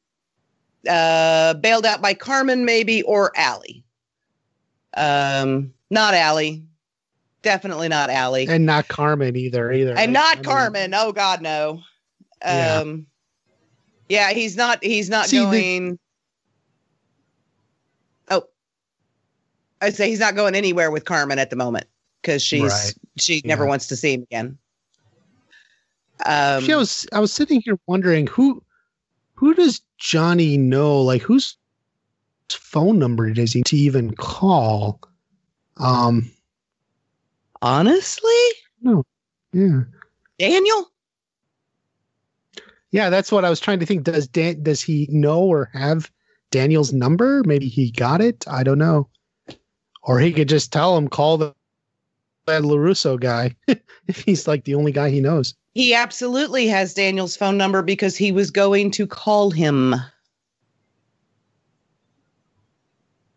uh, 0.86 1.54
bailed 1.54 1.86
out 1.86 2.02
by 2.02 2.12
Carmen, 2.12 2.66
maybe, 2.66 3.02
or 3.04 3.32
Ali. 3.38 3.82
Um, 4.94 5.72
not 5.92 6.14
Ali. 6.14 6.64
Definitely 7.42 7.88
not 7.88 8.08
Ali. 8.10 8.46
And 8.48 8.64
not 8.66 8.88
Carmen 8.88 9.36
either. 9.36 9.72
Either. 9.72 9.96
and 9.96 10.12
not 10.12 10.32
I 10.32 10.34
mean, 10.36 10.44
Carmen. 10.44 10.94
Oh 10.94 11.12
God, 11.12 11.42
no. 11.42 11.82
Yeah. 12.44 12.78
Um, 12.78 13.06
yeah, 14.08 14.30
he's 14.32 14.56
not. 14.56 14.82
He's 14.82 15.08
not 15.10 15.26
See, 15.26 15.38
the- 15.38 15.44
going. 15.44 15.98
Oh, 18.30 18.44
I'd 19.80 19.94
say 19.94 20.08
he's 20.08 20.18
not 20.20 20.34
going 20.34 20.54
anywhere 20.54 20.90
with 20.90 21.04
Carmen 21.04 21.38
at 21.38 21.50
the 21.50 21.56
moment 21.56 21.86
because 22.20 22.42
she's 22.42 22.62
Right. 22.62 22.94
she 23.18 23.42
never 23.44 23.64
Yeah. 23.64 23.68
wants 23.68 23.86
to 23.88 23.96
see 23.96 24.14
him 24.14 24.22
again. 24.22 24.58
Um, 26.24 26.70
I 26.70 26.76
was 26.76 27.06
I 27.12 27.18
was 27.20 27.32
sitting 27.32 27.60
here 27.64 27.78
wondering 27.86 28.26
who 28.28 28.62
who 29.34 29.54
does 29.54 29.82
Johnny 29.98 30.56
know? 30.56 31.00
Like 31.02 31.22
whose 31.22 31.56
phone 32.50 32.98
number 32.98 33.30
does 33.32 33.52
he 33.52 33.62
to 33.64 33.76
even 33.76 34.14
call? 34.14 35.00
Um, 35.82 36.30
honestly, 37.60 38.30
No. 38.80 39.04
yeah, 39.52 39.80
Daniel. 40.38 40.90
yeah, 42.92 43.10
that's 43.10 43.32
what 43.32 43.44
I 43.44 43.50
was 43.50 43.60
trying 43.60 43.80
to 43.80 43.86
think. 43.86 44.04
Does 44.04 44.28
Dan 44.28 44.62
does 44.62 44.80
he 44.80 45.08
know 45.10 45.40
or 45.42 45.70
have 45.72 46.10
Daniel's 46.50 46.92
number? 46.92 47.42
Maybe 47.44 47.68
he 47.68 47.90
got 47.90 48.20
it. 48.20 48.44
I 48.48 48.62
don't 48.62 48.78
know. 48.78 49.08
Or 50.04 50.18
he 50.20 50.32
could 50.32 50.48
just 50.48 50.72
tell 50.72 50.96
him 50.96 51.08
call 51.08 51.38
the 51.38 51.54
that 52.46 52.62
LaRusso 52.62 53.18
guy 53.20 53.54
if 54.08 54.20
he's 54.24 54.48
like 54.48 54.64
the 54.64 54.74
only 54.74 54.92
guy 54.92 55.10
he 55.10 55.20
knows. 55.20 55.54
He 55.74 55.94
absolutely 55.94 56.66
has 56.68 56.92
Daniel's 56.92 57.36
phone 57.36 57.56
number 57.56 57.82
because 57.82 58.16
he 58.16 58.30
was 58.30 58.50
going 58.50 58.90
to 58.92 59.06
call 59.06 59.50
him. 59.50 59.94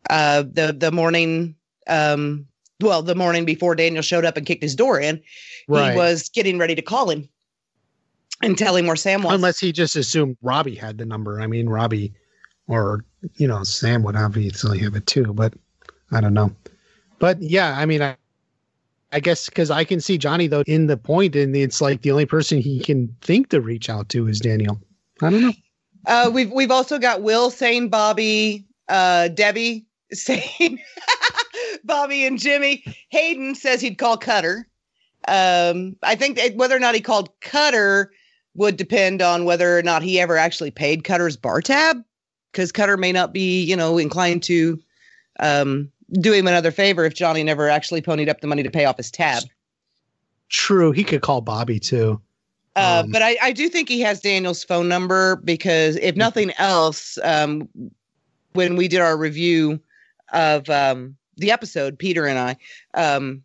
Uh, 0.10 0.44
the 0.44 0.76
the 0.78 0.92
morning, 0.92 1.56
um, 1.88 2.46
well, 2.82 3.02
the 3.02 3.16
morning 3.16 3.46
before 3.46 3.76
Daniel 3.76 4.02
showed 4.02 4.26
up 4.26 4.38
and 4.38 4.46
kicked 4.46 4.64
his 4.64 4.76
door 4.76 5.00
in, 5.00 5.22
Right. 5.68 5.92
he 5.92 5.98
was 5.98 6.30
getting 6.30 6.58
ready 6.58 6.76
to 6.76 6.82
call 6.82 7.10
him 7.10 7.28
and 8.42 8.58
tell 8.58 8.76
him 8.76 8.88
where 8.88 8.96
Sam 8.96 9.24
was. 9.24 9.34
Unless 9.34 9.60
he 9.60 9.72
just 9.72 9.96
assumed 9.96 10.38
Robbie 10.42 10.76
had 10.76 10.98
the 10.98 11.06
number. 11.06 11.42
I 11.42 11.48
mean, 11.48 11.70
Robbie 11.70 12.14
or, 12.68 13.06
you 13.36 13.48
know, 13.48 13.64
Sam 13.64 14.04
would 14.04 14.16
obviously 14.16 14.80
have 14.80 14.96
it 14.96 15.08
too, 15.08 15.34
but 15.34 15.54
I 16.12 16.20
don't 16.22 16.34
know. 16.34 16.52
But 17.20 17.42
yeah, 17.42 17.78
I 17.78 17.86
mean, 17.86 18.02
I, 18.02 18.18
I 19.12 19.20
guess 19.22 19.48
because 19.48 19.72
I 19.72 19.84
can 19.86 20.02
see 20.02 20.18
Johnny 20.18 20.48
though 20.48 20.64
in 20.68 20.88
the 20.88 20.98
point, 20.98 21.36
and 21.36 21.56
it's 21.56 21.80
like 21.80 22.02
the 22.02 22.12
only 22.12 22.26
person 22.26 22.58
he 22.60 22.80
can 22.80 23.16
think 23.22 23.50
to 23.50 23.62
reach 23.62 23.90
out 23.90 24.10
to 24.10 24.28
is 24.28 24.40
Daniel. 24.40 24.80
I 25.22 25.30
don't 25.30 25.42
know. 25.42 25.54
Uh, 26.06 26.30
we've 26.34 26.52
we've 26.52 26.72
also 26.72 27.00
got 27.00 27.22
Will 27.22 27.50
saying 27.50 27.90
Bobby, 27.90 28.66
uh, 28.90 29.30
Debbie 29.30 29.86
saying 30.12 30.44
Bobby 31.86 32.26
and 32.26 32.40
Jimmy. 32.40 32.84
Hayden 33.10 33.56
says 33.56 33.82
he'd 33.82 33.98
call 33.98 34.18
Cutter. 34.18 34.68
Um, 35.28 35.96
I 36.04 36.16
think 36.16 36.38
that 36.38 36.56
whether 36.56 36.76
or 36.76 36.80
not 36.80 36.96
he 36.96 37.02
called 37.02 37.30
Cutter 37.42 38.12
would 38.56 38.78
depend 38.78 39.22
on 39.22 39.46
whether 39.46 39.78
or 39.78 39.82
not 39.82 40.02
he 40.04 40.20
ever 40.20 40.38
actually 40.38 40.72
paid 40.72 41.04
Cutter's 41.04 41.36
bar 41.36 41.62
tab, 41.62 42.04
because 42.52 42.72
Cutter 42.72 42.98
may 42.98 43.12
not 43.12 43.34
be, 43.34 43.64
you 43.64 43.76
know, 43.76 43.98
inclined 43.98 44.44
to 44.44 44.80
um, 45.40 45.92
do 46.14 46.32
him 46.32 46.48
another 46.48 46.72
favor 46.72 47.04
if 47.06 47.14
Johnny 47.14 47.44
never 47.44 47.70
actually 47.70 48.02
ponied 48.02 48.30
up 48.30 48.42
the 48.42 48.48
money 48.48 48.64
to 48.64 48.72
pay 48.72 48.86
off 48.86 48.98
his 48.98 49.12
tab. 49.12 49.44
True, 50.50 50.92
he 50.92 51.04
could 51.04 51.22
call 51.22 51.42
Bobby 51.42 51.80
too. 51.80 52.22
Uh, 52.76 53.04
Um, 53.04 53.12
but 53.12 53.22
I, 53.22 53.38
I 53.42 53.52
do 53.52 53.68
think 53.70 53.90
he 53.90 54.02
has 54.02 54.20
Daniel's 54.22 54.64
phone 54.64 54.88
number 54.88 55.38
because 55.38 55.96
if 55.98 56.16
nothing 56.16 56.52
else, 56.58 57.18
um, 57.24 57.68
when 58.54 58.76
we 58.76 58.88
did 58.88 59.02
our 59.02 59.18
review 59.18 59.80
of 60.34 60.70
um, 60.70 61.16
the 61.38 61.52
episode, 61.52 61.98
Peter 62.00 62.26
and 62.26 62.40
I, 62.40 62.58
um, 62.94 63.44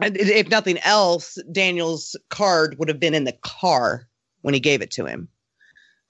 if- 0.00 0.48
nothing 0.48 0.78
else, 0.78 1.38
Daniel's 1.50 2.16
card 2.28 2.78
would 2.78 2.88
have 2.88 3.00
been 3.00 3.14
in 3.14 3.24
the 3.24 3.36
car 3.42 4.08
when 4.42 4.54
he 4.54 4.60
gave 4.60 4.82
it 4.82 4.90
to 4.92 5.04
him. 5.06 5.28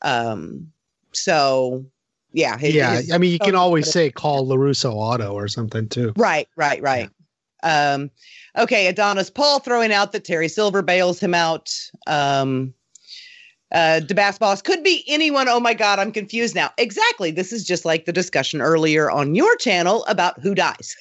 Um, 0.03 0.71
so 1.13 1.85
yeah, 2.33 2.59
his- 2.59 2.75
yeah, 2.75 2.97
his 2.97 3.11
I 3.11 3.19
mean, 3.19 3.33
you 3.33 3.39
can 3.39 3.55
always 3.55 3.91
say 3.91 4.11
call 4.11 4.47
LaRusso 4.47 4.93
Auto 4.93 5.33
or 5.33 5.49
something 5.49 5.89
too. 5.89 6.13
Right, 6.17 6.49
right, 6.57 6.81
right. 6.83 7.11
Um, 7.63 8.11
okay, 8.57 8.87
Adonis 8.87 9.31
Paul 9.31 9.59
throwing 9.59 9.93
out 9.93 10.13
that 10.13 10.25
Terry 10.25 10.49
Silver 10.49 10.83
bails 10.83 11.19
him 11.19 11.35
out. 11.35 11.75
Um, 12.07 12.75
uh, 13.73 14.01
DeBass 14.03 14.39
Boss 14.39 14.63
could 14.63 14.83
be 14.83 15.05
anyone. 15.07 15.49
Oh 15.49 15.61
my 15.61 15.75
God, 15.75 15.99
I'm 15.99 16.13
confused 16.13 16.55
now. 16.55 16.71
Exactly. 16.79 17.31
This 17.31 17.53
is 17.53 17.65
just 17.65 17.85
like 17.85 18.07
the 18.07 18.13
discussion 18.13 18.61
earlier 18.61 19.11
on 19.11 19.35
your 19.35 19.57
channel 19.57 20.05
about 20.07 20.41
who 20.41 20.55
dies. 20.55 20.97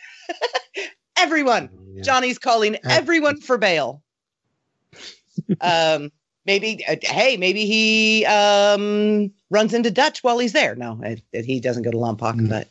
Everyone. 1.18 1.70
Yeah. 1.94 2.04
Johnny's 2.04 2.38
calling 2.38 2.78
everyone 2.84 3.42
for 3.42 3.58
bail. 3.58 4.04
um, 5.62 6.12
maybe, 6.46 6.86
uh, 6.88 6.96
hey, 7.02 7.38
maybe 7.38 7.66
he 7.66 8.24
um, 8.26 9.32
runs 9.50 9.74
into 9.74 9.90
Dutch 9.90 10.24
while 10.24 10.38
he's 10.38 10.54
there. 10.54 10.76
No, 10.76 11.00
uh, 11.04 11.16
that 11.34 11.46
he 11.46 11.60
doesn't 11.60 11.84
go 11.84 11.92
to 11.92 11.98
Lompoc, 11.98 12.36
Mm. 12.36 12.50
but 12.50 12.68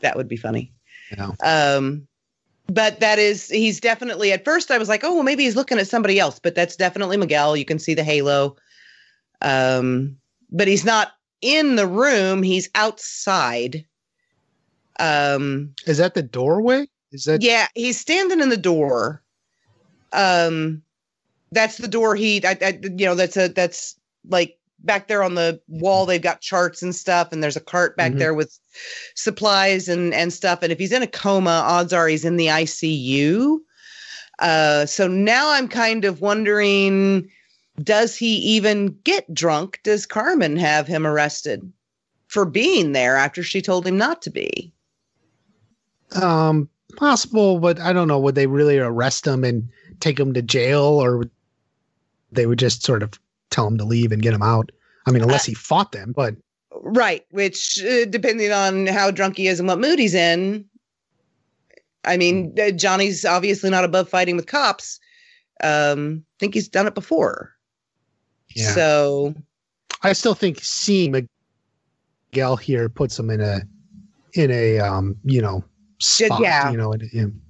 that 0.00 0.16
would 0.16 0.28
be 0.28 0.36
funny. 0.36 0.72
Yeah. 1.10 1.32
Um, 1.44 2.06
but 2.68 3.00
that 3.00 3.18
is, 3.18 3.48
he's 3.48 3.78
definitely, 3.80 4.32
at 4.32 4.44
first 4.44 4.70
I 4.70 4.78
was 4.78 4.88
like, 4.88 5.04
oh, 5.04 5.12
well, 5.12 5.22
maybe 5.22 5.44
he's 5.44 5.56
looking 5.56 5.78
at 5.78 5.88
somebody 5.88 6.18
else, 6.18 6.38
but 6.38 6.54
that's 6.54 6.76
definitely 6.76 7.18
Miguel. 7.18 7.56
You 7.56 7.66
can 7.66 7.78
see 7.78 7.92
the 7.92 8.04
halo. 8.04 8.56
Um, 9.42 10.16
but 10.50 10.68
he's 10.68 10.84
not 10.84 11.12
in 11.40 11.76
the 11.76 11.86
room, 11.86 12.42
he's 12.42 12.70
outside. 12.74 13.84
Um, 15.00 15.74
Is 15.86 15.98
that 15.98 16.14
the 16.14 16.22
doorway? 16.22 16.86
Is 17.10 17.24
that 17.24 17.42
yeah, 17.42 17.66
he's 17.74 17.98
standing 18.00 18.40
in 18.40 18.48
the 18.48 18.56
door. 18.56 19.22
Um, 20.12 20.82
that's 21.50 21.78
the 21.78 21.88
door 21.88 22.14
he, 22.14 22.44
I, 22.44 22.56
I, 22.62 22.78
you 22.82 23.06
know, 23.06 23.14
that's 23.14 23.36
a 23.36 23.48
that's 23.48 23.96
like 24.28 24.58
back 24.80 25.08
there 25.08 25.22
on 25.22 25.34
the 25.34 25.60
wall. 25.68 26.06
They've 26.06 26.20
got 26.22 26.40
charts 26.40 26.82
and 26.82 26.94
stuff, 26.94 27.32
and 27.32 27.42
there's 27.42 27.56
a 27.56 27.60
cart 27.60 27.96
back 27.96 28.12
Mhm. 28.12 28.18
there 28.18 28.34
with 28.34 28.58
supplies 29.14 29.88
and 29.88 30.14
and 30.14 30.32
stuff. 30.32 30.62
And 30.62 30.72
if 30.72 30.78
he's 30.78 30.92
in 30.92 31.02
a 31.02 31.06
coma, 31.06 31.50
odds 31.50 31.92
are 31.92 32.08
he's 32.08 32.24
in 32.24 32.36
the 32.36 32.46
ICU. 32.48 33.58
Uh, 34.38 34.86
so 34.86 35.06
now 35.08 35.50
I'm 35.52 35.68
kind 35.68 36.04
of 36.04 36.20
wondering, 36.20 37.28
does 37.82 38.16
he 38.16 38.36
even 38.36 38.98
get 39.04 39.32
drunk? 39.32 39.80
Does 39.82 40.06
Carmen 40.06 40.56
have 40.56 40.86
him 40.86 41.06
arrested 41.06 41.72
for 42.28 42.44
being 42.44 42.92
there 42.92 43.16
after 43.16 43.42
she 43.42 43.62
told 43.62 43.86
him 43.86 43.96
not 43.98 44.22
to 44.22 44.30
be? 44.30 44.72
um 46.20 46.68
possible? 46.96 47.58
But 47.58 47.80
I 47.80 47.92
don't 47.92 48.08
know. 48.08 48.18
Would 48.18 48.34
they 48.34 48.46
really 48.46 48.78
arrest 48.78 49.26
him 49.26 49.44
and 49.44 49.68
take 50.00 50.18
him 50.18 50.34
to 50.34 50.42
jail, 50.42 50.82
or 50.82 51.24
they 52.30 52.46
would 52.46 52.58
just 52.58 52.84
sort 52.84 53.02
of 53.02 53.18
tell 53.50 53.66
him 53.66 53.78
to 53.78 53.84
leave 53.84 54.12
and 54.12 54.22
get 54.22 54.34
him 54.34 54.42
out? 54.42 54.70
I 55.06 55.10
mean, 55.10 55.22
unless 55.22 55.44
he 55.44 55.54
fought 55.54 55.92
them, 55.92 56.12
but 56.14 56.36
Right, 56.84 57.24
which 57.30 57.82
uh, 57.84 58.06
depending 58.06 58.50
on 58.50 58.86
how 58.86 59.10
drunk 59.10 59.36
he 59.36 59.46
is 59.46 59.60
and 59.60 59.68
what 59.68 59.78
mood 59.78 59.98
he's 59.98 60.14
in. 60.14 60.64
I 62.04 62.16
mean, 62.16 62.54
uh, 62.60 62.72
Johnny's 62.72 63.24
obviously 63.24 63.70
not 63.70 63.84
above 63.84 64.08
fighting 64.08 64.36
with 64.36 64.46
cops. 64.46 64.98
Um, 65.62 66.24
think 66.40 66.54
he's 66.54 66.68
done 66.68 66.88
it 66.88 66.94
before. 66.94 67.54
Yeah. 68.54 68.72
So 68.72 69.34
I 70.02 70.12
still 70.12 70.34
think 70.34 70.60
seeing 70.60 71.28
Miguel 72.32 72.56
here 72.56 72.88
puts 72.88 73.18
him 73.18 73.30
in 73.30 73.40
a 73.40 73.60
in 74.34 74.50
a 74.50 74.78
um 74.78 75.16
you 75.24 75.40
know 75.40 75.64
spot, 76.00 76.40
yeah. 76.40 76.70
you 76.70 76.76
know 76.76 76.92
in, 76.92 77.08
in, 77.12 77.40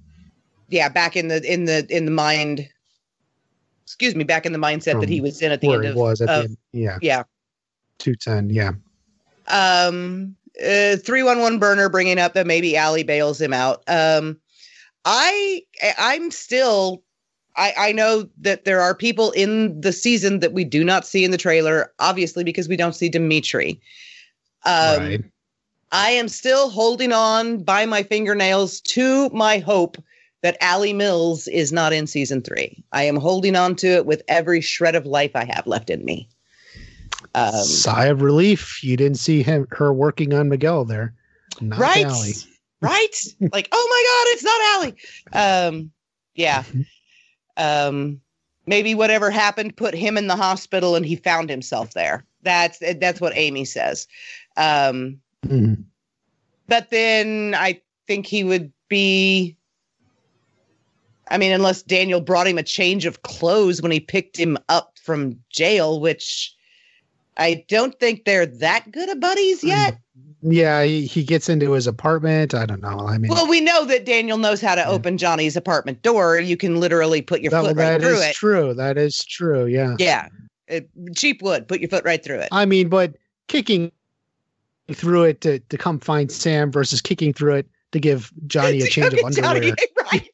yeah, 0.69 0.89
back 0.89 1.15
in 1.15 1.27
the 1.27 1.41
in 1.51 1.65
the 1.65 1.85
in 1.89 2.05
the 2.05 2.11
mind. 2.11 2.69
Excuse 3.83 4.15
me, 4.15 4.23
back 4.23 4.45
in 4.45 4.53
the 4.53 4.59
mindset 4.59 4.99
that 5.01 5.09
he 5.09 5.21
was 5.21 5.41
in 5.41 5.51
at 5.51 5.61
the 5.61 5.71
end 5.71 5.85
of. 5.85 5.95
was 5.95 6.19
at 6.21 6.29
of- 6.29 6.35
the 6.35 6.43
end. 6.49 6.57
Yeah, 6.71 6.97
yeah. 7.01 7.23
two 7.99 8.15
ten. 8.15 8.49
Yeah, 8.49 8.71
um 9.47 10.35
uh 10.59 10.97
311 10.97 11.59
burner 11.59 11.89
bringing 11.89 12.19
up 12.19 12.33
that 12.33 12.47
maybe 12.47 12.77
Ali 12.77 13.03
bails 13.03 13.39
him 13.41 13.53
out. 13.53 13.83
Um 13.87 14.39
I 15.05 15.61
I'm 15.97 16.31
still 16.31 17.03
I 17.55 17.73
I 17.77 17.91
know 17.91 18.27
that 18.41 18.65
there 18.65 18.81
are 18.81 18.95
people 18.95 19.31
in 19.31 19.79
the 19.79 19.93
season 19.93 20.39
that 20.39 20.53
we 20.53 20.63
do 20.63 20.83
not 20.83 21.05
see 21.05 21.23
in 21.23 21.31
the 21.31 21.37
trailer 21.37 21.91
obviously 21.99 22.43
because 22.43 22.67
we 22.67 22.77
don't 22.77 22.95
see 22.95 23.09
Demetri. 23.09 23.79
Um 24.65 24.99
right. 24.99 25.23
I 25.91 26.09
am 26.09 26.27
still 26.27 26.69
holding 26.69 27.11
on 27.11 27.63
by 27.63 27.85
my 27.85 28.01
fingernails 28.01 28.81
to 28.81 29.29
my 29.29 29.59
hope 29.59 29.97
that 30.41 30.57
Ali 30.61 30.91
Mills 30.91 31.47
is 31.47 31.71
not 31.71 31.93
in 31.93 32.07
season 32.07 32.41
3. 32.41 32.83
I 32.91 33.03
am 33.03 33.15
holding 33.15 33.55
on 33.55 33.75
to 33.77 33.87
it 33.87 34.05
with 34.05 34.23
every 34.27 34.59
shred 34.59 34.95
of 34.95 35.05
life 35.05 35.31
I 35.35 35.45
have 35.45 35.67
left 35.67 35.89
in 35.89 36.03
me. 36.03 36.27
Um 37.35 37.63
Sigh 37.63 38.05
of 38.05 38.21
relief. 38.21 38.83
You 38.83 38.97
didn't 38.97 39.19
see 39.19 39.43
him 39.43 39.67
her 39.71 39.93
working 39.93 40.33
on 40.33 40.49
Miguel 40.49 40.85
there. 40.85 41.13
Not 41.61 41.79
right 41.79 42.05
Ali. 42.05 42.33
right 42.81 43.15
like 43.53 43.69
oh 43.71 43.87
my 43.89 44.03
god 44.09 44.33
it's 44.33 44.43
not 44.43 44.61
Ali 44.75 45.71
um 45.71 45.91
yeah 46.35 46.63
um 47.57 48.19
maybe 48.65 48.95
whatever 48.95 49.29
happened 49.29 49.75
put 49.75 49.93
him 49.93 50.17
in 50.17 50.27
the 50.27 50.35
hospital 50.35 50.95
and 50.95 51.05
he 51.05 51.15
found 51.15 51.49
himself 51.49 51.93
there. 51.93 52.23
That's 52.41 52.79
that's 52.99 53.21
what 53.21 53.33
Amy 53.35 53.65
says. 53.65 54.07
Um 54.57 55.19
Mhm. 55.45 55.83
but 56.67 56.89
then 56.89 57.53
I 57.57 57.81
think 58.07 58.25
he 58.25 58.43
would 58.43 58.71
be 58.89 59.57
I 61.27 61.37
mean 61.37 61.51
unless 61.51 61.81
Daniel 61.81 62.21
brought 62.21 62.47
him 62.47 62.57
a 62.57 62.63
change 62.63 63.05
of 63.05 63.23
clothes 63.23 63.81
when 63.81 63.91
he 63.91 63.99
picked 63.99 64.37
him 64.37 64.57
up 64.69 64.97
from 65.01 65.39
jail 65.49 65.99
which 65.99 66.55
I 67.37 67.65
don't 67.67 67.99
think 67.99 68.25
they're 68.25 68.45
that 68.45 68.91
good 68.91 69.09
of 69.09 69.19
buddies 69.19 69.63
yet 69.63 69.97
Yeah, 70.45 70.83
he, 70.83 71.05
he 71.05 71.23
gets 71.23 71.47
into 71.47 71.71
his 71.71 71.87
apartment. 71.87 72.53
I 72.53 72.65
don't 72.65 72.81
know. 72.81 72.99
I 73.07 73.17
mean, 73.17 73.31
Well, 73.31 73.47
we 73.47 73.61
know 73.61 73.85
that 73.85 74.05
Daniel 74.05 74.37
knows 74.37 74.59
how 74.61 74.75
to 74.75 74.81
Yeah. 74.81 74.89
open 74.89 75.17
Johnny's 75.17 75.55
apartment 75.55 76.01
door. 76.01 76.37
You 76.39 76.57
can 76.57 76.79
literally 76.79 77.21
put 77.21 77.41
your 77.41 77.51
that, 77.51 77.61
foot 77.63 77.77
right 77.77 77.97
that 77.97 78.01
through 78.01 78.15
is 78.17 78.21
it. 78.25 78.33
true. 78.35 78.73
That 78.73 78.97
is 78.97 79.23
true. 79.23 79.65
Yeah. 79.67 79.95
Yeah. 79.99 80.27
It, 80.67 80.89
cheap 81.15 81.41
wood, 81.41 81.67
put 81.67 81.79
your 81.79 81.89
foot 81.89 82.03
right 82.03 82.23
through 82.23 82.39
it. 82.39 82.49
I 82.51 82.65
mean, 82.65 82.89
but 82.89 83.15
kicking 83.47 83.91
through 84.91 85.23
it 85.23 85.41
to, 85.41 85.59
to 85.59 85.77
come 85.77 85.99
find 85.99 86.29
Sam 86.31 86.71
versus 86.71 86.99
kicking 87.01 87.31
through 87.33 87.55
it 87.55 87.67
to 87.93 87.99
give 87.99 88.31
Johnny 88.47 88.81
a 88.81 88.87
change 88.87 89.13
of 89.13 89.19
underwear. 89.23 89.53
Johnny, 89.53 89.73
right. 90.11 90.29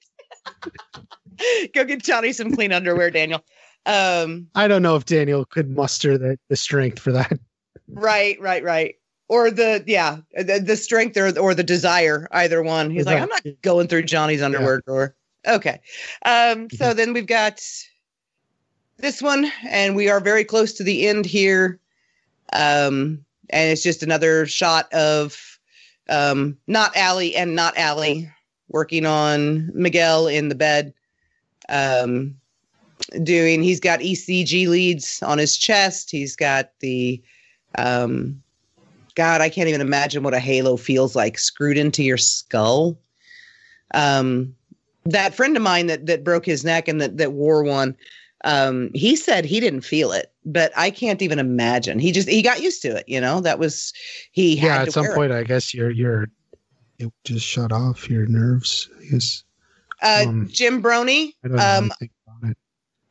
go 1.75 1.83
get 1.85 2.03
Johnny 2.03 2.31
some 2.33 2.55
clean 2.55 2.71
underwear, 2.73 3.11
Daniel. 3.11 3.43
Um, 3.85 4.47
I 4.55 4.67
don't 4.67 4.81
know 4.81 4.95
if 4.95 5.05
Daniel 5.05 5.45
could 5.45 5.69
muster 5.69 6.17
the, 6.17 6.37
the 6.49 6.55
strength 6.55 6.99
for 6.99 7.11
that. 7.11 7.39
right, 7.87 8.39
right, 8.41 8.63
right. 8.63 8.95
Or 9.29 9.51
the 9.51 9.83
yeah, 9.85 10.17
the, 10.33 10.59
the 10.59 10.75
strength 10.75 11.15
or 11.15 11.37
or 11.39 11.53
the 11.53 11.63
desire, 11.63 12.27
either 12.31 12.61
one. 12.63 12.89
He's 12.89 13.05
like, 13.05 13.21
I'm 13.21 13.29
not 13.29 13.45
going 13.61 13.87
through 13.87 14.03
Johnny's 14.03 14.41
underwear 14.41 14.81
drawer. 14.81 15.15
Okay. 15.47 15.79
Um, 16.25 16.69
so 16.71 16.93
then 16.93 17.13
we've 17.13 17.27
got 17.27 17.61
this 18.97 19.21
one, 19.21 19.51
and 19.67 19.95
we 19.95 20.09
are 20.09 20.19
very 20.19 20.43
close 20.43 20.73
to 20.73 20.83
the 20.83 21.07
end 21.07 21.25
here. 21.25 21.79
Um, 22.53 23.23
and 23.51 23.71
it's 23.71 23.83
just 23.83 24.03
another 24.03 24.45
shot 24.45 24.91
of 24.93 25.59
um, 26.09 26.57
not 26.67 26.95
Ali 26.97 27.35
and 27.35 27.55
not 27.55 27.77
Ali 27.77 28.29
working 28.69 29.05
on 29.05 29.71
Miguel 29.73 30.27
in 30.27 30.49
the 30.49 30.55
bed. 30.55 30.93
Um, 31.69 32.35
doing, 33.23 33.63
he's 33.63 33.79
got 33.79 33.99
ECG 33.99 34.67
leads 34.67 35.21
on 35.23 35.37
his 35.37 35.57
chest. 35.57 36.11
He's 36.11 36.35
got 36.35 36.71
the, 36.79 37.21
um, 37.77 38.41
God, 39.15 39.41
I 39.41 39.49
can't 39.49 39.69
even 39.69 39.81
imagine 39.81 40.23
what 40.23 40.33
a 40.33 40.39
halo 40.39 40.77
feels 40.77 41.15
like 41.15 41.37
screwed 41.37 41.77
into 41.77 42.03
your 42.03 42.17
skull. 42.17 42.97
Um, 43.93 44.55
that 45.05 45.33
friend 45.33 45.55
of 45.57 45.63
mine 45.63 45.87
that 45.87 46.05
that 46.05 46.23
broke 46.23 46.45
his 46.45 46.63
neck 46.63 46.87
and 46.87 47.01
that 47.01 47.17
that 47.17 47.33
wore 47.33 47.63
one, 47.63 47.95
um, 48.45 48.91
he 48.93 49.15
said 49.15 49.45
he 49.45 49.59
didn't 49.59 49.81
feel 49.81 50.11
it, 50.11 50.31
but 50.45 50.71
I 50.77 50.89
can't 50.89 51.21
even 51.21 51.39
imagine. 51.39 51.99
He 51.99 52.11
just 52.11 52.29
he 52.29 52.41
got 52.41 52.61
used 52.61 52.81
to 52.83 52.95
it. 52.95 53.07
You 53.07 53.19
know, 53.19 53.41
that 53.41 53.59
was 53.59 53.93
he 54.31 54.55
had. 54.55 54.67
yeah, 54.67 54.75
to 54.75 54.81
at 54.81 54.91
some 54.91 55.07
point, 55.15 55.31
I 55.31 55.43
guess 55.43 55.73
you're 55.73 55.91
you're 55.91 56.27
it 56.99 57.11
just 57.23 57.45
shut 57.45 57.71
off 57.71 58.09
your 58.09 58.25
nerves. 58.27 58.89
I 58.99 59.05
guess 59.11 59.43
Uh, 60.01 60.25
um, 60.27 60.47
Jim 60.51 60.81
Brony, 60.83 61.33
I 61.43 61.47
don't 61.47 61.59
um, 61.59 61.91
it. 62.01 62.57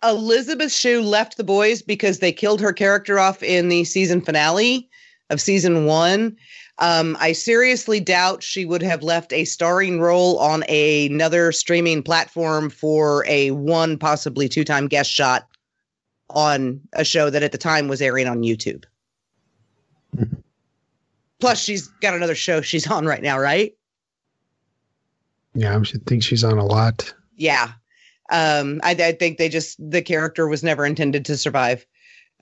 Elisabeth 0.03 0.73
Shue 0.73 1.03
left 1.03 1.37
the 1.37 1.45
boys 1.45 1.83
because 1.83 2.21
they 2.21 2.33
killed 2.33 2.61
her 2.61 2.73
character 2.73 3.19
off 3.19 3.43
in 3.43 3.69
the 3.69 3.85
season 3.85 4.21
finale 4.21 4.88
of 5.31 5.41
season 5.41 5.85
one. 5.87 6.37
Um, 6.79 7.17
I 7.19 7.33
seriously 7.33 7.99
doubt 7.99 8.43
she 8.43 8.65
would 8.65 8.83
have 8.83 9.03
left 9.03 9.33
a 9.33 9.45
starring 9.45 10.01
role 10.01 10.39
on 10.39 10.63
a, 10.69 11.07
another 11.07 11.51
streaming 11.51 12.03
platform 12.03 12.71
for 12.71 13.25
a 13.27 13.51
one, 13.51 13.99
possibly 13.99 14.49
two 14.49 14.65
time 14.65 14.87
guest 14.87 15.11
shot 15.11 15.49
on 16.31 16.81
a 16.93 17.05
show 17.05 17.31
that 17.31 17.43
at 17.43 17.53
the 17.53 17.59
time 17.59 17.89
was 17.89 18.01
airing 18.01 18.29
on 18.29 18.43
YouTube. 18.43 18.85
Plus, 21.41 21.61
she's 21.61 21.89
got 22.01 22.15
another 22.15 22.35
show 22.35 22.61
she's 22.61 22.89
on 22.91 23.07
right 23.07 23.23
now, 23.23 23.39
right? 23.39 23.75
Yeah, 25.55 25.77
I 25.77 25.83
should 25.83 26.07
think 26.07 26.23
she's 26.23 26.45
on 26.45 26.59
a 26.59 26.65
lot. 26.65 27.13
yeah 27.37 27.73
um 28.31 28.81
I, 28.83 28.91
I 28.91 29.13
think 29.13 29.39
they 29.39 29.49
just 29.49 29.79
the 29.91 30.03
character 30.03 30.47
was 30.49 30.63
never 30.63 30.85
intended 30.85 31.25
to 31.25 31.37
survive 31.37 31.87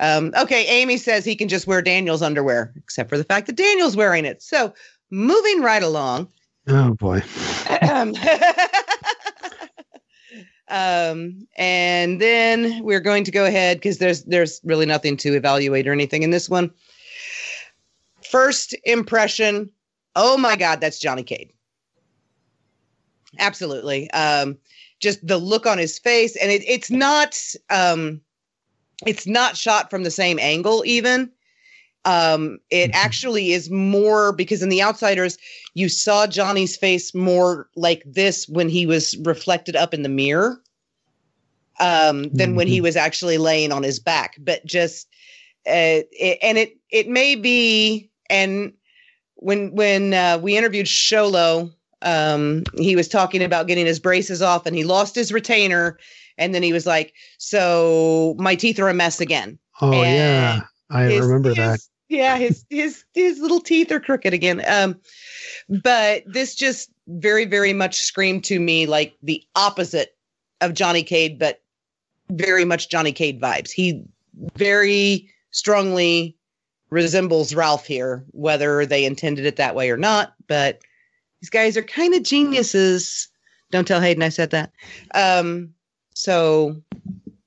um 0.00 0.32
okay 0.38 0.66
amy 0.66 0.96
says 0.96 1.24
he 1.24 1.36
can 1.36 1.48
just 1.48 1.66
wear 1.66 1.80
daniel's 1.80 2.22
underwear 2.22 2.72
except 2.76 3.08
for 3.08 3.16
the 3.16 3.24
fact 3.24 3.46
that 3.46 3.56
daniel's 3.56 3.96
wearing 3.96 4.24
it. 4.24 4.42
So 4.42 4.72
moving 5.10 5.62
right 5.62 5.82
along. 5.82 6.28
Oh 6.68 6.94
boy. 6.94 7.22
um, 7.88 8.14
um 10.68 11.46
and 11.56 12.20
then 12.20 12.82
we're 12.82 13.00
going 13.00 13.22
to 13.24 13.30
go 13.30 13.44
ahead 13.44 13.76
because 13.76 13.98
there's 13.98 14.24
there's 14.24 14.60
really 14.64 14.86
nothing 14.86 15.16
to 15.18 15.34
evaluate 15.34 15.86
or 15.86 15.92
anything 15.92 16.22
in 16.22 16.30
this 16.30 16.48
one. 16.48 16.72
First 18.30 18.74
impression. 18.84 19.70
Oh 20.16 20.36
my 20.36 20.56
god 20.56 20.80
that's 20.80 20.98
johnny 20.98 21.22
cade. 21.22 21.52
Absolutely. 23.38 24.10
Um 24.10 24.58
just 24.98 25.24
the 25.24 25.38
look 25.38 25.66
on 25.66 25.78
his 25.78 25.98
face 25.98 26.34
and 26.36 26.50
it, 26.50 26.64
it's 26.66 26.90
not 26.90 27.38
um 27.70 28.20
it's 29.04 29.26
not 29.26 29.56
shot 29.56 29.90
from 29.90 30.02
the 30.04 30.10
same 30.10 30.38
angle 30.38 30.82
even 30.86 31.30
um 32.04 32.58
it 32.70 32.90
Mhm. 32.90 32.94
actually 32.94 33.52
is 33.52 33.70
more 33.70 34.32
because 34.32 34.62
in 34.62 34.68
the 34.68 34.82
outsiders 34.82 35.38
you 35.74 35.88
saw 35.88 36.26
johnny's 36.26 36.76
face 36.76 37.14
more 37.14 37.68
like 37.76 38.02
this 38.06 38.48
when 38.48 38.68
he 38.68 38.86
was 38.86 39.16
reflected 39.18 39.76
up 39.76 39.92
in 39.92 40.02
the 40.02 40.08
mirror 40.08 40.60
um 41.80 42.30
than 42.34 42.54
when 42.54 42.66
he 42.68 42.80
Mhm. 42.80 42.82
was 42.82 42.96
actually 42.96 43.38
laying 43.38 43.72
on 43.72 43.82
his 43.82 43.98
back 43.98 44.36
but 44.38 44.64
just 44.64 45.08
uh, 45.66 46.00
it, 46.12 46.38
and 46.42 46.58
it 46.58 46.76
it 46.90 47.08
may 47.08 47.34
be 47.34 48.10
and 48.30 48.72
when 49.36 49.74
when 49.74 50.14
uh, 50.14 50.38
we 50.42 50.56
interviewed 50.56 50.86
Xolo, 50.86 51.72
um, 52.02 52.62
he 52.78 52.96
was 52.96 53.08
talking 53.08 53.42
about 53.42 53.66
getting 53.66 53.86
his 53.86 53.98
braces 54.00 54.42
off, 54.42 54.66
and 54.66 54.76
he 54.76 54.84
lost 54.84 55.14
his 55.14 55.32
retainer, 55.32 55.98
and 56.38 56.54
then 56.54 56.62
he 56.62 56.72
was 56.72 56.86
like, 56.86 57.12
"So 57.38 58.34
my 58.38 58.54
teeth 58.54 58.78
are 58.78 58.88
a 58.88 58.94
mess 58.94 59.20
again." 59.20 59.58
Oh 59.80 59.92
And 59.92 60.16
yeah, 60.16 60.60
I 60.90 61.04
His- 61.04 61.20
remember 61.26 61.50
his- 61.50 61.56
that. 61.58 61.80
Yeah, 62.08 62.36
his 62.38 62.64
his 62.70 63.02
his 63.14 63.40
little 63.40 63.60
teeth 63.60 63.90
are 63.90 63.98
crooked 63.98 64.32
again. 64.32 64.62
Um, 64.68 65.00
but 65.68 66.22
this 66.26 66.54
just 66.54 66.88
very 67.08 67.44
very 67.46 67.72
much 67.72 67.96
screamed 67.96 68.44
to 68.44 68.60
me 68.60 68.86
like 68.86 69.14
the 69.24 69.42
opposite 69.56 70.16
of 70.60 70.72
Johnny 70.72 71.02
Cade, 71.02 71.38
but 71.38 71.62
very 72.30 72.64
much 72.64 72.88
Johnny 72.90 73.10
Cade 73.12 73.40
vibes. 73.40 73.70
He 73.72 74.02
very 74.56 75.28
strongly 75.50 76.36
resembles 76.90 77.54
Ralph 77.54 77.86
here, 77.86 78.24
whether 78.30 78.86
they 78.86 79.04
intended 79.04 79.44
it 79.44 79.56
that 79.56 79.74
way 79.74 79.90
or 79.90 79.96
not. 79.96 80.34
But 80.46 80.80
these 81.40 81.50
guys 81.50 81.76
are 81.76 81.82
kind 81.82 82.14
of 82.14 82.22
geniuses. 82.22 83.28
Don't 83.72 83.86
tell 83.88 84.00
Hayden 84.00 84.22
I 84.22 84.28
said 84.28 84.50
that. 84.50 84.70
Um, 85.14 85.74
so 86.16 86.74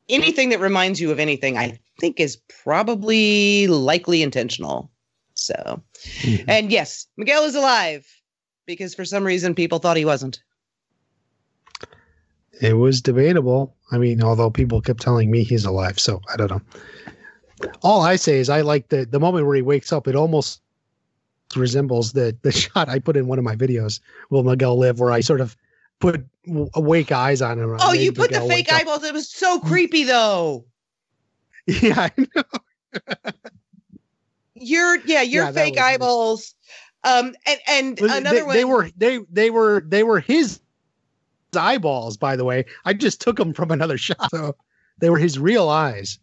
anything 0.09 0.49
that 0.49 0.59
reminds 0.59 1.01
you 1.01 1.09
of 1.09 1.19
anything, 1.19 1.57
I 1.57 1.79
think 1.99 2.19
is 2.19 2.37
probably 2.63 3.65
likely 3.65 4.21
intentional. 4.21 4.91
So, 5.33 5.81
Mhm. 6.21 6.45
and 6.47 6.71
yes, 6.71 7.07
Miguel 7.17 7.45
is 7.45 7.55
alive 7.55 8.05
because 8.67 8.93
for 8.93 9.05
some 9.05 9.23
reason 9.23 9.55
people 9.55 9.79
thought 9.79 9.97
he 9.97 10.05
wasn't. 10.05 10.39
It 12.61 12.73
was 12.73 13.01
debatable. 13.01 13.75
I 13.91 13.97
mean, 13.97 14.21
although 14.21 14.51
people 14.51 14.81
kept 14.81 15.01
telling 15.01 15.31
me 15.31 15.43
he's 15.43 15.65
alive, 15.65 15.99
so 15.99 16.21
I 16.31 16.37
don't 16.37 16.51
know. 16.51 16.61
All 17.81 18.03
I 18.03 18.17
say 18.17 18.37
is 18.37 18.49
I 18.49 18.61
like 18.61 18.89
the 18.89 19.03
the 19.03 19.19
moment 19.19 19.47
where 19.47 19.55
he 19.55 19.63
wakes 19.63 19.91
up. 19.91 20.07
It 20.07 20.15
almost 20.15 20.61
resembles 21.55 22.13
the 22.13 22.37
the 22.43 22.51
shot 22.63 22.87
I 22.87 22.99
put 22.99 23.17
in 23.17 23.25
one 23.25 23.39
of 23.39 23.45
my 23.45 23.55
videos. 23.55 23.99
Will 24.29 24.43
Miguel 24.43 24.77
live? 24.77 24.99
Where 24.99 25.11
I 25.11 25.21
sort 25.21 25.41
of 25.41 25.57
put 25.99 26.26
awake 26.73 27.11
eyes 27.11 27.41
on 27.41 27.59
him. 27.59 27.76
Oh, 27.80 27.93
you 27.93 28.11
put 28.11 28.31
the 28.31 28.41
fake 28.41 28.71
up. 28.71 28.81
eyeballs. 28.81 29.03
It 29.03 29.13
was 29.13 29.31
so 29.31 29.59
creepy 29.59 30.03
though. 30.03 30.65
Yeah, 31.67 32.09
I 32.09 32.11
know. 32.17 33.31
Your 34.55 34.97
yeah, 35.05 35.21
your 35.21 35.45
Yeah, 35.45 35.51
fake 35.51 35.77
eyeballs. 35.80 36.53
Um, 37.03 37.34
and 37.47 37.59
and 37.67 37.99
another 38.01 38.39
they, 38.39 38.43
one. 38.43 38.55
they 38.55 38.65
were 38.65 38.89
they 38.97 39.19
they 39.31 39.49
were 39.49 39.81
they 39.88 40.03
were 40.03 40.19
his 40.19 40.59
eyeballs. 41.55 42.17
By 42.17 42.35
the 42.35 42.43
way, 42.43 42.65
I 42.85 42.93
just 42.93 43.21
took 43.21 43.38
them 43.38 43.53
from 43.53 43.71
another 43.71 43.97
shot. 43.99 44.30
So 44.31 44.55
they 44.99 45.09
were 45.09 45.17
his 45.17 45.39
real 45.39 45.69
eyes. 45.69 46.19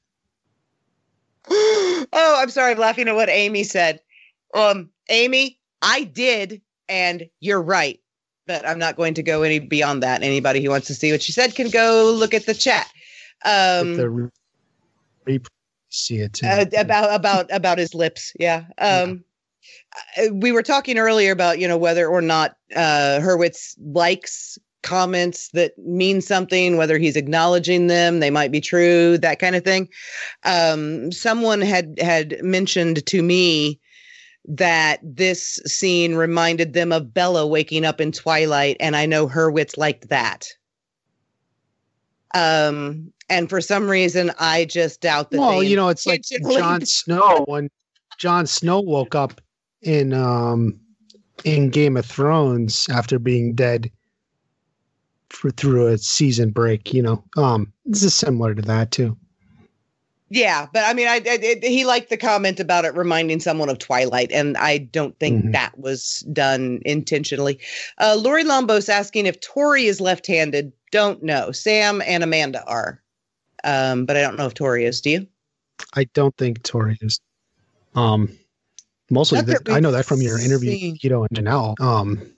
oh, 1.50 2.06
I'm 2.12 2.50
sorry, 2.50 2.72
I'm 2.72 2.78
laughing 2.78 3.08
at 3.08 3.14
what 3.14 3.28
Amy 3.28 3.62
said. 3.62 4.00
Um, 4.52 4.90
Amy, 5.08 5.58
I 5.80 6.04
did, 6.04 6.60
and 6.88 7.28
you're 7.40 7.62
right, 7.62 8.00
but 8.46 8.66
I'm 8.66 8.78
not 8.78 8.96
going 8.96 9.14
to 9.14 9.22
go 9.22 9.42
any 9.42 9.58
beyond 9.58 10.02
that. 10.02 10.22
Anybody 10.22 10.62
who 10.62 10.70
wants 10.70 10.86
to 10.88 10.94
see 10.94 11.12
what 11.12 11.22
she 11.22 11.32
said 11.32 11.54
can 11.54 11.70
go 11.70 12.12
look 12.16 12.34
at 12.34 12.46
the 12.46 12.54
chat. 12.54 12.90
Um, 13.44 13.96
the 13.96 14.08
re- 14.08 14.28
re- 15.26 15.40
see 15.90 16.18
it 16.18 16.32
too. 16.32 16.46
uh, 16.46 16.64
about 16.76 17.14
about 17.14 17.46
about 17.50 17.78
his 17.78 17.94
lips 17.94 18.32
yeah 18.38 18.64
um 18.78 19.24
uh, 20.18 20.32
we 20.32 20.52
were 20.52 20.62
talking 20.62 20.98
earlier 20.98 21.32
about 21.32 21.58
you 21.58 21.66
know 21.66 21.78
whether 21.78 22.06
or 22.06 22.20
not 22.20 22.56
uh 22.74 23.18
hurwitz 23.20 23.74
likes 23.78 24.58
comments 24.82 25.48
that 25.50 25.76
mean 25.78 26.20
something 26.20 26.76
whether 26.76 26.98
he's 26.98 27.16
acknowledging 27.16 27.86
them 27.86 28.20
they 28.20 28.30
might 28.30 28.52
be 28.52 28.60
true 28.60 29.16
that 29.18 29.38
kind 29.38 29.56
of 29.56 29.64
thing 29.64 29.88
um 30.44 31.10
someone 31.10 31.60
had 31.60 31.98
had 32.00 32.36
mentioned 32.42 33.04
to 33.06 33.22
me 33.22 33.80
that 34.48 35.00
this 35.02 35.60
scene 35.66 36.14
reminded 36.14 36.72
them 36.72 36.92
of 36.92 37.12
bella 37.12 37.46
waking 37.46 37.84
up 37.84 38.00
in 38.00 38.12
twilight 38.12 38.76
and 38.80 38.96
i 38.96 39.04
know 39.06 39.26
hurwitz 39.26 39.76
liked 39.76 40.08
that 40.08 40.48
um 42.34 43.12
and 43.28 43.50
for 43.50 43.60
some 43.60 43.88
reason 43.88 44.30
i 44.38 44.64
just 44.64 45.00
doubt 45.00 45.30
that 45.30 45.38
well, 45.38 45.62
you 45.62 45.76
know, 45.76 45.88
it's 45.88 46.06
like 46.06 46.22
Jon 46.22 46.80
Snow 46.86 47.44
when 47.48 47.70
Jon 48.18 48.46
Snow 48.46 48.80
woke 48.80 49.14
up 49.14 49.40
in 49.82 50.12
um 50.12 50.78
in 51.44 51.70
Game 51.70 51.96
of 51.96 52.06
Thrones 52.06 52.88
after 52.90 53.18
being 53.18 53.54
dead 53.54 53.90
for 55.30 55.50
through 55.50 55.88
a 55.88 55.98
season 55.98 56.50
break. 56.50 56.92
You 56.94 57.02
know, 57.02 57.24
um, 57.36 57.72
this 57.84 58.02
is 58.02 58.14
similar 58.14 58.54
to 58.54 58.62
that 58.62 58.90
too. 58.90 59.16
Yeah, 60.28 60.66
but 60.72 60.82
I 60.84 60.92
mean, 60.92 61.06
I, 61.06 61.16
I 61.16 61.38
it, 61.40 61.62
he 61.64 61.84
liked 61.84 62.10
the 62.10 62.16
comment 62.16 62.58
about 62.58 62.84
it 62.84 62.94
reminding 62.94 63.38
someone 63.38 63.68
of 63.68 63.78
Twilight, 63.78 64.32
and 64.32 64.56
I 64.56 64.78
don't 64.78 65.16
think 65.20 65.44
Mhm. 65.44 65.52
that 65.52 65.78
was 65.78 66.26
done 66.32 66.80
intentionally. 66.84 67.60
Uh, 67.98 68.16
Lori 68.18 68.42
Lombos 68.42 68.88
asking 68.88 69.26
if 69.26 69.40
Tory 69.40 69.86
is 69.86 70.00
left-handed. 70.00 70.72
Don't 70.90 71.22
know. 71.22 71.52
Sam 71.52 72.02
and 72.04 72.24
Amanda 72.24 72.64
are, 72.66 73.00
um, 73.62 74.04
but 74.04 74.16
I 74.16 74.20
don't 74.20 74.36
know 74.36 74.46
if 74.46 74.54
Tory 74.54 74.84
is. 74.84 75.00
Do 75.00 75.10
you? 75.10 75.26
I 75.94 76.04
don't 76.14 76.36
think 76.36 76.62
Tory 76.64 76.98
is. 77.00 77.20
Um, 77.94 78.36
mostly 79.10 79.42
that 79.42 79.68
I 79.70 79.78
know 79.78 79.92
that 79.92 80.06
from 80.06 80.22
your 80.22 80.40
interview, 80.40 80.72
seen. 80.72 80.92
with 80.92 81.00
Tito 81.02 81.22
and 81.22 81.38
Janelle. 81.38 81.80
Um, 81.80 82.32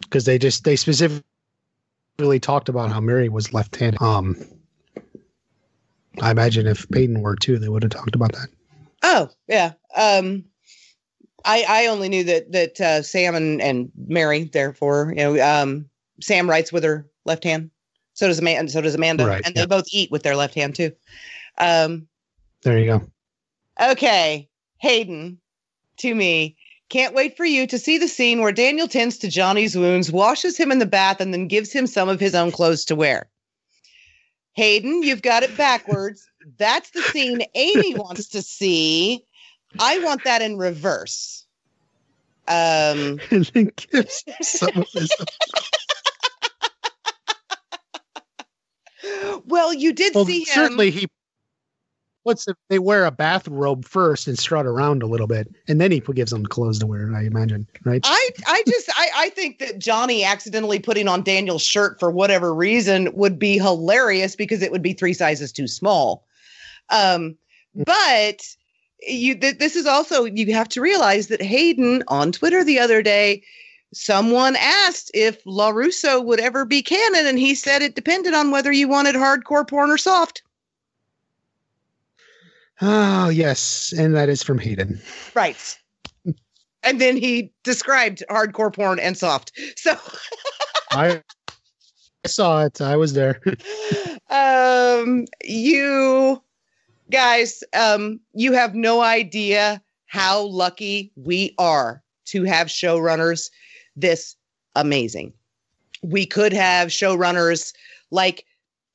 because 0.00 0.24
they 0.26 0.38
just 0.38 0.64
they 0.64 0.76
specifically 0.76 1.22
talked 2.40 2.68
about 2.68 2.90
how 2.92 3.00
Mary 3.00 3.28
was 3.30 3.52
left-handed. 3.54 4.00
Um, 4.02 4.36
I 6.20 6.30
imagine 6.30 6.66
if 6.66 6.88
Peyton 6.90 7.20
were 7.22 7.36
too, 7.36 7.58
they 7.58 7.68
would 7.68 7.82
have 7.82 7.92
talked 7.92 8.14
about 8.14 8.32
that. 8.32 8.48
Oh 9.02 9.28
yeah. 9.48 9.72
Um, 9.94 10.44
I 11.44 11.64
I 11.68 11.86
only 11.86 12.08
knew 12.08 12.24
that 12.24 12.52
that 12.52 12.80
uh, 12.80 13.02
Sam 13.02 13.34
and 13.34 13.60
and 13.62 13.90
Mary, 14.06 14.44
therefore, 14.44 15.12
you 15.16 15.22
know, 15.22 15.40
um, 15.62 15.88
Sam 16.20 16.48
writes 16.48 16.72
with 16.72 16.84
her 16.84 17.06
left 17.24 17.44
hand. 17.44 17.70
So 18.14 18.26
does 18.28 18.38
Amanda. 18.38 18.70
So 18.72 18.80
does 18.80 18.94
Amanda, 18.94 19.26
Right, 19.26 19.42
and 19.44 19.54
yeah. 19.54 19.62
they 19.62 19.66
both 19.66 19.86
eat 19.90 20.10
with 20.10 20.22
their 20.22 20.36
left 20.36 20.54
hand 20.54 20.74
too. 20.74 20.92
Um, 21.58 22.06
There 22.62 22.78
you 22.78 22.86
go. 22.86 23.02
okay, 23.90 24.48
Hayden, 24.78 25.38
to 25.98 26.14
me. 26.14 26.56
Can't 26.88 27.14
wait 27.14 27.36
for 27.36 27.44
you 27.44 27.66
to 27.66 27.78
see 27.80 27.98
the 27.98 28.06
scene 28.06 28.40
where 28.40 28.52
Daniel 28.52 28.86
tends 28.86 29.18
to 29.18 29.28
Johnny's 29.28 29.76
wounds, 29.76 30.12
washes 30.12 30.56
him 30.56 30.70
in 30.70 30.78
the 30.78 30.86
bath, 30.86 31.20
and 31.20 31.34
then 31.34 31.48
gives 31.48 31.72
him 31.72 31.84
some 31.86 32.08
of 32.08 32.20
his 32.20 32.32
own 32.34 32.52
clothes 32.52 32.84
to 32.84 32.94
wear. 32.94 33.28
Hayden, 34.56 35.02
you've 35.02 35.22
got 35.22 35.42
it 35.42 35.54
backwards. 35.56 36.28
That's 36.58 36.90
the 36.90 37.02
scene 37.02 37.42
Amy 37.54 37.94
wants 37.98 38.26
to 38.28 38.40
see. 38.42 39.22
I 39.78 39.98
want 39.98 40.24
that 40.24 40.40
in 40.40 40.56
reverse. 40.56 41.46
Um, 42.48 43.20
and 43.30 43.44
then 43.52 43.70
gives 43.76 44.24
some 44.40 44.70
of 44.76 44.88
his. 44.92 45.12
well, 49.46 49.74
you 49.74 49.92
did 49.92 50.14
Well, 50.14 50.24
see 50.24 50.40
him. 50.40 50.46
certainly 50.46 50.90
he. 50.90 51.06
What's 52.26 52.48
if 52.48 52.56
they 52.68 52.80
wear 52.80 53.04
a 53.04 53.12
bathrobe 53.12 53.84
first 53.84 54.26
and 54.26 54.36
strut 54.36 54.66
around 54.66 55.04
a 55.04 55.06
little 55.06 55.28
bit, 55.28 55.46
and 55.68 55.80
then 55.80 55.92
he 55.92 56.00
gives 56.00 56.32
them 56.32 56.44
clothes 56.44 56.80
to 56.80 56.86
wear. 56.86 57.14
I 57.14 57.22
imagine, 57.22 57.68
right? 57.84 58.00
I, 58.02 58.30
I 58.48 58.64
just 58.66 58.90
I, 58.96 59.08
I 59.14 59.28
think 59.28 59.60
that 59.60 59.78
Johnny 59.78 60.24
accidentally 60.24 60.80
putting 60.80 61.06
on 61.06 61.22
Daniel's 61.22 61.62
shirt 61.62 62.00
for 62.00 62.10
whatever 62.10 62.52
reason 62.52 63.12
would 63.14 63.38
be 63.38 63.58
hilarious 63.58 64.34
because 64.34 64.60
it 64.60 64.72
would 64.72 64.82
be 64.82 64.92
three 64.92 65.12
sizes 65.12 65.52
too 65.52 65.68
small. 65.68 66.26
Um, 66.90 67.36
but 67.76 68.42
you 69.06 69.36
th- 69.36 69.58
this 69.58 69.76
is 69.76 69.86
also 69.86 70.24
you 70.24 70.52
have 70.52 70.68
to 70.70 70.80
realize 70.80 71.28
that 71.28 71.40
Hayden 71.40 72.02
on 72.08 72.32
Twitter 72.32 72.64
the 72.64 72.80
other 72.80 73.02
day 73.02 73.44
someone 73.94 74.56
asked 74.56 75.12
if 75.14 75.44
LaRusso 75.44 76.24
would 76.24 76.40
ever 76.40 76.64
be 76.64 76.82
canon 76.82 77.24
and 77.24 77.38
he 77.38 77.54
said 77.54 77.82
it 77.82 77.94
depended 77.94 78.34
on 78.34 78.50
whether 78.50 78.72
you 78.72 78.88
wanted 78.88 79.14
hardcore 79.14 79.68
porn 79.68 79.90
or 79.90 79.98
soft. 79.98 80.42
Oh 82.82 83.28
yes, 83.28 83.92
and 83.96 84.14
that 84.16 84.28
is 84.28 84.42
from 84.42 84.58
Hayden. 84.58 85.00
Right. 85.34 85.78
and 86.82 87.00
then 87.00 87.16
he 87.16 87.52
described 87.64 88.22
hardcore 88.30 88.72
porn 88.74 88.98
and 88.98 89.16
soft. 89.16 89.52
So 89.76 89.96
I 90.90 91.22
I 92.24 92.28
saw 92.28 92.64
it. 92.64 92.80
I 92.80 92.96
was 92.96 93.14
there. 93.14 93.40
um 94.30 95.24
you 95.44 96.42
guys 97.10 97.62
um 97.72 98.20
you 98.34 98.52
have 98.52 98.74
no 98.74 99.00
idea 99.00 99.80
how 100.06 100.42
lucky 100.42 101.12
we 101.16 101.54
are 101.58 102.02
to 102.24 102.42
have 102.44 102.66
showrunners 102.66 103.50
this 103.94 104.34
amazing 104.74 105.32
we 106.02 106.26
could 106.26 106.52
have 106.52 106.88
showrunners 106.88 107.72
like 108.10 108.44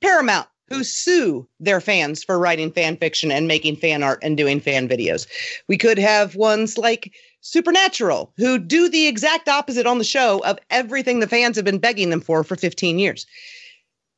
paramount 0.01 0.47
who 0.71 0.83
sue 0.83 1.47
their 1.59 1.81
fans 1.81 2.23
for 2.23 2.39
writing 2.39 2.71
fan 2.71 2.97
fiction 2.97 3.31
and 3.31 3.47
making 3.47 3.75
fan 3.75 4.03
art 4.03 4.19
and 4.21 4.37
doing 4.37 4.59
fan 4.59 4.87
videos 4.87 5.27
we 5.67 5.77
could 5.77 5.97
have 5.97 6.35
ones 6.35 6.77
like 6.77 7.13
supernatural 7.41 8.31
who 8.37 8.57
do 8.57 8.87
the 8.87 9.07
exact 9.07 9.49
opposite 9.49 9.85
on 9.85 9.97
the 9.97 10.03
show 10.03 10.43
of 10.45 10.59
everything 10.69 11.19
the 11.19 11.27
fans 11.27 11.55
have 11.55 11.65
been 11.65 11.79
begging 11.79 12.09
them 12.09 12.21
for 12.21 12.43
for 12.43 12.55
15 12.55 12.99
years 12.99 13.25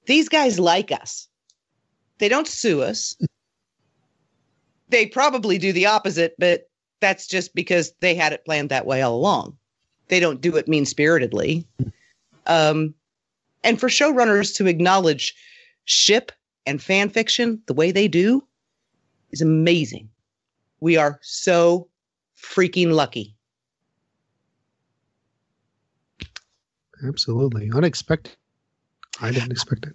these 0.06 0.28
guys 0.30 0.60
like 0.60 0.92
us 0.92 1.28
they 2.24 2.30
don't 2.30 2.48
sue 2.48 2.82
us. 2.82 3.18
they 4.90 5.06
probably 5.06 5.58
do 5.58 5.74
the 5.74 5.88
opposite, 5.88 6.36
but 6.38 6.70
that's 7.02 7.28
just 7.28 7.54
because 7.54 7.92
they 8.00 8.16
had 8.16 8.32
it 8.32 8.46
planned 8.46 8.70
that 8.70 8.86
way 8.86 9.02
all 9.02 9.16
along. 9.16 9.58
They 10.08 10.22
don't 10.22 10.40
do 10.40 10.56
it 10.56 10.68
mean 10.68 10.86
spiritedly. 10.86 11.68
Um, 12.46 12.94
and 13.64 13.80
for 13.80 13.90
showrunners 13.90 14.56
to 14.56 14.68
acknowledge 14.68 15.36
ship 15.86 16.32
and 16.66 16.82
fan 16.82 17.10
fiction 17.10 17.62
the 17.68 17.74
way 17.74 17.92
they 17.92 18.08
do 18.08 18.46
is 19.32 19.42
amazing. 19.42 20.10
We 20.80 20.98
are 20.98 21.20
so 21.22 21.88
freaking 22.38 22.94
lucky. 22.94 23.36
Absolutely 27.06 27.70
unexpected. 27.74 28.36
I 29.22 29.32
didn't 29.32 29.52
expect 29.52 29.86
it. 29.86 29.94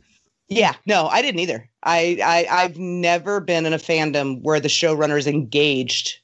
Yeah, 0.49 0.75
no, 0.87 1.09
I 1.09 1.21
didn't 1.21 1.41
either. 1.41 1.69
I, 1.83 2.19
I 2.25 2.63
I've 2.63 2.79
never 2.79 3.41
been 3.41 3.67
in 3.67 3.75
a 3.75 3.79
fandom 3.79 4.41
where 4.43 4.61
the 4.61 4.69
showrunners 4.69 5.27
engaged 5.27 6.19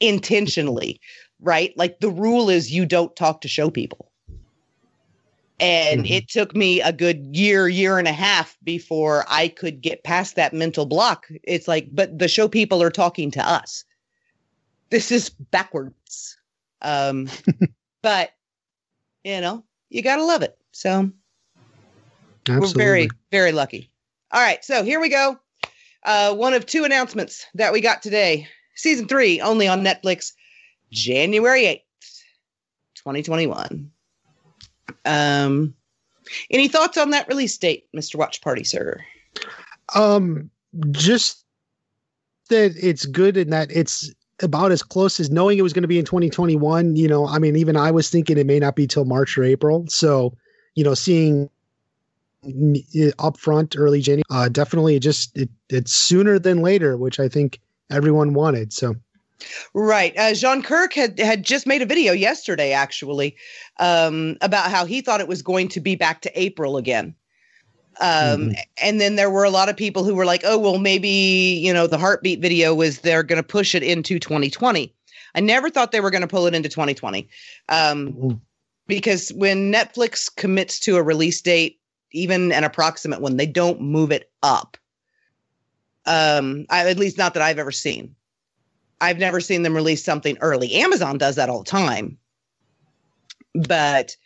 intentionally, 0.00 1.00
right? 1.40 1.76
Like 1.76 2.00
the 2.00 2.10
rule 2.10 2.50
is 2.50 2.70
you 2.70 2.84
don't 2.84 3.14
talk 3.16 3.40
to 3.40 3.48
show 3.48 3.70
people. 3.70 4.09
And 5.60 6.04
Mhm. 6.06 6.10
it 6.10 6.28
took 6.28 6.56
me 6.56 6.80
a 6.80 6.92
good 6.92 7.36
year, 7.36 7.68
year 7.68 7.98
and 7.98 8.08
a 8.08 8.12
half 8.12 8.56
before 8.64 9.24
I 9.28 9.48
could 9.48 9.82
get 9.82 10.04
past 10.04 10.34
that 10.36 10.54
mental 10.54 10.86
block. 10.86 11.26
It's 11.44 11.68
like, 11.68 11.88
but 11.92 12.18
the 12.18 12.28
show 12.28 12.48
people 12.48 12.82
are 12.82 12.90
talking 12.90 13.30
to 13.32 13.46
us. 13.46 13.84
This 14.88 15.12
is 15.12 15.28
backwards. 15.28 16.38
Um, 16.80 17.28
but 18.02 18.30
you 19.22 19.40
know, 19.40 19.64
you 19.90 20.02
gotta 20.02 20.24
love 20.24 20.42
it. 20.42 20.56
So 20.72 21.10
Absolutely. 22.48 22.58
we're 22.58 22.84
very, 22.84 23.10
very 23.30 23.52
lucky. 23.52 23.90
All 24.32 24.40
right, 24.40 24.64
so 24.64 24.82
here 24.82 25.00
we 25.00 25.08
go. 25.08 25.38
Uh, 26.04 26.34
one 26.34 26.54
of 26.54 26.64
two 26.64 26.84
announcements 26.84 27.44
that 27.54 27.72
we 27.72 27.80
got 27.80 28.02
today. 28.02 28.48
Season 28.76 29.06
three, 29.06 29.40
only 29.40 29.68
on 29.68 29.84
Netflix, 29.84 30.32
January 30.90 31.64
8th, 31.64 32.22
2021. 32.94 33.90
Um, 35.04 35.74
any 36.50 36.68
thoughts 36.68 36.96
on 36.98 37.10
that 37.10 37.28
release 37.28 37.56
date, 37.56 37.86
Mr. 37.96 38.16
Watch 38.16 38.40
Party, 38.40 38.64
sir? 38.64 38.98
Um, 39.94 40.50
just 40.90 41.44
that 42.48 42.72
it's 42.80 43.06
good 43.06 43.36
in 43.36 43.50
that 43.50 43.70
it's 43.70 44.12
about 44.42 44.72
as 44.72 44.82
close 44.82 45.20
as 45.20 45.30
knowing 45.30 45.58
it 45.58 45.62
was 45.62 45.72
going 45.72 45.82
to 45.82 45.88
be 45.88 45.98
in 45.98 46.04
2021. 46.04 46.96
You 46.96 47.08
know, 47.08 47.26
I 47.26 47.38
mean, 47.38 47.56
even 47.56 47.76
I 47.76 47.90
was 47.90 48.10
thinking 48.10 48.38
it 48.38 48.46
may 48.46 48.58
not 48.58 48.76
be 48.76 48.86
till 48.86 49.04
March 49.04 49.36
or 49.36 49.44
April. 49.44 49.84
So, 49.88 50.36
you 50.74 50.84
know, 50.84 50.94
seeing 50.94 51.50
it 52.42 53.14
up 53.18 53.36
front 53.38 53.76
early 53.76 54.00
January, 54.00 54.22
uh, 54.30 54.48
definitely 54.48 54.98
just 54.98 55.36
it, 55.36 55.50
it's 55.68 55.92
sooner 55.92 56.38
than 56.38 56.62
later, 56.62 56.96
which 56.96 57.20
I 57.20 57.28
think 57.28 57.60
everyone 57.90 58.34
wanted. 58.34 58.72
So, 58.72 58.94
Right. 59.74 60.16
Uh, 60.18 60.34
Jean 60.34 60.62
Kirk 60.62 60.92
had 60.94 61.18
had 61.18 61.44
just 61.44 61.66
made 61.66 61.82
a 61.82 61.86
video 61.86 62.12
yesterday, 62.12 62.72
actually, 62.72 63.36
um, 63.78 64.36
about 64.40 64.70
how 64.70 64.84
he 64.84 65.00
thought 65.00 65.20
it 65.20 65.28
was 65.28 65.42
going 65.42 65.68
to 65.68 65.80
be 65.80 65.94
back 65.94 66.22
to 66.22 66.40
April 66.40 66.76
again. 66.76 67.14
Um, 68.00 68.50
Mhm. 68.50 68.56
And 68.78 69.00
then 69.00 69.16
there 69.16 69.30
were 69.30 69.44
a 69.44 69.50
lot 69.50 69.68
of 69.68 69.76
people 69.76 70.04
who 70.04 70.14
were 70.14 70.24
like, 70.24 70.42
"Oh, 70.44 70.58
well, 70.58 70.78
maybe 70.78 71.08
you 71.08 71.72
know 71.72 71.86
the 71.86 71.98
heartbeat 71.98 72.40
video 72.40 72.74
was 72.74 73.00
they're 73.00 73.22
going 73.22 73.42
to 73.42 73.46
push 73.46 73.74
it 73.74 73.82
into 73.82 74.18
2020." 74.18 74.94
I 75.34 75.40
never 75.40 75.70
thought 75.70 75.92
they 75.92 76.00
were 76.00 76.10
going 76.10 76.22
to 76.22 76.26
pull 76.28 76.46
it 76.46 76.54
into 76.54 76.68
2020, 76.68 77.28
um, 77.68 78.40
because 78.86 79.30
when 79.30 79.72
Netflix 79.72 80.34
commits 80.34 80.80
to 80.80 80.96
a 80.96 81.02
release 81.02 81.40
date, 81.40 81.78
even 82.12 82.52
an 82.52 82.64
approximate 82.64 83.20
one, 83.20 83.36
they 83.36 83.46
don't 83.46 83.80
move 83.80 84.10
it 84.10 84.30
up. 84.42 84.76
Um, 86.06 86.66
I, 86.70 86.88
at 86.88 86.98
least 86.98 87.18
not 87.18 87.34
that 87.34 87.42
I've 87.42 87.58
ever 87.58 87.70
seen. 87.70 88.16
I've 89.00 89.18
never 89.18 89.40
seen 89.40 89.62
them 89.62 89.74
release 89.74 90.04
something 90.04 90.36
early. 90.40 90.74
Amazon 90.74 91.18
does 91.18 91.36
that 91.36 91.48
all 91.48 91.60
the 91.60 91.70
time. 91.70 92.18
But 93.54 94.16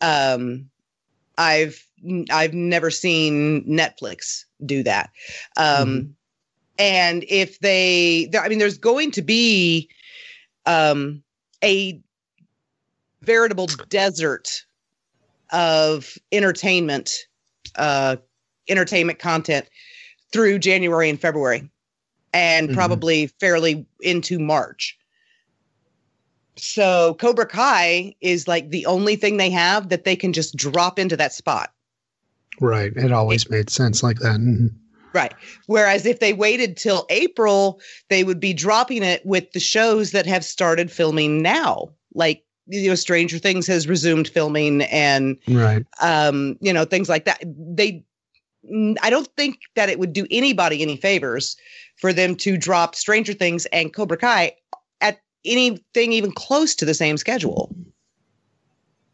um 0.00 0.68
I've 1.38 1.84
I've 2.30 2.54
never 2.54 2.90
seen 2.90 3.64
Netflix 3.66 4.44
do 4.64 4.82
that. 4.82 5.10
Um 5.56 6.14
and 6.78 7.24
if 7.28 7.58
they 7.60 8.28
I 8.38 8.48
mean 8.48 8.58
there's 8.58 8.78
going 8.78 9.10
to 9.12 9.22
be 9.22 9.88
um 10.66 11.22
a 11.62 12.00
veritable 13.22 13.68
desert 13.88 14.64
of 15.50 16.14
entertainment 16.30 17.10
uh 17.76 18.16
entertainment 18.68 19.18
content 19.18 19.66
through 20.32 20.58
January 20.58 21.08
and 21.08 21.20
February 21.20 21.70
and 22.34 22.68
Mhm. 22.68 22.74
probably 22.74 23.28
fairly 23.40 23.86
into 24.00 24.38
March. 24.38 24.98
So 26.56 27.14
Cobra 27.14 27.46
Kai 27.46 28.14
is 28.20 28.46
like 28.46 28.70
the 28.70 28.86
only 28.86 29.16
thing 29.16 29.36
they 29.36 29.50
have 29.50 29.88
that 29.88 30.04
they 30.04 30.16
can 30.16 30.32
just 30.32 30.56
drop 30.56 30.98
into 30.98 31.16
that 31.16 31.32
spot. 31.32 31.70
right. 32.60 32.92
It 32.96 33.10
always 33.10 33.50
made 33.50 33.68
sense 33.68 34.04
like 34.04 34.20
that. 34.20 34.38
Mhm. 34.38 34.70
Right. 35.12 35.34
Whereas 35.66 36.06
if 36.06 36.20
they 36.20 36.32
waited 36.32 36.76
till 36.76 37.04
April, 37.10 37.80
they 38.10 38.22
would 38.22 38.38
be 38.38 38.52
dropping 38.52 39.02
it 39.02 39.26
with 39.26 39.50
the 39.52 39.58
shows 39.60 40.12
that 40.12 40.24
have 40.26 40.44
started 40.44 40.88
filming 40.90 41.42
now. 41.42 41.92
Like, 42.14 42.44
you 42.68 42.88
know, 42.88 42.94
Stranger 42.94 43.38
Things 43.38 43.66
has 43.66 43.88
resumed 43.88 44.28
filming 44.28 44.82
and 44.82 45.36
Right. 45.48 45.84
um, 46.00 46.56
you 46.60 46.72
know, 46.72 46.84
things 46.84 47.08
like 47.08 47.24
that. 47.24 47.42
They 47.44 48.04
I 49.02 49.10
don't 49.10 49.28
think 49.36 49.58
that 49.74 49.88
it 49.88 49.98
would 49.98 50.12
do 50.12 50.26
anybody 50.30 50.82
any 50.82 50.96
favors 50.96 51.56
for 51.96 52.12
them 52.12 52.34
to 52.36 52.56
drop 52.56 52.94
Stranger 52.94 53.32
Things 53.32 53.66
and 53.66 53.92
Cobra 53.92 54.16
Kai 54.16 54.52
at 55.00 55.20
anything 55.44 56.12
even 56.12 56.32
close 56.32 56.74
to 56.76 56.84
the 56.84 56.94
same 56.94 57.16
schedule 57.16 57.74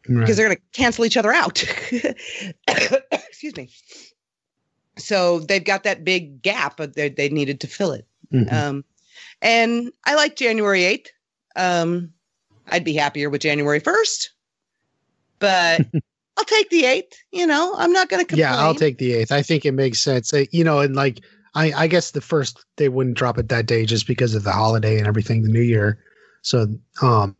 Right. 0.09 0.21
because 0.21 0.35
they're 0.35 0.47
going 0.47 0.57
to 0.57 0.63
cancel 0.79 1.05
each 1.05 1.15
other 1.17 1.31
out. 1.31 1.63
Excuse 2.67 3.55
me. 3.55 3.69
So 4.97 5.39
they've 5.39 5.63
got 5.63 5.83
that 5.83 6.03
big 6.03 6.41
gap, 6.41 6.75
but 6.77 6.95
they, 6.95 7.09
they 7.09 7.29
needed 7.29 7.59
to 7.61 7.67
fill 7.67 7.91
it. 7.91 8.07
Mhm. 8.33 8.51
Um, 8.51 8.85
and 9.41 9.91
I 10.05 10.15
like 10.15 10.35
January 10.35 10.81
8th. 10.81 11.07
Um, 11.55 12.13
I'd 12.67 12.83
be 12.83 12.93
happier 12.93 13.29
with 13.29 13.41
January 13.41 13.79
1st, 13.79 14.29
but 15.39 15.81
I'll 16.37 16.45
take 16.45 16.69
the 16.69 16.83
8th. 16.83 17.13
You 17.31 17.45
know, 17.45 17.73
I'm 17.77 17.91
not 17.91 18.09
going 18.09 18.21
to 18.23 18.27
complain. 18.27 18.49
yeah, 18.49 18.57
I'll 18.57 18.73
take 18.75 18.97
the 18.97 19.13
eighth. 19.13 19.31
I 19.31 19.41
think 19.41 19.65
it 19.65 19.73
makes 19.73 19.99
sense. 20.01 20.31
You 20.51 20.63
know, 20.63 20.79
and 20.79 20.95
like 20.95 21.19
I, 21.55 21.73
I 21.73 21.87
guess 21.87 22.11
the 22.11 22.21
first 22.21 22.63
they 22.77 22.89
wouldn't 22.89 23.17
drop 23.17 23.37
it 23.37 23.49
that 23.49 23.65
day 23.65 23.85
just 23.85 24.07
because 24.07 24.33
of 24.33 24.43
the 24.43 24.51
holiday 24.51 24.97
and 24.97 25.07
everything, 25.07 25.43
the 25.43 25.49
New 25.49 25.61
Year. 25.61 25.99
So, 26.41 26.67
um, 27.01 27.35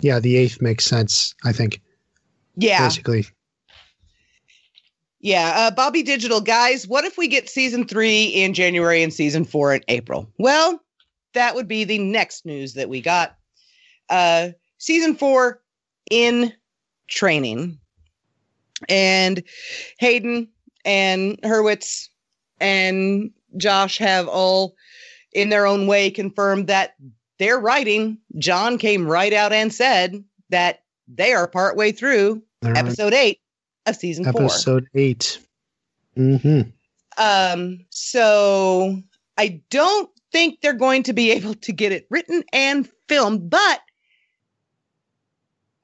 yeah, 0.00 0.20
the 0.20 0.36
eighth 0.36 0.60
makes 0.60 0.84
sense. 0.84 1.34
I 1.44 1.52
think 1.52 1.80
Yeah. 2.56 2.86
basically. 2.86 3.26
Yeah. 5.20 5.52
Uh, 5.56 5.70
Bobby 5.70 6.02
Digital, 6.02 6.40
guys, 6.40 6.86
what 6.86 7.04
if 7.04 7.16
we 7.18 7.26
get 7.26 7.48
season 7.48 7.86
three 7.86 8.24
in 8.26 8.52
January 8.54 9.02
and 9.02 9.12
season 9.12 9.44
four 9.44 9.74
in 9.74 9.82
April? 9.88 10.30
Well, 10.38 10.80
that 11.32 11.54
would 11.54 11.66
be 11.66 11.84
the 11.84 11.98
next 11.98 12.44
news 12.46 12.74
that 12.74 12.88
we 12.88 13.00
got. 13.00 13.36
Uh, 14.08 14.50
season 14.78 15.16
four 15.16 15.62
in 16.10 16.52
training. 17.08 17.78
And 18.88 19.42
Hayden 19.98 20.48
and 20.84 21.40
Hurwitz 21.42 22.08
and 22.60 23.30
Josh 23.56 23.98
have 23.98 24.28
all, 24.28 24.74
in 25.32 25.48
their 25.48 25.66
own 25.66 25.86
way, 25.86 26.10
confirmed 26.10 26.66
that 26.68 26.94
they're 27.38 27.58
writing. 27.58 28.18
Jon 28.38 28.78
came 28.78 29.06
right 29.06 29.32
out 29.32 29.52
and 29.52 29.72
said 29.72 30.22
that 30.50 30.80
they 31.08 31.32
are 31.32 31.46
partway 31.46 31.92
through 31.92 32.42
right. 32.62 32.76
episode 32.76 33.14
eight 33.14 33.40
of 33.86 33.96
season 33.96 34.24
four. 34.24 34.44
Episode 34.44 34.86
eight. 34.94 35.38
Mm-hmm. 36.16 36.70
Um, 37.18 37.84
so 37.90 39.02
I 39.38 39.62
don't 39.70 40.10
think 40.32 40.60
they're 40.60 40.72
going 40.72 41.02
to 41.04 41.12
be 41.12 41.30
able 41.32 41.54
to 41.54 41.72
get 41.72 41.92
it 41.92 42.06
written 42.10 42.42
and 42.52 42.88
filmed, 43.08 43.48
but 43.48 43.80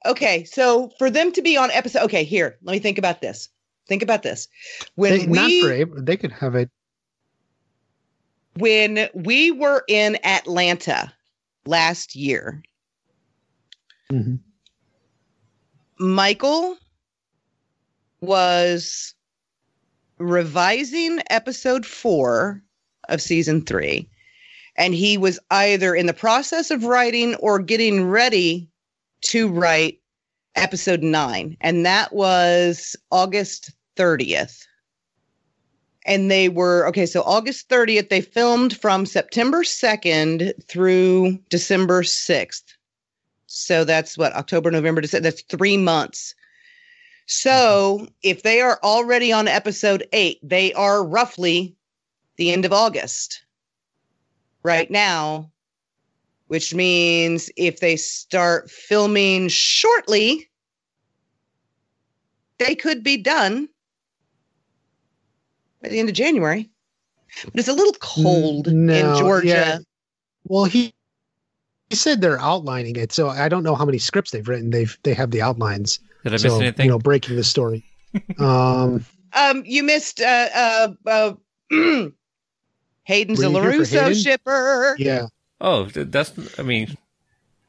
okay, 0.07 0.45
so 0.45 0.91
for 0.99 1.11
them 1.11 1.33
to 1.33 1.43
be 1.43 1.57
on 1.57 1.71
episode 1.71 2.03
okay, 2.05 2.25
here, 2.25 2.59
let 2.63 2.73
me 2.73 2.79
think 2.79 2.99
about 2.99 3.21
this. 3.21 3.49
Think 3.89 4.03
about 4.03 4.23
this. 4.23 4.49
When 4.95 5.13
They, 5.13 5.27
not 5.27 5.47
we 5.47 5.71
April. 5.71 6.03
They 6.03 6.17
could 6.17 6.33
have 6.33 6.55
it. 6.55 6.71
when 8.55 9.09
we 9.15 9.51
were 9.51 9.83
in 9.89 10.19
Atlanta 10.25 11.13
last 11.65 12.15
year, 12.15 12.63
Mhm. 14.11 14.41
Michael 15.99 16.77
was 18.21 19.15
revising 20.19 21.21
episode 21.31 21.87
four 21.87 22.63
of 23.09 23.21
season 23.23 23.65
three, 23.65 24.09
and 24.77 24.95
he 24.95 25.17
was 25.17 25.39
either 25.51 25.95
in 25.95 26.07
the 26.07 26.13
process 26.15 26.71
of 26.71 26.85
writing 26.85 27.35
or 27.37 27.59
getting 27.59 28.05
ready 28.05 28.69
to 29.23 29.49
write 29.49 30.01
episode 30.55 31.03
nine, 31.03 31.57
and 31.61 31.87
that 31.87 32.13
was 32.13 32.97
August 33.11 33.73
30th. 33.97 34.67
And 36.05 36.31
they 36.31 36.49
were 36.49 36.87
okay, 36.89 37.07
so 37.07 37.23
August 37.23 37.69
30th, 37.69 38.09
they 38.09 38.21
filmed 38.21 38.77
from 38.77 39.07
September 39.07 39.63
2nd 39.63 40.53
through 40.67 41.39
December 41.49 42.03
6th. 42.03 42.75
So 43.47 43.85
that's 43.85 44.19
what 44.19 44.33
October, 44.35 44.71
November, 44.71 45.01
December. 45.01 45.31
That's 45.31 45.43
three 45.43 45.77
months. 45.77 46.35
So 47.27 48.09
if 48.23 48.43
they 48.43 48.61
are 48.61 48.81
already 48.83 49.31
on 49.33 49.47
episode 49.47 50.09
eight, 50.13 50.39
they 50.43 50.73
are 50.73 51.05
roughly 51.05 51.77
the 52.37 52.51
end 52.51 52.65
of 52.65 52.73
August 52.73 53.45
right 54.63 54.91
now, 54.91 55.52
which 56.53 56.75
means 56.75 57.49
if 57.57 57.81
they 57.81 57.97
start 57.97 58.71
filming 58.71 59.49
shortly, 59.49 60.51
they 62.59 62.75
could 62.75 63.03
be 63.03 63.17
done 63.17 63.71
by 65.83 65.89
the 65.89 65.99
end 65.99 66.11
of 66.11 66.15
January. 66.15 66.69
But 67.47 67.55
it's 67.55 67.69
a 67.69 67.73
little 67.73 67.95
cold 68.01 68.71
no, 68.71 68.93
in 68.93 69.19
Georgia. 69.19 69.47
yeah. 69.47 69.79
Well, 70.45 70.65
he 70.67 70.93
he 71.89 71.97
said 71.97 72.21
they're 72.21 72.39
outlining 72.39 72.97
it, 72.97 73.13
so 73.13 73.31
I 73.31 73.49
don't 73.49 73.63
know 73.63 73.75
how 73.75 73.87
many 73.87 73.97
scripts 73.97 74.31
they've 74.33 74.47
written. 74.47 74.69
They've 74.69 74.95
they 75.05 75.15
have 75.15 75.31
the 75.31 75.41
outlines. 75.41 76.01
Did 76.23 76.33
I 76.33 76.37
miss 76.37 76.45
anything? 76.45 76.85
You 76.85 76.91
know, 76.91 76.99
breaking 76.99 77.37
the 77.37 77.45
story. 77.45 77.83
um, 78.39 79.07
Um, 79.33 79.63
you 79.65 79.83
missed 79.83 80.21
uh 80.21 80.49
uh, 80.55 80.89
uh 81.07 81.33
Hayden's 83.05 83.43
a 83.43 83.51
Were 83.51 83.55
you 83.55 83.63
here 83.63 83.73
for 83.73 83.79
LaRusso 83.85 84.03
Hayden? 84.03 84.15
shipper. 84.23 84.97
yeah. 84.99 85.29
Oh, 85.63 85.85
that's. 85.85 86.33
I 86.59 86.63
mean, 86.63 86.97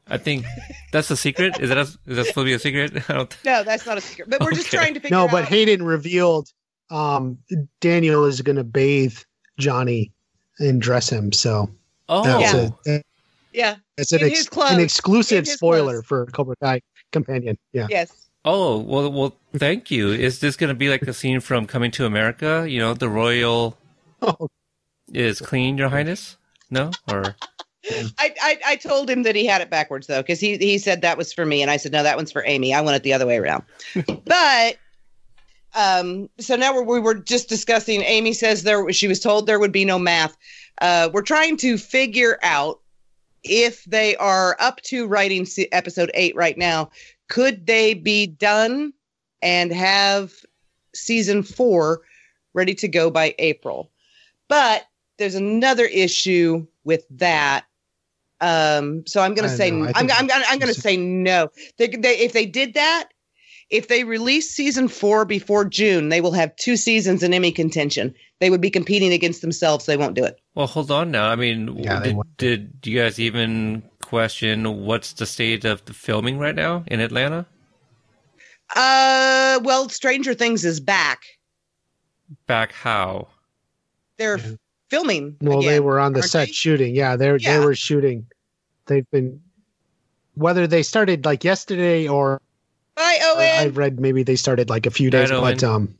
I 0.08 0.18
think 0.18 0.44
that's 0.92 1.10
a 1.10 1.16
secret. 1.16 1.58
Is 1.60 1.70
that 1.70 1.78
a, 1.78 1.82
is 1.82 1.96
that 2.16 2.26
supposed 2.26 2.34
to 2.34 2.44
be 2.44 2.52
a 2.52 2.58
secret? 2.58 2.92
I 3.08 3.14
don't. 3.14 3.36
No, 3.44 3.62
that's 3.64 3.86
not 3.86 3.96
a 3.96 4.02
secret. 4.02 4.28
But 4.28 4.40
we're 4.42 4.52
just 4.52 4.70
trying 4.70 4.92
to 4.94 5.00
figure 5.00 5.16
out 5.16 5.20
No, 5.20 5.24
out. 5.26 5.30
but 5.30 5.44
Hayden 5.46 5.82
revealed 5.84 6.52
um, 6.90 7.38
Daniel 7.80 8.26
is 8.26 8.42
going 8.42 8.56
to 8.56 8.64
bathe 8.64 9.16
Johnny 9.58 10.12
and 10.58 10.82
dress 10.82 11.08
him. 11.10 11.32
So 11.32 11.70
Oh, 12.08 12.22
that's 12.24 12.52
a 12.86 13.02
yeah, 13.52 13.76
it's 13.96 14.12
an, 14.12 14.22
ex- 14.24 14.48
an 14.56 14.80
exclusive 14.80 15.46
spoiler 15.46 16.02
clothes. 16.02 16.06
for 16.06 16.26
Cobra 16.26 16.56
Kai 16.60 16.80
companion. 17.12 17.56
Yeah. 17.72 17.86
yes. 17.88 18.28
oh. 18.44 18.78
Well, 18.78 19.10
well. 19.12 19.36
Thank 19.56 19.90
you. 19.92 20.10
Is 20.10 20.40
this 20.40 20.56
going 20.56 20.68
to 20.68 20.74
be 20.74 20.88
like 20.90 21.02
a 21.02 21.14
scene 21.14 21.38
from 21.38 21.66
Coming 21.68 21.92
to 21.92 22.04
America? 22.04 22.66
You 22.68 22.80
know, 22.80 22.92
the 22.94 23.08
royal 23.08 23.78
Oh, 24.22 24.48
is 25.12 25.40
clean, 25.40 25.78
Your 25.78 25.88
Highness. 25.90 26.36
No, 26.70 26.90
or 27.08 27.36
I, 28.18 28.34
I 28.40 28.58
I 28.66 28.76
told 28.76 29.10
him 29.10 29.24
that 29.24 29.36
he 29.36 29.46
had 29.46 29.60
it 29.60 29.70
backwards 29.70 30.06
though, 30.06 30.22
because 30.22 30.40
he 30.40 30.56
he 30.56 30.78
said 30.78 31.02
that 31.02 31.18
was 31.18 31.32
for 31.32 31.44
me, 31.44 31.62
and 31.62 31.70
I 31.70 31.76
said 31.76 31.92
no, 31.92 32.02
that 32.02 32.16
one's 32.16 32.32
for 32.32 32.44
Amy. 32.46 32.72
I 32.74 32.80
want 32.80 32.96
it 32.96 33.02
the 33.02 33.12
other 33.12 33.26
way 33.26 33.38
around. 33.38 33.64
but 34.24 34.78
um, 35.74 36.28
so 36.38 36.56
now 36.56 36.74
we're, 36.74 36.82
we 36.82 37.00
were 37.00 37.14
just 37.14 37.48
discussing. 37.48 38.02
Amy 38.02 38.32
says 38.32 38.62
there 38.62 38.90
she 38.92 39.08
was 39.08 39.20
told 39.20 39.46
there 39.46 39.58
would 39.58 39.72
be 39.72 39.84
no 39.84 39.98
math. 39.98 40.36
Uh, 40.80 41.10
we're 41.12 41.22
trying 41.22 41.56
to 41.58 41.76
figure 41.76 42.38
out 42.42 42.80
if 43.42 43.84
they 43.84 44.16
are 44.16 44.56
up 44.60 44.80
to 44.82 45.06
writing 45.06 45.46
episode 45.72 46.10
eight 46.14 46.34
right 46.34 46.56
now. 46.56 46.90
Could 47.28 47.66
they 47.66 47.94
be 47.94 48.26
done 48.26 48.92
and 49.42 49.72
have 49.72 50.32
season 50.94 51.42
four 51.42 52.02
ready 52.54 52.74
to 52.76 52.88
go 52.88 53.10
by 53.10 53.34
April? 53.38 53.90
But 54.48 54.86
there's 55.18 55.34
another 55.34 55.84
issue 55.84 56.66
with 56.84 57.04
that. 57.10 57.64
Um, 58.40 59.06
so 59.06 59.20
I'm 59.20 59.34
going 59.34 59.48
to 59.48 59.54
say 59.54 59.70
know. 59.70 59.84
I 59.84 59.92
I'm, 59.94 60.08
think 60.08 60.20
I'm, 60.20 60.30
I'm, 60.30 60.42
I'm 60.48 60.58
going 60.58 60.72
to 60.72 60.80
say 60.80 60.96
no. 60.96 61.48
They, 61.78 61.88
they, 61.88 62.18
if 62.18 62.32
they 62.32 62.46
did 62.46 62.74
that, 62.74 63.08
if 63.70 63.88
they 63.88 64.04
release 64.04 64.50
season 64.50 64.88
four 64.88 65.24
before 65.24 65.64
June, 65.64 66.08
they 66.08 66.20
will 66.20 66.32
have 66.32 66.54
two 66.56 66.76
seasons 66.76 67.22
in 67.22 67.32
Emmy 67.32 67.50
contention. 67.50 68.14
They 68.40 68.50
would 68.50 68.60
be 68.60 68.70
competing 68.70 69.12
against 69.12 69.40
themselves. 69.40 69.86
They 69.86 69.96
won't 69.96 70.14
do 70.14 70.24
it. 70.24 70.38
well, 70.54 70.66
hold 70.66 70.90
on 70.90 71.10
now. 71.10 71.30
I 71.30 71.36
mean, 71.36 71.82
Yeah, 71.82 72.00
did, 72.36 72.80
did 72.80 72.90
you 72.90 73.00
guys 73.00 73.18
even 73.18 73.82
question 74.02 74.84
what's 74.84 75.14
the 75.14 75.26
state 75.26 75.64
of 75.64 75.84
the 75.86 75.94
filming 75.94 76.38
right 76.38 76.54
now 76.54 76.84
in 76.86 77.00
Atlanta? 77.00 77.46
Uh, 78.76 79.60
well, 79.62 79.88
Stranger 79.88 80.34
Things 80.34 80.64
is 80.64 80.80
back. 80.80 81.22
Back 82.46 82.72
how? 82.72 83.28
They're 84.18 84.38
Yeah. 84.38 84.56
Filming. 84.90 85.36
well, 85.40 85.62
they 85.62 85.80
were 85.80 85.98
on 85.98 86.12
the 86.12 86.22
set 86.22 86.46
they? 86.48 86.52
shooting. 86.52 86.94
Yeah, 86.94 87.16
they 87.16 87.34
Yeah. 87.36 87.58
they 87.58 87.64
were 87.64 87.74
shooting. 87.74 88.26
They've 88.86 89.08
been 89.10 89.40
whether 90.34 90.66
they 90.66 90.82
started 90.82 91.24
like 91.24 91.44
yesterday 91.44 92.08
or 92.08 92.40
Bye, 92.96 93.18
or 93.22 93.40
I 93.40 93.62
Owen. 93.64 93.74
read 93.74 94.00
maybe 94.00 94.22
they 94.22 94.36
started 94.36 94.68
like 94.70 94.86
a 94.86 94.90
few 94.90 95.10
days. 95.10 95.30
Right, 95.30 95.40
but 95.40 95.64
um, 95.64 95.94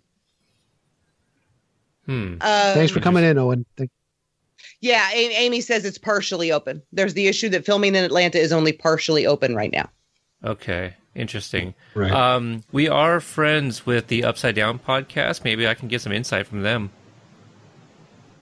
Hmm. 2.07 2.35
Uh, 2.41 2.75
thanks 2.75 2.93
for 2.93 3.01
coming 3.01 3.25
in, 3.25 3.39
Owen. 3.39 3.65
Thank- 3.79 3.91
Yeah, 4.81 5.09
A- 5.13 5.37
Amy 5.37 5.63
says 5.63 5.85
it's 5.87 5.97
partially 5.97 6.53
open. 6.53 6.83
There's 6.93 7.15
the 7.15 7.29
issue 7.29 7.49
that 7.51 7.65
filming 7.65 7.95
in 7.95 8.05
Atlanta 8.05 8.39
is 8.39 8.53
only 8.53 8.73
partially 8.73 9.27
open 9.27 9.55
right 9.55 9.73
now. 9.73 9.89
Okay. 10.45 10.95
Interesting. 11.15 11.75
Right. 11.95 12.11
Um, 12.13 12.63
we 12.73 12.89
are 12.89 13.21
friends 13.21 13.87
with 13.87 14.09
the 14.09 14.25
Upside 14.25 14.55
Down 14.57 14.79
podcast. 14.79 15.45
Maybe 15.45 15.67
I 15.67 15.73
can 15.75 15.89
get 15.89 16.03
some 16.03 16.13
insight 16.13 16.47
from 16.47 16.63
them. 16.63 16.91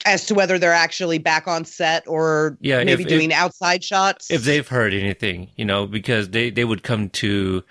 As 0.05 0.27
to 0.27 0.35
whether 0.35 0.59
they're 0.59 0.73
actually 0.73 1.19
back 1.19 1.47
on 1.47 1.65
set 1.65 2.03
or 2.09 2.57
Yeah, 2.61 2.83
maybe 2.83 3.03
if- 3.05 3.09
doing 3.09 3.33
outside 3.33 3.85
shots. 3.85 4.31
If 4.31 4.43
they've 4.45 4.67
heard 4.67 4.93
anything, 4.95 5.51
you 5.57 5.65
know, 5.65 5.87
because 5.87 6.31
they, 6.31 6.51
they 6.51 6.65
would 6.65 6.83
come 6.83 7.09
to 7.11 7.63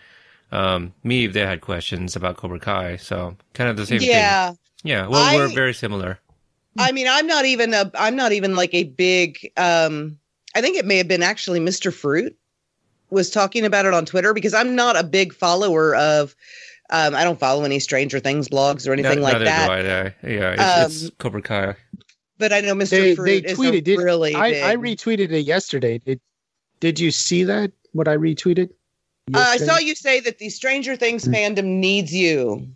um, 0.51 0.93
me 1.03 1.25
if 1.25 1.33
they 1.33 1.41
had 1.45 1.61
questions 1.61 2.15
about 2.15 2.37
Cobra 2.37 2.59
Kai. 2.59 2.95
So 2.97 3.35
kind 3.53 3.69
of 3.69 3.75
the 3.77 3.85
same 3.85 3.99
thing. 3.99 4.09
yeah. 4.09 4.53
Yeah. 4.83 5.07
Well, 5.07 5.21
I- 5.21 5.35
we're 5.35 5.47
very 5.49 5.73
similar. 5.73 6.19
I 6.77 6.93
mean, 6.93 7.05
I'm 7.09 7.27
not 7.27 7.43
even 7.43 7.73
a. 7.73 7.91
I'm 7.95 8.15
not 8.15 8.31
even 8.31 8.55
like 8.55 8.73
a 8.73 8.85
big. 8.85 9.51
um 9.57 10.17
I 10.55 10.61
think 10.61 10.77
it 10.77 10.85
may 10.85 10.97
have 10.97 11.07
been 11.09 11.21
actually 11.21 11.59
Mr. 11.59 11.93
Fruit 11.93 12.33
was 13.09 13.29
talking 13.29 13.65
about 13.65 13.85
it 13.85 13.93
on 13.93 14.05
Twitter 14.05 14.33
because 14.33 14.53
I'm 14.53 14.73
not 14.73 14.97
a 14.97 15.03
big 15.03 15.33
follower 15.33 15.93
of. 15.95 16.33
Um, 16.89 17.13
I 17.13 17.25
don't 17.25 17.39
follow 17.39 17.63
any 17.65 17.79
Stranger 17.79 18.19
Things 18.21 18.47
blogs 18.47 18.87
or 18.87 18.93
anything 18.93 19.17
No- 19.19 19.23
like 19.23 19.39
that. 19.39 19.69
I. 19.69 19.79
Yeah, 20.25 20.51
it's, 20.85 20.95
it's 20.95 21.09
Um, 21.09 21.15
Cobra 21.19 21.41
Kai. 21.41 21.75
But 22.41 22.51
I 22.51 22.61
know 22.61 22.73
Mr. 22.73 22.89
They 22.89 23.15
Fruit 23.15 23.43
they 23.43 23.51
is 23.51 23.59
tweeted. 23.59 23.77
a 23.77 23.81
Did 23.81 23.99
really. 23.99 24.35
I, 24.35 24.71
I 24.71 24.75
retweeted 24.75 25.31
it 25.31 25.41
yesterday? 25.41 25.99
Did 25.99 26.19
Did 26.79 26.99
you 26.99 27.11
see 27.11 27.43
that? 27.43 27.71
What 27.93 28.07
I 28.07 28.17
retweeted? 28.17 28.71
Uh, 29.31 29.37
I 29.37 29.57
saw 29.57 29.77
you 29.77 29.93
say 29.93 30.21
that 30.21 30.39
the 30.39 30.49
Stranger 30.49 30.95
Things 30.95 31.23
Mm. 31.23 31.35
fandom 31.35 31.65
needs 31.65 32.11
you, 32.11 32.67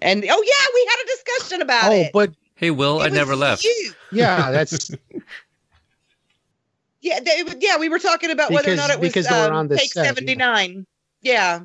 and 0.00 0.24
oh 0.24 0.26
yeah, 0.26 0.66
we 0.74 0.86
had 0.88 1.04
a 1.04 1.06
discussion 1.06 1.60
about 1.60 1.92
Oh, 1.92 1.96
it. 1.96 2.10
but 2.14 2.32
Hey, 2.54 2.70
Will, 2.70 2.98
It 3.00 3.02
I 3.02 3.06
was 3.08 3.14
never 3.14 3.36
left. 3.36 3.64
you. 3.64 3.92
yeah, 4.10 4.50
that's 4.50 4.90
Yeah, 7.02 7.20
they, 7.20 7.44
yeah, 7.58 7.76
we 7.76 7.90
were 7.90 7.98
talking 7.98 8.30
about 8.30 8.52
whether 8.52 8.72
or 8.72 8.76
not 8.76 8.88
it 8.90 9.00
was 9.00 9.10
because 9.10 9.28
they 9.28 9.34
um, 9.34 9.52
on 9.52 9.68
the 9.68 9.76
take 9.76 9.92
set, 9.92 10.04
yeah. 10.04 10.08
seventy 10.08 10.34
nine. 10.34 10.86
Yeah, 11.20 11.60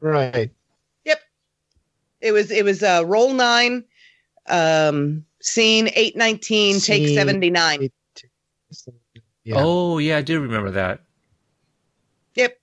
right. 0.00 0.50
Yep. 1.04 1.20
It 2.20 2.32
was 2.32 2.50
it 2.50 2.64
was 2.64 2.82
uh, 2.82 3.04
roll 3.06 3.32
nine, 3.32 3.84
um, 4.48 5.24
scene 5.42 5.90
eight 5.94 6.16
nineteen, 6.16 6.78
take 6.80 7.08
seventy 7.08 7.50
nine. 7.50 7.82
eight- 7.84 7.92
Yeah. 9.44 9.56
Oh, 9.58 9.98
yeah, 9.98 10.18
I 10.18 10.22
do 10.22 10.40
remember 10.40 10.70
that. 10.72 11.00
Yep. 12.34 12.56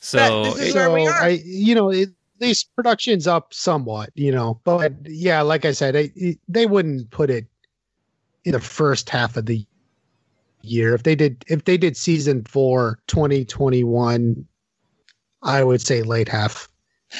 So, 0.00 0.44
this 0.44 0.58
is 0.60 0.68
it- 0.70 0.78
where 0.78 0.90
we 0.90 1.04
so 1.04 1.12
are. 1.12 1.22
I, 1.22 1.28
you 1.44 1.74
know, 1.74 1.90
it, 1.90 2.08
at 2.08 2.46
least 2.46 2.74
production's 2.74 3.26
up 3.26 3.52
somewhat, 3.52 4.10
you 4.14 4.32
know, 4.32 4.60
but 4.64 4.94
yeah, 5.04 5.42
like 5.42 5.64
I 5.66 5.72
said, 5.72 5.94
it, 5.94 6.12
it- 6.16 6.38
they 6.48 6.64
wouldn't 6.66 7.10
put 7.10 7.28
it 7.30 7.46
in 8.44 8.52
the 8.52 8.60
first 8.60 9.10
half 9.10 9.36
of 9.36 9.44
the 9.46 9.66
year. 10.62 10.94
If 10.94 11.02
they 11.02 11.14
did, 11.14 11.44
if 11.48 11.64
they 11.64 11.76
did 11.76 11.96
season 11.96 12.44
four, 12.44 12.98
2021, 13.08 14.46
I 15.42 15.62
would 15.64 15.82
say 15.82 16.02
late 16.02 16.28
half. 16.28 16.69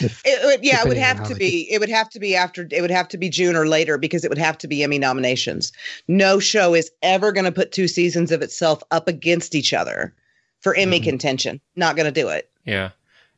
If 0.01 0.23
It, 0.25 0.45
would- 0.45 0.65
yeah, 0.65 0.83
it 0.83 0.89
would 0.89 0.97
have 0.97 1.27
to 1.29 1.35
be. 1.35 1.71
It 1.71 1.81
would 1.81 1.89
have 1.89 2.09
to 2.11 2.21
be 2.21 2.37
after. 2.37 2.69
It 2.71 2.81
would 2.81 2.91
have 2.91 3.09
to 3.09 3.19
be 3.19 3.29
June 3.29 3.57
or 3.57 3.67
later 3.67 3.99
because 3.99 4.25
it 4.25 4.29
would 4.29 4.39
have 4.39 4.57
to 4.59 4.69
be 4.69 4.83
Emmy 4.85 4.99
nominations. 4.99 5.73
No 6.07 6.39
show 6.39 6.75
is 6.75 6.91
ever 7.03 7.33
going 7.33 7.45
to 7.47 7.53
put 7.53 7.73
two 7.73 7.89
seasons 7.89 8.31
of 8.31 8.41
itself 8.43 8.83
up 8.93 9.09
against 9.09 9.55
each 9.55 9.73
other 9.75 10.15
for 10.61 10.75
Emmy 10.75 11.01
Mhm. 11.01 11.05
contention. 11.05 11.61
Not 11.77 11.97
going 11.97 12.13
to 12.13 12.21
do 12.21 12.29
it. 12.29 12.49
yeah. 12.65 12.91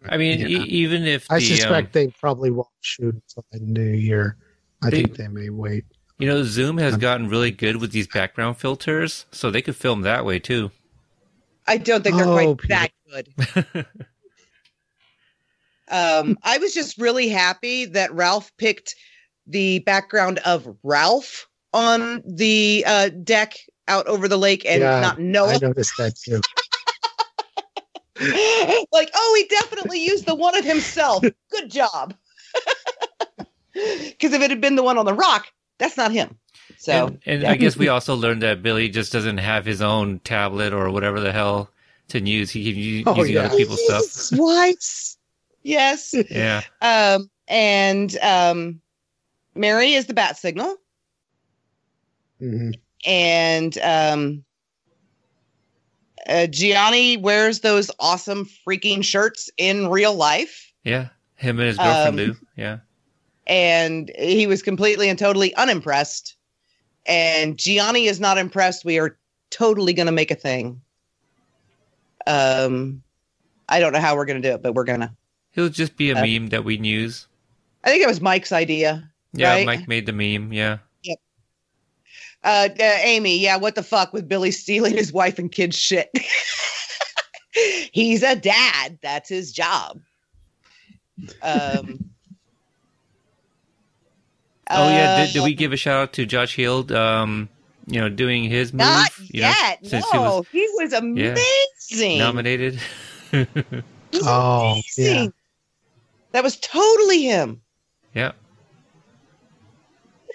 I 0.08 0.16
mean, 0.16 0.40
Yeah. 0.40 0.58
e- 0.58 0.64
even 0.64 1.04
if 1.06 1.26
I 1.30 1.38
the, 1.38 1.46
suspect 1.46 1.86
um, 1.86 1.90
they 1.92 2.08
probably 2.08 2.50
won't 2.50 2.66
shoot 2.80 3.14
until 3.14 3.44
the 3.52 3.60
new 3.60 3.92
year. 3.92 4.36
I 4.82 4.90
They- 4.90 4.96
think 4.96 5.16
they 5.16 5.28
may 5.28 5.48
wait. 5.48 5.84
you 6.18 6.26
know, 6.26 6.42
Zoom 6.42 6.78
has 6.78 6.94
Um, 6.94 7.00
gotten 7.00 7.28
really 7.28 7.52
good 7.52 7.76
with 7.76 7.92
these 7.92 8.08
background 8.08 8.58
filters, 8.58 9.26
so 9.30 9.48
they 9.50 9.62
could 9.62 9.76
film 9.76 10.00
that 10.02 10.24
way 10.24 10.40
too. 10.40 10.72
I 11.68 11.76
don't 11.76 12.02
think 12.02 12.16
they're 12.16 12.26
Oh, 12.26 12.56
quite 12.56 12.68
that 12.68 12.90
good. 13.08 13.86
Um, 15.92 16.38
I 16.42 16.58
was 16.58 16.74
just 16.74 16.98
really 16.98 17.28
happy 17.28 17.84
that 17.86 18.12
Ralph 18.14 18.50
picked 18.56 18.96
the 19.46 19.80
background 19.80 20.38
of 20.44 20.66
Ralph 20.82 21.46
on 21.72 22.22
the 22.26 22.84
uh, 22.86 23.10
deck 23.22 23.54
out 23.88 24.06
over 24.06 24.26
the 24.28 24.38
lake 24.38 24.64
and 24.66 24.80
Yeah, 24.80 25.00
not 25.00 25.18
I 25.18 25.58
noticed 25.58 25.96
that 25.98 26.16
too. 26.16 26.40
like, 28.92 29.10
oh, 29.14 29.34
he 29.36 29.46
definitely 29.48 30.04
used 30.04 30.26
the 30.26 30.34
one 30.34 30.56
of 30.56 30.64
himself. 30.64 31.22
Good 31.50 31.70
job. 31.70 32.14
Because 33.74 34.34
if 34.34 34.42
it 34.42 34.50
had 34.50 34.60
been 34.60 34.76
the 34.76 34.82
one 34.82 34.98
on 34.98 35.06
the 35.06 35.14
rock, 35.14 35.46
that's 35.78 35.96
not 35.96 36.12
him. 36.12 36.38
So, 36.76 37.06
and 37.06 37.18
and 37.24 37.42
yeah. 37.42 37.50
I 37.52 37.56
guess 37.56 37.74
we 37.74 37.88
also 37.88 38.14
learned 38.14 38.42
that 38.42 38.62
Billy 38.62 38.90
just 38.90 39.12
doesn't 39.12 39.38
have 39.38 39.64
his 39.64 39.80
own 39.80 40.18
tablet 40.20 40.74
or 40.74 40.90
whatever 40.90 41.20
the 41.20 41.32
hell 41.32 41.70
to 42.08 42.20
use. 42.20 42.50
He 42.50 42.70
can 42.70 42.78
use 42.78 43.04
Oh, 43.06 43.16
using 43.16 43.36
yeah. 43.36 43.44
other 43.44 43.56
people's 43.56 43.82
stuff. 43.82 44.04
Swipes. 44.04 45.16
Yes. 45.62 46.14
Yeah. 46.30 46.62
Um, 46.80 47.30
and 47.48 48.16
um, 48.22 48.80
Mary 49.54 49.92
is 49.94 50.06
the 50.06 50.14
bat 50.14 50.36
signal. 50.36 50.76
Mhm. 52.40 52.74
and 53.06 53.78
um 53.78 54.44
uh, 56.28 56.46
Gianni 56.48 57.16
wears 57.16 57.60
those 57.60 57.88
awesome 58.00 58.48
freaking 58.66 59.04
shirts 59.04 59.48
in 59.56 59.88
real 59.88 60.14
life, 60.14 60.72
Yeah. 60.84 61.08
Him 61.36 61.58
and 61.60 61.68
his 61.68 61.78
girlfriend 61.78 62.20
Um, 62.20 62.26
do. 62.26 62.36
Yeah. 62.56 62.78
and 63.46 64.10
he 64.18 64.46
was 64.46 64.62
completely 64.62 65.08
and 65.08 65.18
totally 65.18 65.54
unimpressed. 65.56 66.36
And 67.06 67.56
Gianni 67.58 68.06
is 68.06 68.20
not 68.20 68.38
impressed. 68.38 68.84
We 68.84 68.98
are 69.00 69.16
totally 69.50 69.92
going 69.92 70.06
to 70.06 70.12
make 70.12 70.30
a 70.30 70.36
thing. 70.36 70.80
Um, 72.28 73.02
I 73.68 73.80
don't 73.80 73.92
know 73.92 74.00
how 74.00 74.14
we're 74.16 74.26
going 74.26 74.40
to 74.40 74.48
do 74.48 74.54
it, 74.54 74.62
but 74.62 74.74
we're 74.74 74.84
going 74.84 75.00
to. 75.00 75.12
He'll 75.52 75.68
just 75.68 75.96
be 75.96 76.10
a 76.10 76.16
Uh, 76.16 76.24
meme 76.26 76.48
that 76.48 76.64
we 76.64 76.78
use. 76.78 77.26
I 77.84 77.90
think 77.90 78.02
it 78.02 78.06
was 78.08 78.20
Mike's 78.20 78.52
idea. 78.52 79.10
Yeah, 79.32 79.50
right? 79.54 79.66
Mike 79.66 79.88
made 79.88 80.06
the 80.06 80.12
meme. 80.12 80.52
Yeah. 80.52 80.78
Uh, 82.44 82.68
uh, 82.80 82.98
Amy, 83.02 83.38
yeah, 83.38 83.56
what 83.56 83.76
the 83.76 83.84
fuck 83.84 84.12
with 84.12 84.28
Billy 84.28 84.50
stealing 84.50 84.96
his 84.96 85.12
wife 85.12 85.38
and 85.38 85.52
kids' 85.52 85.76
shit? 85.78 86.10
He's 87.92 88.24
a 88.24 88.34
dad. 88.34 88.98
That's 89.00 89.28
his 89.28 89.52
job. 89.52 90.00
Um. 91.42 92.08
Oh 94.74 94.88
yeah. 94.88 95.26
Did, 95.26 95.32
did 95.34 95.40
uh, 95.40 95.44
we 95.44 95.54
give 95.54 95.72
a 95.74 95.76
shout 95.76 96.00
out 96.00 96.12
to 96.14 96.24
Josh 96.24 96.54
Heald? 96.56 96.92
Um, 96.92 97.48
you 97.88 98.00
know, 98.00 98.08
doing 98.08 98.44
his 98.44 98.72
move. 98.72 98.78
Not 98.78 99.10
you 99.18 99.42
know, 99.42 99.48
yet. 99.48 99.84
since 99.84 100.08
he 100.10 100.16
no, 100.16 100.22
was 100.38 100.46
he 100.50 100.66
was 100.76 100.92
amazing. 100.94 102.18
nominated. 102.18 102.80
He 103.32 103.38
was 104.18 104.26
Oh, 104.26 104.70
amazing. 104.72 105.04
yeah. 105.24 105.26
That 106.32 106.42
was 106.42 106.56
totally 106.58 107.22
him. 107.22 107.60
yeah. 108.14 108.32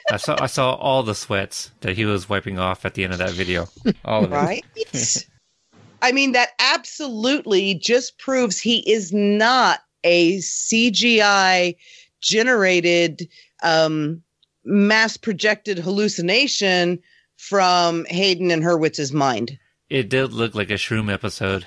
I 0.10 0.18
saw 0.18 0.38
I 0.40 0.48
saw 0.48 0.74
all 0.76 1.03
the 1.03 1.15
sweats 1.15 1.72
that 1.82 1.98
he 1.98 2.06
was 2.06 2.30
wiping 2.30 2.60
off 2.60 2.86
at 2.86 2.94
the 2.94 3.03
end 3.03 3.11
of 3.11 3.19
that 3.19 3.32
video. 3.32 3.68
All 4.06 4.24
of 4.24 4.32
it. 4.32 4.36
Right? 4.36 4.65
I 6.02 6.11
mean, 6.11 6.32
that 6.32 6.52
absolutely 6.60 7.74
just 7.76 8.18
proves 8.18 8.60
he 8.60 8.90
is 8.90 9.11
not 9.11 9.82
a 10.03 10.38
CGI 10.38 11.76
generated, 12.22 13.28
um, 13.64 14.22
mass 14.64 15.18
projected 15.18 15.78
hallucination 15.80 16.99
from 17.36 18.06
Hayden 18.06 18.52
and 18.52 18.64
Hurwitz's 18.64 19.11
mind. 19.11 19.57
It 19.90 20.10
did 20.10 20.34
look 20.34 20.56
like 20.56 20.69
a 20.69 20.76
shroom 20.76 21.11
episode. 21.11 21.65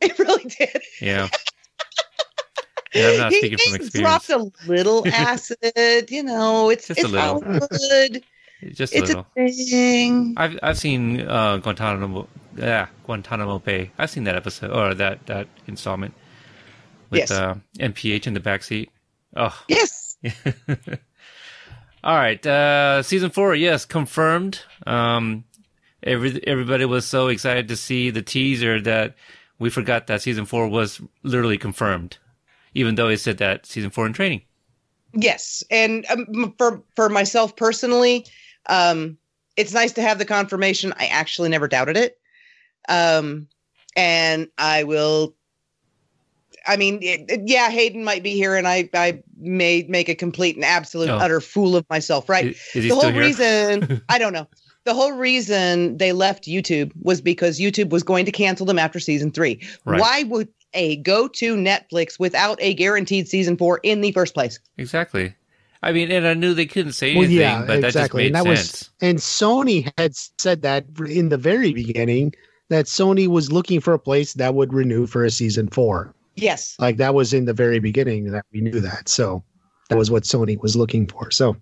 It 0.00 0.18
really 0.18 0.44
did. 0.44 0.82
Yeah. 1.00 1.28
Yeah, 2.96 3.08
I'm 3.10 3.18
not 3.18 3.32
he 3.32 3.38
speaking 3.38 3.58
from 3.58 3.74
experience. 3.76 4.26
dropped 4.26 4.30
a 4.30 4.68
little 4.70 5.06
acid. 5.12 6.10
You 6.10 6.22
know, 6.22 6.70
it's 6.70 6.88
Just 6.88 7.00
a 7.04 7.08
little. 7.08 7.42
Hollywood. 7.42 8.22
Just 8.72 8.94
a 8.94 8.98
It's 8.98 9.08
little. 9.08 9.26
a 9.36 9.48
thing. 9.50 10.34
I've 10.36 10.58
I've 10.62 10.78
seen 10.78 11.20
uh, 11.20 11.58
Guantanamo, 11.58 12.26
yeah, 12.56 12.86
Guantanamo 13.04 13.58
Bay. 13.58 13.90
I've 13.98 14.08
seen 14.10 14.24
that 14.24 14.34
episode 14.34 14.70
or 14.72 14.94
that 14.94 15.26
that 15.26 15.46
installment 15.66 16.14
with 17.10 17.18
Yes. 17.20 17.30
uh, 17.30 17.56
MPH 17.78 18.26
in 18.26 18.32
the 18.34 18.40
backseat. 18.40 18.88
Oh, 19.36 19.54
Yes. 19.68 20.16
all 22.02 22.14
right. 22.16 22.44
Uh, 22.46 23.02
season 23.02 23.30
four, 23.30 23.54
yes, 23.54 23.84
confirmed. 23.84 24.60
Um, 24.86 25.44
every 26.02 26.40
everybody 26.46 26.84
was 26.86 27.04
so 27.04 27.28
excited 27.28 27.68
to 27.68 27.76
see 27.76 28.10
the 28.10 28.22
teaser 28.22 28.80
that 28.80 29.16
we 29.58 29.68
forgot 29.70 30.06
that 30.06 30.22
season 30.22 30.46
four 30.46 30.68
was 30.68 31.00
literally 31.22 31.58
confirmed, 31.58 32.16
even 32.76 32.94
though 32.94 33.08
he 33.08 33.16
said 33.16 33.38
that 33.38 33.64
season 33.66 33.90
four 33.90 34.06
in 34.06 34.12
training. 34.12 34.42
Yes, 35.14 35.64
and 35.70 36.04
um, 36.10 36.54
for 36.58 36.82
for 36.94 37.08
myself 37.08 37.56
personally, 37.56 38.26
um, 38.68 39.16
it's 39.56 39.72
nice 39.72 39.92
to 39.92 40.02
have 40.02 40.18
the 40.18 40.24
confirmation. 40.26 40.92
I 40.98 41.06
actually 41.06 41.48
never 41.48 41.68
doubted 41.68 41.96
it, 41.96 42.18
um, 42.88 43.48
and 43.96 44.48
I 44.58 44.84
will. 44.84 45.34
I 46.68 46.76
mean, 46.76 46.98
it, 47.02 47.24
it- 47.30 47.42
yeah, 47.46 47.70
Hayden 47.70 48.04
might 48.04 48.22
be 48.22 48.32
here, 48.34 48.56
and 48.56 48.68
I 48.68 48.90
I 48.92 49.22
may 49.38 49.86
make 49.88 50.08
a 50.10 50.14
complete 50.14 50.56
and 50.56 50.64
absolute 50.64 51.08
Oh. 51.08 51.16
utter 51.16 51.40
fool 51.40 51.76
of 51.76 51.86
myself. 51.88 52.28
Right? 52.28 52.46
Is, 52.48 52.56
is 52.56 52.72
he 52.72 52.80
the 52.80 52.86
still 52.88 53.00
whole 53.00 53.10
here? 53.12 53.22
reason 53.22 54.02
I 54.10 54.18
don't 54.18 54.32
know. 54.34 54.46
The 54.84 54.94
whole 54.94 55.12
reason 55.12 55.96
they 55.96 56.12
left 56.12 56.44
YouTube 56.44 56.92
was 57.00 57.20
because 57.20 57.58
YouTube 57.58 57.88
was 57.90 58.02
going 58.04 58.24
to 58.26 58.30
cancel 58.32 58.66
them 58.66 58.78
after 58.78 59.00
season 59.00 59.32
three. 59.32 59.66
Right. 59.84 60.00
Why 60.00 60.22
would 60.24 60.48
a 60.76 60.96
go 60.96 61.26
to 61.28 61.56
Netflix 61.56 62.18
without 62.20 62.58
a 62.60 62.74
guaranteed 62.74 63.26
season 63.28 63.56
four 63.56 63.80
in 63.82 64.00
the 64.02 64.12
first 64.12 64.34
place? 64.34 64.60
Exactly. 64.78 65.34
I 65.82 65.92
mean, 65.92 66.10
and 66.10 66.26
I 66.26 66.34
knew 66.34 66.54
they 66.54 66.66
couldn't 66.66 66.92
say 66.92 67.14
Well, 67.14 67.24
anything, 67.24 67.40
yeah, 67.40 67.64
but 67.66 67.82
exactly. 67.84 68.28
that 68.30 68.38
And 68.38 68.46
just 68.46 68.46
made 68.46 68.54
that 68.54 68.56
sense. 68.66 68.90
was 68.90 68.90
and 69.00 69.18
Sony 69.18 69.92
had 69.98 70.14
said 70.14 70.62
that 70.62 70.84
in 71.08 71.28
the 71.28 71.36
very 71.36 71.72
beginning 71.72 72.34
that 72.68 72.86
Sony 72.86 73.28
was 73.28 73.52
looking 73.52 73.80
for 73.80 73.92
a 73.94 73.98
place 73.98 74.32
that 74.34 74.54
would 74.54 74.72
renew 74.72 75.06
for 75.06 75.24
a 75.24 75.30
season 75.30 75.68
four. 75.68 76.14
Yes. 76.34 76.74
Like 76.78 76.96
that 76.96 77.14
was 77.14 77.32
in 77.32 77.44
the 77.44 77.52
very 77.54 77.78
beginning 77.78 78.30
that 78.32 78.44
we 78.52 78.60
knew 78.60 78.80
that. 78.80 79.08
So 79.08 79.44
that 79.88 79.96
was 79.98 80.10
what 80.10 80.24
Sony 80.24 80.60
was 80.60 80.76
looking 80.76 81.06
for. 81.06 81.30
So 81.30 81.56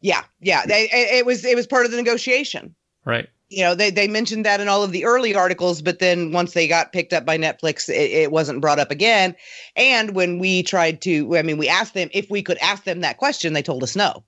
Yeah. 0.00 0.22
Yeah. 0.40 0.66
They, 0.66 0.84
it 0.84 1.18
it 1.18 1.26
was 1.26 1.44
it 1.44 1.56
was 1.56 1.66
part 1.66 1.84
of 1.86 1.90
the 1.92 1.96
negotiation. 1.96 2.74
Right. 3.04 3.28
You 3.52 3.64
know, 3.64 3.74
they 3.74 3.90
they 3.90 4.08
mentioned 4.08 4.46
that 4.46 4.60
in 4.60 4.68
all 4.68 4.82
of 4.82 4.92
the 4.92 5.04
early 5.04 5.34
articles, 5.34 5.82
but 5.82 5.98
then 5.98 6.32
once 6.32 6.54
they 6.54 6.66
got 6.66 6.92
picked 6.92 7.12
up 7.12 7.26
by 7.26 7.36
Netflix, 7.36 7.88
it, 7.90 8.10
it 8.10 8.32
wasn't 8.32 8.62
brought 8.62 8.78
up 8.78 8.90
again. 8.90 9.36
And 9.76 10.14
when 10.14 10.38
we 10.38 10.62
tried 10.62 11.02
to, 11.02 11.36
I 11.36 11.42
mean, 11.42 11.58
we 11.58 11.68
asked 11.68 11.92
them 11.92 12.08
if 12.12 12.30
we 12.30 12.42
could 12.42 12.56
ask 12.58 12.84
them 12.84 13.02
that 13.02 13.18
question, 13.18 13.52
they 13.52 13.62
told 13.62 13.82
us 13.82 13.94
no. 13.94 14.24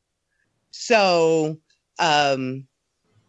So, 0.72 1.58
um, 1.98 2.66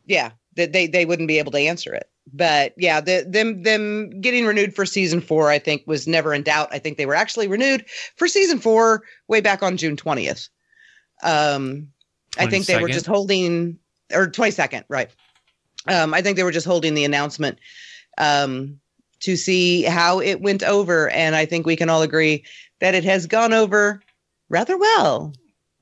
yeah, 0.05 0.31
that 0.55 0.73
they 0.73 0.85
they 0.88 1.05
wouldn't 1.05 1.30
be 1.30 1.39
able 1.39 1.53
to 1.53 1.59
answer 1.59 1.93
it. 1.93 2.09
But 2.34 2.73
yeah, 2.76 2.99
the, 2.99 3.26
them 3.26 3.63
them 3.63 4.19
getting 4.19 4.45
renewed 4.45 4.76
for 4.76 4.85
season 4.85 5.22
four, 5.22 5.49
I 5.49 5.59
think, 5.59 5.84
was 5.85 6.07
never 6.07 6.34
in 6.34 6.43
doubt. 6.43 6.69
I 6.72 6.80
think 6.80 6.97
they 6.97 7.05
were 7.05 7.15
actually 7.15 7.47
renewed 7.47 7.85
for 8.17 8.27
season 8.27 8.59
four 8.59 9.03
way 9.30 9.39
back 9.39 9.63
on 9.63 9.77
June 9.77 9.95
twentieth. 9.95 10.49
Um, 11.23 11.88
I 12.38 12.47
think 12.47 12.65
they 12.65 12.81
were 12.81 12.89
just 12.89 13.05
holding 13.05 13.80
or 14.11 14.27
twenty 14.27 14.51
second, 14.51 14.84
right? 14.89 15.09
Um, 15.87 16.13
I 16.13 16.21
think 16.21 16.37
they 16.37 16.43
were 16.43 16.51
just 16.51 16.65
holding 16.65 16.93
the 16.93 17.05
announcement 17.05 17.59
um, 18.17 18.79
to 19.21 19.35
see 19.35 19.83
how 19.83 20.19
it 20.19 20.41
went 20.41 20.63
over, 20.63 21.09
and 21.09 21.35
I 21.35 21.45
think 21.45 21.65
we 21.65 21.75
can 21.75 21.89
all 21.89 22.01
agree 22.01 22.43
that 22.79 22.95
it 22.95 23.03
has 23.03 23.27
gone 23.27 23.53
over 23.53 24.01
rather 24.49 24.77
well. 24.77 25.33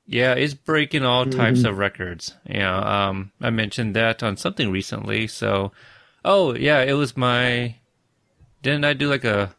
Yeah, 0.06 0.34
it's 0.34 0.52
breaking 0.52 1.04
all 1.04 1.24
types 1.24 1.64
of 1.64 1.78
records. 1.78 2.34
Yeah, 2.46 2.76
um, 3.08 3.32
I 3.40 3.48
mentioned 3.48 3.96
that 3.96 4.22
on 4.22 4.36
something 4.36 4.70
recently. 4.70 5.26
So, 5.26 5.72
oh 6.24 6.54
yeah, 6.54 6.82
it 6.82 6.92
was 6.92 7.16
my. 7.16 7.76
Didn't 8.62 8.84
I 8.84 8.92
do 8.92 9.08
like 9.08 9.24
a? 9.24 9.54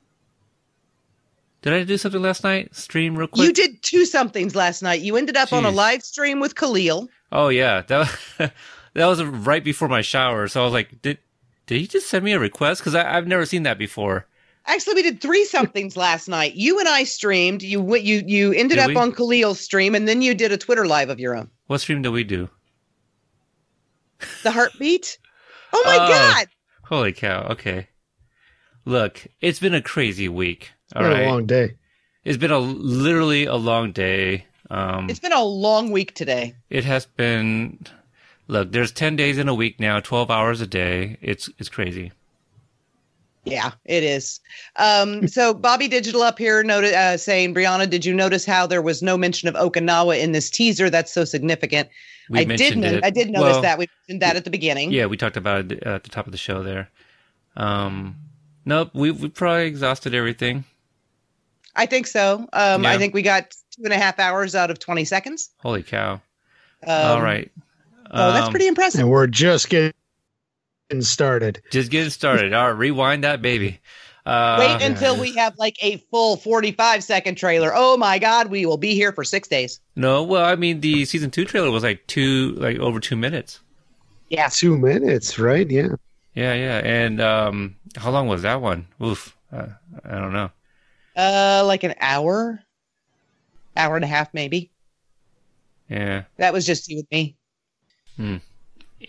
Did 1.64 1.74
I 1.74 1.84
do 1.84 1.98
something 1.98 2.22
last 2.22 2.44
night? 2.44 2.76
Stream 2.76 3.16
real 3.18 3.28
quick. 3.28 3.48
You 3.48 3.54
did 3.54 3.82
two 3.82 4.06
somethings 4.06 4.56
last 4.56 4.84
night. 4.84 5.02
You 5.02 5.18
ended 5.18 5.36
up 5.36 5.52
on 5.52 5.66
a 5.66 5.72
live 5.72 6.04
stream 6.04 6.40
with 6.40 6.56
Khalil. 6.56 7.10
Oh 7.32 7.48
yeah, 7.50 7.82
that 7.82 7.98
was, 8.38 8.50
that 8.96 9.06
was 9.06 9.24
right 9.24 9.64
before 9.64 9.88
my 9.88 10.02
shower. 10.02 10.48
So 10.48 10.62
I 10.62 10.64
was 10.66 10.74
like, 10.74 11.02
did 11.02 11.20
did 11.68 11.80
he 11.80 11.88
just 11.88 12.10
send 12.10 12.26
me 12.26 12.32
a 12.34 12.40
request? 12.40 12.82
Because 12.82 12.96
I've 12.96 13.28
never 13.28 13.46
seen 13.46 13.64
that 13.64 13.78
before. 13.78 14.26
Actually, 14.68 14.96
we 14.96 15.04
did 15.04 15.22
three 15.22 15.46
somethings 15.46 15.96
last 15.96 16.28
night. 16.28 16.56
You 16.56 16.80
and 16.80 16.88
I 16.90 17.04
streamed. 17.04 17.62
You 17.62 17.80
went. 17.82 18.04
You 18.04 18.24
you 18.26 18.52
ended 18.52 18.78
Did 18.78 18.84
up 18.84 18.88
we? 18.90 18.96
on 18.96 19.12
Khalil's 19.12 19.60
stream, 19.60 19.94
and 19.94 20.08
then 20.08 20.24
you 20.24 20.34
did 20.34 20.52
a 20.52 20.58
Twitter 20.58 20.88
live 20.88 21.10
of 21.12 21.20
your 21.20 21.36
own. 21.36 21.52
What 21.68 21.82
stream 21.82 22.02
did 22.02 22.10
we 22.10 22.24
do? 22.24 22.50
The 24.44 24.52
heartbeat. 24.52 25.18
Oh 25.74 25.84
my 25.86 25.96
Oh. 26.02 26.08
god! 26.08 26.48
Holy 26.86 27.14
cow! 27.14 27.48
Okay, 27.52 27.90
look, 28.86 29.28
it's 29.42 29.60
been 29.60 29.74
a 29.76 29.82
crazy 29.82 30.30
week. 30.30 30.72
it's 30.86 30.94
All 30.94 31.02
been 31.04 31.12
right, 31.12 31.26
a 31.26 31.30
long 31.30 31.46
day. 31.46 31.76
it's 32.24 32.38
been 32.38 32.52
a 32.52 32.60
literally 32.60 33.46
a 33.46 33.56
long 33.56 33.92
day. 33.92 34.46
Um, 34.72 35.10
It's 35.10 35.20
been 35.20 35.32
a 35.34 35.44
long 35.44 35.92
week 35.92 36.16
today. 36.16 36.56
It 36.72 36.86
has 36.86 37.06
been. 37.06 37.86
Look, 38.48 38.72
there's 38.72 38.92
ten 38.92 39.16
days 39.16 39.38
in 39.38 39.48
a 39.48 39.56
week 39.56 39.80
now, 39.80 40.00
twelve 40.00 40.30
hours 40.30 40.62
a 40.62 40.68
day. 40.68 41.18
It's 41.22 41.50
it's 41.58 41.70
crazy. 41.70 42.12
Yeah, 43.46 43.72
it 43.86 44.04
is. 44.04 44.40
Um, 44.76 45.28
so 45.28 45.54
Bobby 45.54 45.88
Digital 45.88 46.24
up 46.24 46.40
here 46.40 46.64
noted 46.64 46.96
uh, 46.96 47.16
saying, 47.16 47.54
Brianna, 47.54 47.88
did 47.88 48.04
you 48.04 48.14
notice 48.14 48.44
how 48.44 48.66
there 48.66 48.82
was 48.82 49.04
no 49.04 49.18
mention 49.18 49.48
of 49.48 49.54
Okinawa 49.54 50.20
in 50.20 50.32
this 50.32 50.50
teaser? 50.50 50.90
That's 50.90 51.14
so 51.14 51.26
significant. 51.26 51.90
We 52.28 52.40
I 52.40 52.44
did. 52.44 52.84
it. 52.84 53.06
I 53.06 53.12
did 53.12 53.30
notice 53.30 53.54
Well, 53.54 53.62
that 53.62 53.78
we 53.78 53.88
mentioned 54.08 54.24
that 54.24 54.36
at 54.36 54.46
the 54.46 54.50
beginning. 54.50 54.92
Yeah, 54.92 55.06
we 55.06 55.16
talked 55.16 55.38
about 55.38 55.72
it 55.72 55.84
at 55.84 56.04
the 56.04 56.10
top 56.10 56.26
of 56.26 56.32
the 56.32 56.40
show 56.40 56.64
there. 56.64 56.90
Um, 57.56 58.16
nope, 58.66 58.90
we 58.94 59.12
we 59.12 59.30
probably 59.30 59.68
exhausted 59.68 60.16
everything. 60.16 60.66
I 61.76 61.86
think 61.86 62.08
so. 62.08 62.48
Um, 62.52 62.86
I 62.86 62.98
think 62.98 63.14
we 63.14 63.22
got 63.22 63.52
two 63.76 63.84
and 63.84 63.94
a 63.94 63.98
half 63.98 64.18
hours 64.18 64.56
out 64.56 64.72
of 64.72 64.80
twenty 64.80 65.06
seconds. 65.06 65.52
Holy 65.60 65.84
cow! 65.84 66.14
Um, 66.86 66.90
All 66.90 67.22
right. 67.22 67.52
Oh, 68.16 68.32
that's 68.32 68.48
Um, 68.48 68.52
pretty 68.52 68.68
impressive. 68.68 69.02
And 69.02 69.10
we're 69.10 69.28
just 69.28 69.70
getting 69.70 69.92
started. 71.02 71.62
Just 71.72 71.92
getting 71.92 72.10
started. 72.10 72.54
All 72.54 72.70
right, 72.72 72.78
rewind 72.78 73.24
that 73.24 73.42
baby. 73.42 73.80
Uh, 74.26 74.56
Wait 74.60 74.82
until 74.86 75.20
we 75.20 75.36
have 75.36 75.56
like 75.60 75.76
a 75.84 75.98
full 76.10 76.38
45 76.38 77.04
second 77.04 77.36
trailer. 77.36 77.72
Oh 77.76 77.96
my 77.96 78.18
God, 78.18 78.50
we 78.50 78.66
will 78.66 78.78
be 78.78 78.96
here 78.96 79.12
for 79.12 79.24
six 79.24 79.48
days. 79.48 79.80
no, 79.96 80.24
well, 80.24 80.44
I 80.46 80.56
mean, 80.56 80.82
the 80.82 81.06
season 81.06 81.30
two 81.30 81.46
trailer 81.46 81.70
was 81.70 81.84
like 81.84 82.08
two, 82.08 82.54
like 82.54 82.80
over 82.80 83.00
two 83.00 83.16
minutes. 83.16 83.60
Yeah. 84.30 84.50
Two 84.52 84.78
minutes, 84.78 85.38
right? 85.38 85.70
Yeah. 85.70 85.90
Yeah, 86.34 86.54
yeah. 86.56 86.78
And 86.84 87.22
um, 87.22 87.76
how 87.96 88.10
long 88.10 88.28
was 88.28 88.42
that 88.42 88.62
one? 88.62 88.88
Oof, 89.04 89.38
uh, 89.54 89.68
I 90.04 90.16
don't 90.18 90.34
know. 90.34 90.50
Uh, 91.16 91.64
like 91.66 91.84
an 91.84 91.94
hour, 92.02 92.60
hour 93.78 93.96
and 93.96 94.04
a 94.04 94.08
half, 94.08 94.34
maybe. 94.34 94.72
Yeah. 95.88 96.24
That 96.38 96.52
was 96.52 96.66
just 96.66 96.90
you 96.90 96.98
and 96.98 97.08
me. 97.12 97.36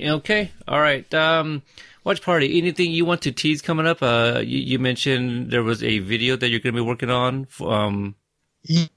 Okay. 0.01 0.51
All 0.69 0.81
right. 0.81 1.13
Um, 1.15 1.63
watch 2.05 2.21
party. 2.23 2.59
Anything 2.59 2.91
you 2.93 3.05
want 3.05 3.23
to 3.23 3.33
tease 3.33 3.63
coming 3.63 3.87
up? 3.87 4.03
Uh, 4.03 4.41
you, 4.45 4.59
you 4.59 4.79
mentioned 4.79 5.51
there 5.51 5.63
was 5.63 5.83
a 5.83 6.01
video 6.01 6.37
that 6.37 6.49
you're 6.49 6.61
going 6.61 6.75
to 6.75 6.81
be 6.83 6.87
working 6.87 7.11
on. 7.11 7.47
f- 7.51 7.63
Um, 7.63 8.15
Ye- 8.63 8.91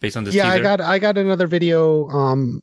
based 0.00 0.16
on 0.16 0.24
this. 0.24 0.34
yeah, 0.34 0.48
I 0.48 0.58
got 0.58 0.80
I 0.80 0.98
got 0.98 1.16
another 1.18 1.46
video. 1.46 2.08
Um, 2.08 2.62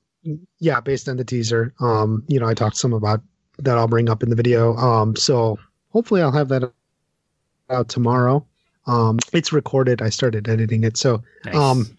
yeah, 0.60 0.80
based 0.82 1.08
on 1.08 1.16
the 1.18 1.24
teaser. 1.24 1.74
Um, 1.80 2.24
you 2.28 2.40
know, 2.40 2.48
I 2.48 2.54
talked 2.54 2.76
some 2.78 2.92
about 2.94 3.22
that. 3.60 3.78
I'll 3.78 3.88
bring 3.88 4.10
up 4.10 4.24
in 4.24 4.30
the 4.30 4.36
video. 4.36 4.76
Um, 4.76 5.16
so 5.16 5.58
hopefully 5.94 6.22
I'll 6.22 6.32
have 6.32 6.50
that 6.50 6.72
out 7.70 7.88
tomorrow. 7.88 8.46
Um, 8.88 9.20
it's 9.32 9.54
recorded. 9.54 10.02
I 10.02 10.10
started 10.10 10.50
editing 10.50 10.84
it. 10.84 10.98
So 10.98 11.24
Nice. 11.46 11.56
um, 11.56 11.98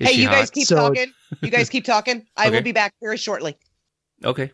Is 0.00 0.08
hey, 0.08 0.14
she 0.14 0.22
you 0.22 0.28
guys 0.28 0.50
keep 0.50 0.66
So- 0.66 0.76
talking. 0.76 1.12
You 1.40 1.50
guys 1.50 1.68
keep 1.74 1.84
talking. 1.84 2.26
I 2.36 2.50
will 2.50 2.62
be 2.62 2.72
back 2.72 2.92
very 3.00 3.16
shortly. 3.16 3.56
Okay. 4.24 4.52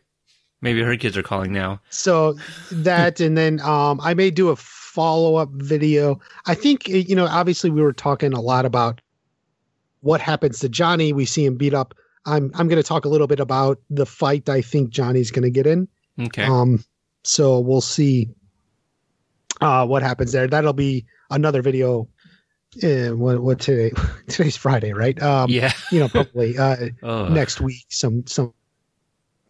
Maybe 0.60 0.80
her 0.82 0.96
kids 0.96 1.16
are 1.16 1.22
calling 1.22 1.52
now. 1.52 1.80
so 1.90 2.36
that 2.72 3.20
and 3.20 3.36
then 3.36 3.60
um, 3.60 4.00
I 4.02 4.14
may 4.14 4.30
do 4.30 4.48
a 4.48 4.56
follow 4.56 5.36
up 5.36 5.50
video. 5.52 6.20
I 6.46 6.54
think 6.54 6.88
you 6.88 7.14
know. 7.14 7.26
Obviously, 7.26 7.68
we 7.70 7.82
were 7.82 7.92
talking 7.92 8.32
a 8.32 8.40
lot 8.40 8.64
about 8.64 9.00
what 10.00 10.20
happens 10.22 10.60
to 10.60 10.68
Johnny. 10.70 11.12
We 11.12 11.26
see 11.26 11.44
him 11.44 11.56
beat 11.56 11.74
up. 11.74 11.94
I'm 12.24 12.50
I'm 12.54 12.68
going 12.68 12.80
to 12.82 12.86
talk 12.88 13.04
a 13.04 13.08
little 13.10 13.26
bit 13.26 13.40
about 13.40 13.78
the 13.90 14.06
fight. 14.06 14.48
I 14.48 14.62
think 14.62 14.88
Johnny's 14.90 15.30
going 15.30 15.42
to 15.42 15.50
get 15.50 15.66
in. 15.66 15.86
Okay. 16.18 16.44
Um, 16.44 16.82
so 17.24 17.58
we'll 17.60 17.80
see 17.82 18.30
uh, 19.60 19.86
what 19.86 20.02
happens 20.02 20.32
there. 20.32 20.46
That'll 20.46 20.72
be 20.72 21.04
another 21.30 21.60
video. 21.60 22.08
Uh, 22.82 23.10
what 23.10 23.40
what 23.42 23.60
today? 23.60 23.92
Today's 24.28 24.56
Friday, 24.56 24.92
right? 24.94 25.20
Um, 25.22 25.50
yeah. 25.50 25.72
You 25.92 26.00
know, 26.00 26.08
probably 26.08 26.56
uh, 26.56 26.76
Oh. 27.02 27.28
next 27.28 27.60
week. 27.60 27.84
Some 27.90 28.26
some 28.26 28.54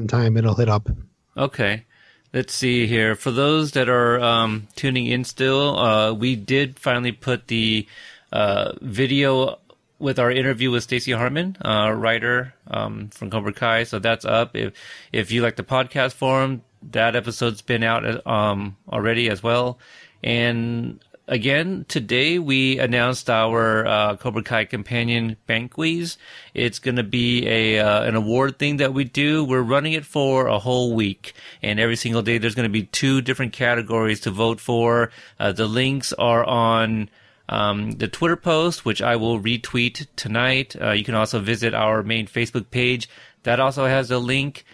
time 0.09 0.37
it'll 0.37 0.55
hit 0.55 0.69
up. 0.69 0.89
Okay. 1.37 1.85
Let's 2.33 2.53
see 2.53 2.87
here. 2.89 3.15
For 3.15 3.31
those 3.31 3.73
that 3.73 3.89
are 3.89 4.21
um, 4.21 4.67
tuning 4.75 5.07
in 5.07 5.23
still, 5.23 5.79
uh, 5.79 6.13
we 6.13 6.35
did 6.35 6.81
finally 6.81 7.13
put 7.13 7.47
the 7.47 7.87
uh, 8.33 8.73
video 8.81 9.59
with 10.01 10.19
our 10.19 10.33
interview 10.33 10.73
with 10.73 10.83
Stacey 10.83 11.13
Harman, 11.13 11.57
uh, 11.65 11.93
writer 11.97 12.53
um, 12.67 13.09
from 13.11 13.31
Cobra 13.31 13.53
Kai. 13.53 13.85
So 13.85 14.01
that's 14.01 14.25
up. 14.25 14.57
If 14.57 14.75
if 15.13 15.31
you 15.31 15.43
like 15.43 15.55
the 15.55 15.63
podcast 15.63 16.15
forum, 16.15 16.63
that 16.91 17.15
episode's 17.15 17.63
been 17.63 17.85
out 17.85 18.27
um, 18.27 18.77
already 18.89 19.31
as 19.31 19.43
well. 19.43 19.79
And 20.23 20.99
again, 21.27 21.85
today 21.89 22.39
we 22.39 22.79
announced 22.79 23.31
our 23.31 23.87
uh, 23.87 24.17
Cobra 24.17 24.43
Kai 24.43 24.65
companion 24.65 25.37
banquets. 25.47 26.19
It's 26.53 26.79
going 26.79 26.97
to 26.97 27.03
be 27.03 27.47
a 27.47 27.79
uh, 27.79 28.03
an 28.03 28.15
award 28.15 28.59
thing 28.59 28.79
that 28.79 28.93
we 28.93 29.05
do. 29.05 29.45
We're 29.45 29.63
running 29.63 29.95
it 29.95 30.05
for 30.05 30.47
a 30.47 30.59
whole 30.59 30.95
week, 30.95 31.35
and 31.63 31.81
every 31.81 31.97
single 31.97 32.23
day 32.23 32.39
there's 32.39 32.55
going 32.55 32.69
to 32.69 32.73
be 32.73 32.85
two 32.85 33.21
different 33.21 33.53
categories 33.53 34.21
to 34.21 34.31
vote 34.31 34.61
for. 34.61 35.11
Uh, 35.39 35.53
the 35.53 35.67
links 35.67 36.13
are 36.15 36.45
on. 36.45 37.09
Um, 37.47 37.93
the 37.93 38.09
Twitter 38.09 38.37
post, 38.37 38.87
which 38.87 39.03
I 39.03 39.17
will 39.17 39.39
retweet 39.39 40.07
tonight. 40.17 40.75
Uh, 40.81 40.93
you 40.93 41.05
can 41.05 41.15
also 41.15 41.41
visit 41.41 41.75
our 41.75 42.03
main 42.03 42.27
Facebook 42.27 42.71
page. 42.71 43.07
That 43.43 43.61
also 43.61 43.85
has 43.85 44.11
a 44.11 44.17
link. 44.17 44.65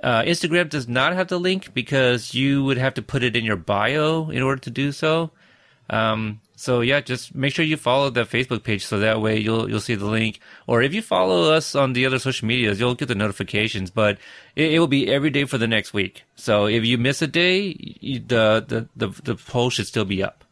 Uh, 0.00 0.22
Instagram 0.22 0.70
does 0.70 0.86
not 0.86 1.12
have 1.12 1.26
the 1.26 1.40
link 1.40 1.74
because 1.74 2.32
you 2.32 2.62
would 2.62 2.78
have 2.78 2.94
to 2.94 3.02
put 3.02 3.24
it 3.24 3.34
in 3.34 3.44
your 3.44 3.56
bio 3.56 4.30
in 4.30 4.42
order 4.42 4.60
to 4.60 4.70
do 4.70 4.92
so. 4.92 5.32
Um, 5.90 6.40
so 6.54 6.82
yeah, 6.82 7.00
just 7.00 7.34
make 7.34 7.54
sure 7.54 7.64
you 7.64 7.76
follow 7.76 8.10
the 8.10 8.24
Facebook 8.24 8.62
page 8.62 8.86
so 8.86 8.98
that 9.00 9.20
way 9.20 9.38
you'll 9.38 9.68
you'll 9.68 9.80
see 9.80 9.94
the 9.94 10.06
link. 10.06 10.40
Or 10.66 10.82
if 10.82 10.94
you 10.94 11.02
follow 11.02 11.52
us 11.52 11.74
on 11.74 11.94
the 11.94 12.06
other 12.06 12.18
social 12.18 12.46
medias, 12.46 12.78
you'll 12.78 12.94
get 12.94 13.08
the 13.08 13.14
notifications. 13.14 13.90
But 13.90 14.18
it, 14.54 14.74
it 14.74 14.78
will 14.78 14.86
be 14.86 15.10
every 15.10 15.30
day 15.30 15.44
for 15.44 15.58
the 15.58 15.66
next 15.66 15.92
week. 15.92 16.24
So 16.36 16.66
if 16.66 16.84
you 16.84 16.96
miss 16.96 17.22
a 17.22 17.26
day, 17.26 17.76
you, 18.00 18.20
the, 18.20 18.64
the 18.66 18.88
the 18.94 19.22
the 19.22 19.34
poll 19.34 19.70
should 19.70 19.86
still 19.86 20.04
be 20.04 20.22
up. 20.22 20.44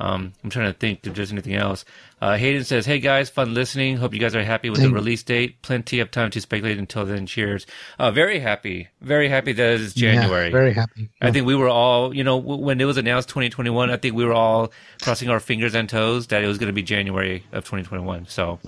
Um, 0.00 0.32
I'm 0.42 0.50
trying 0.50 0.72
to 0.72 0.78
think 0.78 1.06
if 1.06 1.14
there's 1.14 1.30
anything 1.30 1.54
else. 1.54 1.84
Uh, 2.20 2.36
Hayden 2.36 2.64
says, 2.64 2.86
"Hey 2.86 2.98
guys, 2.98 3.30
fun 3.30 3.54
listening. 3.54 3.96
Hope 3.98 4.12
you 4.14 4.18
guys 4.20 4.34
are 4.34 4.42
happy 4.42 4.68
with 4.70 4.80
the 4.80 4.90
release 4.90 5.22
date. 5.22 5.62
Plenty 5.62 6.00
of 6.00 6.10
time 6.10 6.30
to 6.32 6.40
speculate 6.40 6.78
until 6.78 7.04
then. 7.04 7.26
Cheers. 7.26 7.66
Uh, 7.98 8.10
very 8.10 8.40
happy, 8.40 8.88
very 9.00 9.28
happy 9.28 9.52
that 9.52 9.80
it's 9.80 9.94
January. 9.94 10.46
Yeah, 10.46 10.50
very 10.52 10.72
happy. 10.72 11.10
I 11.20 11.30
think 11.30 11.46
we 11.46 11.54
were 11.54 11.68
all, 11.68 12.14
you 12.14 12.24
know, 12.24 12.40
w- 12.40 12.60
when 12.64 12.80
it 12.80 12.84
was 12.84 12.96
announced 12.96 13.28
2021, 13.28 13.90
I 13.90 13.96
think 13.96 14.14
we 14.16 14.24
were 14.24 14.32
all 14.34 14.72
crossing 15.02 15.28
our 15.28 15.40
fingers 15.40 15.74
and 15.74 15.88
toes 15.88 16.28
that 16.28 16.42
it 16.42 16.46
was 16.48 16.58
going 16.58 16.68
to 16.68 16.72
be 16.72 16.82
January 16.82 17.44
of 17.52 17.64
2021. 17.64 18.26
So, 18.28 18.58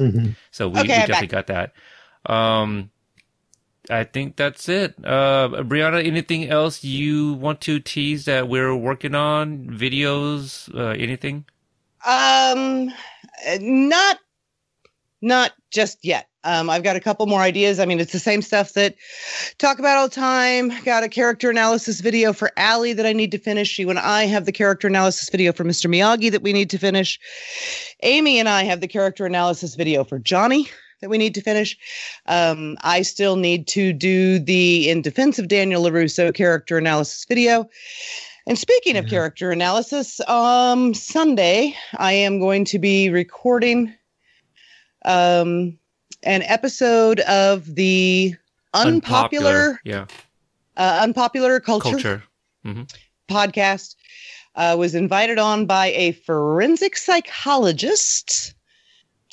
so 0.53 0.69
we, 0.69 0.81
Okay, 0.81 0.83
we 0.83 1.07
definitely 1.07 1.27
back. 1.28 1.47
got 1.47 1.73
that. 2.27 2.33
Um, 2.33 2.91
I 3.91 4.05
think 4.05 4.37
that's 4.37 4.69
it. 4.69 4.95
Uh, 5.05 5.49
Brianna, 5.63 6.05
anything 6.05 6.49
else 6.49 6.83
you 6.83 7.35
want 7.35 7.61
to 7.63 7.81
tease 7.81 8.25
that 8.25 8.49
we're 8.49 8.75
working 8.75 9.15
on? 9.15 9.67
Videos, 9.67 10.75
uh, 10.75 10.91
anything? 10.99 11.45
Um, 12.07 12.91
not, 13.61 14.19
not 15.21 15.53
just 15.71 15.99
yet. 16.03 16.29
Um, 16.45 16.69
I've 16.69 16.83
got 16.83 16.97
a 16.97 17.01
couple 17.01 17.27
more 17.27 17.41
ideas. 17.41 17.81
I 17.81 17.87
mean, 17.87 18.01
it's 18.01 18.13
the 18.13 18.19
same 18.19 18.43
stuff 18.43 18.75
that 18.75 18.95
talk 19.59 19.79
about 19.79 19.97
all 19.97 20.09
the 20.09 20.15
time. 20.15 20.71
Got 20.85 21.03
a 21.03 21.09
character 21.09 21.51
analysis 21.51 22.01
video 22.01 22.35
for 22.35 22.51
Ali 22.59 22.93
that 22.93 23.07
I 23.07 23.15
need 23.15 23.31
to 23.33 23.39
finish. 23.39 23.79
You 23.79 23.89
and 23.91 23.99
I 23.99 24.25
have 24.25 24.45
the 24.45 24.53
character 24.53 24.87
analysis 24.87 25.31
video 25.31 25.53
for 25.53 25.65
Mr. 25.65 25.91
Miyagi 25.91 26.31
that 26.31 26.43
we 26.43 26.53
need 26.53 26.69
to 26.71 26.79
finish. 26.79 27.19
Amy 28.03 28.39
and 28.39 28.49
I 28.49 28.65
have 28.65 28.83
the 28.83 28.89
character 28.89 29.25
analysis 29.25 29.75
video 29.75 30.05
for 30.05 30.19
Johnny 30.19 30.69
that 31.05 31.10
we 31.10 31.18
need 31.18 31.34
to 31.34 31.42
finish. 31.42 31.76
Um, 32.24 32.78
I 32.81 33.02
still 33.02 33.36
need 33.36 33.66
to 33.68 33.92
do 33.92 34.39
the 34.39 34.89
In 34.89 35.02
Defense 35.02 35.39
of 35.39 35.49
Daniel 35.49 35.83
LaRusso 35.83 36.34
character 36.34 36.78
analysis 36.78 37.26
video. 37.26 37.68
And 38.47 38.58
speaking 38.58 38.97
of 38.97 39.07
character 39.07 39.50
analysis, 39.50 40.18
um, 40.26 40.94
Sunday 40.94 41.76
I 41.99 42.12
am 42.12 42.41
going 42.41 42.65
to 42.66 42.78
be 42.78 43.10
recording 43.10 43.92
um, 45.05 45.78
an 46.23 46.42
episode 46.42 47.20
of 47.20 47.74
the 47.74 48.34
unpopular, 48.73 49.81
yeah, 49.84 50.07
uh, 50.78 51.00
unpopular 51.02 51.60
culture, 51.60 51.91
culture. 51.91 52.23
podcast. 53.28 53.94
Uh, 54.57 54.76
was 54.78 54.94
invited 54.94 55.36
on 55.36 55.66
by 55.66 55.86
a 55.89 56.12
forensic 56.12 56.97
psychologist 56.97 58.55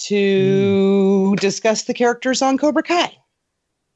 to 0.05 1.35
discuss 1.37 1.83
the 1.83 1.93
characters 1.93 2.41
on 2.41 2.57
Cobra 2.57 2.83
Kai. 2.83 3.17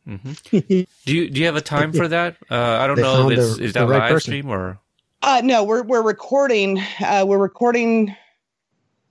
hmm 0.06 0.16
Do 0.52 0.86
you 1.08 1.30
do 1.30 1.40
you 1.40 1.46
have 1.46 1.56
a 1.56 1.62
time 1.62 1.92
for 1.92 2.08
that? 2.08 2.38
Uh, 2.50 2.56
I 2.82 2.88
don't 2.88 2.96
They 2.98 3.02
know 3.02 3.30
if 3.30 3.38
it's 3.40 3.58
the- 3.58 3.64
is 3.64 3.74
that 3.74 3.88
right 3.88 4.00
live 4.00 4.12
person. 4.12 4.32
stream 4.32 4.50
or 4.50 4.78
Uh, 5.22 5.42
no, 5.44 5.64
we're 5.64 5.84
we're 5.84 6.04
recording. 6.04 6.80
Uh, 7.00 7.26
we're 7.28 7.40
recording. 7.40 8.16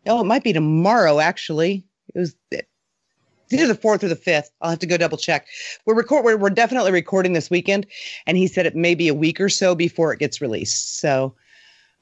Oh, 0.07 0.21
it 0.21 0.25
might 0.25 0.45
be 0.45 0.53
tomorrow. 0.53 1.19
Actually, 1.19 1.85
it 2.15 2.19
was 2.19 2.37
it's 2.53 3.53
either 3.53 3.67
the 3.67 3.75
fourth 3.75 4.05
or 4.05 4.09
the 4.09 4.17
fifth. 4.17 4.51
I'll 4.61 4.71
have 4.71 4.79
to 4.81 4.87
go 4.87 4.97
double 4.97 5.19
check. 5.19 5.47
We're 5.87 5.95
record. 5.95 6.25
We're, 6.25 6.37
we're 6.37 6.51
definitely 6.51 6.93
recording 6.93 7.33
this 7.33 7.51
weekend, 7.51 7.87
and 8.27 8.37
he 8.37 8.47
said 8.47 8.65
it 8.67 8.77
may 8.77 8.95
be 8.95 9.09
a 9.09 9.15
week 9.15 9.41
or 9.41 9.49
so 9.49 9.75
before 9.75 10.13
it 10.13 10.19
gets 10.21 10.41
released. 10.41 10.99
So, 11.01 11.35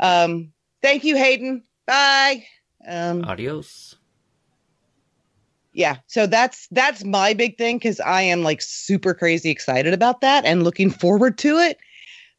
um, 0.01 0.53
thank 0.83 1.03
you, 1.05 1.17
Hayden. 1.17 1.62
Bye. 1.87 2.45
Um, 2.87 3.25
adios. 3.25 3.97
Yeah. 5.73 5.97
So 6.07 6.26
that's 6.26 6.68
that's 6.70 7.05
my 7.05 7.33
big 7.34 7.57
thing 7.57 7.76
because 7.76 8.01
i 8.01 8.23
am 8.23 8.42
like 8.42 8.60
super 8.60 9.15
crazy 9.15 9.51
excited 9.51 9.94
about 9.94 10.20
that 10.20 10.44
and 10.44 10.65
looking 10.65 10.91
forward 10.91 11.39
to 11.39 11.59
it. 11.59 11.78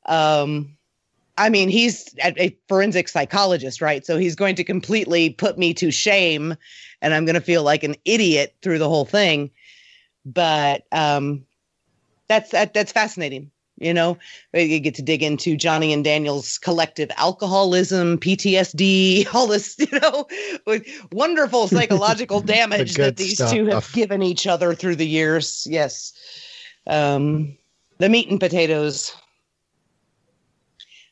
Um 0.06 0.78
i 1.38 1.50
mean 1.50 1.70
he's 1.70 2.14
a, 2.24 2.56
forensic 2.68 3.08
psychologist 3.08 3.82
right? 3.82 4.06
So 4.06 4.18
he's 4.18 4.36
going 4.36 4.56
to 4.56 4.64
completely 4.64 5.32
put 5.32 5.58
me 5.58 5.74
to 5.76 5.92
shame 5.92 6.56
and 7.02 7.14
i'm 7.14 7.26
going 7.26 7.36
to 7.36 7.42
feel 7.42 7.64
like 7.64 7.84
an 7.84 7.96
idiot 8.06 8.56
through 8.62 8.80
the 8.80 8.90
whole 8.90 9.06
thing. 9.06 9.50
But 10.26 10.84
um 10.92 11.46
that's 12.28 12.52
that, 12.52 12.74
that's 12.74 12.92
fascinating 12.92 13.52
you 13.84 13.94
know 13.94 14.18
you 14.54 14.80
get 14.80 14.96
to 14.96 15.02
dig 15.02 15.22
into 15.22 15.56
johnny 15.56 15.92
and 15.94 16.04
daniel's 16.04 16.58
collective 16.58 17.12
alcoholism 17.18 18.18
ptsd 18.18 19.28
all 19.34 19.48
this 19.48 19.76
you 19.78 20.00
know 20.00 20.26
with 20.66 20.88
wonderful 21.12 21.68
psychological 21.68 22.42
damage 22.54 22.96
good 22.96 23.06
that 23.06 23.18
these 23.18 23.42
two 23.52 23.66
have 23.66 23.92
given 23.94 24.22
each 24.22 24.48
other 24.48 24.74
through 24.74 24.96
the 24.96 25.08
years. 25.08 25.68
Yes. 25.70 26.14
Um 26.88 27.58
the 28.00 28.10
meat 28.10 28.30
and 28.30 28.40
potatoes. 28.40 29.16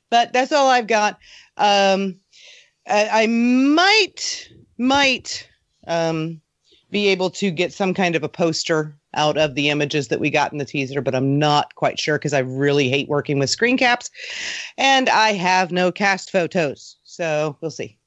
But 0.10 0.34
that's 0.34 0.52
all 0.52 0.70
i've 0.70 0.88
got. 0.88 1.20
Um 1.58 2.20
i, 2.88 3.24
I 3.24 3.28
might 3.28 4.50
might 4.78 5.50
um 5.88 6.42
be 6.90 7.08
able 7.08 7.30
to 7.30 7.52
get 7.52 7.74
some 7.74 7.94
kind 7.94 8.16
of 8.16 8.24
a 8.24 8.30
poster 8.30 8.96
out 9.14 9.38
of 9.38 9.56
the 9.56 9.70
images 9.70 10.08
that 10.08 10.20
we 10.20 10.30
got 10.30 10.52
in 10.52 10.58
the 10.58 10.66
teaser, 10.66 11.02
but 11.02 11.16
I'm 11.16 11.38
not 11.38 11.76
quite 11.76 12.00
sure 12.00 12.18
because 12.18 12.34
I 12.34 12.40
really 12.40 12.90
hate 12.90 13.10
working 13.10 13.40
with 13.40 13.50
screen 13.50 13.78
caps 13.78 14.10
and 14.78 15.10
I 15.10 15.34
have 15.34 15.72
no 15.72 15.92
cast 15.92 16.32
photos. 16.32 16.98
So 17.04 17.58
we'll 17.62 17.72
see. 17.72 17.98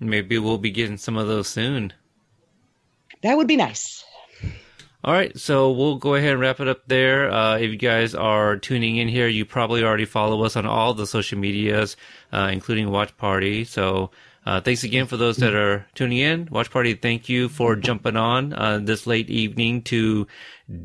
Maybe 0.00 0.38
we'll 0.38 0.58
be 0.58 0.70
getting 0.70 0.96
some 0.98 1.16
of 1.16 1.28
those 1.28 1.48
soon. 1.48 1.92
That 3.22 3.36
would 3.36 3.48
be 3.48 3.56
nice. 3.56 4.04
All 5.04 5.12
right, 5.12 5.38
so 5.38 5.70
we'll 5.70 5.96
go 5.96 6.14
ahead 6.14 6.32
and 6.32 6.40
wrap 6.40 6.60
it 6.60 6.68
up 6.68 6.86
there. 6.86 7.30
Uh, 7.30 7.58
if 7.58 7.70
you 7.70 7.76
guys 7.76 8.14
are 8.14 8.56
tuning 8.56 8.96
in 8.96 9.06
here, 9.06 9.28
you 9.28 9.44
probably 9.44 9.84
already 9.84 10.06
follow 10.06 10.42
us 10.44 10.56
on 10.56 10.64
all 10.64 10.94
the 10.94 11.06
social 11.06 11.38
medias, 11.38 11.96
uh, 12.32 12.48
including 12.50 12.90
Watch 12.90 13.14
Party. 13.18 13.64
So 13.64 14.10
uh, 14.46 14.60
thanks 14.60 14.84
again 14.84 15.06
for 15.06 15.16
those 15.16 15.36
that 15.38 15.54
are 15.54 15.86
tuning 15.94 16.18
in. 16.18 16.48
Watch 16.50 16.70
Party, 16.70 16.94
thank 16.94 17.28
you 17.28 17.48
for 17.48 17.76
jumping 17.76 18.16
on 18.16 18.52
uh, 18.52 18.78
this 18.82 19.06
late 19.06 19.30
evening 19.30 19.82
to 19.82 20.26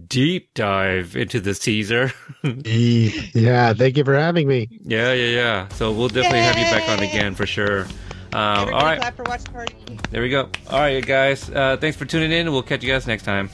deep 0.07 0.53
dive 0.53 1.15
into 1.15 1.39
the 1.39 1.53
Caesar. 1.53 2.11
yeah, 2.43 3.73
thank 3.73 3.97
you 3.97 4.03
for 4.05 4.15
having 4.15 4.47
me. 4.47 4.67
yeah, 4.83 5.13
yeah, 5.13 5.35
yeah. 5.35 5.67
So 5.69 5.91
we'll 5.91 6.07
definitely 6.09 6.39
have 6.39 6.57
you 6.57 6.65
back 6.65 6.89
on 6.89 6.99
again 6.99 7.35
for 7.35 7.45
sure. 7.45 7.81
Um, 8.31 8.73
all 8.73 8.81
right, 8.81 8.99
clap 8.99 9.15
for 9.15 9.23
Watch 9.23 9.43
Party. 9.51 9.99
there 10.11 10.21
we 10.21 10.29
go. 10.29 10.49
All 10.69 10.79
right, 10.79 11.05
guys. 11.05 11.49
Uh, 11.49 11.77
thanks 11.77 11.97
for 11.97 12.05
tuning 12.05 12.31
in. 12.31 12.51
We'll 12.51 12.61
catch 12.61 12.83
you 12.83 12.91
guys 12.91 13.07
next 13.07 13.23
time. 13.23 13.49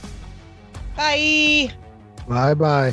Bye. 0.96 1.72
Bye 2.28 2.54
bye. 2.54 2.92